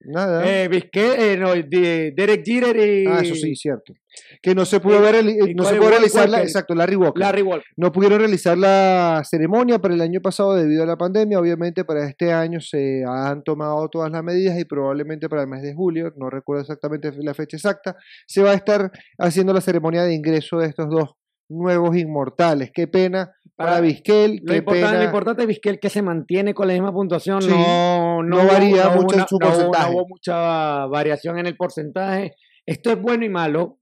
nada. 0.02 0.44
eh, 0.46 0.70
eh, 0.94 1.38
no, 1.38 1.54
Derek 1.54 2.44
Jeter 2.46 2.78
y 2.78 3.08
ah, 3.08 3.20
eso 3.22 3.36
sí, 3.36 3.56
cierto. 3.56 3.94
Que 4.42 4.56
no 4.56 4.66
se 4.66 4.80
pudo 4.80 5.02
ver, 5.02 5.16
el- 5.16 5.30
y 5.30 5.54
no 5.56 5.64
se 5.64 5.72
pudo 5.72 5.82
Walker, 5.84 5.90
realizar 5.90 6.30
la, 6.30 6.42
exacto, 6.42 6.74
Larry 6.76 6.96
Walker. 6.96 7.20
Larry 7.20 7.42
Walker. 7.42 7.66
No 7.78 7.92
pudieron 7.92 8.20
realizar 8.20 8.58
la 8.58 9.22
ceremonia 9.24 9.80
para 9.80 9.94
el 9.94 10.02
año 10.02 10.22
pasado 10.22 10.56
debido 10.56 10.84
a 10.84 10.86
la 10.86 10.98
pandemia. 10.98 11.40
Obviamente 11.40 11.84
para 11.86 12.08
este 12.08 12.32
año 12.34 12.60
se 12.62 13.04
han 13.08 13.44
tomado 13.44 13.88
todas 13.90 14.12
las 14.12 14.24
medidas 14.24 14.60
y 14.60 14.66
probablemente 14.66 15.28
para 15.30 15.44
el 15.44 15.48
mes 15.48 15.62
de 15.62 15.74
julio, 15.74 16.14
no 16.18 16.30
recuerdo 16.30 16.62
exactamente 16.62 17.12
la 17.18 17.34
fecha 17.34 17.58
exacta, 17.58 17.96
se 18.28 18.42
va 18.44 18.52
a 18.52 18.56
estar 18.56 18.92
haciendo 19.18 19.54
la 19.54 19.62
ceremonia 19.62 20.04
de 20.04 20.14
ingreso 20.14 20.58
de 20.58 20.68
estos 20.68 20.90
dos 20.90 21.12
nuevos 21.52 21.98
inmortales. 21.98 22.70
Qué 22.74 22.88
pena 22.88 23.32
para, 23.56 23.72
Para- 23.72 23.82
Vizquel, 23.82 24.40
Lo 24.44 24.52
qué 24.54 24.58
importante, 24.60 24.98
lo 25.00 25.04
importante 25.04 25.42
es 25.42 25.48
Vizquel 25.48 25.80
que 25.80 25.90
se 25.90 26.02
mantiene 26.02 26.54
con 26.54 26.68
la 26.68 26.74
misma 26.74 26.94
puntuación, 26.94 27.42
Sí, 27.42 27.50
no, 27.50 28.22
no 28.24 28.46
varía 28.46 28.90
mucho 28.90 29.18
en 29.18 29.28
su 29.28 29.36
hubo- 29.38 29.48
porcentaje. 29.48 29.90
no 29.92 29.98
hubo 29.98 30.08
mucha 30.08 30.86
variación 30.86 31.40
en 31.40 31.48
el 31.48 31.58
porcentaje. 31.58 32.36
Esto 32.66 32.92
es 32.92 33.02
bueno 33.02 33.26
y 33.26 33.30
malo. 33.30 33.80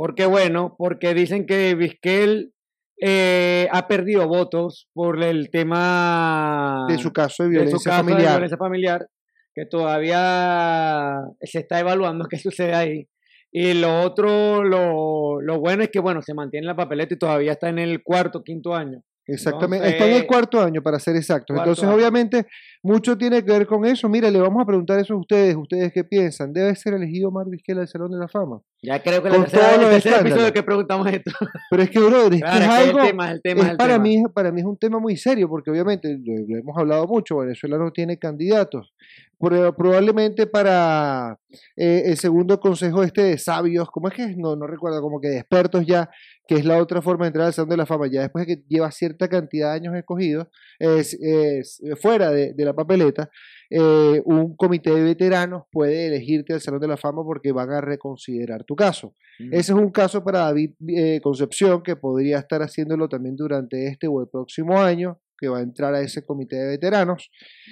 ¿Por 0.00 0.14
qué 0.14 0.24
bueno? 0.24 0.76
Porque 0.78 1.12
dicen 1.12 1.44
que 1.44 1.74
Vizquel 1.74 2.54
eh, 3.02 3.68
ha 3.70 3.86
perdido 3.86 4.26
votos 4.26 4.88
por 4.94 5.22
el 5.22 5.50
tema 5.50 6.86
de 6.88 6.96
su 6.96 7.12
caso 7.12 7.42
de 7.42 7.50
violencia 7.50 7.92
de 7.92 7.98
familiar. 7.98 8.32
violencia 8.32 8.56
familiar, 8.56 9.06
que 9.54 9.66
todavía 9.66 11.20
se 11.42 11.58
está 11.58 11.80
evaluando 11.80 12.24
qué 12.30 12.38
sucede 12.38 12.72
ahí. 12.72 13.08
Y 13.52 13.74
lo 13.74 14.00
otro, 14.00 14.64
lo, 14.64 15.42
lo 15.42 15.60
bueno 15.60 15.82
es 15.82 15.90
que, 15.90 16.00
bueno, 16.00 16.22
se 16.22 16.32
mantiene 16.32 16.66
la 16.66 16.76
papeleta 16.76 17.12
y 17.12 17.18
todavía 17.18 17.52
está 17.52 17.68
en 17.68 17.78
el 17.78 18.02
cuarto, 18.02 18.42
quinto 18.42 18.74
año. 18.74 19.02
Exactamente, 19.32 19.86
está 19.88 20.04
en 20.04 20.10
el 20.10 20.16
Entonces- 20.16 20.28
cuarto 20.28 20.60
año 20.62 20.82
para 20.82 20.98
ser 20.98 21.16
exactos. 21.16 21.56
Entonces, 21.56 21.84
año. 21.84 21.94
obviamente, 21.94 22.46
mucho 22.82 23.16
tiene 23.18 23.44
que 23.44 23.52
ver 23.52 23.66
con 23.66 23.84
eso. 23.84 24.08
Mira, 24.08 24.30
le 24.30 24.40
vamos 24.40 24.62
a 24.62 24.66
preguntar 24.66 24.98
eso 24.98 25.14
a 25.14 25.18
ustedes. 25.18 25.54
¿Ustedes 25.56 25.92
qué 25.92 26.04
piensan? 26.04 26.52
¿Debe 26.52 26.74
ser 26.74 26.94
elegido 26.94 27.28
Omar 27.28 27.46
Vizquel 27.48 27.78
al 27.78 27.88
Salón 27.88 28.10
de 28.12 28.18
la 28.18 28.28
Fama? 28.28 28.60
Ya 28.82 29.02
creo 29.02 29.22
que 29.22 29.28
Con 29.28 29.40
la 29.40 29.44
tercera, 29.46 29.62
todos 29.74 29.74
el 29.76 29.80
los 29.94 30.02
tercer 30.02 30.20
episodio 30.26 30.52
que 30.52 30.62
preguntamos 30.62 31.06
esto. 31.12 31.30
Pero 31.70 31.82
es 31.82 31.90
que, 31.90 31.98
brother, 31.98 32.34
es 32.34 32.40
Claro, 32.40 32.58
que 32.58 32.64
es 32.64 32.70
algo... 32.70 32.98
el 33.00 33.06
tema, 33.06 33.30
el 33.32 33.42
tema, 33.42 33.60
es 33.62 33.68
el 33.72 33.76
para, 33.76 33.92
tema. 33.94 34.02
mí, 34.02 34.22
para 34.34 34.52
mí 34.52 34.60
es 34.60 34.66
un 34.66 34.76
tema 34.78 34.98
muy 34.98 35.16
serio, 35.16 35.48
porque 35.48 35.70
obviamente 35.70 36.18
lo, 36.24 36.34
lo 36.48 36.56
hemos 36.58 36.76
hablado 36.78 37.06
mucho, 37.06 37.36
Venezuela 37.38 37.76
no 37.78 37.90
tiene 37.92 38.18
candidatos. 38.18 38.94
Pero 39.42 39.74
probablemente 39.74 40.46
para 40.46 41.38
eh, 41.76 42.02
el 42.06 42.16
segundo 42.18 42.60
consejo 42.60 43.02
este 43.02 43.22
de 43.22 43.38
sabios, 43.38 43.90
¿cómo 43.90 44.08
es 44.08 44.14
que 44.14 44.24
es? 44.24 44.36
No, 44.36 44.54
no 44.54 44.66
recuerdo, 44.66 45.00
como 45.00 45.18
que 45.18 45.28
de 45.28 45.38
expertos 45.38 45.86
ya, 45.86 46.10
que 46.50 46.56
es 46.56 46.64
la 46.64 46.78
otra 46.78 47.00
forma 47.00 47.26
de 47.26 47.28
entrar 47.28 47.46
al 47.46 47.52
Salón 47.52 47.68
de 47.68 47.76
la 47.76 47.86
Fama, 47.86 48.08
ya 48.10 48.22
después 48.22 48.44
de 48.44 48.56
que 48.56 48.64
lleva 48.66 48.90
cierta 48.90 49.28
cantidad 49.28 49.70
de 49.70 49.76
años 49.76 49.94
escogidos, 49.94 50.48
es, 50.80 51.14
es, 51.14 51.80
fuera 52.00 52.32
de, 52.32 52.54
de 52.54 52.64
la 52.64 52.74
papeleta, 52.74 53.30
eh, 53.70 54.20
un 54.24 54.56
comité 54.56 54.90
de 54.90 55.04
veteranos 55.04 55.66
puede 55.70 56.08
elegirte 56.08 56.52
al 56.52 56.60
Salón 56.60 56.80
de 56.80 56.88
la 56.88 56.96
Fama 56.96 57.22
porque 57.22 57.52
van 57.52 57.70
a 57.70 57.80
reconsiderar 57.80 58.64
tu 58.64 58.74
caso. 58.74 59.14
Ese 59.38 59.70
es 59.72 59.78
un 59.78 59.92
caso 59.92 60.24
para 60.24 60.40
David 60.40 60.72
eh, 60.88 61.20
Concepción 61.22 61.84
que 61.84 61.94
podría 61.94 62.40
estar 62.40 62.62
haciéndolo 62.62 63.08
también 63.08 63.36
durante 63.36 63.86
este 63.86 64.08
o 64.08 64.20
el 64.20 64.26
próximo 64.28 64.76
año, 64.76 65.20
que 65.38 65.48
va 65.48 65.58
a 65.58 65.62
entrar 65.62 65.94
a 65.94 66.00
ese 66.00 66.26
comité 66.26 66.56
de 66.56 66.66
veteranos. 66.66 67.30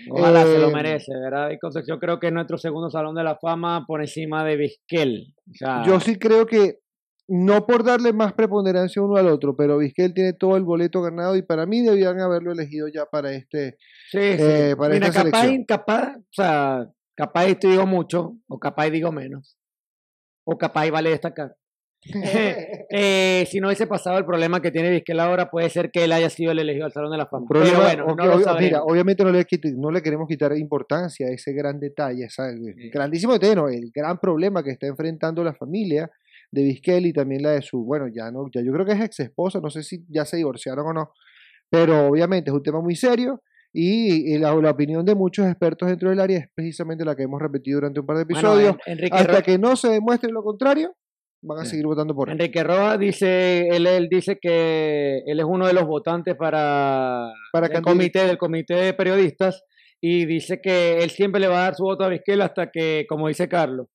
Ojalá 0.09 0.45
se 0.45 0.57
lo 0.57 0.68
Eh, 0.68 0.72
merece, 0.72 1.12
¿verdad? 1.18 1.51
Y 1.51 1.59
Concepción 1.59 1.99
creo 1.99 2.20
que 2.20 2.29
es 2.29 2.33
nuestro 2.33 2.59
segundo 2.59 2.91
salón 2.91 3.16
de 3.16 3.24
la 3.24 3.37
fama 3.39 3.85
por 3.89 4.01
encima 4.03 4.45
de 4.45 4.57
Vizquel. 4.57 5.35
O 5.51 5.55
sea, 5.55 5.83
Yo 5.85 5.99
sí 5.99 6.16
creo 6.16 6.47
que, 6.47 6.79
no 7.29 7.66
por 7.66 7.85
darle 7.85 8.12
más 8.12 8.33
preponderancia 8.33 9.03
uno 9.03 9.16
al 9.16 9.29
otro, 9.29 9.55
pero 9.55 9.76
Vizquel 9.79 10.14
tiene 10.14 10.33
todo 10.33 10.57
el 10.57 10.64
boleto 10.64 11.03
ganado 11.03 11.37
y 11.37 11.43
para 11.43 11.66
mí 11.66 11.83
debían 11.83 12.18
haberlo 12.20 12.53
elegido 12.53 12.89
ya 12.89 13.05
para 13.07 13.33
este. 13.33 13.76
sí, 14.11 14.18
sí. 14.18 14.37
eh, 14.39 14.74
para 14.79 14.95
Mira, 14.95 15.09
esta 15.09 15.24
capaz, 15.24 15.41
selección. 15.43 15.64
capaz, 15.66 16.16
o 16.16 16.22
sea, 16.33 16.89
capaz 17.14 17.55
te 17.57 17.68
digo 17.68 17.87
mucho, 17.87 18.37
o 18.49 18.59
capaz 18.59 18.89
digo 18.91 19.12
menos, 19.12 19.59
o 20.45 20.57
capaz 20.57 20.91
vale 20.91 21.11
destacar. 21.11 21.55
Eh, 22.91 23.45
si 23.51 23.61
no 23.61 23.66
hubiese 23.68 23.87
pasado 23.87 24.16
el 24.18 24.24
problema 24.24 24.62
que 24.62 24.70
tiene 24.70 24.91
Vizquel 24.91 25.20
ahora, 25.20 25.51
puede 25.51 25.68
ser 25.68 25.91
que 25.91 26.05
él 26.05 26.12
haya 26.12 26.31
sido 26.31 26.53
el 26.53 26.59
elegido 26.59 26.87
al 26.87 26.93
Salón 26.93 27.11
de 27.12 27.18
la 27.18 27.26
Fama. 27.26 27.47
Problema, 27.47 27.70
Pero 27.70 27.83
bueno, 27.85 28.05
obvio- 28.07 28.16
no 28.16 28.24
lo 28.24 28.35
obvio- 28.37 28.45
sabremos. 28.45 28.62
mira, 28.70 28.83
obviamente 28.85 29.24
no 29.24 29.31
le, 29.33 29.47
no 29.76 29.91
le 29.91 30.03
queremos 30.03 30.26
quitar 30.29 30.57
importancia 30.57 31.26
a 31.26 31.31
ese 31.31 31.53
gran 31.53 31.79
detalle, 31.79 32.26
grandísimo 32.93 33.35
detalle, 33.35 33.57
no, 33.57 33.68
el 33.68 33.91
gran 33.95 34.18
problema 34.18 34.62
que 34.62 34.70
está 34.70 34.87
enfrentando 34.87 35.45
la 35.45 35.55
familia 35.55 36.11
de 36.51 36.62
Vizquel 36.62 37.07
y 37.07 37.12
también 37.12 37.42
la 37.42 37.51
de 37.53 37.62
su, 37.62 37.84
bueno, 37.84 38.07
ya 38.09 38.30
no, 38.30 38.46
ya 38.53 38.62
yo 38.62 38.72
creo 38.72 38.86
que 38.86 38.92
es 38.92 39.01
ex 39.01 39.20
esposa, 39.20 39.61
no 39.61 39.70
sé 39.70 39.82
si 39.82 40.05
ya 40.09 40.24
se 40.24 40.36
divorciaron 40.38 40.86
o 40.86 40.92
no, 40.92 41.12
pero 41.70 42.07
obviamente 42.09 42.51
es 42.51 42.55
un 42.55 42.62
tema 42.62 42.80
muy 42.80 42.96
serio 42.96 43.42
y, 43.72 44.34
y 44.34 44.38
la, 44.38 44.55
la 44.55 44.70
opinión 44.70 45.05
de 45.05 45.14
muchos 45.14 45.46
expertos 45.46 45.88
dentro 45.88 46.09
del 46.09 46.20
área 46.20 46.38
es 46.38 46.46
precisamente 46.55 47.05
la 47.05 47.14
que 47.14 47.24
hemos 47.24 47.40
repetido 47.40 47.76
durante 47.80 48.01
un 48.01 48.07
par 48.07 48.16
de 48.16 48.24
Bueno, 48.24 48.38
episodios. 48.38 48.76
En- 48.86 49.12
Hasta 49.12 49.42
que 49.42 49.59
no 49.59 49.76
se 49.76 49.88
demuestre 49.90 50.30
lo 50.32 50.42
contrario, 50.42 50.94
van 51.42 51.59
a 51.61 51.64
Sí. 51.64 51.72
seguir 51.72 51.86
votando 51.86 52.14
por 52.14 52.28
él. 52.30 52.32
Enrique 52.32 52.64
Roa 52.64 52.96
dice, 52.96 53.68
él, 53.68 53.86
él 53.86 54.09
dice 54.11 54.38
que 54.40 55.18
él 55.26 55.38
es 55.38 55.46
uno 55.46 55.66
de 55.66 55.74
los 55.74 55.84
votantes 55.86 56.34
para, 56.34 57.30
Para 57.53 57.66
el 57.66 57.82
comité, 57.82 58.26
del 58.26 58.38
comité 58.38 58.74
de 58.74 58.94
periodistas 58.94 59.62
y 60.01 60.24
dice 60.24 60.61
que 60.62 60.99
él 61.03 61.11
siempre 61.11 61.40
le 61.40 61.49
va 61.49 61.59
a 61.59 61.62
dar 61.64 61.74
su 61.74 61.82
voto 61.84 62.05
a 62.05 62.09
Vizquel 62.09 62.40
hasta 62.40 62.70
que, 62.70 63.05
como 63.09 63.28
dice 63.28 63.49
Carlos, 63.49 63.86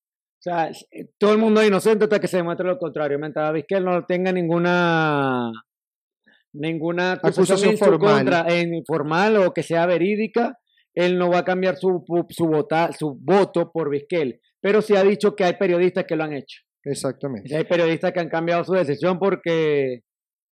sea, 0.44 0.68
s- 0.68 0.86
todo 1.18 1.32
el 1.32 1.38
mundo 1.38 1.60
es 1.60 1.68
inocente 1.68 2.04
hasta 2.04 2.20
que 2.20 2.28
se 2.28 2.36
demuestre 2.38 2.66
lo 2.66 2.78
contrario. 2.78 3.18
Mientras 3.18 3.52
Vizquel 3.52 3.84
no 3.84 4.04
tenga 4.04 4.30
ninguna 4.32 5.50
ninguna 6.52 7.12
acusación, 7.22 7.70
en 7.72 7.78
formal. 7.78 8.14
contra, 8.16 8.46
en 8.48 8.84
formal 8.86 9.36
o 9.38 9.52
que 9.52 9.62
sea 9.62 9.86
verídica, 9.86 10.56
él 10.94 11.18
no 11.18 11.30
va 11.30 11.38
a 11.38 11.44
cambiar 11.44 11.76
su, 11.76 12.04
su, 12.30 12.46
vota- 12.46 12.92
su 12.92 13.18
voto 13.20 13.70
por 13.72 13.90
Vizquel. 13.90 14.40
Pero 14.60 14.80
sí 14.80 14.94
ha 14.96 15.02
dicho 15.02 15.34
que 15.34 15.44
hay 15.44 15.54
periodistas 15.54 16.04
que 16.04 16.16
lo 16.16 16.24
han 16.24 16.32
hecho. 16.34 16.60
Exactamente. 16.84 17.56
Hay 17.56 17.64
periodistas 17.64 18.12
que 18.12 18.20
han 18.20 18.28
cambiado 18.28 18.62
su 18.64 18.72
decisión 18.72 19.18
porque 19.18 20.00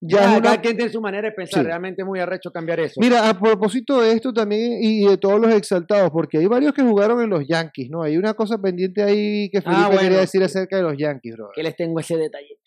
Ya 0.03 0.21
es 0.21 0.27
una- 0.39 0.43
cada 0.43 0.61
quien 0.63 0.77
tiene 0.77 0.91
su 0.91 1.01
manera 1.01 1.29
de 1.29 1.35
pensar. 1.35 1.61
Sí. 1.63 1.67
Realmente 1.67 2.01
es 2.03 2.07
muy 2.07 2.21
arrecho 2.21 2.51
cambiar 2.51 2.81
eso. 2.81 2.99
Mira, 3.01 3.29
a 3.29 3.39
propósito 3.39 4.01
de 4.01 4.13
esto 4.13 4.33
también 4.33 4.79
y 4.83 5.07
de 5.07 5.19
todos 5.19 5.39
los 5.39 5.53
exaltados, 5.55 6.11
porque 6.11 6.39
hay 6.39 6.47
varios 6.47 6.73
que 6.73 6.83
jugaron 6.83 7.21
en 7.23 7.29
los 7.29 7.47
Yankees, 7.47 7.91
¿no? 7.91 8.03
Hay 8.03 8.17
una 8.17 8.33
cosa 8.33 8.57
pendiente 8.59 9.03
ahí 9.03 9.51
que 9.51 9.61
Felipe 9.61 9.81
Ah, 9.83 9.87
bueno. 9.89 10.01
quería 10.01 10.21
decir 10.21 10.43
acerca 10.43 10.77
de 10.77 10.83
los 10.85 10.97
Yankees, 10.97 11.37
bro. 11.37 11.51
que 11.55 11.63
les 11.63 11.77
tengo 11.77 12.01
ese 12.01 12.17
detalle. 12.17 12.59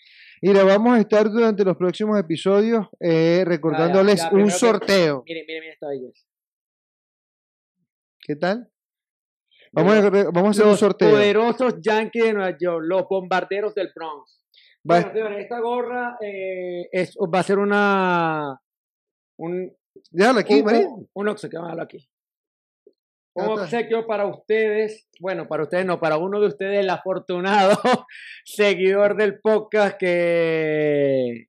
Mira, 0.43 0.63
vamos 0.63 0.95
a 0.95 0.99
estar 0.99 1.29
durante 1.31 1.63
los 1.63 1.75
próximos 1.77 2.19
episodios 2.19 2.85
eh, 2.99 3.43
recordándoles 3.47 4.17
ya, 4.19 4.23
un 4.25 4.29
primero 4.31 4.53
que- 4.53 4.59
sorteo. 4.59 5.23
Miren, 5.25 5.45
miren, 5.47 5.61
miren 5.61 5.73
esta 5.73 5.87
belleza. 5.87 6.23
¿Qué 8.21 8.35
tal? 8.35 8.69
Vamos 9.71 9.93
a, 9.95 10.09
vamos 10.09 10.45
a 10.45 10.49
hacer 10.51 10.63
un 10.65 10.69
Los 10.71 10.79
sorteo. 10.79 11.09
poderosos 11.09 11.75
Yankees 11.81 12.25
de 12.25 12.33
Nueva 12.33 12.55
York, 12.59 12.83
los 12.87 13.07
bombarderos 13.09 13.73
del 13.73 13.89
Bronx. 13.95 14.42
Va- 14.89 14.99
Bueno, 14.99 15.11
señores, 15.13 15.39
esta 15.43 15.59
gorra 15.59 16.17
eh, 16.21 16.89
es, 16.91 17.15
va 17.17 17.39
a 17.39 17.43
ser 17.43 17.59
una. 17.59 18.59
Un, 19.37 19.71
Déjala 20.11 20.41
aquí, 20.41 20.59
un, 20.59 20.65
María. 20.65 20.87
un- 20.87 21.09
un 21.13 21.27
obsequio, 21.29 21.61
aquí. 21.81 22.09
Un 23.35 23.43
Ah, 23.45 23.47
está. 23.49 23.63
obsequio 23.63 24.05
para 24.05 24.27
ustedes, 24.27 25.07
bueno, 25.19 25.47
para 25.47 25.63
ustedes 25.63 25.85
no, 25.85 25.99
para 25.99 26.17
uno 26.17 26.39
de 26.39 26.47
ustedes, 26.47 26.79
el 26.81 26.89
afortunado 26.89 27.77
seguidor 28.45 29.15
del 29.17 29.39
podcast 29.39 29.97
que. 29.97 31.45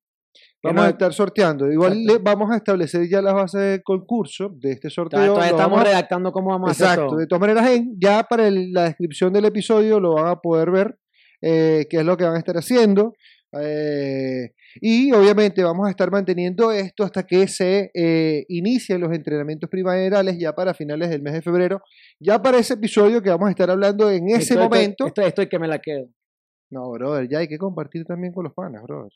Vamos 0.63 0.77
no- 0.81 0.87
a 0.87 0.91
estar 0.91 1.13
sorteando. 1.13 1.71
Igual 1.71 2.05
le- 2.05 2.19
vamos 2.19 2.51
a 2.51 2.57
establecer 2.57 3.07
ya 3.11 3.21
las 3.21 3.35
bases 3.35 3.61
de 3.61 3.83
concurso 3.83 4.49
de 4.55 4.73
este 4.73 4.89
sorteo. 4.89 5.27
todavía, 5.27 5.51
estamos 5.51 5.79
a- 5.81 5.85
redactando 5.85 6.33
cómo 6.33 6.51
vamos 6.51 6.69
a 6.69 6.73
hacer 6.73 6.87
Exacto. 6.87 7.17
De 7.17 7.27
todas 7.27 7.41
maneras, 7.41 7.69
en- 7.71 7.95
ya 8.01 8.23
para 8.23 8.47
el- 8.49 8.73
la 8.73 8.85
descripción 8.85 9.33
del 9.33 9.45
episodio 9.45 10.01
lo 10.01 10.15
van 10.15 10.29
a 10.29 10.37
poder 10.41 10.71
ver 10.71 10.97
eh, 11.45 11.87
qué 11.91 11.99
es 11.99 12.05
lo 12.05 12.17
que 12.17 12.25
van 12.25 12.37
a 12.37 12.39
estar 12.39 12.57
haciendo. 12.57 13.15
eh, 13.61 14.51
y 14.81 15.13
obviamente 15.13 15.63
vamos 15.63 15.87
a 15.87 15.91
estar 15.91 16.11
manteniendo 16.11 16.73
esto 16.73 17.05
hasta 17.05 17.25
que 17.25 17.47
se 17.47 17.91
eh, 17.95 18.45
inicien 18.49 19.01
los 19.01 19.13
entrenamientos 19.13 19.71
primaverales 19.71 20.37
ya 20.39 20.55
para 20.55 20.75
finales 20.75 21.11
del 21.11 21.23
mes 21.23 21.35
de 21.35 21.43
febrero. 21.43 21.83
Ya 22.19 22.41
para 22.43 22.59
ese 22.59 22.75
episodio 22.75 23.23
que 23.23 23.31
vamos 23.31 23.49
a 23.49 23.51
estar 23.51 23.71
hablando 23.71 24.11
en 24.11 24.31
ese 24.31 24.57
momento. 24.57 25.07
Esto, 25.07 25.23
esto 25.23 25.43
es 25.43 25.49
que 25.49 25.59
me 25.59 25.69
la 25.69 25.79
quedo. 25.79 26.09
No, 26.71 26.91
brother, 26.91 27.29
ya 27.29 27.39
hay 27.39 27.49
que 27.49 27.59
compartir 27.59 28.05
también 28.05 28.33
con 28.33 28.45
los 28.45 28.55
panas, 28.55 28.83
brother. 28.83 29.13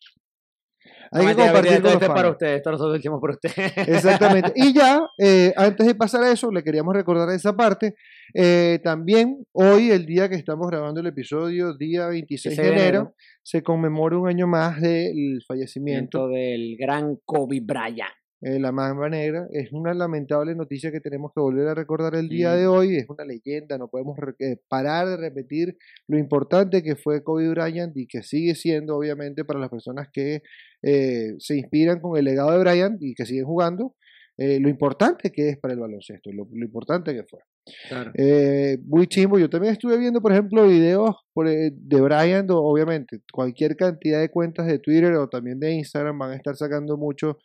Hay 1.11 1.21
que 1.21 1.27
Mentira, 1.27 1.53
compartir 1.53 1.83
con 1.83 1.93
los 1.93 2.03
es 2.03 2.09
para 2.09 2.21
fans. 2.21 2.31
ustedes, 2.33 2.57
esto 2.57 2.71
nosotros 2.71 3.05
lo 3.05 3.21
por 3.21 3.31
ustedes. 3.31 3.73
Exactamente. 3.89 4.53
Y 4.57 4.73
ya, 4.75 5.01
eh, 5.19 5.53
antes 5.57 5.87
de 5.87 5.95
pasar 5.95 6.23
a 6.25 6.33
eso, 6.33 6.51
le 6.51 6.63
queríamos 6.63 6.95
recordar 6.95 7.31
esa 7.31 7.55
parte. 7.57 7.95
eh, 8.35 8.79
también 8.85 9.47
hoy, 9.53 9.91
el 9.91 10.05
día 10.05 10.29
que 10.29 10.35
estamos 10.35 10.69
grabando 10.69 11.01
el 11.01 11.07
episodio, 11.07 11.75
día 11.77 12.09
26 12.09 12.57
de 12.57 12.63
26 12.63 12.63
de 12.63 12.69
enero, 12.69 12.99
enero. 13.01 13.15
se 13.43 13.63
conmemora 13.63 14.19
un 14.19 14.29
año 14.29 14.47
más 14.47 14.81
del 14.81 15.41
fallecimiento 15.47 16.29
del 16.29 16.77
gran 16.79 17.17
Kobe 17.25 17.61
Bryant. 17.63 18.18
Eh, 18.41 18.59
la 18.59 18.73
Mamba 18.73 19.09
Negra. 19.09 19.49
Es 19.53 19.73
una 19.73 19.95
lamentable 19.95 20.55
noticia 20.55 20.91
que 20.93 21.01
tenemos 21.01 21.33
que 21.35 21.41
volver 21.41 21.69
a 21.69 21.75
recordar 21.75 22.15
el 22.15 22.29
día 22.29 22.55
de 22.55 22.67
hoy. 22.67 22.97
Es 22.97 23.09
una 23.09 23.25
leyenda, 23.25 23.79
no 23.79 23.89
podemos 23.89 24.17
eh, 24.39 24.57
parar 24.69 25.09
de 25.09 25.17
repetir 25.17 25.77
lo 26.07 26.19
importante 26.19 26.83
que 26.83 26.97
fue 26.97 27.23
Kobe 27.23 27.49
Bryant 27.51 27.97
y 27.97 28.07
que 28.07 28.23
sigue 28.23 28.55
siendo, 28.55 28.97
obviamente, 28.97 29.45
para 29.45 29.59
las 29.61 29.71
personas 29.71 30.09
que 30.13 30.43
eh, 30.83 31.35
se 31.39 31.57
inspiran 31.57 32.01
con 32.01 32.17
el 32.17 32.25
legado 32.25 32.53
de 32.53 32.59
Bryant 32.59 33.03
y 33.03 33.15
que 33.15 33.27
siguen 33.27 33.45
jugando. 33.45 33.95
eh, 34.39 34.61
lo 34.61 34.69
importante 34.69 35.33
que 35.33 35.49
es 35.49 35.59
para 35.59 35.75
el 35.75 35.81
baloncesto, 35.81 36.31
lo, 36.33 36.47
lo 36.51 36.65
importante 36.65 37.13
que 37.13 37.25
fue. 37.25 37.41
Claro. 37.89 38.13
Eh, 38.15 38.79
muy 38.87 39.09
chimbo. 39.09 39.39
Yo 39.39 39.51
también 39.51 39.73
estuve 39.73 39.99
viendo, 39.99 40.23
por 40.23 40.33
ejemplo, 40.33 40.67
videos 40.67 41.17
por, 41.35 41.49
de 41.49 42.01
Bryant, 42.01 42.49
obviamente, 42.53 43.21
cualquier 43.33 43.77
cantidad 43.77 44.21
de 44.21 44.31
cuentas 44.31 44.67
de 44.67 44.79
Twitter 44.79 45.13
o 45.15 45.29
también 45.29 45.59
de 45.59 45.73
Instagram 45.73 46.17
van 46.19 46.31
a 46.31 46.37
estar 46.37 46.57
sacando 46.57 46.97
mucho 46.97 47.39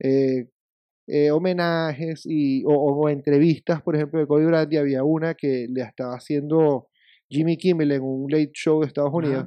eh, 0.00 0.48
eh, 1.06 1.30
homenajes 1.30 2.22
y, 2.24 2.64
o, 2.64 2.70
o 2.70 3.08
entrevistas, 3.08 3.82
por 3.82 3.96
ejemplo, 3.96 4.20
de 4.20 4.26
Kobe 4.26 4.46
Bryant. 4.46 4.72
Y 4.72 4.76
había 4.76 5.04
una 5.04 5.34
que 5.34 5.66
le 5.70 5.82
estaba 5.82 6.14
haciendo 6.14 6.88
Jimmy 7.28 7.56
Kimmel 7.56 7.92
en 7.92 8.02
un 8.02 8.30
late 8.30 8.50
show 8.52 8.80
de 8.80 8.86
Estados 8.86 9.12
Unidos. 9.12 9.46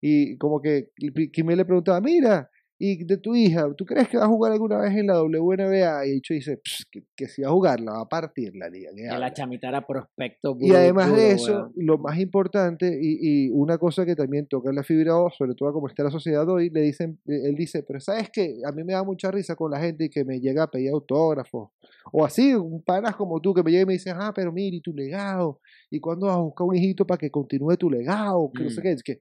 Y 0.00 0.36
como 0.38 0.60
que 0.60 0.90
Kimmel 1.32 1.58
le 1.58 1.64
preguntaba, 1.64 2.00
mira, 2.00 2.50
y 2.78 3.04
de 3.04 3.16
tu 3.16 3.34
hija, 3.34 3.66
¿tú 3.76 3.84
crees 3.86 4.08
que 4.08 4.18
va 4.18 4.24
a 4.24 4.28
jugar 4.28 4.52
alguna 4.52 4.78
vez 4.78 4.94
en 4.94 5.06
la 5.06 5.22
WNBA? 5.22 6.06
Y 6.06 6.10
dicho 6.12 6.34
dice, 6.34 6.58
"Pss, 6.62 6.86
que, 6.90 7.04
que 7.16 7.26
si 7.28 7.42
va 7.42 7.48
a 7.48 7.52
jugar, 7.52 7.80
la 7.80 7.92
va 7.92 8.00
a 8.02 8.08
partir 8.08 8.54
la 8.56 8.68
liga. 8.68 8.90
¿qué 8.94 9.02
Que 9.02 9.08
habla?". 9.08 9.18
la 9.28 9.32
chamita 9.32 9.68
era 9.68 9.86
prospecto. 9.86 10.56
Y 10.60 10.72
además 10.72 11.14
de 11.14 11.32
eso, 11.32 11.72
lo 11.76 11.98
más 11.98 12.18
importante 12.18 12.98
y, 13.00 13.46
y 13.46 13.50
una 13.50 13.78
cosa 13.78 14.04
que 14.04 14.14
también 14.14 14.46
toca 14.46 14.72
la 14.72 14.82
fibra, 14.82 15.12
sobre 15.36 15.54
todo 15.54 15.72
como 15.72 15.88
está 15.88 16.02
la 16.04 16.10
sociedad 16.10 16.48
hoy, 16.48 16.70
le 16.70 16.80
dicen, 16.82 17.18
eh, 17.26 17.40
él 17.44 17.54
dice, 17.56 17.82
pero 17.82 17.98
sabes 18.00 18.30
que 18.30 18.56
a 18.64 18.72
mí 18.72 18.84
me 18.84 18.92
da 18.92 19.02
mucha 19.04 19.30
risa 19.30 19.54
con 19.56 19.70
la 19.70 19.80
gente 19.80 20.10
que 20.10 20.24
me 20.24 20.38
llega 20.40 20.64
a 20.64 20.70
pedir 20.70 20.90
autógrafos, 20.90 21.70
o 22.12 22.24
así, 22.24 22.54
un 22.54 22.82
panas 22.82 23.16
como 23.16 23.40
tú 23.40 23.54
que 23.54 23.62
me 23.62 23.70
llega 23.70 23.82
y 23.82 23.86
me 23.86 23.92
dicen, 23.94 24.16
ah, 24.18 24.32
pero 24.34 24.52
mira, 24.52 24.76
y 24.76 24.80
tu 24.80 24.92
legado, 24.92 25.60
y 25.90 25.98
cuándo 26.00 26.26
vas 26.26 26.36
a 26.36 26.40
buscar 26.40 26.66
un 26.66 26.76
hijito 26.76 27.06
para 27.06 27.18
que 27.18 27.30
continúe 27.30 27.76
tu 27.76 27.90
legado, 27.90 28.50
que 28.54 28.64
no 28.64 28.70
sé 28.70 28.80
Mm. 28.80 28.82
qué, 28.82 28.92
es 28.92 29.02
que, 29.02 29.20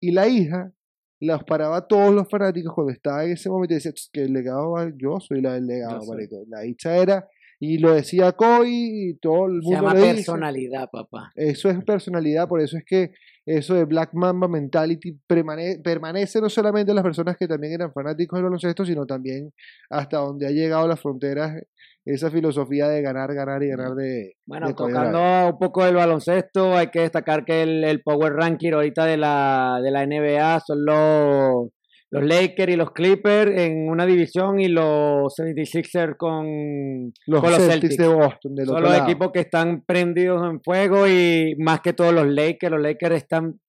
y 0.00 0.12
la 0.12 0.28
hija 0.28 0.72
los 1.20 1.44
paraba 1.44 1.76
a 1.78 1.86
todos 1.86 2.14
los 2.14 2.28
fanáticos 2.28 2.74
cuando 2.74 2.92
estaba 2.92 3.24
en 3.24 3.32
ese 3.32 3.48
momento 3.50 3.74
y 3.74 3.76
decía, 3.76 3.92
"Ch, 3.92 4.10
que 4.12 4.22
el 4.22 4.32
legado, 4.32 4.72
va- 4.72 4.90
yo 4.96 5.20
soy 5.20 5.40
la 5.42 5.54
del 5.54 5.66
legado, 5.66 6.00
marico. 6.06 6.42
La 6.48 6.60
dicha 6.60 6.96
era, 6.96 7.28
y 7.58 7.76
lo 7.78 7.92
decía 7.92 8.32
Kobe 8.32 8.68
y 8.70 9.14
todo 9.20 9.46
el 9.46 9.60
Se 9.60 9.64
mundo 9.68 9.70
llama 9.76 9.94
lo 9.94 10.00
dice. 10.00 10.14
personalidad, 10.14 10.88
papá. 10.90 11.30
Eso 11.36 11.68
es 11.68 11.84
personalidad, 11.84 12.48
por 12.48 12.60
eso 12.62 12.78
es 12.78 12.84
que 12.86 13.12
eso 13.56 13.74
de 13.74 13.84
Black 13.84 14.10
Mamba 14.14 14.48
Mentality 14.48 15.18
permane- 15.26 15.80
permanece 15.82 16.40
no 16.40 16.48
solamente 16.48 16.92
en 16.92 16.96
las 16.96 17.04
personas 17.04 17.36
que 17.36 17.48
también 17.48 17.72
eran 17.74 17.92
fanáticos 17.92 18.36
del 18.36 18.44
baloncesto, 18.44 18.84
sino 18.84 19.06
también 19.06 19.52
hasta 19.88 20.18
donde 20.18 20.46
ha 20.46 20.50
llegado 20.50 20.86
las 20.86 21.00
fronteras 21.00 21.60
esa 22.04 22.30
filosofía 22.30 22.88
de 22.88 23.02
ganar, 23.02 23.34
ganar 23.34 23.62
y 23.62 23.68
ganar 23.68 23.94
de... 23.94 24.34
Bueno, 24.46 24.68
de 24.68 24.74
tocando 24.74 25.50
un 25.50 25.58
poco 25.58 25.84
del 25.84 25.96
baloncesto, 25.96 26.76
hay 26.76 26.88
que 26.88 27.00
destacar 27.00 27.44
que 27.44 27.62
el, 27.62 27.84
el 27.84 28.02
Power 28.02 28.32
Ranking 28.32 28.72
ahorita 28.72 29.04
de 29.04 29.16
la, 29.16 29.80
de 29.82 29.90
la 29.90 30.06
NBA 30.06 30.60
son 30.60 30.84
los, 30.84 31.68
los 32.10 32.24
Lakers 32.24 32.72
y 32.72 32.76
los 32.76 32.90
Clippers 32.92 33.56
en 33.56 33.88
una 33.88 34.04
división 34.06 34.60
y 34.60 34.68
los 34.68 35.32
76ers 35.38 36.16
con, 36.16 37.12
Los, 37.26 37.40
con 37.40 37.50
los 37.52 37.60
Celtics, 37.60 37.96
Celtics. 37.96 37.96
de 37.98 38.08
Boston, 38.08 38.54
del 38.54 38.66
Son 38.66 38.74
otro 38.76 38.88
los 38.88 38.96
lado. 38.98 39.04
equipos 39.08 39.30
que 39.32 39.40
están 39.40 39.82
prendidos 39.86 40.42
en 40.50 40.60
fuego 40.60 41.06
y 41.08 41.54
más 41.58 41.80
que 41.80 41.92
todos 41.92 42.12
los 42.12 42.26
Lakers. 42.26 42.72
Los 42.72 42.82
Lakers 42.82 43.16
están, 43.16 43.60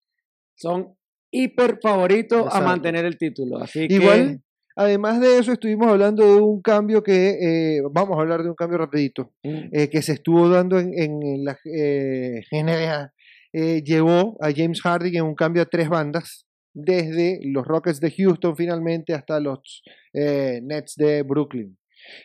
son 0.56 0.96
hiper 1.32 1.80
favoritos 1.82 2.54
a 2.54 2.62
mantener 2.62 3.06
el 3.06 3.18
título. 3.18 3.58
Así 3.60 3.86
Igual, 3.90 4.38
que 4.38 4.40
además 4.76 5.20
de 5.22 5.38
eso, 5.38 5.52
estuvimos 5.54 5.88
hablando 5.88 6.26
de 6.26 6.42
un 6.42 6.62
cambio 6.62 7.04
que, 7.04 7.78
eh, 7.78 7.82
vamos 7.92 8.18
a 8.18 8.22
hablar 8.22 8.42
de 8.44 8.50
un 8.50 8.56
cambio 8.56 8.80
rapidito, 8.80 9.32
mm, 9.44 9.60
eh, 9.72 9.90
que 9.90 10.02
se 10.02 10.14
estuvo 10.14 10.50
dando 10.50 10.80
en, 10.80 10.94
en, 10.98 11.22
en 11.24 11.46
la 11.46 11.58
eh, 11.66 12.42
NBA. 12.52 13.14
Eh, 13.54 13.84
llevó 13.84 14.38
a 14.42 14.50
James 14.56 14.82
Harden 14.82 15.16
en 15.16 15.24
un 15.26 15.36
cambio 15.36 15.62
a 15.62 15.66
tres 15.66 15.90
bandas, 15.90 16.48
desde 16.74 17.40
los 17.44 17.66
Rockets 17.66 18.00
de 18.00 18.12
Houston 18.12 18.56
finalmente 18.56 19.14
hasta 19.14 19.40
los 19.40 19.84
eh, 20.14 20.62
Nets 20.64 20.96
de 20.96 21.24
Brooklyn. 21.24 21.78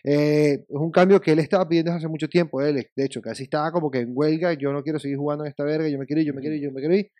Eh, 0.04 0.52
es 0.60 0.64
un 0.68 0.90
cambio 0.90 1.20
que 1.20 1.32
él 1.32 1.38
estaba 1.38 1.68
pidiendo 1.68 1.90
desde 1.90 2.04
hace 2.04 2.08
mucho 2.08 2.28
tiempo. 2.28 2.62
Él, 2.62 2.86
de 2.94 3.04
hecho, 3.04 3.20
casi 3.20 3.44
estaba 3.44 3.70
como 3.72 3.90
que 3.90 4.00
en 4.00 4.10
huelga. 4.12 4.54
Yo 4.54 4.72
no 4.72 4.82
quiero 4.82 4.98
seguir 4.98 5.18
jugando 5.18 5.44
en 5.44 5.50
esta 5.50 5.64
verga. 5.64 5.88
Yo 5.88 5.98
me 5.98 6.06
quiero 6.06 6.22
ir, 6.22 6.28
yo 6.28 6.34
me 6.34 6.40
quiero 6.40 6.56
ir, 6.56 6.62
yo 6.62 6.72
me 6.72 6.80
quiero 6.80 6.94
ir. 6.94 7.10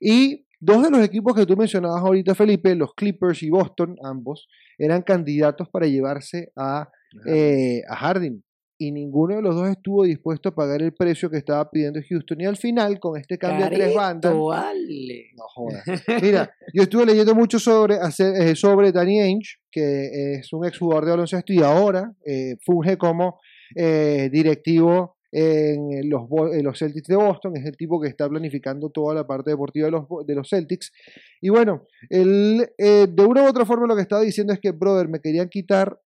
Y 0.00 0.46
dos 0.60 0.82
de 0.82 0.90
los 0.90 1.04
equipos 1.04 1.34
que 1.34 1.46
tú 1.46 1.56
mencionabas 1.56 2.02
ahorita, 2.02 2.34
Felipe, 2.34 2.74
los 2.74 2.94
Clippers 2.94 3.42
y 3.42 3.50
Boston, 3.50 3.96
ambos, 4.02 4.48
eran 4.78 5.02
candidatos 5.02 5.68
para 5.68 5.86
llevarse 5.86 6.52
a, 6.56 6.88
eh, 7.26 7.82
a 7.88 7.96
Harden. 7.96 8.42
Y 8.84 8.92
ninguno 8.92 9.36
de 9.36 9.40
los 9.40 9.54
dos 9.54 9.66
estuvo 9.70 10.04
dispuesto 10.04 10.50
a 10.50 10.54
pagar 10.54 10.82
el 10.82 10.92
precio 10.92 11.30
que 11.30 11.38
estaba 11.38 11.70
pidiendo 11.70 12.00
Houston. 12.06 12.38
Y 12.38 12.44
al 12.44 12.58
final, 12.58 13.00
con 13.00 13.18
este 13.18 13.38
cambio 13.38 13.64
a 13.64 13.70
tres 13.70 13.94
bandas. 13.94 14.34
vale. 14.34 15.30
No 15.34 15.44
jodas. 15.48 15.84
Mira, 16.22 16.50
yo 16.74 16.82
estuve 16.82 17.06
leyendo 17.06 17.34
mucho 17.34 17.58
sobre, 17.58 17.96
eh, 17.96 18.54
sobre 18.54 18.92
Danny 18.92 19.20
Ainge, 19.20 19.56
que 19.70 20.34
es 20.34 20.52
un 20.52 20.66
exjugador 20.66 21.06
de 21.06 21.10
baloncesto 21.12 21.52
y 21.54 21.62
ahora 21.62 22.12
eh, 22.26 22.56
funge 22.62 22.98
como 22.98 23.40
eh, 23.74 24.28
directivo 24.30 25.16
en 25.32 26.08
los, 26.08 26.28
en 26.52 26.62
los 26.62 26.78
Celtics 26.78 27.08
de 27.08 27.16
Boston. 27.16 27.56
Es 27.56 27.64
el 27.64 27.76
tipo 27.76 28.00
que 28.00 28.08
está 28.08 28.28
planificando 28.28 28.90
toda 28.90 29.14
la 29.14 29.26
parte 29.26 29.50
deportiva 29.50 29.86
de 29.86 29.92
los, 29.92 30.04
de 30.26 30.34
los 30.34 30.48
Celtics. 30.48 30.92
Y 31.40 31.48
bueno, 31.48 31.86
eh, 32.10 33.06
de 33.08 33.24
una 33.24 33.42
u 33.42 33.48
otra 33.48 33.64
forma 33.64 33.86
lo 33.86 33.96
que 33.96 34.02
estaba 34.02 34.22
diciendo 34.22 34.52
es 34.52 34.60
que, 34.60 34.72
brother, 34.72 35.08
me 35.08 35.20
querían 35.20 35.48
quitar 35.48 35.98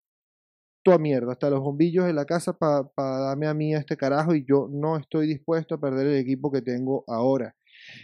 toda 0.88 0.98
mierda, 0.98 1.32
hasta 1.32 1.50
los 1.50 1.60
bombillos 1.60 2.06
de 2.06 2.14
la 2.14 2.24
casa 2.24 2.56
para 2.56 2.88
darme 2.96 3.46
a 3.46 3.52
mí 3.52 3.74
a 3.74 3.78
este 3.78 3.96
carajo 3.96 4.34
y 4.34 4.46
yo 4.48 4.68
no 4.72 4.96
estoy 4.96 5.26
dispuesto 5.26 5.74
a 5.74 5.80
perder 5.80 6.06
el 6.06 6.16
equipo 6.16 6.50
que 6.50 6.62
tengo 6.62 7.04
ahora. 7.06 7.54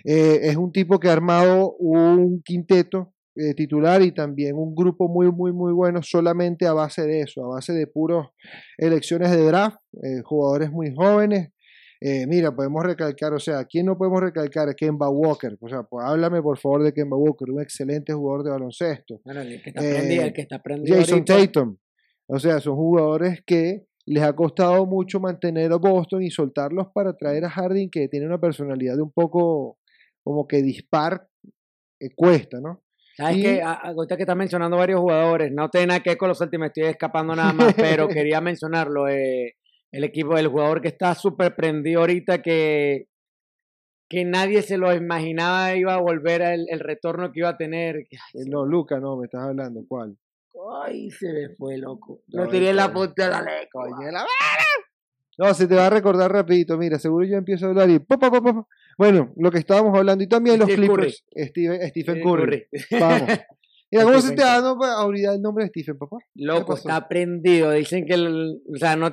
Eh, 0.05 0.41
es 0.43 0.57
un 0.57 0.71
tipo 0.71 1.01
que 1.01 1.09
ha 1.09 1.15
armado 1.15 1.73
un 1.79 2.43
quinteto 2.43 3.15
eh, 3.37 3.55
titular 3.55 4.03
y 4.03 4.13
también 4.13 4.57
un 4.57 4.75
grupo 4.75 5.09
muy, 5.09 5.33
muy, 5.33 5.53
muy 5.53 5.73
bueno 5.73 6.03
solamente 6.03 6.67
a 6.67 6.75
base 6.75 7.07
de 7.07 7.23
eso, 7.23 7.43
a 7.47 7.55
base 7.55 7.73
de 7.73 7.87
puros 7.87 8.29
elecciones 8.77 9.31
de 9.31 9.43
draft, 9.43 9.79
eh, 10.03 10.21
jugadores 10.23 10.71
muy 10.71 10.95
jóvenes. 10.95 11.51
Mira, 12.29 12.55
podemos 12.55 12.85
recalcar, 12.85 13.33
o 13.33 13.39
sea, 13.39 13.65
¿quién 13.65 13.87
no 13.87 13.97
podemos 13.97 14.21
recalcar? 14.21 14.75
Kemba 14.77 15.09
Walker. 15.09 15.57
O 15.59 15.69
sea, 15.71 15.85
pues, 15.85 16.05
háblame 16.05 16.43
por 16.43 16.59
favor 16.59 16.83
de 16.83 16.93
Kemba 16.93 17.17
Walker, 17.17 17.51
un 17.51 17.63
excelente 17.63 18.13
jugador 18.13 18.45
de 18.45 18.51
baloncesto. 18.51 19.23
Bueno, 19.25 19.41
el 19.41 19.63
que 19.63 19.71
está 19.71 19.81
prendido, 19.81 20.23
el 20.25 20.33
que 20.35 20.43
está 20.43 20.63
prendido. 20.63 20.99
Jason 20.99 21.25
ahorita. 21.27 21.47
Tatum. 21.47 21.79
O 22.27 22.39
sea, 22.39 22.61
son 22.61 22.77
jugadores 22.77 23.43
que 23.47 23.87
les 24.07 24.23
ha 24.23 24.35
costado 24.35 24.85
mucho 24.87 25.21
mantener 25.21 25.73
a 25.73 25.77
Boston 25.77 26.23
y 26.23 26.31
soltarlos 26.31 26.89
para 26.95 27.17
traer 27.17 27.45
a 27.45 27.51
Harden, 27.51 27.91
que 27.91 28.09
tiene 28.09 28.27
una 28.27 28.39
personalidad 28.41 28.97
de 28.97 29.03
un 29.03 29.13
poco 29.13 29.79
como 30.23 30.47
que 30.47 30.63
dispar, 30.63 31.29
eh, 32.01 32.11
cuesta, 32.15 32.61
¿no? 32.61 32.83
¿Sabes 33.17 33.37
Y- 33.39 33.47
a- 33.61 33.73
Ahorita 33.75 34.17
que 34.17 34.23
estás 34.25 34.37
mencionando 34.37 34.77
varios 34.77 35.01
jugadores, 35.01 35.53
no 35.53 35.69
tiene 35.71 35.89
nada 35.89 36.01
que 36.01 36.11
ver 36.11 36.19
con 36.19 36.29
los 36.29 36.41
me 36.59 36.67
estoy 36.67 36.85
escapando 36.85 37.35
nada 37.37 37.53
más, 37.53 37.75
pero 37.75 38.09
quería 38.27 38.41
mencionarlo. 38.41 39.09
eh, 39.09 39.55
el 39.93 40.03
equipo, 40.03 40.37
el 40.37 40.49
jugador 40.49 40.81
que 40.83 40.89
está 40.89 41.15
súper 41.15 41.55
prendido 41.55 42.01
ahorita, 42.01 42.43
que, 42.43 43.07
que 44.11 44.25
nadie 44.25 44.63
se 44.63 44.77
lo 44.77 44.93
imaginaba 44.93 45.77
iba 45.77 45.95
a 45.95 46.01
volver 46.01 46.43
al 46.43 46.67
el 46.69 46.81
retorno 46.81 47.31
que 47.31 47.41
iba 47.41 47.51
a 47.51 47.57
tener. 47.57 47.97
Eh, 47.99 48.09
No, 48.49 48.65
Luca, 48.67 48.99
no, 48.99 49.17
me 49.17 49.27
estás 49.27 49.43
hablando, 49.43 49.85
¿cuál? 49.89 50.17
Ay, 50.85 51.11
se 51.11 51.33
me 51.33 51.49
fue, 51.57 51.79
loco. 51.79 52.23
No, 52.29 52.45
Lo 52.45 52.51
tiré 52.51 52.71
en 52.71 52.77
la 52.77 52.93
punta 52.93 53.25
de 53.25 53.31
la 53.31 53.43
lengua. 53.43 53.89
La. 54.13 54.27
No, 55.37 55.53
se 55.53 55.67
te 55.67 55.75
va 55.75 55.87
a 55.87 55.91
recordar 55.91 56.31
rapidito, 56.33 56.79
mira, 56.79 56.99
seguro 56.99 57.27
yo 57.27 57.37
empiezo 57.37 57.67
a 57.67 57.71
hablar 57.71 57.91
y... 57.91 57.99
pa. 57.99 58.17
Bueno, 58.97 59.33
lo 59.37 59.51
que 59.51 59.59
estábamos 59.59 59.97
hablando 59.99 60.23
y 60.23 60.29
también 60.29 60.61
los 60.61 60.69
Curry. 60.69 60.87
Clippers, 60.87 61.25
Steve- 61.35 61.89
Stephen 61.89 62.23
Curry. 62.23 62.67
Vamos. 63.01 63.29
Mira, 63.91 64.05
¿cómo 64.05 64.15
se 64.21 64.29
Stephen 64.29 64.37
te 64.37 64.43
da 64.43 64.61
no, 64.61 65.05
olvidar 65.05 65.35
el 65.35 65.43
nombre 65.43 65.65
de 65.65 65.71
Stephen, 65.71 65.99
papá? 65.99 66.17
Loco, 66.35 66.75
está 66.75 67.09
prendido. 67.09 67.71
Dicen 67.73 68.07
que, 68.07 68.15
el- 68.15 68.61
o 68.73 68.77
sea, 68.77 68.95
no, 68.97 69.13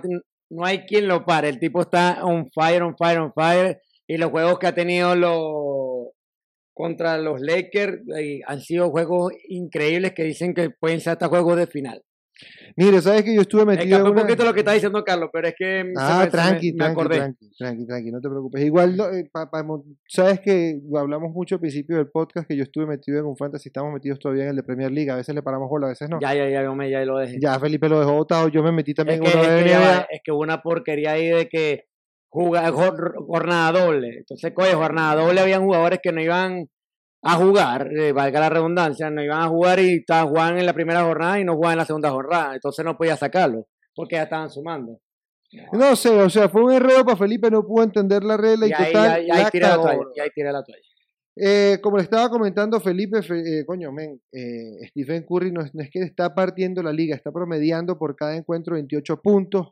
no 0.49 0.65
hay 0.65 0.85
quien 0.85 1.07
lo 1.07 1.25
pare. 1.25 1.49
El 1.49 1.59
tipo 1.59 1.81
está 1.81 2.23
on 2.23 2.49
fire, 2.51 2.83
on 2.83 2.95
fire, 2.97 3.19
on 3.19 3.33
fire. 3.33 3.81
Y 4.07 4.17
los 4.17 4.29
juegos 4.29 4.59
que 4.59 4.67
ha 4.67 4.75
tenido 4.75 5.15
los 5.15 5.39
contra 6.81 7.17
los 7.17 7.39
Lakers 7.41 7.99
eh, 8.17 8.41
han 8.47 8.59
sido 8.61 8.89
juegos 8.89 9.33
increíbles 9.47 10.13
que 10.13 10.23
dicen 10.23 10.53
que 10.53 10.69
pueden 10.71 10.99
ser 10.99 11.13
hasta 11.13 11.27
juegos 11.27 11.57
de 11.57 11.67
final. 11.67 12.01
Mire, 12.75 13.01
sabes 13.01 13.21
que 13.23 13.35
yo 13.35 13.41
estuve 13.41 13.65
Me 13.65 13.73
metido 13.75 13.97
en 13.97 14.03
cambió 14.03 14.11
un 14.13 14.17
una... 14.17 14.21
poquito 14.27 14.45
lo 14.45 14.53
que 14.53 14.61
está 14.61 14.71
diciendo 14.71 15.03
Carlos, 15.03 15.29
pero 15.31 15.47
es 15.49 15.53
que 15.55 15.81
Ah, 15.95 16.15
me- 16.17 16.17
se 16.17 16.25
me- 16.25 16.31
tranqui, 16.31 16.71
me 16.71 16.77
tranqui, 16.77 16.91
acordé. 16.93 17.15
tranqui, 17.17 17.49
tranqui, 17.57 17.85
tranqui, 17.85 18.11
no 18.11 18.19
te 18.21 18.29
preocupes. 18.29 18.63
Igual, 18.63 18.97
no, 18.97 19.09
eh, 19.11 19.29
pa- 19.31 19.51
pa- 19.51 19.61
mo- 19.63 19.83
sabes 20.07 20.39
que 20.39 20.79
hablamos 20.97 21.31
mucho 21.33 21.55
al 21.55 21.61
principio 21.61 21.97
del 21.97 22.09
podcast 22.09 22.47
que 22.47 22.55
yo 22.55 22.63
estuve 22.63 22.87
metido 22.87 23.19
en 23.19 23.25
un 23.25 23.37
fantasy, 23.37 23.69
estamos 23.69 23.93
metidos 23.93 24.17
todavía 24.17 24.45
en 24.45 24.49
el 24.51 24.55
de 24.55 24.63
Premier 24.63 24.91
League, 24.91 25.11
a 25.11 25.17
veces 25.17 25.35
le 25.35 25.43
paramos 25.43 25.69
bola, 25.69 25.85
a 25.87 25.89
veces 25.89 26.09
no. 26.09 26.19
Ya, 26.19 26.33
Ya, 26.33 26.45
ya, 26.45 26.49
ya, 26.49 26.63
yo 26.63 26.73
me- 26.73 26.89
ya 26.89 27.05
lo 27.05 27.19
dejé. 27.19 27.37
Felipe 27.59 27.87
lo 27.89 27.99
dejó 27.99 28.13
botado, 28.13 28.47
yo 28.47 28.63
me 28.63 28.71
metí 28.71 28.91
Es 28.91 28.95
también 28.95 29.19
que, 29.21 29.29
una 29.37 29.41
es, 29.57 29.63
que 29.63 29.69
ya 29.69 29.77
NBA. 29.79 29.91
va, 29.99 30.07
es 30.09 30.21
que 30.23 30.31
hubo 30.31 30.39
una 30.41 30.61
porquería 30.63 31.11
ahí 31.11 31.27
de 31.27 31.47
que 31.47 31.83
juga- 32.31 32.71
jor- 32.71 33.13
jornada 33.27 33.71
doble. 33.79 34.17
Entonces, 34.19 34.51
coño, 34.53 34.77
jornada 34.77 35.21
doble 35.21 35.41
habían 35.41 35.63
jugadores 35.63 35.99
que 36.01 36.11
no 36.11 36.21
iban 36.21 36.67
a 37.23 37.35
jugar, 37.35 37.89
eh, 37.95 38.11
valga 38.13 38.39
la 38.39 38.49
redundancia, 38.49 39.09
no 39.11 39.21
iban 39.23 39.41
a 39.43 39.47
jugar 39.47 39.79
y 39.79 39.97
estaban 39.97 40.27
jugando 40.29 40.59
en 40.59 40.65
la 40.65 40.73
primera 40.73 41.03
jornada 41.03 41.39
y 41.39 41.43
no 41.43 41.53
jugaban 41.55 41.73
en 41.73 41.77
la 41.79 41.85
segunda 41.85 42.09
jornada. 42.09 42.55
Entonces 42.55 42.83
no 42.83 42.97
podía 42.97 43.15
sacarlo, 43.15 43.67
porque 43.93 44.15
ya 44.15 44.23
estaban 44.23 44.49
sumando. 44.49 44.99
No 45.73 45.95
sé, 45.97 46.09
o 46.09 46.29
sea, 46.29 46.47
fue 46.47 46.63
un 46.63 46.71
error 46.71 47.03
para 47.03 47.17
Felipe, 47.17 47.51
no 47.51 47.61
pudo 47.67 47.83
entender 47.83 48.23
la 48.23 48.37
regla 48.37 48.67
y, 48.67 48.69
Y 48.69 48.73
ahí, 48.73 48.85
total, 48.93 49.11
ahí- 49.11 49.29
ahí 49.29 49.43
la 49.43 49.49
tiré 49.51 49.63
la 49.65 49.69
cagó, 49.71 49.83
toalla. 49.83 49.97
bro. 49.99 50.11
Y 50.15 50.19
ahí 50.21 50.29
tiré 50.33 50.51
la 50.51 50.63
toalla. 50.63 50.81
Eh, 51.35 51.79
como 51.81 51.97
le 51.97 52.03
estaba 52.03 52.29
comentando 52.29 52.79
Felipe, 52.79 53.21
fe- 53.21 53.59
eh, 53.59 53.65
coño, 53.65 53.91
men, 53.91 54.19
eh, 54.31 54.87
Stephen 54.89 55.23
Curry 55.27 55.51
no 55.51 55.61
es, 55.61 55.73
no 55.75 55.83
es 55.83 55.89
que 55.91 55.99
está 56.01 56.33
partiendo 56.33 56.81
la 56.81 56.91
liga, 56.93 57.15
está 57.15 57.31
promediando 57.31 57.97
por 57.97 58.15
cada 58.15 58.35
encuentro 58.35 58.75
28 58.75 59.21
puntos, 59.21 59.69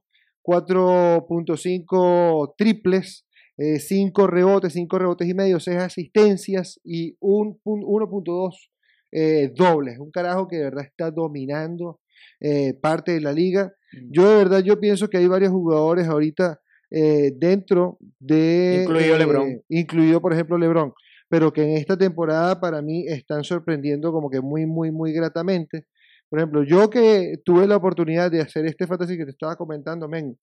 4.5 0.49 2.53
triples, 2.57 3.25
5 3.57 4.27
rebotes, 4.27 4.73
5 4.73 4.99
rebotes 4.99 5.27
y 5.27 5.33
medio, 5.33 5.59
6 5.59 5.77
asistencias 5.77 6.79
y 6.83 7.17
un 7.19 7.59
pun- 7.61 7.83
1.2 7.83 8.69
eh, 9.11 9.51
dobles. 9.55 9.99
Un 9.99 10.11
carajo 10.11 10.47
que 10.47 10.57
de 10.57 10.63
verdad 10.63 10.85
está 10.85 11.11
dominando 11.11 11.99
eh, 12.39 12.73
parte 12.73 13.13
de 13.13 13.21
la 13.21 13.33
liga. 13.33 13.73
Mm. 13.91 14.11
Yo 14.11 14.29
de 14.29 14.35
verdad, 14.37 14.59
yo 14.59 14.79
pienso 14.79 15.09
que 15.09 15.17
hay 15.17 15.27
varios 15.27 15.51
jugadores 15.51 16.07
ahorita 16.07 16.61
eh, 16.91 17.33
dentro 17.37 17.97
de... 18.19 18.81
Incluido 18.83 19.15
eh, 19.15 19.19
LeBron. 19.19 19.61
Incluido, 19.69 20.21
por 20.21 20.33
ejemplo, 20.33 20.57
LeBron. 20.57 20.93
Pero 21.27 21.51
que 21.51 21.63
en 21.63 21.77
esta 21.77 21.97
temporada 21.97 22.59
para 22.59 22.81
mí 22.81 23.05
están 23.07 23.43
sorprendiendo 23.43 24.11
como 24.11 24.29
que 24.29 24.41
muy, 24.41 24.65
muy, 24.65 24.91
muy 24.91 25.11
gratamente. 25.11 25.85
Por 26.29 26.39
ejemplo, 26.39 26.63
yo 26.63 26.89
que 26.89 27.35
tuve 27.43 27.67
la 27.67 27.77
oportunidad 27.77 28.29
de 28.29 28.41
hacer 28.41 28.65
este 28.65 28.85
fantasy 28.85 29.17
que 29.17 29.25
te 29.25 29.31
estaba 29.31 29.55
comentando, 29.55 30.07
men, 30.07 30.37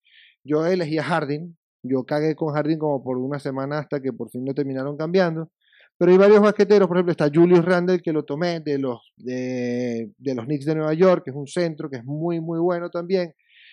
yo 0.45 0.67
elegí 0.67 0.99
a 0.99 1.05
Harding. 1.05 1.57
Yo 1.83 2.05
cagué 2.05 2.35
con 2.35 2.55
Harding 2.55 2.79
como 2.79 3.03
por 3.03 3.19
una 3.19 3.39
semana 3.39 3.79
hasta 3.79 4.01
que 4.01 4.13
por 4.13 4.31
fin 4.31 4.45
lo 4.45 4.55
terminaron 4.55 4.97
cambiando. 4.97 5.51
Pero 5.99 6.13
hay 6.13 6.19
varios 6.19 6.41
basqueteros, 6.41 6.89
por 6.89 6.99
ejemplo, 6.99 7.13
está 7.13 7.31
Julius 7.33 7.65
Randle 7.65 8.01
que 8.01 8.13
lo 8.13 8.25
tomé 8.25 8.61
de 8.61 8.79
los, 8.79 9.01
de, 9.17 10.11
los 10.19 10.45
Knicks 10.45 10.67
de 10.67 10.75
Nueva 10.75 10.93
York, 10.93 11.23
que 11.25 11.31
es 11.31 11.37
un 11.37 11.47
centro 11.47 11.89
que 11.89 11.97
es 11.99 12.05
muy, 12.05 12.41
muy 12.41 12.59
bueno 12.59 12.91
también. 12.91 13.33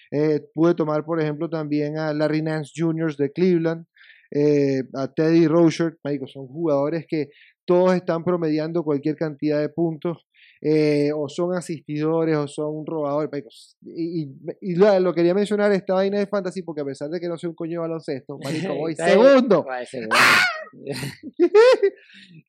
Eh, 0.09 0.41
pude 0.53 0.73
tomar, 0.73 1.03
por 1.03 1.19
ejemplo, 1.19 1.49
también 1.49 1.97
a 1.97 2.13
Larry 2.13 2.41
Nance 2.41 2.71
Jr. 2.75 3.15
de 3.17 3.31
Cleveland, 3.31 3.85
eh, 4.31 4.83
a 4.93 5.07
Teddy 5.11 5.47
marico, 5.47 6.27
son 6.27 6.47
jugadores 6.47 7.05
que 7.07 7.29
todos 7.65 7.93
están 7.93 8.23
promediando 8.23 8.83
cualquier 8.83 9.15
cantidad 9.15 9.59
de 9.59 9.69
puntos, 9.69 10.25
eh, 10.65 11.11
o 11.13 11.27
son 11.27 11.53
asistidores, 11.55 12.37
o 12.37 12.47
son 12.47 12.85
robadores. 12.85 13.75
Y, 13.83 14.21
y- 14.23 14.31
y 14.61 14.75
lo, 14.75 14.97
lo 15.01 15.13
quería 15.13 15.33
mencionar 15.33 15.73
esta 15.73 15.95
vaina 15.95 16.19
de 16.19 16.27
fantasy, 16.27 16.61
porque 16.61 16.81
a 16.81 16.85
pesar 16.85 17.09
de 17.09 17.19
que 17.19 17.27
no 17.27 17.37
soy 17.37 17.49
un 17.49 17.55
coño 17.55 17.71
de 17.73 17.77
baloncesto, 17.79 18.37
marico, 18.41 18.73
voy 18.77 18.95
segundo. 18.95 19.65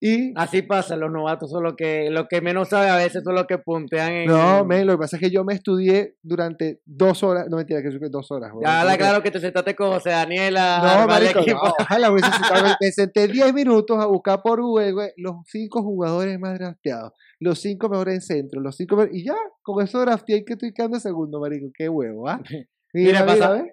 Y 0.01 0.33
Así 0.37 0.63
pasa, 0.63 0.97
los 0.97 1.11
novatos 1.11 1.51
son 1.51 1.63
los 1.63 1.75
que, 1.77 2.09
los 2.11 2.27
que 2.29 2.41
menos 2.41 2.69
saben 2.69 2.91
a 2.91 2.97
veces 2.97 3.23
son 3.25 3.35
los 3.35 3.47
que 3.47 3.59
puntean 3.59 4.13
en... 4.13 4.27
no, 4.27 4.65
men, 4.65 4.87
lo 4.87 4.95
que 4.95 4.99
pasa 4.99 5.17
es 5.17 5.21
que 5.23 5.31
yo 5.31 5.45
me 5.45 5.55
estudié 5.55 6.17
durante 6.23 6.81
dos 6.85 7.23
horas, 7.23 7.47
no 7.49 7.57
mentira, 7.57 7.83
que 7.83 7.91
dos 8.09 8.31
horas. 8.31 8.53
Ya, 8.63 8.85
la 8.85 8.97
claro 8.97 9.23
que 9.23 9.31
te 9.31 9.41
sentaste 9.41 9.75
con 9.75 9.91
José 9.93 10.11
Daniel 10.11 10.57
a 10.57 11.01
No, 11.01 11.07
marico, 11.07 11.41
no, 11.47 11.61
ojalá 11.79 12.11
me 12.81 12.93
senté 12.93 13.29
10 13.29 13.53
minutos 13.55 13.99
a 14.03 14.07
buscar 14.07 14.43
por 14.43 14.61
Google, 14.61 15.13
los 15.17 15.37
cinco 15.47 15.83
jugadores 15.83 16.39
más 16.39 16.59
drafteados, 16.59 17.13
los 17.41 17.61
cinco 17.61 17.89
mejores 17.89 18.15
en 18.15 18.21
centro, 18.21 18.61
los 18.61 18.77
cinco 18.77 18.97
mejores, 18.97 19.17
y 19.19 19.25
ya, 19.25 19.35
con 19.63 19.83
eso 19.85 20.01
drafteé 20.01 20.39
y 20.39 20.45
que 20.45 20.55
estoy 20.55 20.73
quedando 20.73 20.99
segundo, 21.01 21.41
marico, 21.41 21.69
qué 21.77 21.89
huevo, 21.89 22.29
¿ah? 22.29 22.41
Mira, 23.07 23.21
pasa- 23.27 23.53
¿ves? 23.53 23.73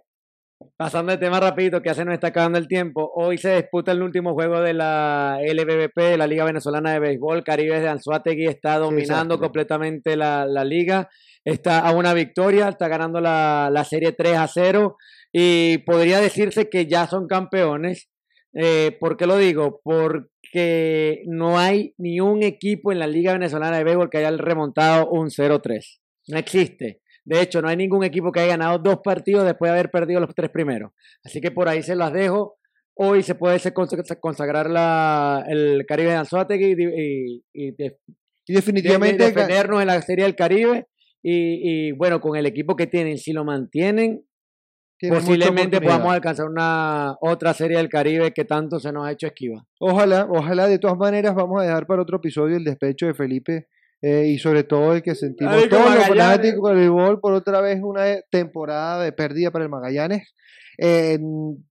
Pasando 0.78 1.12
de 1.12 1.18
tema 1.18 1.40
rapidito, 1.40 1.82
que 1.82 1.90
ya 1.90 1.96
se 1.96 2.06
nos 2.06 2.14
está 2.14 2.28
acabando 2.28 2.60
el 2.60 2.68
tiempo. 2.68 3.12
Hoy 3.16 3.40
se 3.40 3.56
disputa 3.56 3.94
el 3.94 4.04
último 4.04 4.34
juego 4.34 4.62
de 4.62 4.74
la 4.76 5.40
LBBP, 5.42 6.18
la 6.18 6.28
Liga 6.28 6.46
Venezolana 6.46 6.94
de 6.94 7.00
Béisbol. 7.00 7.44
Caribe 7.44 7.80
de 7.80 7.90
Anzuategui 7.90 8.46
está 8.46 8.78
dominando 8.78 9.36
completamente 9.40 10.16
la, 10.16 10.46
la 10.46 10.64
liga. 10.64 11.10
Está 11.44 11.80
a 11.80 11.94
una 11.96 12.14
victoria, 12.14 12.70
está 12.70 12.88
ganando 12.88 13.20
la, 13.20 13.70
la 13.72 13.84
serie 13.86 14.12
3 14.12 14.38
a 14.38 14.48
0 14.48 14.98
y 15.32 15.80
podría 15.80 16.20
decirse 16.20 16.70
que 16.70 16.86
ya 16.86 17.08
son 17.08 17.26
campeones. 17.28 18.08
Eh, 18.54 18.98
¿Por 19.00 19.16
qué 19.18 19.26
lo 19.26 19.38
digo? 19.38 19.80
Porque 19.84 21.24
no 21.28 21.58
hay 21.58 21.94
ni 21.98 22.20
un 22.20 22.44
equipo 22.44 22.92
en 22.92 23.00
la 23.00 23.08
Liga 23.08 23.34
Venezolana 23.34 23.78
de 23.78 23.84
Béisbol 23.84 24.10
que 24.10 24.18
haya 24.20 24.32
remontado 24.32 25.10
un 25.10 25.30
0-3. 25.30 26.00
No 26.28 26.38
existe. 26.38 27.02
De 27.24 27.42
hecho, 27.42 27.62
no 27.62 27.68
hay 27.70 27.78
ningún 27.78 28.04
equipo 28.04 28.32
que 28.32 28.40
haya 28.42 28.52
ganado 28.58 28.80
dos 28.80 29.00
partidos 29.04 29.46
después 29.46 29.70
de 29.72 29.78
haber 29.78 29.92
perdido 29.92 30.20
los 30.20 30.34
tres 30.36 30.50
primeros. 30.50 30.92
Así 31.24 31.40
que 31.40 31.52
por 31.52 31.70
ahí 31.70 31.84
se 31.84 31.96
las 31.96 32.12
dejo. 32.12 32.58
Hoy 32.96 33.24
se 33.24 33.36
puede 33.36 33.60
consagrar 34.20 34.70
la, 34.70 35.46
el 35.48 35.86
Caribe 35.88 36.10
de 36.10 36.16
Anzuategui 36.18 36.76
y, 36.78 36.84
y, 36.84 37.44
y 37.54 37.72
de- 37.72 37.98
Y 38.48 38.54
de- 38.54 38.56
definitivamente, 38.56 39.24
de 39.24 39.30
defendernos 39.32 39.82
en 39.82 39.88
la 39.88 40.02
Serie 40.02 40.26
del 40.26 40.36
Caribe. 40.36 40.88
Y, 41.24 41.88
y, 41.90 41.92
bueno, 41.92 42.20
con 42.20 42.36
el 42.36 42.48
equipo 42.48 42.76
que 42.76 42.88
tienen, 42.88 43.18
si 43.20 43.32
lo 43.32 43.46
mantienen, 43.46 44.24
tiene 45.02 45.18
posiblemente 45.18 45.82
podamos 45.82 46.14
alcanzar 46.14 46.48
una 46.48 47.16
otra 47.22 47.56
Serie 47.56 47.78
del 47.78 47.90
Caribe 47.90 48.32
que 48.34 48.46
tanto 48.46 48.80
se 48.80 48.92
nos 48.92 49.08
ha 49.08 49.12
hecho 49.12 49.26
esquiva. 49.26 49.66
Ojalá, 49.80 50.28
ojalá, 50.30 50.68
de 50.68 50.78
todas 50.78 50.96
maneras, 50.96 51.34
vamos 51.34 51.60
a 51.60 51.66
dejar 51.66 51.88
para 51.88 52.04
otro 52.04 52.18
episodio 52.18 52.56
el 52.56 52.64
despecho 52.64 53.08
de 53.08 53.16
Felipe 53.16 53.68
eh, 54.04 54.28
y 54.28 54.38
sobre 54.38 54.64
todo 54.64 54.94
el 54.94 55.02
que 55.02 55.16
sentimos 55.16 55.56
Marico, 55.56 55.78
todos 55.78 55.96
los 55.96 56.08
fanáticos 56.08 56.70
del 56.70 56.78
béisbol 56.78 57.20
por 57.20 57.34
otra 57.34 57.62
vez 57.62 57.80
una 57.82 58.04
temporada 58.30 59.04
de 59.04 59.12
pérdida 59.12 59.50
para 59.50 59.64
el 59.64 59.72
Magallanes. 59.72 60.36
Eh, 60.78 61.18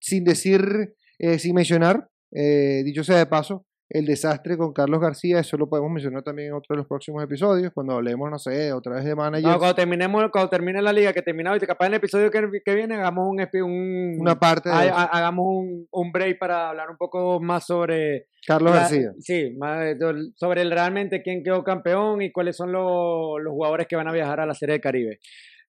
sin 0.01 0.25
decir, 0.25 0.95
eh, 1.21 1.39
sin 1.39 1.55
mencionar, 1.55 2.09
dicho 2.33 3.05
sea 3.05 3.19
de 3.19 3.27
paso, 3.27 3.65
el 3.93 4.07
desastre 4.07 4.57
con 4.57 4.73
Carlos 4.73 5.01
García, 5.01 5.41
eso 5.41 5.57
lo 5.57 5.69
podemos 5.69 5.91
mencionar 5.91 6.23
también 6.23 6.49
en 6.49 6.55
otro 6.55 6.75
de 6.75 6.79
los 6.79 6.87
próximos 6.87 7.25
episodios, 7.25 7.73
cuando 7.75 7.95
hablemos, 7.95 8.31
no 8.31 8.39
sé, 8.39 8.73
otra 8.73 8.95
vez 8.95 9.05
de 9.05 9.17
managers. 9.17 9.53
No, 9.53 9.59
cuando 9.59 9.75
terminemos, 9.75 10.25
cuando 10.31 10.49
termine 10.49 10.81
la 10.81 10.93
liga, 10.93 11.13
que 11.13 11.23
termina 11.23 11.51
ahorita, 11.51 11.67
capaz 11.67 11.87
en 11.87 11.95
el 11.95 11.97
episodio 11.99 12.31
que, 12.31 12.41
que 12.65 12.75
viene, 12.77 12.95
hagamos 12.95 13.27
un, 13.29 13.41
un 13.65 14.17
una 14.21 14.39
parte 14.39 14.69
de 14.69 14.75
ha- 14.77 14.85
eso. 14.87 14.95
ha- 14.97 15.05
hagamos 15.07 15.45
un, 15.49 15.89
un 15.91 16.13
break 16.13 16.39
para 16.39 16.69
hablar 16.71 16.89
un 16.89 16.97
poco 16.97 17.41
más 17.41 17.67
sobre 17.67 18.27
Carlos 18.47 18.73
la- 18.73 18.81
García. 18.83 19.11
Sí, 19.19 19.57
más 19.59 19.97
sobre 20.37 20.63
el 20.63 20.71
realmente 20.71 21.21
quién 21.23 21.43
quedó 21.43 21.65
campeón 21.65 22.23
y 22.23 22.31
cuáles 22.31 22.57
son 22.57 22.71
los, 22.71 23.41
los 23.43 23.53
jugadores 23.53 23.89
que 23.89 23.97
van 23.97 24.07
a 24.09 24.13
viajar 24.13 24.39
a 24.39 24.47
la 24.47 24.55
Serie 24.55 24.75
del 24.75 24.81
Caribe. 24.83 25.19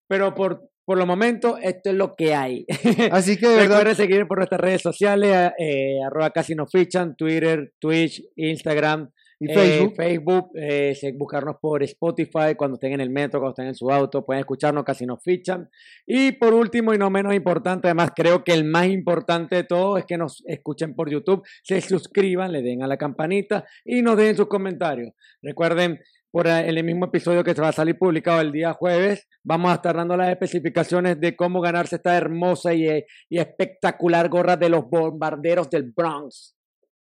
Pero 0.07 0.35
por, 0.35 0.69
por 0.85 0.97
los 0.97 1.07
momentos, 1.07 1.57
esto 1.61 1.89
es 1.91 1.95
lo 1.95 2.15
que 2.15 2.33
hay. 2.33 2.65
Así 3.11 3.37
que 3.37 3.47
de 3.47 3.55
verdad, 3.55 3.69
Recuerden 3.79 3.95
seguir 3.95 4.27
por 4.27 4.37
nuestras 4.39 4.61
redes 4.61 4.81
sociales, 4.81 5.51
eh, 5.57 5.99
arroba 6.05 6.29
casi 6.31 6.55
nos 6.55 6.71
fichan, 6.71 7.15
Twitter, 7.15 7.73
Twitch, 7.79 8.21
Instagram, 8.35 9.09
y 9.43 9.49
eh, 9.49 9.55
Facebook, 9.55 9.95
Facebook, 9.95 10.49
eh, 10.55 10.93
se- 10.93 11.13
buscarnos 11.13 11.55
por 11.59 11.81
Spotify 11.81 12.53
cuando 12.55 12.75
estén 12.75 12.93
en 12.93 13.01
el 13.01 13.09
metro, 13.09 13.39
cuando 13.39 13.53
estén 13.53 13.67
en 13.67 13.73
su 13.75 13.89
auto, 13.89 14.23
pueden 14.23 14.41
escucharnos, 14.41 14.83
casi 14.83 15.07
nos 15.07 15.23
fichan. 15.23 15.67
Y 16.05 16.33
por 16.33 16.53
último 16.53 16.93
y 16.93 16.99
no 16.99 17.09
menos 17.09 17.33
importante, 17.33 17.87
además 17.87 18.11
creo 18.15 18.43
que 18.43 18.53
el 18.53 18.65
más 18.65 18.85
importante 18.87 19.55
de 19.55 19.63
todo 19.63 19.97
es 19.97 20.05
que 20.05 20.17
nos 20.17 20.43
escuchen 20.45 20.93
por 20.93 21.09
YouTube, 21.09 21.41
se 21.63 21.81
suscriban, 21.81 22.51
le 22.51 22.61
den 22.61 22.83
a 22.83 22.87
la 22.87 22.97
campanita 22.97 23.65
y 23.83 24.03
nos 24.03 24.15
dejen 24.15 24.37
sus 24.37 24.47
comentarios. 24.47 25.13
Recuerden, 25.41 25.99
por 26.31 26.47
el 26.47 26.83
mismo 26.83 27.05
episodio 27.05 27.43
que 27.43 27.53
se 27.53 27.61
va 27.61 27.69
a 27.69 27.73
salir 27.73 27.97
publicado 27.97 28.41
el 28.41 28.51
día 28.51 28.73
jueves, 28.73 29.27
vamos 29.43 29.71
a 29.71 29.75
estar 29.75 29.95
dando 29.95 30.15
las 30.15 30.29
especificaciones 30.29 31.19
de 31.19 31.35
cómo 31.35 31.59
ganarse 31.61 31.97
esta 31.97 32.15
hermosa 32.15 32.73
y, 32.73 32.87
eh, 32.87 33.05
y 33.29 33.39
espectacular 33.39 34.29
gorra 34.29 34.55
de 34.55 34.69
los 34.69 34.89
bombarderos 34.89 35.69
del 35.69 35.91
Bronx. 35.91 36.55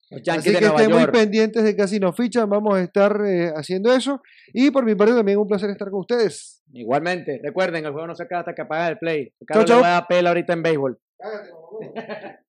Así 0.10 0.54
que 0.54 0.66
estén 0.66 0.92
muy 0.92 1.08
pendientes 1.08 1.64
de 1.64 1.76
Casi 1.76 2.00
nos 2.00 2.16
fichan, 2.16 2.50
vamos 2.50 2.76
a 2.76 2.82
estar 2.82 3.20
eh, 3.26 3.52
haciendo 3.54 3.92
eso. 3.92 4.22
Y 4.54 4.72
por 4.72 4.86
mi 4.86 4.96
parte 4.96 5.14
también 5.14 5.38
un 5.38 5.48
placer 5.48 5.70
estar 5.70 5.90
con 5.90 6.02
ustedes. 6.02 6.64
Igualmente, 6.72 7.42
recuerden, 7.44 7.86
el 7.86 7.92
juego 7.92 8.08
no 8.08 8.16
se 8.16 8.24
acaba 8.24 8.42
hasta 8.42 8.56
que 8.56 8.62
apaga 8.62 8.88
el 8.88 8.98
play. 8.98 9.26
Chau, 9.26 9.46
Carlos 9.48 9.66
chau. 9.66 9.78
le 9.78 9.82
va 9.82 9.88
a 9.90 9.94
dar 9.94 10.08
pela 10.08 10.30
ahorita 10.30 10.54
en 10.54 10.64
béisbol. 10.64 11.00
Mamá. 11.20 12.40